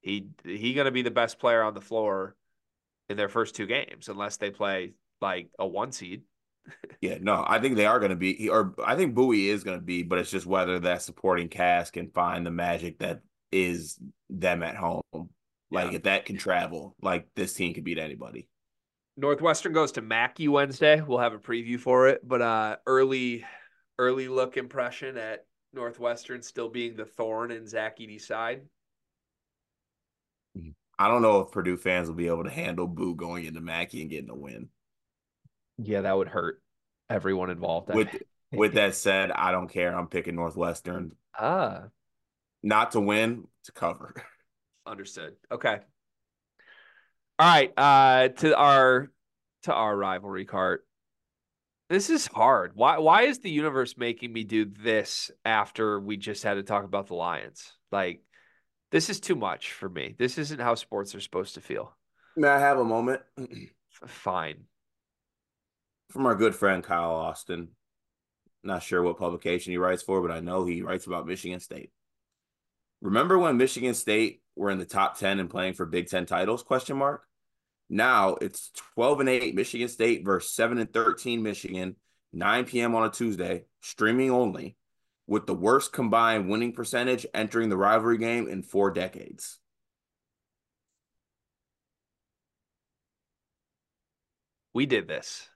he 0.00 0.28
he 0.44 0.74
gonna 0.74 0.90
be 0.90 1.02
the 1.02 1.10
best 1.10 1.38
player 1.38 1.62
on 1.62 1.74
the 1.74 1.80
floor 1.80 2.34
in 3.08 3.16
their 3.16 3.28
first 3.28 3.54
two 3.54 3.66
games, 3.66 4.08
unless 4.08 4.36
they 4.36 4.50
play 4.50 4.94
like 5.20 5.50
a 5.58 5.66
one 5.66 5.92
seed. 5.92 6.22
yeah, 7.00 7.18
no, 7.20 7.44
I 7.46 7.58
think 7.58 7.76
they 7.76 7.86
are 7.86 7.98
going 7.98 8.10
to 8.10 8.16
be, 8.16 8.48
or 8.48 8.74
I 8.84 8.94
think 8.94 9.14
Buie 9.14 9.48
is 9.48 9.64
going 9.64 9.78
to 9.78 9.84
be, 9.84 10.02
but 10.02 10.18
it's 10.18 10.30
just 10.30 10.46
whether 10.46 10.78
that 10.80 11.02
supporting 11.02 11.48
cast 11.48 11.94
can 11.94 12.10
find 12.10 12.46
the 12.46 12.50
magic 12.50 12.98
that 12.98 13.22
is 13.52 13.98
them 14.28 14.62
at 14.62 14.76
home. 14.76 15.02
Like 15.70 15.90
yeah. 15.90 15.96
if 15.96 16.02
that 16.04 16.26
can 16.26 16.36
travel, 16.36 16.96
like 17.00 17.28
this 17.36 17.54
team 17.54 17.74
can 17.74 17.84
beat 17.84 17.98
anybody. 17.98 18.48
Northwestern 19.16 19.72
goes 19.72 19.92
to 19.92 20.02
Mackey 20.02 20.48
Wednesday. 20.48 21.00
We'll 21.00 21.18
have 21.18 21.34
a 21.34 21.38
preview 21.38 21.78
for 21.78 22.08
it, 22.08 22.26
but 22.26 22.42
uh 22.42 22.76
early 22.86 23.44
early 23.98 24.28
look 24.28 24.56
impression 24.56 25.16
at 25.16 25.44
Northwestern 25.72 26.42
still 26.42 26.68
being 26.68 26.96
the 26.96 27.04
thorn 27.04 27.50
in 27.50 27.66
Zach 27.66 27.98
Edey's 28.00 28.26
side. 28.26 28.62
I 30.98 31.08
don't 31.08 31.22
know 31.22 31.40
if 31.40 31.50
Purdue 31.50 31.78
fans 31.78 32.08
will 32.08 32.14
be 32.14 32.26
able 32.26 32.44
to 32.44 32.50
handle 32.50 32.86
Boo 32.86 33.14
going 33.14 33.46
into 33.46 33.62
Mackey 33.62 34.02
and 34.02 34.10
getting 34.10 34.28
a 34.28 34.34
win. 34.34 34.68
Yeah, 35.78 36.02
that 36.02 36.16
would 36.16 36.28
hurt 36.28 36.60
everyone 37.08 37.48
involved. 37.48 37.94
With 37.94 38.08
with 38.52 38.74
that 38.74 38.94
said, 38.94 39.30
I 39.30 39.50
don't 39.52 39.68
care. 39.68 39.96
I'm 39.96 40.08
picking 40.08 40.34
Northwestern. 40.34 41.12
Ah, 41.38 41.84
not 42.62 42.92
to 42.92 43.00
win, 43.00 43.46
to 43.64 43.72
cover. 43.72 44.14
Understood. 44.86 45.34
Okay. 45.50 45.78
All 47.38 47.46
right. 47.46 47.72
Uh 47.76 48.28
to 48.28 48.56
our 48.56 49.10
to 49.64 49.72
our 49.72 49.96
rivalry 49.96 50.44
cart. 50.44 50.86
This 51.88 52.10
is 52.10 52.26
hard. 52.26 52.72
Why 52.74 52.98
why 52.98 53.22
is 53.22 53.40
the 53.40 53.50
universe 53.50 53.96
making 53.96 54.32
me 54.32 54.44
do 54.44 54.64
this 54.64 55.30
after 55.44 55.98
we 55.98 56.16
just 56.16 56.42
had 56.42 56.54
to 56.54 56.62
talk 56.62 56.84
about 56.84 57.08
the 57.08 57.14
Lions? 57.14 57.72
Like 57.90 58.22
this 58.90 59.10
is 59.10 59.20
too 59.20 59.36
much 59.36 59.72
for 59.72 59.88
me. 59.88 60.14
This 60.18 60.38
isn't 60.38 60.60
how 60.60 60.74
sports 60.74 61.14
are 61.14 61.20
supposed 61.20 61.54
to 61.54 61.60
feel. 61.60 61.96
May 62.36 62.48
I 62.48 62.58
have 62.58 62.78
a 62.78 62.84
moment? 62.84 63.22
Fine. 64.06 64.64
From 66.10 66.26
our 66.26 66.34
good 66.34 66.54
friend 66.54 66.82
Kyle 66.82 67.10
Austin. 67.10 67.68
Not 68.62 68.82
sure 68.82 69.02
what 69.02 69.18
publication 69.18 69.72
he 69.72 69.78
writes 69.78 70.02
for, 70.02 70.20
but 70.20 70.30
I 70.30 70.40
know 70.40 70.64
he 70.64 70.82
writes 70.82 71.06
about 71.06 71.26
Michigan 71.26 71.60
State. 71.60 71.90
Remember 73.00 73.38
when 73.38 73.56
Michigan 73.56 73.94
State 73.94 74.42
were 74.56 74.70
in 74.70 74.78
the 74.78 74.84
top 74.84 75.18
10 75.18 75.40
and 75.40 75.48
playing 75.48 75.74
for 75.74 75.86
Big 75.86 76.08
10 76.08 76.26
titles 76.26 76.62
question 76.62 76.98
mark? 76.98 77.24
Now 77.88 78.36
it's 78.40 78.70
12 78.94 79.20
and 79.20 79.28
8 79.28 79.54
Michigan 79.54 79.88
State 79.88 80.24
versus 80.24 80.52
7 80.52 80.78
and 80.78 80.92
13 80.92 81.42
Michigan, 81.42 81.96
9 82.32 82.64
p.m. 82.66 82.94
on 82.94 83.06
a 83.06 83.10
Tuesday, 83.10 83.64
streaming 83.80 84.30
only, 84.30 84.76
with 85.26 85.46
the 85.46 85.54
worst 85.54 85.92
combined 85.92 86.48
winning 86.48 86.72
percentage 86.72 87.26
entering 87.34 87.68
the 87.68 87.76
rivalry 87.76 88.18
game 88.18 88.48
in 88.48 88.62
4 88.62 88.90
decades. 88.90 89.58
We 94.72 94.86
did 94.86 95.08
this. 95.08 95.48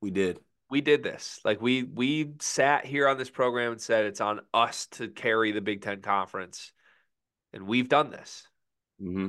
We 0.00 0.10
did 0.10 0.40
we 0.70 0.80
did 0.80 1.02
this. 1.02 1.40
Like 1.44 1.60
we 1.60 1.84
we 1.84 2.32
sat 2.40 2.84
here 2.84 3.08
on 3.08 3.18
this 3.18 3.30
program 3.30 3.72
and 3.72 3.80
said 3.80 4.04
it's 4.04 4.20
on 4.20 4.40
us 4.52 4.86
to 4.92 5.08
carry 5.08 5.52
the 5.52 5.60
Big 5.60 5.82
Ten 5.82 6.02
conference, 6.02 6.72
and 7.52 7.66
we've 7.66 7.88
done 7.88 8.10
this. 8.10 8.46
Mm-hmm. 9.00 9.28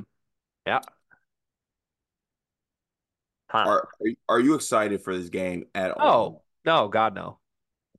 Yeah. 0.66 0.80
Huh. 3.48 3.64
Are 3.66 3.88
are 4.28 4.40
you 4.40 4.54
excited 4.54 5.02
for 5.02 5.16
this 5.16 5.28
game 5.28 5.66
at 5.74 5.96
no. 5.98 6.04
all? 6.04 6.44
No, 6.64 6.88
God 6.88 7.14
no. 7.14 7.38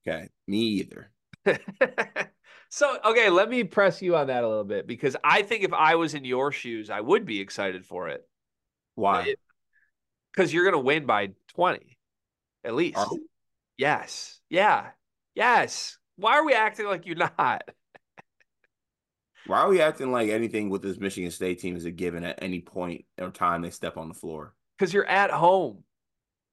Okay, 0.07 0.29
me 0.47 0.59
either. 0.59 1.11
so 2.69 2.97
okay, 3.05 3.29
let 3.29 3.49
me 3.49 3.63
press 3.63 4.01
you 4.01 4.15
on 4.15 4.27
that 4.27 4.43
a 4.43 4.47
little 4.47 4.65
bit 4.65 4.85
because 4.85 5.15
I 5.23 5.41
think 5.43 5.63
if 5.63 5.73
I 5.73 5.95
was 5.95 6.13
in 6.13 6.25
your 6.25 6.51
shoes, 6.51 6.89
I 6.89 6.99
would 6.99 7.25
be 7.25 7.39
excited 7.39 7.85
for 7.85 8.09
it. 8.09 8.27
Why? 8.95 9.35
Because 10.33 10.53
you're 10.53 10.65
gonna 10.65 10.83
win 10.83 11.05
by 11.05 11.29
twenty, 11.47 11.97
at 12.65 12.75
least. 12.75 12.99
Yes. 13.79 14.41
Yeah. 14.49 14.87
Yes. 15.35 15.97
Why 16.17 16.33
are 16.33 16.45
we 16.45 16.53
acting 16.53 16.85
like 16.87 17.05
you're 17.05 17.15
not? 17.15 17.63
Why 19.47 19.59
are 19.59 19.69
we 19.69 19.79
acting 19.79 20.11
like 20.11 20.29
anything 20.29 20.69
with 20.69 20.81
this 20.81 20.99
Michigan 20.99 21.31
State 21.31 21.61
team 21.61 21.77
is 21.77 21.85
a 21.85 21.91
given 21.91 22.25
at 22.25 22.43
any 22.43 22.59
point 22.59 23.05
or 23.17 23.29
time 23.31 23.61
they 23.61 23.69
step 23.69 23.95
on 23.95 24.09
the 24.09 24.13
floor? 24.13 24.53
Because 24.77 24.93
you're 24.93 25.07
at 25.07 25.31
home. 25.31 25.85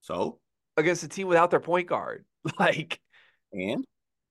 So? 0.03 0.39
Against 0.77 1.03
a 1.03 1.09
team 1.09 1.27
without 1.27 1.51
their 1.51 1.61
point 1.61 1.89
guard. 1.89 2.25
Like, 2.61 3.01
and? 3.53 3.85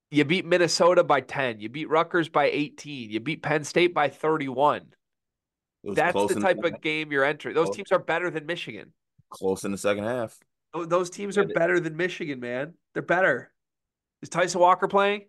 You 0.09 0.23
beat 0.23 0.45
Minnesota 0.45 1.03
by 1.03 1.19
10. 1.19 1.59
You 1.59 1.67
beat 1.67 1.89
Rutgers 1.89 2.29
by 2.29 2.45
18. 2.45 3.09
You 3.09 3.19
beat 3.19 3.43
Penn 3.43 3.65
State 3.65 3.93
by 3.93 4.07
31. 4.07 4.85
That's 5.83 6.33
the 6.33 6.39
type 6.39 6.63
of 6.63 6.79
game 6.79 7.11
you're 7.11 7.25
entering. 7.25 7.55
Those 7.55 7.75
teams 7.75 7.91
are 7.91 7.99
better 7.99 8.29
than 8.29 8.45
Michigan. 8.45 8.93
Close 9.29 9.65
in 9.65 9.73
the 9.73 9.77
second 9.77 10.05
half. 10.05 10.39
Those 10.83 11.09
teams 11.09 11.37
are 11.37 11.45
better 11.45 11.79
than 11.79 11.95
Michigan, 11.95 12.39
man. 12.39 12.73
They're 12.93 13.03
better. 13.03 13.51
Is 14.21 14.29
Tyson 14.29 14.59
Walker 14.59 14.87
playing? 14.87 15.25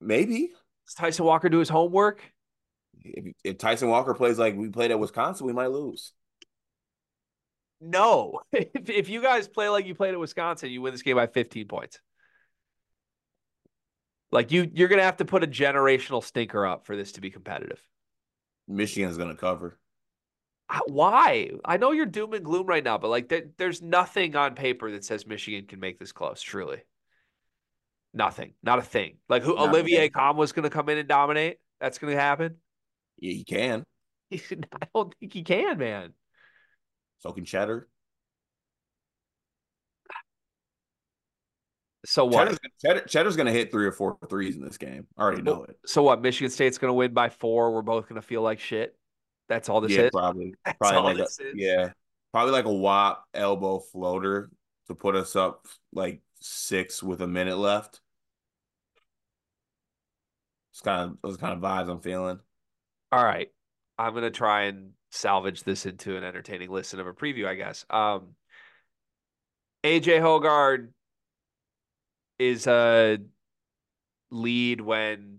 Maybe. 0.00 0.50
Does 0.86 0.94
Tyson 0.94 1.24
Walker 1.24 1.48
do 1.48 1.58
his 1.58 1.68
homework? 1.68 2.22
If, 3.00 3.34
if 3.44 3.58
Tyson 3.58 3.88
Walker 3.88 4.14
plays 4.14 4.38
like 4.38 4.56
we 4.56 4.68
played 4.68 4.90
at 4.90 4.98
Wisconsin, 4.98 5.46
we 5.46 5.52
might 5.52 5.70
lose. 5.70 6.12
No. 7.80 8.40
if, 8.52 8.90
if 8.90 9.08
you 9.08 9.22
guys 9.22 9.48
play 9.48 9.68
like 9.68 9.86
you 9.86 9.94
played 9.94 10.14
at 10.14 10.20
Wisconsin, 10.20 10.70
you 10.70 10.82
win 10.82 10.92
this 10.92 11.02
game 11.02 11.16
by 11.16 11.26
15 11.26 11.68
points. 11.68 12.00
Like 14.30 14.52
you, 14.52 14.70
you're 14.74 14.88
gonna 14.88 15.02
have 15.02 15.16
to 15.18 15.24
put 15.24 15.42
a 15.42 15.46
generational 15.46 16.22
stinker 16.22 16.66
up 16.66 16.86
for 16.86 16.96
this 16.96 17.12
to 17.12 17.20
be 17.20 17.30
competitive. 17.30 17.80
Michigan's 18.66 19.16
gonna 19.16 19.36
cover. 19.36 19.78
Why? 20.86 21.50
I 21.64 21.78
know 21.78 21.92
you're 21.92 22.06
doom 22.06 22.34
and 22.34 22.44
gloom 22.44 22.66
right 22.66 22.84
now, 22.84 22.98
but 22.98 23.08
like 23.08 23.28
there, 23.28 23.44
there's 23.56 23.80
nothing 23.80 24.36
on 24.36 24.54
paper 24.54 24.90
that 24.90 25.04
says 25.04 25.26
Michigan 25.26 25.66
can 25.66 25.80
make 25.80 25.98
this 25.98 26.12
close. 26.12 26.42
Truly, 26.42 26.82
nothing. 28.12 28.52
Not 28.62 28.78
a 28.78 28.82
thing. 28.82 29.16
Like 29.28 29.42
who? 29.42 29.54
Not 29.54 29.70
Olivier 29.70 30.10
Nkamhoua 30.10 30.36
was 30.36 30.52
going 30.52 30.64
to 30.64 30.70
come 30.70 30.88
in 30.90 30.98
and 30.98 31.08
dominate. 31.08 31.58
That's 31.80 31.98
going 31.98 32.14
to 32.14 32.20
happen. 32.20 32.56
Yeah, 33.18 33.32
he 33.32 33.44
can. 33.44 33.84
I 34.32 34.88
don't 34.94 35.14
think 35.18 35.32
he 35.32 35.42
can, 35.42 35.78
man. 35.78 36.12
So 37.20 37.32
can 37.32 37.46
Cheddar. 37.46 37.88
So 42.04 42.26
what? 42.26 42.44
Cheddar's, 42.44 42.58
Cheddar, 42.80 43.00
Cheddar's 43.08 43.36
going 43.36 43.46
to 43.46 43.52
hit 43.52 43.70
three 43.70 43.86
or 43.86 43.92
four 43.92 44.18
threes 44.28 44.56
in 44.56 44.62
this 44.62 44.76
game. 44.76 45.06
I 45.16 45.22
already 45.22 45.42
know 45.42 45.64
it. 45.64 45.78
So 45.86 46.02
what? 46.02 46.20
Michigan 46.20 46.50
State's 46.50 46.78
going 46.78 46.90
to 46.90 46.94
win 46.94 47.14
by 47.14 47.30
four. 47.30 47.72
We're 47.72 47.82
both 47.82 48.08
going 48.08 48.20
to 48.20 48.26
feel 48.26 48.42
like 48.42 48.60
shit. 48.60 48.97
That's 49.48 49.68
all 49.68 49.80
this 49.80 49.92
yeah, 49.92 50.02
is. 50.02 50.10
Probably. 50.10 50.54
That's 50.64 50.78
probably 50.78 51.14
like 51.14 51.28
a, 51.28 51.44
Yeah, 51.54 51.92
probably 52.32 52.52
like 52.52 52.66
a 52.66 52.72
WAP 52.72 53.24
elbow 53.34 53.78
floater 53.78 54.50
to 54.88 54.94
put 54.94 55.16
us 55.16 55.36
up 55.36 55.66
like 55.92 56.20
six 56.40 57.02
with 57.02 57.20
a 57.22 57.26
minute 57.26 57.58
left. 57.58 58.00
It's 60.72 60.80
kind 60.80 61.10
of 61.10 61.18
those 61.22 61.36
kind 61.36 61.54
of 61.54 61.60
vibes 61.60 61.90
I'm 61.90 62.00
feeling. 62.00 62.38
All 63.10 63.24
right, 63.24 63.48
I'm 63.98 64.14
gonna 64.14 64.30
try 64.30 64.64
and 64.64 64.90
salvage 65.10 65.62
this 65.62 65.86
into 65.86 66.16
an 66.16 66.24
entertaining 66.24 66.70
listen 66.70 67.00
of 67.00 67.06
a 67.06 67.12
preview, 67.12 67.46
I 67.46 67.54
guess. 67.54 67.84
Um, 67.88 68.34
AJ 69.84 70.20
Hoggard 70.20 70.88
is 72.38 72.66
a 72.66 73.18
lead 74.30 74.80
when 74.80 75.38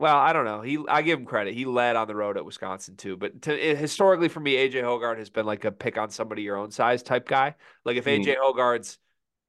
well, 0.00 0.16
I 0.16 0.32
don't 0.32 0.46
know. 0.46 0.62
He 0.62 0.78
I 0.88 1.02
give 1.02 1.18
him 1.18 1.26
credit. 1.26 1.52
He 1.52 1.66
led 1.66 1.94
on 1.94 2.08
the 2.08 2.16
road 2.16 2.38
at 2.38 2.44
Wisconsin 2.46 2.96
too. 2.96 3.18
But 3.18 3.42
to, 3.42 3.76
historically 3.76 4.28
for 4.28 4.40
me, 4.40 4.54
AJ 4.54 4.82
Hoggard 4.82 5.18
has 5.18 5.28
been 5.28 5.44
like 5.44 5.66
a 5.66 5.70
pick 5.70 5.98
on 5.98 6.08
somebody 6.08 6.40
your 6.40 6.56
own 6.56 6.70
size 6.70 7.02
type 7.02 7.28
guy. 7.28 7.54
Like 7.84 7.98
if 7.98 8.06
AJ 8.06 8.24
mm. 8.24 8.36
Hoggard's 8.38 8.98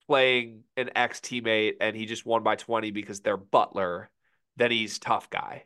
playing 0.08 0.64
an 0.76 0.90
ex 0.94 1.22
teammate 1.22 1.76
and 1.80 1.96
he 1.96 2.06
just 2.06 2.26
won 2.26 2.44
by 2.44 2.58
20 2.58 2.92
because 2.92 3.22
they're 3.22 3.38
Butler, 3.38 4.10
then 4.58 4.72
he's 4.72 5.00
tough 5.00 5.30
guy. 5.30 5.64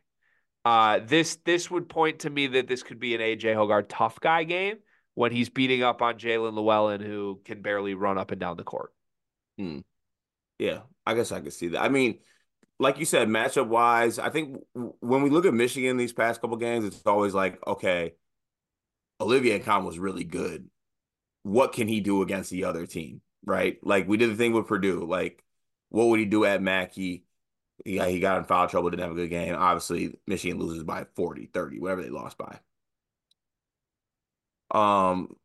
Uh, 0.63 0.99
this 1.03 1.37
this 1.45 1.71
would 1.71 1.89
point 1.89 2.19
to 2.19 2.29
me 2.29 2.45
that 2.45 2.67
this 2.67 2.83
could 2.83 2.99
be 2.99 3.15
an 3.15 3.21
AJ 3.21 3.55
Hoggard 3.55 3.85
tough 3.89 4.19
guy 4.19 4.43
game 4.43 4.77
when 5.15 5.31
he's 5.31 5.49
beating 5.49 5.81
up 5.81 6.03
on 6.03 6.19
Jaelin 6.19 6.53
Llewellyn, 6.53 7.01
who 7.01 7.41
can 7.43 7.63
barely 7.63 7.95
run 7.95 8.19
up 8.19 8.29
and 8.29 8.39
down 8.39 8.55
the 8.55 8.63
court. 8.63 8.93
Hmm. 9.57 9.79
Yeah, 10.59 10.81
I 11.07 11.15
guess 11.15 11.31
I 11.31 11.39
could 11.39 11.53
see 11.53 11.69
that. 11.69 11.81
I 11.81 11.89
mean, 11.89 12.19
like 12.79 12.99
you 12.99 13.05
said, 13.05 13.27
matchup 13.29 13.67
wise, 13.67 14.19
I 14.19 14.29
think 14.29 14.59
when 14.73 15.21
we 15.23 15.29
look 15.29 15.45
at 15.45 15.53
Michigan 15.53 15.97
these 15.97 16.13
past 16.13 16.41
couple 16.41 16.57
games, 16.57 16.85
it's 16.85 17.01
always 17.05 17.33
like, 17.33 17.57
okay, 17.65 18.15
Olivier 19.21 19.59
Nkamhoua 19.59 19.85
was 19.85 19.99
really 19.99 20.25
good. 20.25 20.69
What 21.43 21.73
can 21.73 21.87
he 21.87 22.01
do 22.01 22.21
against 22.21 22.49
the 22.49 22.65
other 22.65 22.85
team? 22.85 23.21
Right? 23.45 23.77
Like 23.83 24.07
we 24.07 24.17
did 24.17 24.31
the 24.31 24.35
thing 24.35 24.53
with 24.53 24.67
Purdue. 24.67 25.05
Like, 25.05 25.43
what 25.89 26.07
would 26.07 26.19
he 26.19 26.25
do 26.25 26.43
at 26.43 26.61
Mackey? 26.61 27.23
Yeah, 27.85 28.07
he 28.07 28.19
got 28.19 28.39
in 28.39 28.45
foul 28.45 28.67
trouble, 28.67 28.89
didn't 28.89 29.03
have 29.03 29.11
a 29.11 29.15
good 29.15 29.29
game. 29.29 29.55
Obviously, 29.55 30.15
Michigan 30.27 30.59
loses 30.59 30.83
by 30.83 31.05
40, 31.15 31.47
30, 31.53 31.79
whatever 31.79 32.01
they 32.01 32.09
lost 32.09 32.37
by. 32.37 32.59
Um, 34.71 35.35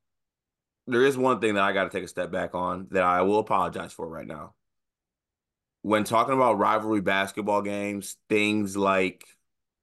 there 0.86 1.04
is 1.04 1.16
one 1.16 1.40
thing 1.40 1.54
that 1.54 1.62
I 1.62 1.72
got 1.72 1.84
to 1.84 1.90
take 1.90 2.04
a 2.04 2.08
step 2.08 2.30
back 2.32 2.54
on 2.54 2.88
that 2.90 3.02
I 3.02 3.22
will 3.22 3.38
apologize 3.38 3.92
for 3.92 4.08
right 4.08 4.26
now 4.26 4.54
when 5.82 6.04
talking 6.04 6.34
about 6.34 6.58
rivalry 6.58 7.00
basketball 7.00 7.62
games, 7.62 8.16
things 8.28 8.76
like 8.76 9.24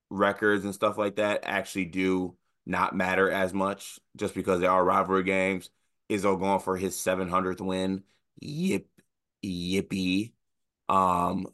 records 0.10 0.64
and 0.64 0.74
stuff 0.74 0.98
like 0.98 1.16
that 1.16 1.42
actually 1.44 1.86
do 1.86 2.36
not 2.66 2.96
matter 2.96 3.32
as 3.32 3.54
much 3.54 4.00
just 4.16 4.36
because 4.36 4.60
they 4.60 4.68
are 4.68 4.84
rivalry 4.84 5.24
games. 5.24 5.70
Izzo 6.10 6.40
going 6.40 6.60
for 6.60 6.78
his 6.78 6.96
700th 6.96 7.62
win. 7.62 8.04
Yip, 8.40 8.88
yippee. 9.44 10.34
Um, 10.88 11.48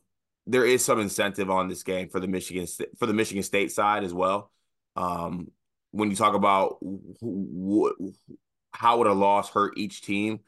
there 0.46 0.66
is 0.66 0.84
some 0.84 1.00
incentive 1.00 1.50
on 1.50 1.70
this 1.70 1.84
game 1.84 2.10
for 2.10 2.20
the 2.20 2.28
Michigan 2.28 2.68
for 2.98 3.06
the 3.06 3.14
Michigan 3.14 3.44
State 3.44 3.72
side 3.72 4.04
as 4.04 4.14
well. 4.14 4.52
Um, 4.96 5.52
when 5.92 6.10
you 6.10 6.16
talk 6.16 6.36
about 6.36 6.78
how 8.74 8.98
would 8.98 9.08
a 9.08 9.14
loss 9.14 9.50
hurt 9.50 9.78
each 9.78 10.02
team, 10.02 10.42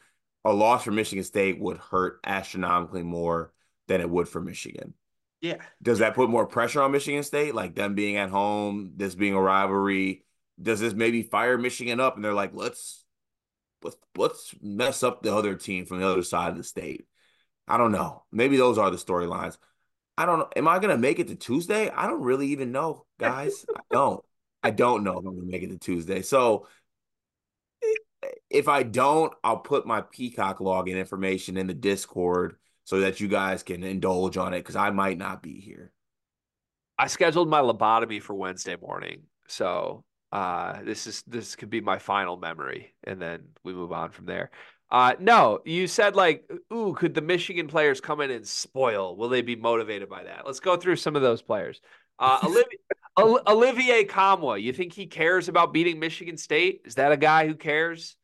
a 0.43 0.51
loss 0.51 0.84
for 0.84 0.91
Michigan 0.91 1.23
State 1.23 1.59
would 1.59 1.77
hurt 1.77 2.19
astronomically 2.26 3.03
more 3.03 3.53
than 3.88 4.02
it 4.02 4.10
would 4.10 4.28
for 4.28 4.41
Michigan. 4.41 4.94
Yeah. 5.41 5.57
Does 5.82 5.99
that 5.99 6.16
put 6.16 6.30
more 6.30 6.48
pressure 6.48 6.82
on 6.82 6.91
Michigan 6.91 7.24
State? 7.24 7.53
Like 7.53 7.76
them 7.76 7.95
being 7.95 8.18
at 8.18 8.30
home, 8.30 8.94
this 8.95 9.16
being 9.16 9.34
a 9.34 9.41
rivalry. 9.41 10.24
Does 10.62 10.80
this 10.80 10.94
maybe 10.94 11.22
fire 11.22 11.57
Michigan 11.57 11.99
up 11.99 12.16
and 12.16 12.24
they're 12.24 12.34
like, 12.34 12.52
let's 12.53 13.03
let's 13.84 13.98
let's 14.18 14.56
mess 14.62 15.03
up 15.03 15.22
the 15.22 15.36
other 15.36 15.56
team 15.56 15.86
from 15.86 15.99
the 15.99 16.07
other 16.07 16.24
side 16.24 16.52
of 16.52 16.57
the 16.57 16.64
state? 16.64 17.06
I 17.68 17.78
don't 17.78 17.91
know. 17.91 18.24
Maybe 18.32 18.57
those 18.57 18.78
are 18.78 18.90
the 18.90 18.98
storylines. 18.98 19.57
I 20.18 20.26
don't 20.26 20.40
know. 20.40 20.49
Am 20.56 20.68
I 20.68 20.80
gonna 20.80 20.98
make 20.98 21.20
it 21.20 21.28
to 21.28 21.36
Tuesday? 21.36 21.90
I 21.90 22.07
don't 22.07 22.22
really 22.22 22.48
even 22.48 22.72
know, 22.72 23.06
guys. 23.20 23.66
I 23.76 23.82
don't. 23.91 24.24
I 24.64 24.72
don't 24.72 25.03
know 25.03 25.20
if 25.20 25.26
I'm 25.26 25.36
gonna 25.36 25.52
make 25.52 25.64
it 25.64 25.70
to 25.72 25.78
Tuesday. 25.78 26.22
So 26.22 26.68
if 28.49 28.68
I 28.68 28.84
don't, 28.84 29.34
I'll 29.44 29.57
put 29.57 29.86
my 29.86 30.02
Peacock 30.02 30.60
login 30.60 30.98
information 30.98 31.57
in 31.57 31.68
the 31.68 31.74
Discord 31.74 32.56
so 32.86 33.02
that 33.02 33.20
you 33.20 33.28
guys 33.28 33.64
can 33.64 33.84
indulge 33.84 34.38
on 34.38 34.53
it 34.53 34.60
because 34.60 34.76
I 34.76 34.91
might 34.91 35.18
not 35.18 35.41
be 35.44 35.60
here. 35.60 35.91
I 36.98 37.07
scheduled 37.07 37.49
my 37.49 37.60
lobotomy 37.60 38.22
for 38.22 38.34
Wednesday 38.34 38.78
morning, 38.82 39.24
so 39.48 40.06
uh, 40.32 40.82
this 40.84 41.07
is 41.07 41.24
this 41.28 41.56
could 41.56 41.70
be 41.70 41.82
my 41.82 41.99
final 41.99 42.38
memory, 42.38 42.94
and 43.03 43.22
then 43.22 43.41
we 43.64 43.74
move 43.74 43.91
on 43.91 44.12
from 44.12 44.26
there. 44.26 44.52
Uh, 44.90 45.16
no, 45.20 45.60
you 45.66 45.88
said 45.88 46.16
like, 46.16 46.49
ooh, 46.72 46.94
could 46.94 47.14
the 47.14 47.22
Michigan 47.22 47.68
players 47.68 47.99
come 47.99 48.22
in 48.22 48.32
and 48.32 48.48
spoil? 48.48 49.18
Will 49.18 49.30
they 49.30 49.41
be 49.41 49.56
motivated 49.56 50.07
by 50.07 50.24
that? 50.24 50.45
Let's 50.45 50.60
go 50.60 50.78
through 50.78 50.98
some 50.98 51.16
of 51.16 51.22
those 51.22 51.41
players. 51.41 51.82
Uh, 52.20 52.40
Olivier, 52.44 53.41
Olivier 53.48 54.06
Nkamhoua, 54.06 54.62
you 54.62 54.72
think 54.72 54.94
he 54.94 55.07
cares 55.07 55.49
about 55.49 55.74
beating 55.74 55.99
Michigan 55.99 56.38
State? 56.38 56.82
Is 56.86 56.95
that 56.95 57.12
a 57.12 57.18
guy 57.18 57.48
who 57.48 57.56
cares? 57.56 58.16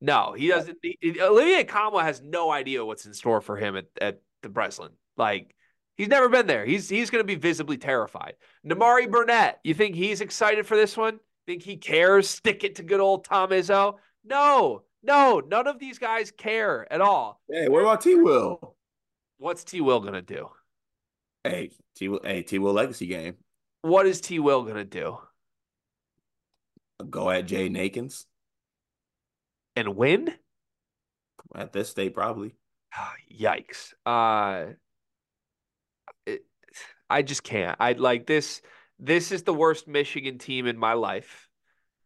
No, 0.00 0.34
he 0.36 0.48
doesn't. 0.48 0.78
He, 0.82 0.98
Olivier 1.20 1.64
Nkamhoua 1.64 2.02
has 2.02 2.20
no 2.20 2.50
idea 2.50 2.84
what's 2.84 3.06
in 3.06 3.14
store 3.14 3.40
for 3.40 3.56
him 3.56 3.76
at, 3.76 3.86
at 4.00 4.20
the 4.42 4.48
Breslin. 4.48 4.92
Like 5.16 5.54
he's 5.96 6.08
never 6.08 6.28
been 6.28 6.46
there. 6.46 6.64
He's 6.64 6.88
he's 6.88 7.10
going 7.10 7.22
to 7.22 7.26
be 7.26 7.36
visibly 7.36 7.78
terrified. 7.78 8.34
Nimari 8.66 9.10
Burnett, 9.10 9.60
you 9.64 9.74
think 9.74 9.94
he's 9.94 10.20
excited 10.20 10.66
for 10.66 10.76
this 10.76 10.96
one? 10.96 11.20
Think 11.46 11.62
he 11.62 11.76
cares? 11.76 12.28
Stick 12.28 12.64
it 12.64 12.76
to 12.76 12.82
good 12.82 13.00
old 13.00 13.24
Tom 13.24 13.50
Izzo? 13.50 13.96
No, 14.24 14.82
no, 15.02 15.42
none 15.46 15.66
of 15.66 15.78
these 15.78 15.98
guys 15.98 16.30
care 16.30 16.90
at 16.92 17.00
all. 17.00 17.40
Hey, 17.50 17.68
what 17.68 17.80
about 17.80 18.00
T. 18.00 18.14
Will? 18.14 18.76
What's 19.38 19.64
T. 19.64 19.80
Will 19.80 20.00
gonna 20.00 20.22
do? 20.22 20.48
Hey, 21.44 21.70
T. 21.96 22.08
Will. 22.08 22.20
Hey, 22.24 22.42
T. 22.42 22.58
Will 22.58 22.72
legacy 22.72 23.06
game. 23.06 23.36
What 23.82 24.06
is 24.06 24.20
T. 24.20 24.38
Will 24.38 24.62
gonna 24.64 24.84
do? 24.84 25.18
Go 27.10 27.28
at 27.28 27.46
Jay 27.46 27.66
Akins 27.66 28.26
and 29.76 29.96
win? 29.96 30.32
At 31.54 31.72
this 31.72 31.90
state, 31.90 32.14
probably. 32.14 32.54
Yikes. 33.32 33.92
Uh 34.06 34.74
it, 36.26 36.44
I 37.10 37.22
just 37.22 37.42
can't. 37.42 37.76
I 37.80 37.92
like 37.92 38.26
this 38.26 38.62
this 38.98 39.32
is 39.32 39.42
the 39.42 39.54
worst 39.54 39.88
Michigan 39.88 40.38
team 40.38 40.66
in 40.66 40.78
my 40.78 40.92
life. 40.92 41.48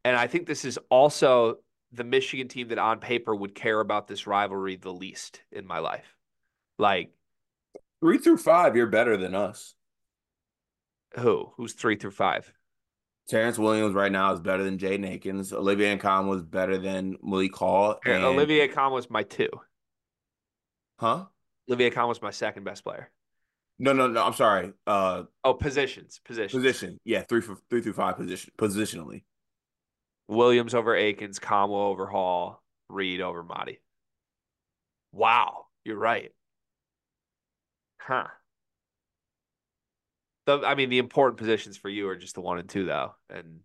And 0.05 0.17
I 0.17 0.27
think 0.27 0.47
this 0.47 0.65
is 0.65 0.79
also 0.91 1.57
the 1.93 2.05
Michigan 2.05 2.49
team 2.49 2.69
that 2.69 2.79
on 2.79 3.01
paper 3.01 3.35
would 3.35 3.55
care 3.55 3.81
about 3.81 4.09
this 4.09 4.27
rivalry 4.27 4.77
the 4.77 4.93
least 4.93 5.43
in 5.53 5.67
my 5.67 5.79
life. 5.79 6.17
Like 6.79 7.13
three 8.01 8.19
through 8.19 8.39
five, 8.39 8.77
you're 8.77 8.87
better 8.87 9.17
than 9.17 9.35
us. 9.35 9.75
Who? 11.19 11.53
Who's 11.57 11.73
three 11.73 11.97
through 11.97 12.13
five? 12.13 12.53
Terrence 13.29 13.59
Williams 13.59 13.95
right 13.95 14.11
now 14.11 14.33
is 14.33 14.41
better 14.41 14.65
than 14.65 14.79
Jaden 14.79 15.07
Akins. 15.07 15.53
Olivier 15.53 15.97
Nkamhoua 15.99 16.29
was 16.29 16.43
better 16.43 16.79
than 16.79 17.19
Malik 17.23 17.55
Hall. 17.55 17.99
And... 18.07 18.25
Olivier 18.25 18.69
Nkamhoua 18.69 18.93
was 18.93 19.11
my 19.11 19.23
two. 19.23 19.51
Huh? 20.99 21.27
Olivier 21.69 21.91
Nkamhoua 21.91 22.09
was 22.09 22.23
my 22.23 22.31
second 22.31 22.65
best 22.65 22.85
player. 22.85 23.11
No, 23.79 23.93
no, 23.93 24.09
no. 24.09 24.25
I'm 24.25 24.33
sorry. 24.33 24.73
Uh, 24.87 25.25
oh, 25.45 25.55
positions, 25.55 26.21
positions, 26.25 26.53
position. 26.53 26.99
Yeah, 27.05 27.23
three 27.23 27.43
for 27.43 27.57
three 27.71 27.83
through 27.83 27.93
five 27.93 28.17
position 28.17 28.53
positionally. 28.59 29.23
Williams 30.27 30.75
over 30.75 30.97
Akins, 30.97 31.39
Nkamhoua 31.39 31.91
over 31.91 32.07
Hall, 32.07 32.63
Reed 32.89 33.21
over 33.21 33.45
Mady. 33.45 33.79
Wow, 35.13 35.67
you're 35.85 35.99
right. 35.99 36.33
Huh. 38.01 38.27
The, 40.49 40.63
I 40.67 40.75
mean, 40.75 40.89
the 40.89 40.97
important 40.97 41.37
positions 41.37 41.77
for 41.77 41.91
you 41.91 42.09
are 42.09 42.17
just 42.17 42.35
the 42.35 42.41
one 42.41 42.59
and 42.59 42.67
two, 42.67 42.87
though, 42.87 43.15
and 43.29 43.61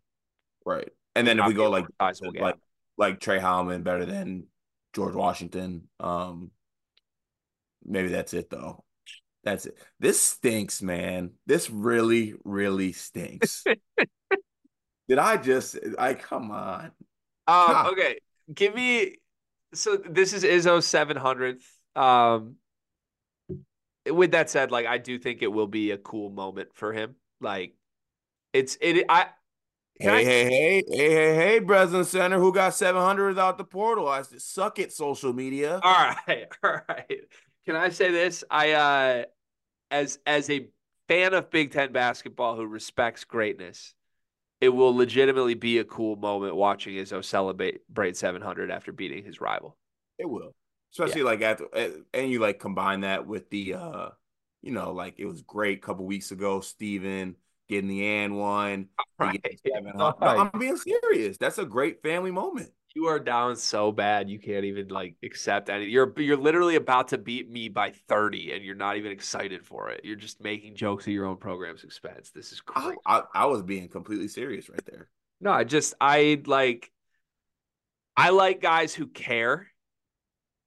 right. 0.65 0.89
And 1.15 1.25
then 1.25 1.39
if 1.39 1.47
we 1.47 1.53
go 1.53 1.69
like 1.69 1.85
like 1.97 2.57
like 2.97 3.21
Tre 3.21 3.39
Holloman 3.39 3.85
better 3.85 4.05
than 4.05 4.47
George 4.93 5.15
Washington. 5.15 5.87
Um, 6.01 6.51
maybe 7.85 8.09
that's 8.09 8.33
it 8.33 8.49
though. 8.49 8.83
That's 9.45 9.65
it. 9.65 9.77
This 10.01 10.19
stinks, 10.21 10.81
man. 10.81 11.31
This 11.45 11.69
really, 11.69 12.33
really 12.43 12.91
stinks. 12.91 13.63
Did 15.07 15.19
I 15.19 15.37
just? 15.37 15.79
I 15.97 16.15
come 16.15 16.51
on. 16.51 16.91
Um, 17.47 17.87
okay, 17.93 18.17
give 18.53 18.75
me. 18.75 19.19
So 19.73 19.95
this 19.95 20.33
is 20.33 20.43
Izzo's 20.43 20.85
seven 20.85 21.15
hundredth. 21.15 21.65
Um, 21.95 22.57
with 24.09 24.31
that 24.31 24.49
said, 24.49 24.71
like 24.71 24.85
I 24.85 24.97
do 24.97 25.17
think 25.17 25.41
it 25.41 25.51
will 25.51 25.67
be 25.67 25.91
a 25.91 25.97
cool 25.97 26.29
moment 26.29 26.69
for 26.73 26.93
him. 26.93 27.15
Like, 27.39 27.75
it's 28.51 28.77
it. 28.81 29.05
I. 29.09 29.27
Hey, 29.99 30.09
I, 30.09 30.23
hey, 30.23 30.43
hey, 30.49 30.83
hey, 30.89 31.11
hey, 31.11 31.35
hey, 31.35 31.59
Breslin 31.59 32.03
Center, 32.03 32.39
who 32.39 32.51
got 32.51 32.73
700 32.73 33.27
without 33.27 33.59
the 33.59 33.63
portal? 33.63 34.07
I 34.07 34.23
said, 34.23 34.41
suck 34.41 34.79
it, 34.79 34.91
social 34.91 35.33
media. 35.33 35.79
All 35.83 35.93
right, 35.93 36.47
all 36.63 36.79
right. 36.89 37.19
Can 37.65 37.75
I 37.75 37.89
say 37.89 38.09
this? 38.09 38.43
I, 38.49 38.71
uh, 38.71 39.23
as 39.91 40.17
as 40.25 40.49
a 40.49 40.67
fan 41.07 41.33
of 41.33 41.51
Big 41.51 41.71
Ten 41.71 41.91
basketball 41.91 42.55
who 42.55 42.65
respects 42.65 43.23
greatness, 43.23 43.93
it 44.59 44.69
will 44.69 44.95
legitimately 44.95 45.53
be 45.53 45.77
a 45.79 45.83
cool 45.83 46.15
moment 46.15 46.55
watching 46.55 46.95
Izzo 46.95 47.23
celebrate 47.23 47.81
700 48.17 48.71
after 48.71 48.91
beating 48.91 49.23
his 49.23 49.39
rival. 49.39 49.77
It 50.17 50.29
will, 50.29 50.55
especially 50.93 51.21
yeah. 51.21 51.27
like 51.27 51.41
after, 51.41 51.65
and 52.13 52.31
you 52.31 52.39
like 52.39 52.59
combine 52.59 53.01
that 53.01 53.27
with 53.27 53.49
the, 53.49 53.73
uh, 53.75 54.09
you 54.61 54.71
know, 54.71 54.93
like 54.93 55.15
it 55.17 55.25
was 55.25 55.41
great 55.41 55.79
a 55.79 55.81
couple 55.81 56.05
weeks 56.05 56.31
ago. 56.31 56.61
Steven 56.61 57.35
getting 57.67 57.89
the 57.89 58.05
and 58.05 58.37
one, 58.37 58.87
right. 59.19 59.41
no, 59.95 60.15
I'm 60.21 60.59
being 60.59 60.77
serious. 60.77 61.37
That's 61.37 61.57
a 61.57 61.65
great 61.65 62.01
family 62.01 62.31
moment 62.31 62.71
you 62.95 63.07
are 63.07 63.19
down 63.19 63.55
so 63.55 63.91
bad 63.91 64.29
you 64.29 64.39
can't 64.39 64.65
even 64.65 64.87
like 64.87 65.15
accept 65.23 65.69
any. 65.69 65.85
You're 65.85 66.13
you're 66.17 66.37
literally 66.37 66.75
about 66.75 67.07
to 67.09 67.17
beat 67.17 67.49
me 67.49 67.69
by 67.69 67.91
thirty, 68.07 68.53
and 68.53 68.63
you're 68.63 68.75
not 68.75 68.97
even 68.97 69.11
excited 69.11 69.65
for 69.65 69.89
it. 69.89 70.01
You're 70.03 70.15
just 70.15 70.41
making 70.41 70.75
jokes 70.75 71.07
at 71.07 71.13
your 71.13 71.25
own 71.25 71.37
program's 71.37 71.83
expense. 71.83 72.29
This 72.29 72.51
is 72.51 72.61
crazy. 72.61 72.97
I, 73.05 73.19
I, 73.19 73.23
I 73.33 73.45
was 73.45 73.63
being 73.63 73.87
completely 73.89 74.27
serious 74.27 74.69
right 74.69 74.85
there. 74.85 75.09
No, 75.41 75.51
I 75.51 75.63
just 75.63 75.95
I 75.99 76.41
like 76.45 76.91
I 78.15 78.29
like 78.29 78.61
guys 78.61 78.93
who 78.93 79.07
care, 79.07 79.67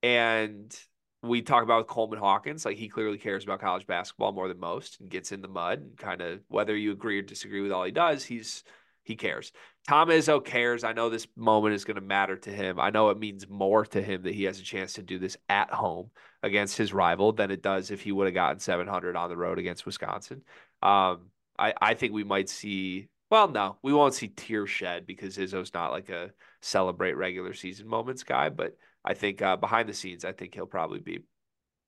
and 0.06 0.72
we 1.20 1.42
talk 1.42 1.64
about 1.64 1.88
Coleman 1.88 2.20
Hawkins. 2.20 2.64
Like 2.64 2.76
he 2.76 2.88
clearly 2.88 3.18
cares 3.18 3.42
about 3.42 3.60
college 3.60 3.88
basketball 3.88 4.30
more 4.30 4.46
than 4.46 4.60
most, 4.60 5.00
and 5.00 5.10
gets 5.10 5.32
in 5.32 5.42
the 5.42 5.48
mud 5.48 5.80
and 5.80 5.96
kind 5.96 6.20
of 6.20 6.40
whether 6.46 6.76
you 6.76 6.92
agree 6.92 7.18
or 7.18 7.22
disagree 7.22 7.60
with 7.60 7.72
all 7.72 7.82
he 7.82 7.90
does, 7.90 8.24
he's 8.24 8.62
he 9.02 9.16
cares. 9.16 9.52
Tom 9.88 10.08
Izzo 10.08 10.44
cares. 10.44 10.84
I 10.84 10.92
know 10.92 11.10
this 11.10 11.26
moment 11.36 11.74
is 11.74 11.84
going 11.84 11.96
to 11.96 12.00
matter 12.00 12.36
to 12.36 12.50
him. 12.50 12.78
I 12.78 12.90
know 12.90 13.10
it 13.10 13.18
means 13.18 13.48
more 13.48 13.84
to 13.86 14.02
him 14.02 14.22
that 14.22 14.34
he 14.34 14.44
has 14.44 14.60
a 14.60 14.64
chance 14.64 14.94
to 14.94 15.02
do 15.02 15.18
this 15.18 15.36
at 15.48 15.70
home 15.70 16.10
against 16.42 16.76
his 16.76 16.92
rival 16.92 17.32
than 17.32 17.50
it 17.50 17.62
does 17.62 17.90
if 17.90 18.00
he 18.00 18.12
would 18.12 18.26
have 18.26 18.34
gotten 18.34 18.58
700 18.58 19.16
on 19.16 19.28
the 19.28 19.36
road 19.36 19.58
against 19.58 19.86
Wisconsin. 19.86 20.42
Um, 20.82 21.30
I, 21.58 21.72
I 21.80 21.94
think 21.94 22.12
we 22.12 22.24
might 22.24 22.48
see, 22.48 23.08
well, 23.30 23.48
no, 23.48 23.76
we 23.82 23.92
won't 23.92 24.14
see 24.14 24.28
tears 24.28 24.70
shed 24.70 25.06
because 25.06 25.36
Izzo's 25.36 25.72
not 25.72 25.92
like 25.92 26.08
a 26.08 26.32
celebrate 26.60 27.14
regular 27.14 27.54
season 27.54 27.86
moments 27.86 28.24
guy. 28.24 28.48
But 28.48 28.76
I 29.06 29.14
think 29.14 29.40
uh, 29.40 29.56
behind 29.56 29.88
the 29.88 29.94
scenes, 29.94 30.24
I 30.24 30.32
think 30.32 30.54
he'll 30.54 30.66
probably 30.66 31.00
be 31.00 31.20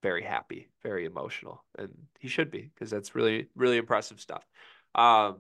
very 0.03 0.23
happy, 0.23 0.69
very 0.83 1.05
emotional. 1.05 1.65
And 1.77 1.91
he 2.21 2.29
should 2.29 2.51
be 2.51 2.71
because 2.73 2.91
that's 2.91 3.15
really, 3.15 3.49
really 3.57 3.77
impressive 3.77 4.21
stuff. 4.21 4.45
Um, 4.95 5.39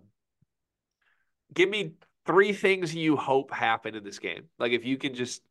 give 1.55 1.69
me 1.69 1.95
three 2.27 2.53
things 2.53 2.95
you 2.95 3.17
hope 3.17 3.53
happen 3.53 3.95
in 3.95 4.05
this 4.05 4.19
game. 4.19 4.45
Like 4.59 4.73
if 4.73 4.85
you 4.85 4.97
can 4.97 5.15
just 5.15 5.43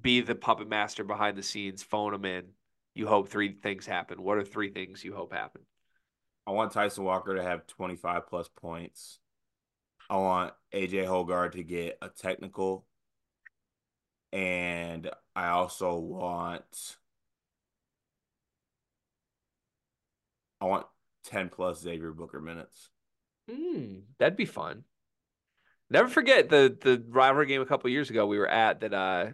be 0.00 0.20
the 0.20 0.34
puppet 0.34 0.68
master 0.68 1.04
behind 1.04 1.36
the 1.36 1.42
scenes, 1.42 1.82
phone 1.82 2.12
them 2.12 2.24
in. 2.24 2.44
You 2.94 3.06
hope 3.06 3.28
three 3.28 3.52
things 3.52 3.86
happen. 3.86 4.22
What 4.22 4.38
are 4.38 4.44
three 4.44 4.70
things 4.70 5.04
you 5.04 5.14
hope 5.14 5.32
happen? 5.32 5.62
I 6.46 6.52
want 6.52 6.72
Tyson 6.72 7.04
Walker 7.04 7.34
to 7.34 7.42
have 7.42 7.66
25 7.66 8.26
plus 8.28 8.48
points. 8.48 9.18
I 10.08 10.16
want 10.16 10.52
AJ 10.74 11.06
Hoggard 11.06 11.52
to 11.52 11.62
get 11.62 11.98
a 12.02 12.08
technical. 12.08 12.84
And 14.32 15.10
I 15.34 15.48
also 15.48 15.96
want 15.96 16.96
I 20.60 20.66
want 20.66 20.86
10 21.24 21.48
plus 21.48 21.80
Xavier 21.80 22.12
Booker 22.12 22.40
minutes. 22.40 22.90
Hmm, 23.50 24.00
that'd 24.18 24.36
be 24.36 24.44
fun. 24.44 24.84
Never 25.88 26.08
forget 26.08 26.48
the 26.48 26.76
the 26.80 27.02
rivalry 27.08 27.46
game 27.46 27.62
a 27.62 27.66
couple 27.66 27.90
years 27.90 28.10
ago 28.10 28.26
we 28.26 28.38
were 28.38 28.46
at 28.48 28.80
that 28.80 28.94
uh 28.94 29.26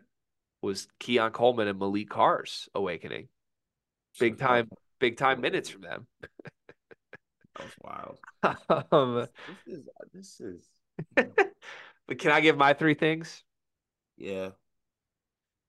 was 0.62 0.88
Keon 0.98 1.32
Coleman 1.32 1.68
and 1.68 1.78
Malik 1.78 2.08
Carr's 2.08 2.68
awakening. 2.74 3.28
Big 4.18 4.38
time, 4.38 4.70
big 4.98 5.18
time 5.18 5.40
minutes 5.40 5.68
from 5.68 5.82
them. 5.82 6.06
that 6.20 7.60
was 7.60 7.72
wild. 7.80 8.18
um, 8.92 9.28
this 9.64 9.78
is 9.78 9.88
this 10.12 10.40
is. 10.40 10.70
but 11.14 12.18
can 12.18 12.30
I 12.30 12.40
give 12.40 12.56
my 12.56 12.72
three 12.72 12.94
things? 12.94 13.44
Yeah. 14.16 14.50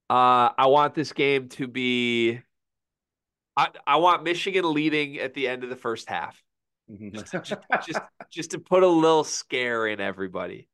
Uh, 0.10 0.50
I 0.58 0.68
want 0.68 0.94
this 0.94 1.14
game 1.14 1.50
to 1.50 1.68
be. 1.68 2.40
I 3.56 3.70
I 3.86 3.98
want 3.98 4.24
Michigan 4.24 4.74
leading 4.74 5.18
at 5.18 5.34
the 5.34 5.48
end 5.48 5.64
of 5.64 5.70
the 5.70 5.76
first 5.76 6.08
half. 6.08 6.42
just, 7.12 7.32
just, 7.32 7.54
just, 7.86 8.00
just 8.32 8.52
to 8.52 8.60
put 8.60 8.84
a 8.84 8.88
little 8.88 9.26
scare 9.26 9.88
in 9.88 10.00
everybody. 10.00 10.70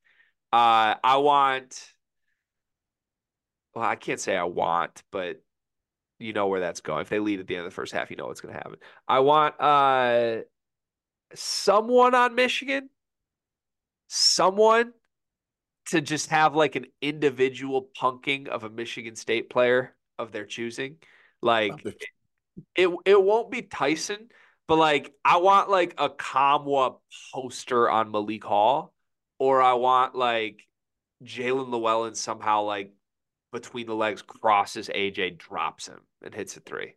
Uh, 0.52 0.96
I 1.04 1.18
want. 1.18 1.90
Well, 3.74 3.84
I 3.84 3.96
can't 3.96 4.20
say 4.20 4.38
I 4.38 4.44
want, 4.44 5.02
but 5.12 5.42
you 6.20 6.34
know 6.34 6.48
where 6.48 6.60
that's 6.60 6.82
going. 6.82 7.02
If 7.02 7.10
they 7.10 7.20
lead 7.20 7.40
at 7.40 7.48
the 7.48 7.56
end 7.56 7.66
of 7.66 7.72
the 7.72 7.76
first 7.76 7.92
half, 7.92 8.12
you 8.12 8.18
know 8.18 8.28
what's 8.28 8.42
going 8.42 8.54
to 8.54 8.60
happen. 8.60 8.78
I 9.08 9.20
want 9.20 9.60
uh, 9.60 10.42
someone 11.34 12.14
on 12.14 12.36
Michigan, 12.36 12.90
someone 14.08 14.94
to 15.88 16.02
just 16.02 16.30
have 16.30 16.56
like 16.56 16.76
an 16.76 16.86
individual 17.02 17.90
punking 17.98 18.48
of 18.48 18.64
a 18.64 18.70
Michigan 18.70 19.16
State 19.16 19.50
player 19.50 19.96
of 20.18 20.32
their 20.32 20.46
choosing. 20.46 20.98
Like 21.42 21.74
it, 22.76 22.90
it 23.06 23.22
won't 23.22 23.52
be 23.52 23.64
Tyson, 23.64 24.30
but 24.68 24.78
like 24.78 25.14
I 25.26 25.38
want 25.38 25.70
like 25.70 25.96
a 25.98 26.10
Nkamhoua 26.10 26.98
poster 27.34 27.90
on 27.90 28.12
Malik 28.12 28.44
Hall 28.44 28.94
or 29.40 29.62
I 29.62 29.74
want 29.74 30.16
like 30.16 30.66
Jaelin 31.24 31.70
Llewellyn 31.70 32.16
somehow 32.16 32.64
like 32.64 32.94
between 33.52 33.88
the 33.88 33.96
legs 33.96 34.22
crosses 34.22 34.90
AJ, 34.90 35.38
drops 35.38 35.88
him, 35.88 36.00
and 36.24 36.34
hits 36.34 36.58
a 36.58 36.60
three. 36.60 36.96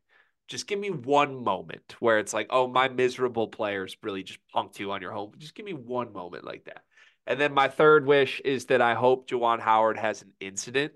Just 0.49 0.67
give 0.67 0.79
me 0.79 0.91
one 0.91 1.43
moment 1.43 1.97
where 2.01 2.19
it's 2.19 2.33
like, 2.33 2.47
oh, 2.51 2.67
my 2.69 2.89
miserable 2.89 3.49
players 3.49 3.97
really 4.03 4.23
just 4.23 4.39
punked 4.55 4.79
you 4.79 4.93
on 4.93 5.03
your 5.03 5.13
home. 5.13 5.33
Just 5.39 5.55
give 5.55 5.67
me 5.67 5.75
one 5.75 6.13
moment 6.13 6.45
like 6.45 6.65
that. 6.67 6.85
And 7.27 7.41
then 7.41 7.53
my 7.53 7.69
third 7.69 8.07
wish 8.07 8.41
is 8.45 8.67
that 8.67 8.81
I 8.81 8.95
hope 8.95 9.29
Juwan 9.29 9.61
Howard 9.61 9.99
has 9.99 10.23
an 10.23 10.33
incident. 10.41 10.93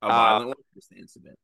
A 0.00 0.08
violent 0.08 0.50
uh, 0.50 0.74
just 0.74 0.92
incident. 0.92 1.36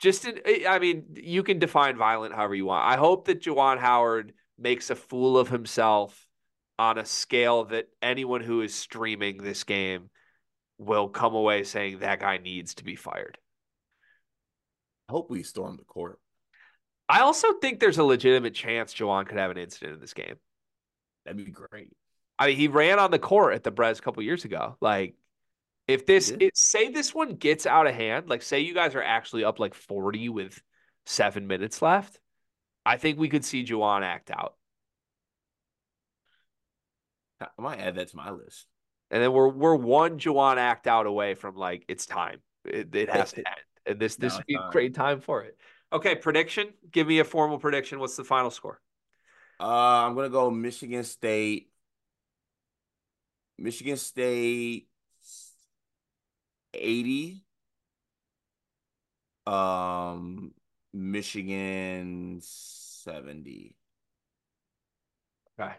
Just 0.00 0.26
in, 0.26 0.40
I 0.68 0.78
mean, 0.78 1.04
you 1.14 1.42
can 1.42 1.58
define 1.58 1.96
violent 1.96 2.34
however 2.34 2.54
you 2.54 2.66
want. 2.66 2.84
I 2.84 2.96
hope 2.96 3.26
that 3.26 3.42
Juwan 3.42 3.78
Howard 3.78 4.34
makes 4.58 4.90
a 4.90 4.96
fool 4.96 5.38
of 5.38 5.48
himself 5.48 6.28
on 6.78 6.98
a 6.98 7.04
scale 7.04 7.64
that 7.66 7.86
anyone 8.02 8.42
who 8.42 8.60
is 8.60 8.74
streaming 8.74 9.38
this 9.38 9.64
game 9.64 10.10
will 10.78 11.08
come 11.08 11.34
away 11.34 11.64
saying 11.64 12.00
that 12.00 12.20
guy 12.20 12.38
needs 12.38 12.74
to 12.74 12.84
be 12.84 12.96
fired. 12.96 13.38
I 15.08 15.12
hope 15.12 15.30
we 15.30 15.42
storm 15.42 15.76
the 15.76 15.84
court. 15.84 16.18
I 17.08 17.20
also 17.20 17.48
think 17.60 17.78
there's 17.78 17.98
a 17.98 18.04
legitimate 18.04 18.54
chance 18.54 18.94
Juwan 18.94 19.26
could 19.26 19.38
have 19.38 19.50
an 19.50 19.58
incident 19.58 19.94
in 19.94 20.00
this 20.00 20.14
game. 20.14 20.36
That'd 21.24 21.44
be 21.44 21.50
great. 21.50 21.92
I 22.42 22.48
mean, 22.48 22.56
he 22.56 22.66
ran 22.66 22.98
on 22.98 23.12
the 23.12 23.20
court 23.20 23.54
at 23.54 23.62
the 23.62 23.70
Brez 23.70 24.00
a 24.00 24.02
couple 24.02 24.20
years 24.24 24.44
ago. 24.44 24.76
Like, 24.80 25.14
if 25.86 26.06
this, 26.06 26.30
it, 26.30 26.56
say 26.56 26.90
this 26.90 27.14
one 27.14 27.36
gets 27.36 27.66
out 27.66 27.86
of 27.86 27.94
hand, 27.94 28.28
like, 28.28 28.42
say 28.42 28.58
you 28.58 28.74
guys 28.74 28.96
are 28.96 29.02
actually 29.02 29.44
up 29.44 29.60
like 29.60 29.74
40 29.74 30.28
with 30.28 30.60
seven 31.06 31.46
minutes 31.46 31.80
left, 31.80 32.18
I 32.84 32.96
think 32.96 33.16
we 33.16 33.28
could 33.28 33.44
see 33.44 33.64
Juwan 33.64 34.02
act 34.02 34.32
out. 34.32 34.56
I 37.40 37.46
might 37.62 37.78
add 37.78 37.94
that 37.94 38.08
to 38.08 38.16
my 38.16 38.30
list. 38.30 38.66
And 39.12 39.22
then 39.22 39.32
we're 39.32 39.48
we're 39.48 39.76
one 39.76 40.18
Juwan 40.18 40.56
act 40.56 40.88
out 40.88 41.06
away 41.06 41.34
from 41.34 41.54
like 41.54 41.84
it's 41.86 42.06
time. 42.06 42.40
It, 42.64 42.92
it 42.92 43.08
has 43.08 43.30
to 43.34 43.38
end. 43.38 43.56
And 43.86 44.00
this 44.00 44.16
this 44.16 44.32
no, 44.32 44.38
would 44.38 44.46
be 44.46 44.54
a 44.54 44.68
great 44.72 44.94
time 44.94 45.20
for 45.20 45.42
it. 45.42 45.56
Okay, 45.92 46.16
prediction. 46.16 46.70
Give 46.90 47.06
me 47.06 47.20
a 47.20 47.24
formal 47.24 47.58
prediction. 47.58 48.00
What's 48.00 48.16
the 48.16 48.24
final 48.24 48.50
score? 48.50 48.80
Uh, 49.60 50.06
I'm 50.06 50.16
gonna 50.16 50.28
go 50.28 50.50
Michigan 50.50 51.04
State. 51.04 51.71
Michigan 53.62 53.96
State 53.96 54.88
80. 56.74 57.44
Um 59.46 60.52
Michigan 60.92 62.40
70. 62.42 63.74
Okay 65.58 65.72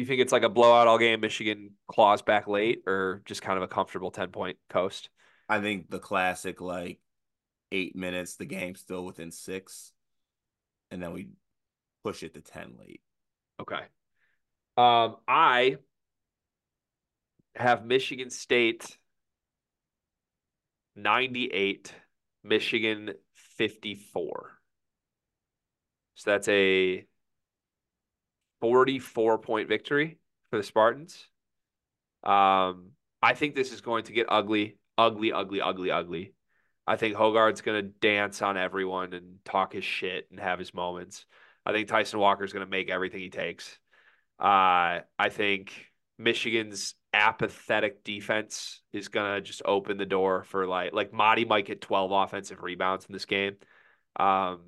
you 0.00 0.06
think 0.06 0.20
it's 0.20 0.32
like 0.32 0.42
a 0.42 0.48
blowout 0.48 0.86
all 0.86 0.98
game? 0.98 1.20
Michigan 1.20 1.72
claws 1.86 2.22
back 2.22 2.48
late, 2.48 2.82
or 2.86 3.22
just 3.26 3.42
kind 3.42 3.56
of 3.56 3.62
a 3.62 3.68
comfortable 3.68 4.10
ten 4.10 4.28
point 4.28 4.56
coast? 4.68 5.10
I 5.48 5.60
think 5.60 5.90
the 5.90 5.98
classic 5.98 6.60
like 6.60 6.98
eight 7.70 7.94
minutes. 7.94 8.36
The 8.36 8.46
game's 8.46 8.80
still 8.80 9.04
within 9.04 9.30
six, 9.30 9.92
and 10.90 11.02
then 11.02 11.12
we 11.12 11.28
push 12.02 12.22
it 12.22 12.34
to 12.34 12.40
ten 12.40 12.74
late. 12.78 13.02
Okay. 13.60 13.82
Um, 14.76 15.16
I 15.28 15.76
have 17.54 17.84
Michigan 17.84 18.30
State 18.30 18.96
98, 20.96 21.94
Michigan 22.44 23.12
54. 23.56 24.50
So 26.14 26.30
that's 26.30 26.48
a 26.48 27.06
44 28.60 29.38
point 29.38 29.68
victory 29.68 30.18
for 30.50 30.58
the 30.58 30.62
Spartans. 30.62 31.26
Um, 32.22 32.90
I 33.22 33.34
think 33.34 33.54
this 33.54 33.72
is 33.72 33.80
going 33.80 34.04
to 34.04 34.12
get 34.12 34.26
ugly, 34.28 34.76
ugly, 34.98 35.32
ugly, 35.32 35.60
ugly, 35.60 35.90
ugly. 35.90 36.34
I 36.86 36.96
think 36.96 37.14
Hoggard's 37.14 37.60
going 37.60 37.82
to 37.82 37.90
dance 38.00 38.42
on 38.42 38.56
everyone 38.56 39.12
and 39.12 39.36
talk 39.44 39.72
his 39.72 39.84
shit 39.84 40.26
and 40.30 40.40
have 40.40 40.58
his 40.58 40.74
moments. 40.74 41.24
I 41.64 41.72
think 41.72 41.88
Tyson 41.88 42.18
Walker's 42.18 42.52
going 42.52 42.64
to 42.64 42.70
make 42.70 42.90
everything 42.90 43.20
he 43.20 43.30
takes. 43.30 43.78
Uh, 44.38 45.00
I 45.18 45.28
think 45.30 45.89
Michigan's 46.20 46.94
apathetic 47.14 48.04
defense 48.04 48.82
is 48.92 49.08
gonna 49.08 49.40
just 49.40 49.62
open 49.64 49.96
the 49.96 50.06
door 50.06 50.44
for 50.44 50.66
like 50.66 50.92
like 50.92 51.12
Mady 51.12 51.48
might 51.48 51.66
get 51.66 51.80
12 51.80 52.12
offensive 52.12 52.62
rebounds 52.62 53.06
in 53.06 53.12
this 53.12 53.24
game. 53.24 53.56
Um, 54.16 54.60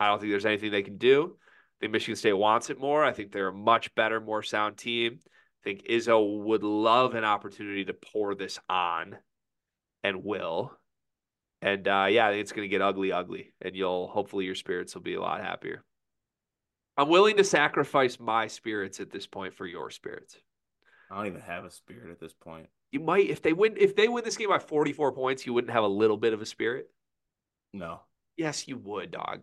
I 0.00 0.08
don't 0.08 0.18
think 0.18 0.32
there's 0.32 0.46
anything 0.46 0.72
they 0.72 0.82
can 0.82 0.98
do. 0.98 1.36
I 1.36 1.76
think 1.80 1.92
Michigan 1.92 2.16
State 2.16 2.32
wants 2.32 2.68
it 2.68 2.80
more. 2.80 3.04
I 3.04 3.12
think 3.12 3.30
they're 3.32 3.48
a 3.48 3.52
much 3.52 3.94
better, 3.94 4.20
more 4.20 4.42
sound 4.42 4.76
team. 4.76 5.20
I 5.24 5.62
think 5.62 5.84
Izzo 5.84 6.42
would 6.44 6.64
love 6.64 7.14
an 7.14 7.24
opportunity 7.24 7.84
to 7.84 7.94
pour 7.94 8.34
this 8.34 8.58
on 8.68 9.16
and 10.02 10.24
will. 10.24 10.72
And 11.62 11.86
uh, 11.86 12.08
yeah, 12.10 12.26
I 12.26 12.30
think 12.30 12.42
it's 12.42 12.52
to 12.52 12.68
get 12.68 12.82
ugly, 12.82 13.12
ugly. 13.12 13.52
And 13.60 13.76
you'll 13.76 14.08
hopefully 14.08 14.46
your 14.46 14.54
spirits 14.54 14.94
will 14.94 15.02
be 15.02 15.14
a 15.14 15.20
lot 15.20 15.42
happier. 15.42 15.84
I'm 17.00 17.08
willing 17.08 17.38
to 17.38 17.44
sacrifice 17.44 18.20
my 18.20 18.46
spirits 18.46 19.00
at 19.00 19.10
this 19.10 19.26
point 19.26 19.54
for 19.54 19.66
your 19.66 19.88
spirits. 19.88 20.36
I 21.10 21.16
don't 21.16 21.28
even 21.28 21.40
have 21.40 21.64
a 21.64 21.70
spirit 21.70 22.10
at 22.10 22.20
this 22.20 22.34
point. 22.34 22.66
You 22.92 23.00
might 23.00 23.30
if 23.30 23.40
they 23.40 23.54
win 23.54 23.76
if 23.78 23.96
they 23.96 24.06
win 24.06 24.22
this 24.22 24.36
game 24.36 24.50
by 24.50 24.58
44 24.58 25.12
points, 25.12 25.46
you 25.46 25.54
wouldn't 25.54 25.72
have 25.72 25.82
a 25.82 25.88
little 25.88 26.18
bit 26.18 26.34
of 26.34 26.42
a 26.42 26.46
spirit. 26.46 26.90
No. 27.72 28.00
Yes, 28.36 28.68
you 28.68 28.76
would, 28.76 29.12
dog. 29.12 29.40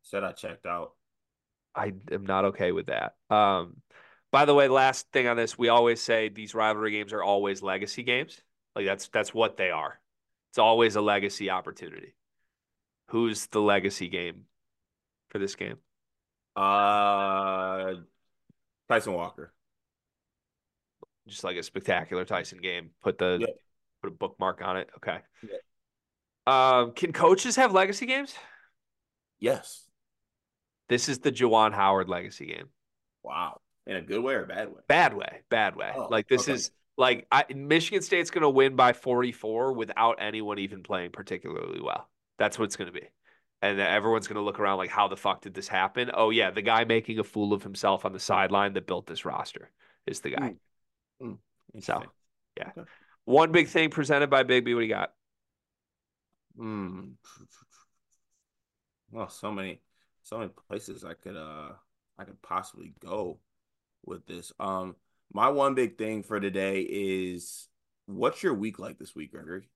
Said 0.00 0.24
I 0.24 0.32
checked 0.32 0.64
out. 0.64 0.92
I 1.74 1.92
am 2.10 2.24
not 2.24 2.46
okay 2.46 2.72
with 2.72 2.86
that. 2.86 3.16
Um, 3.28 3.82
by 4.32 4.46
the 4.46 4.54
way, 4.54 4.68
last 4.68 5.12
thing 5.12 5.26
on 5.26 5.36
this, 5.36 5.58
we 5.58 5.68
always 5.68 6.00
say 6.00 6.30
these 6.30 6.54
rivalry 6.54 6.92
games 6.92 7.12
are 7.12 7.22
always 7.22 7.60
legacy 7.60 8.02
games. 8.02 8.40
Like 8.74 8.86
that's 8.86 9.08
that's 9.08 9.34
what 9.34 9.58
they 9.58 9.70
are. 9.70 10.00
It's 10.52 10.58
always 10.58 10.96
a 10.96 11.02
legacy 11.02 11.50
opportunity. 11.50 12.14
Who's 13.08 13.46
the 13.48 13.60
legacy 13.60 14.08
game 14.08 14.44
for 15.28 15.38
this 15.38 15.54
game? 15.54 15.76
Uh, 16.58 17.94
Tyson 18.88 19.12
Walker. 19.12 19.52
Just 21.28 21.44
like 21.44 21.56
a 21.56 21.62
spectacular 21.62 22.24
Tyson 22.24 22.58
game. 22.60 22.90
Put 23.02 23.18
the 23.18 23.46
put 24.02 24.08
a 24.08 24.14
bookmark 24.14 24.60
on 24.62 24.78
it. 24.78 24.90
Okay. 24.96 25.18
Um, 26.46 26.92
can 26.92 27.12
coaches 27.12 27.56
have 27.56 27.72
legacy 27.72 28.06
games? 28.06 28.34
Yes. 29.38 29.84
This 30.88 31.08
is 31.08 31.18
the 31.18 31.30
Juwan 31.30 31.72
Howard 31.72 32.08
legacy 32.08 32.46
game. 32.46 32.70
Wow. 33.22 33.60
In 33.86 33.96
a 33.96 34.02
good 34.02 34.22
way 34.22 34.34
or 34.34 34.44
a 34.44 34.46
bad 34.46 34.68
way? 34.68 34.80
Bad 34.88 35.14
way, 35.14 35.40
bad 35.50 35.76
way. 35.76 35.92
Oh, 35.94 36.08
like 36.10 36.28
this 36.28 36.42
okay. 36.42 36.54
is 36.54 36.70
like 36.96 37.26
I, 37.30 37.44
Michigan 37.54 38.02
State's 38.02 38.30
going 38.30 38.42
to 38.42 38.50
win 38.50 38.74
by 38.74 38.94
44 38.94 39.74
without 39.74 40.16
anyone 40.20 40.58
even 40.58 40.82
playing 40.82 41.10
particularly 41.12 41.80
well. 41.80 42.08
That's 42.38 42.58
what 42.58 42.64
it's 42.64 42.76
going 42.76 42.92
to 42.92 42.98
be. 42.98 43.08
And 43.60 43.80
everyone's 43.80 44.28
going 44.28 44.36
to 44.36 44.42
look 44.42 44.60
around 44.60 44.78
like, 44.78 44.90
how 44.90 45.08
the 45.08 45.16
fuck 45.16 45.40
did 45.40 45.52
this 45.52 45.66
happen? 45.66 46.12
Oh 46.14 46.30
yeah, 46.30 46.52
the 46.52 46.62
guy 46.62 46.84
making 46.84 47.18
a 47.18 47.24
fool 47.24 47.52
of 47.52 47.64
himself 47.64 48.04
on 48.04 48.12
the 48.12 48.20
sideline 48.20 48.74
that 48.74 48.86
built 48.86 49.06
this 49.06 49.24
roster 49.24 49.70
is 50.06 50.20
the 50.20 50.30
guy. 50.30 50.54
Hmm. 51.20 51.32
So 51.80 52.04
yeah, 52.56 52.70
Okay. 52.76 52.88
one 53.24 53.50
big 53.50 53.66
thing 53.66 53.90
presented 53.90 54.30
by 54.30 54.44
Big 54.44 54.64
B. 54.64 54.74
What 54.74 54.80
do 54.80 54.86
you 54.86 54.92
got? 54.94 55.12
Hmm. 56.56 57.10
Well, 59.10 59.28
so 59.28 59.50
many, 59.50 59.80
so 60.22 60.38
many 60.38 60.50
places 60.68 61.04
I 61.04 61.14
could, 61.14 61.36
uh, 61.36 61.70
I 62.16 62.24
could 62.24 62.40
possibly 62.42 62.94
go 63.00 63.40
with 64.04 64.24
this. 64.26 64.52
Um, 64.60 64.94
my 65.32 65.48
one 65.48 65.74
big 65.74 65.98
thing 65.98 66.22
for 66.22 66.38
today 66.38 66.82
is, 66.82 67.68
what's 68.06 68.42
your 68.42 68.54
week 68.54 68.78
like 68.78 68.98
this 68.98 69.14
week, 69.14 69.32
Gregory? 69.32 69.68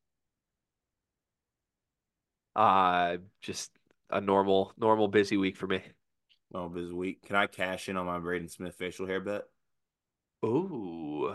Uh, 2.54 3.18
just 3.40 3.70
a 4.10 4.20
normal, 4.20 4.72
normal 4.76 5.08
busy 5.08 5.36
week 5.36 5.56
for 5.56 5.66
me. 5.66 5.82
Oh, 6.54 6.68
this 6.68 6.90
week. 6.90 7.22
Can 7.26 7.36
I 7.36 7.46
cash 7.46 7.88
in 7.88 7.96
on 7.96 8.06
my 8.06 8.18
Braden 8.18 8.48
Smith 8.48 8.74
facial 8.74 9.06
hair 9.06 9.20
bet? 9.20 9.42
Ooh. 10.44 11.34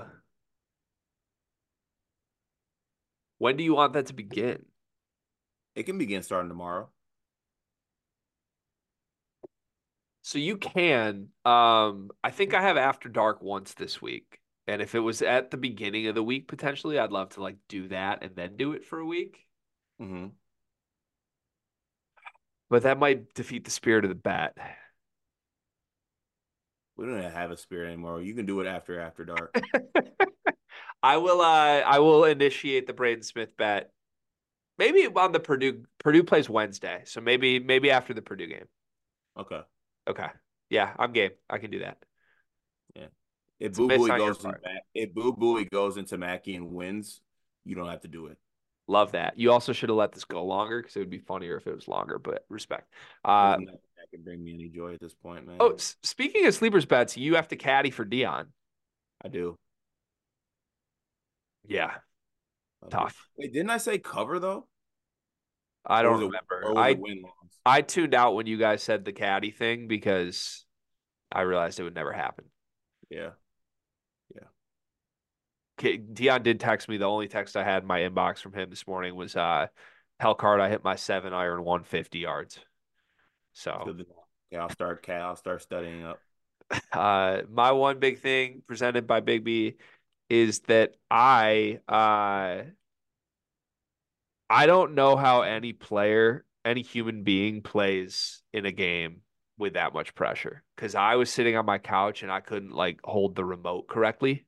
When 3.39 3.57
do 3.57 3.63
you 3.63 3.75
want 3.75 3.93
that 3.93 4.07
to 4.07 4.13
begin? 4.13 4.65
It 5.75 5.83
can 5.83 5.97
begin 5.97 6.23
starting 6.23 6.49
tomorrow. 6.49 6.89
So 10.23 10.39
you 10.39 10.57
can. 10.57 11.29
Um, 11.45 12.09
I 12.23 12.31
think 12.31 12.53
I 12.53 12.61
have 12.61 12.77
After 12.77 13.09
Dark 13.09 13.41
once 13.41 13.73
this 13.73 14.01
week. 14.01 14.39
And 14.67 14.81
if 14.81 14.95
it 14.95 14.99
was 14.99 15.21
at 15.21 15.49
the 15.49 15.57
beginning 15.57 16.07
of 16.07 16.15
the 16.15 16.23
week, 16.23 16.47
potentially, 16.47 16.99
I'd 16.99 17.11
love 17.11 17.29
to 17.29 17.41
like 17.41 17.55
do 17.69 17.87
that 17.87 18.23
and 18.23 18.35
then 18.35 18.57
do 18.57 18.73
it 18.73 18.83
for 18.83 18.99
a 18.99 19.05
week. 19.05 19.45
Mm-hmm. 20.01 20.27
But 22.69 22.83
that 22.83 22.99
might 22.99 23.33
defeat 23.33 23.63
the 23.63 23.71
spirit 23.71 24.03
of 24.03 24.09
the 24.09 24.15
bet. 24.15 24.57
We 26.97 27.05
don't 27.05 27.21
have 27.21 27.51
a 27.51 27.57
spirit 27.57 27.87
anymore. 27.87 28.21
You 28.21 28.33
can 28.33 28.45
do 28.45 28.59
it 28.59 28.67
after 28.67 28.99
after 28.99 29.23
dark. 29.23 29.55
I 31.03 31.17
will 31.17 31.41
uh 31.41 31.81
I 31.85 31.99
will 31.99 32.25
initiate 32.25 32.87
the 32.87 32.93
Braden 32.93 33.23
Smith 33.23 33.55
bet. 33.55 33.91
Maybe 34.77 35.07
on 35.07 35.31
the 35.31 35.39
Purdue 35.39 35.83
Purdue 35.99 36.23
plays 36.23 36.49
Wednesday. 36.49 37.03
So 37.05 37.21
maybe 37.21 37.59
maybe 37.59 37.91
after 37.91 38.13
the 38.13 38.21
Purdue 38.21 38.47
game. 38.47 38.65
Okay. 39.39 39.61
Okay. 40.07 40.27
Yeah, 40.69 40.93
I'm 40.97 41.13
game. 41.13 41.31
I 41.49 41.59
can 41.59 41.71
do 41.71 41.79
that. 41.79 41.97
Yeah. 42.95 43.07
If 43.59 43.73
Boo 43.75 43.87
Buie 43.87 44.17
goes 44.17 44.43
in. 44.43 44.53
If 44.93 45.13
Boo 45.13 45.33
Buie 45.33 45.69
goes 45.69 45.97
into 45.97 46.17
Mackey 46.17 46.55
and 46.55 46.73
wins, 46.73 47.21
you 47.63 47.75
don't 47.75 47.87
have 47.87 48.01
to 48.01 48.07
do 48.07 48.27
it. 48.27 48.37
Love 48.87 49.11
that. 49.11 49.37
You 49.37 49.51
also 49.51 49.73
should 49.73 49.89
have 49.89 49.97
let 49.97 50.13
this 50.13 50.23
go 50.23 50.45
longer 50.45 50.81
because 50.81 50.95
it 50.95 50.99
would 50.99 51.09
be 51.09 51.19
funnier 51.19 51.57
if 51.57 51.67
it 51.67 51.75
was 51.75 51.87
longer, 51.87 52.19
but 52.19 52.45
respect. 52.49 52.91
Uh 53.25 53.57
that 53.57 54.11
can 54.11 54.23
bring 54.23 54.43
me 54.43 54.53
any 54.53 54.69
joy 54.69 54.93
at 54.93 55.01
this 55.01 55.13
point, 55.13 55.45
man. 55.45 55.57
oh 55.59 55.73
s- 55.73 55.97
speaking 56.03 56.45
of 56.45 56.53
sleepers 56.53 56.85
bets, 56.85 57.17
you 57.17 57.35
have 57.35 57.49
to 57.49 57.55
caddy 57.57 57.91
for 57.91 58.05
Dion. 58.05 58.47
I 59.23 59.27
do. 59.27 59.57
Yeah, 61.67 61.91
I 62.81 62.85
do. 62.85 62.89
tough. 62.91 63.27
Wait, 63.37 63.51
didn't 63.51 63.71
I 63.71 63.77
say 63.77 63.97
cover 63.97 64.39
though? 64.39 64.67
I 65.85 66.01
don't 66.01 66.19
remember. 66.19 66.77
I 66.77 66.91
it 66.91 66.99
win 66.99 67.21
loss? 67.23 67.33
I 67.65 67.81
tuned 67.81 68.13
out 68.13 68.35
when 68.35 68.45
you 68.45 68.57
guys 68.57 68.83
said 68.83 69.03
the 69.03 69.11
caddy 69.11 69.51
thing 69.51 69.87
because 69.87 70.65
I 71.31 71.41
realized 71.41 71.79
it 71.79 71.83
would 71.83 71.95
never 71.95 72.13
happen. 72.13 72.45
Yeah. 73.09 73.31
Dion 75.77 76.43
did 76.43 76.59
text 76.59 76.89
me. 76.89 76.97
The 76.97 77.05
only 77.05 77.27
text 77.27 77.55
I 77.55 77.63
had 77.63 77.83
in 77.83 77.87
my 77.87 77.99
inbox 77.99 78.39
from 78.39 78.53
him 78.53 78.69
this 78.69 78.87
morning 78.87 79.15
was 79.15 79.35
uh 79.35 79.67
Hellcard, 80.21 80.59
I 80.59 80.69
hit 80.69 80.83
my 80.83 80.95
seven 80.95 81.33
iron 81.33 81.63
150 81.63 82.19
yards. 82.19 82.59
So 83.53 83.81
So 83.85 83.93
yeah, 84.51 84.61
I'll 84.61 84.69
start. 84.69 85.07
I'll 85.09 85.35
start 85.35 85.61
studying 85.61 86.03
up. 86.03 86.19
uh 86.91 87.41
my 87.49 87.71
one 87.71 87.99
big 87.99 88.19
thing 88.19 88.61
presented 88.67 89.07
by 89.07 89.19
Big 89.19 89.43
B 89.43 89.75
is 90.29 90.59
that 90.61 90.95
I 91.09 91.79
uh 91.87 92.63
I 94.49 94.65
don't 94.65 94.95
know 94.95 95.15
how 95.15 95.41
any 95.41 95.73
player, 95.73 96.45
any 96.65 96.81
human 96.81 97.23
being 97.23 97.61
plays 97.61 98.41
in 98.53 98.65
a 98.65 98.71
game 98.71 99.21
with 99.57 99.73
that 99.73 99.93
much 99.93 100.15
pressure. 100.15 100.63
Cause 100.77 100.95
I 100.95 101.15
was 101.15 101.29
sitting 101.29 101.55
on 101.55 101.65
my 101.65 101.77
couch 101.77 102.23
and 102.23 102.31
I 102.31 102.39
couldn't 102.39 102.71
like 102.71 102.99
hold 103.03 103.35
the 103.35 103.45
remote 103.45 103.87
correctly. 103.87 104.45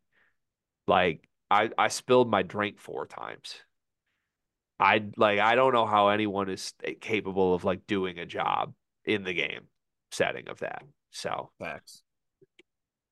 Like 0.89 1.29
I 1.51 1.69
I 1.77 1.87
spilled 1.89 2.29
my 2.29 2.41
drink 2.41 2.79
four 2.79 3.05
times. 3.05 3.55
I 4.79 5.03
like 5.17 5.39
I 5.39 5.53
don't 5.53 5.73
know 5.73 5.85
how 5.85 6.09
anyone 6.09 6.49
is 6.49 6.73
capable 6.99 7.53
of 7.53 7.63
like 7.63 7.85
doing 7.85 8.17
a 8.17 8.25
job 8.25 8.73
in 9.05 9.23
the 9.23 9.33
game 9.33 9.67
setting 10.11 10.49
of 10.49 10.59
that. 10.59 10.83
So 11.11 11.51
Facts. 11.59 12.01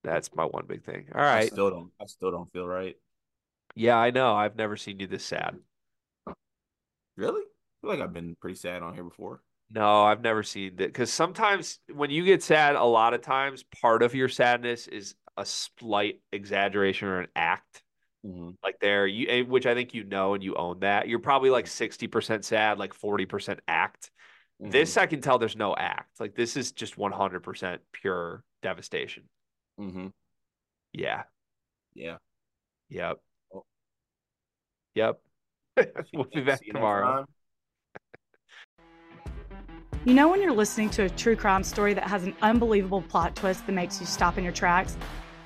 that's 0.03 0.33
my 0.35 0.43
one 0.43 0.65
big 0.67 0.83
thing. 0.83 1.05
All 1.13 1.21
right. 1.21 1.43
I 1.43 1.47
still 1.47 1.69
don't. 1.69 1.91
I 2.01 2.05
still 2.07 2.31
don't 2.31 2.51
feel 2.51 2.65
right. 2.65 2.95
Yeah, 3.75 3.97
I 3.97 4.09
know. 4.09 4.33
I've 4.33 4.55
never 4.55 4.75
seen 4.75 4.99
you 4.99 5.05
this 5.05 5.23
sad. 5.23 5.55
Really? 7.15 7.41
I 7.41 7.75
feel 7.81 7.91
like 7.91 7.99
I've 7.99 8.13
been 8.13 8.35
pretty 8.41 8.55
sad 8.55 8.81
on 8.81 8.95
here 8.95 9.03
before. 9.03 9.41
No, 9.69 10.03
I've 10.03 10.21
never 10.21 10.41
seen 10.41 10.77
that. 10.77 10.87
Because 10.87 11.13
sometimes 11.13 11.79
when 11.93 12.09
you 12.09 12.25
get 12.25 12.41
sad, 12.41 12.75
a 12.75 12.83
lot 12.83 13.13
of 13.13 13.21
times 13.21 13.63
part 13.81 14.01
of 14.01 14.15
your 14.15 14.29
sadness 14.29 14.87
is 14.87 15.13
a 15.37 15.45
slight 15.45 16.21
exaggeration 16.31 17.07
or 17.07 17.21
an 17.21 17.27
act 17.35 17.83
Mm-hmm. 18.27 18.51
Like 18.63 18.79
there, 18.79 19.07
you 19.07 19.27
eh, 19.29 19.41
which 19.41 19.65
I 19.65 19.73
think 19.73 19.93
you 19.93 20.03
know 20.03 20.33
and 20.33 20.43
you 20.43 20.55
own 20.55 20.79
that. 20.79 21.07
You're 21.07 21.19
probably 21.19 21.49
like 21.49 21.67
sixty 21.67 22.07
percent 22.07 22.43
sad, 22.43 22.77
like 22.77 22.93
forty 22.93 23.25
percent 23.25 23.59
act. 23.67 24.11
Mm-hmm. 24.61 24.71
This 24.71 24.97
I 24.97 25.05
can 25.05 25.21
tell 25.21 25.37
there's 25.37 25.55
no 25.55 25.75
act. 25.75 26.19
Like 26.19 26.35
this 26.35 26.57
is 26.57 26.71
just 26.71 26.97
one 26.97 27.11
hundred 27.11 27.41
percent 27.41 27.81
pure 27.93 28.43
devastation. 28.61 29.23
Mm-hmm. 29.79 30.07
Yeah. 30.93 31.23
Yeah. 31.93 32.17
Yep. 32.89 33.17
Oh. 33.53 33.65
Yep. 34.95 35.19
we'll 36.13 36.25
be 36.25 36.41
back 36.41 36.59
tomorrow. 36.65 37.25
You 40.05 40.13
know 40.13 40.29
when 40.29 40.41
you're 40.41 40.53
listening 40.53 40.89
to 40.91 41.03
a 41.03 41.09
true 41.09 41.35
crime 41.35 41.63
story 41.63 41.93
that 41.93 42.05
has 42.05 42.23
an 42.23 42.35
unbelievable 42.41 43.01
plot 43.03 43.35
twist 43.35 43.65
that 43.65 43.73
makes 43.73 43.99
you 43.99 44.05
stop 44.05 44.37
in 44.37 44.43
your 44.43 44.53
tracks? 44.53 44.97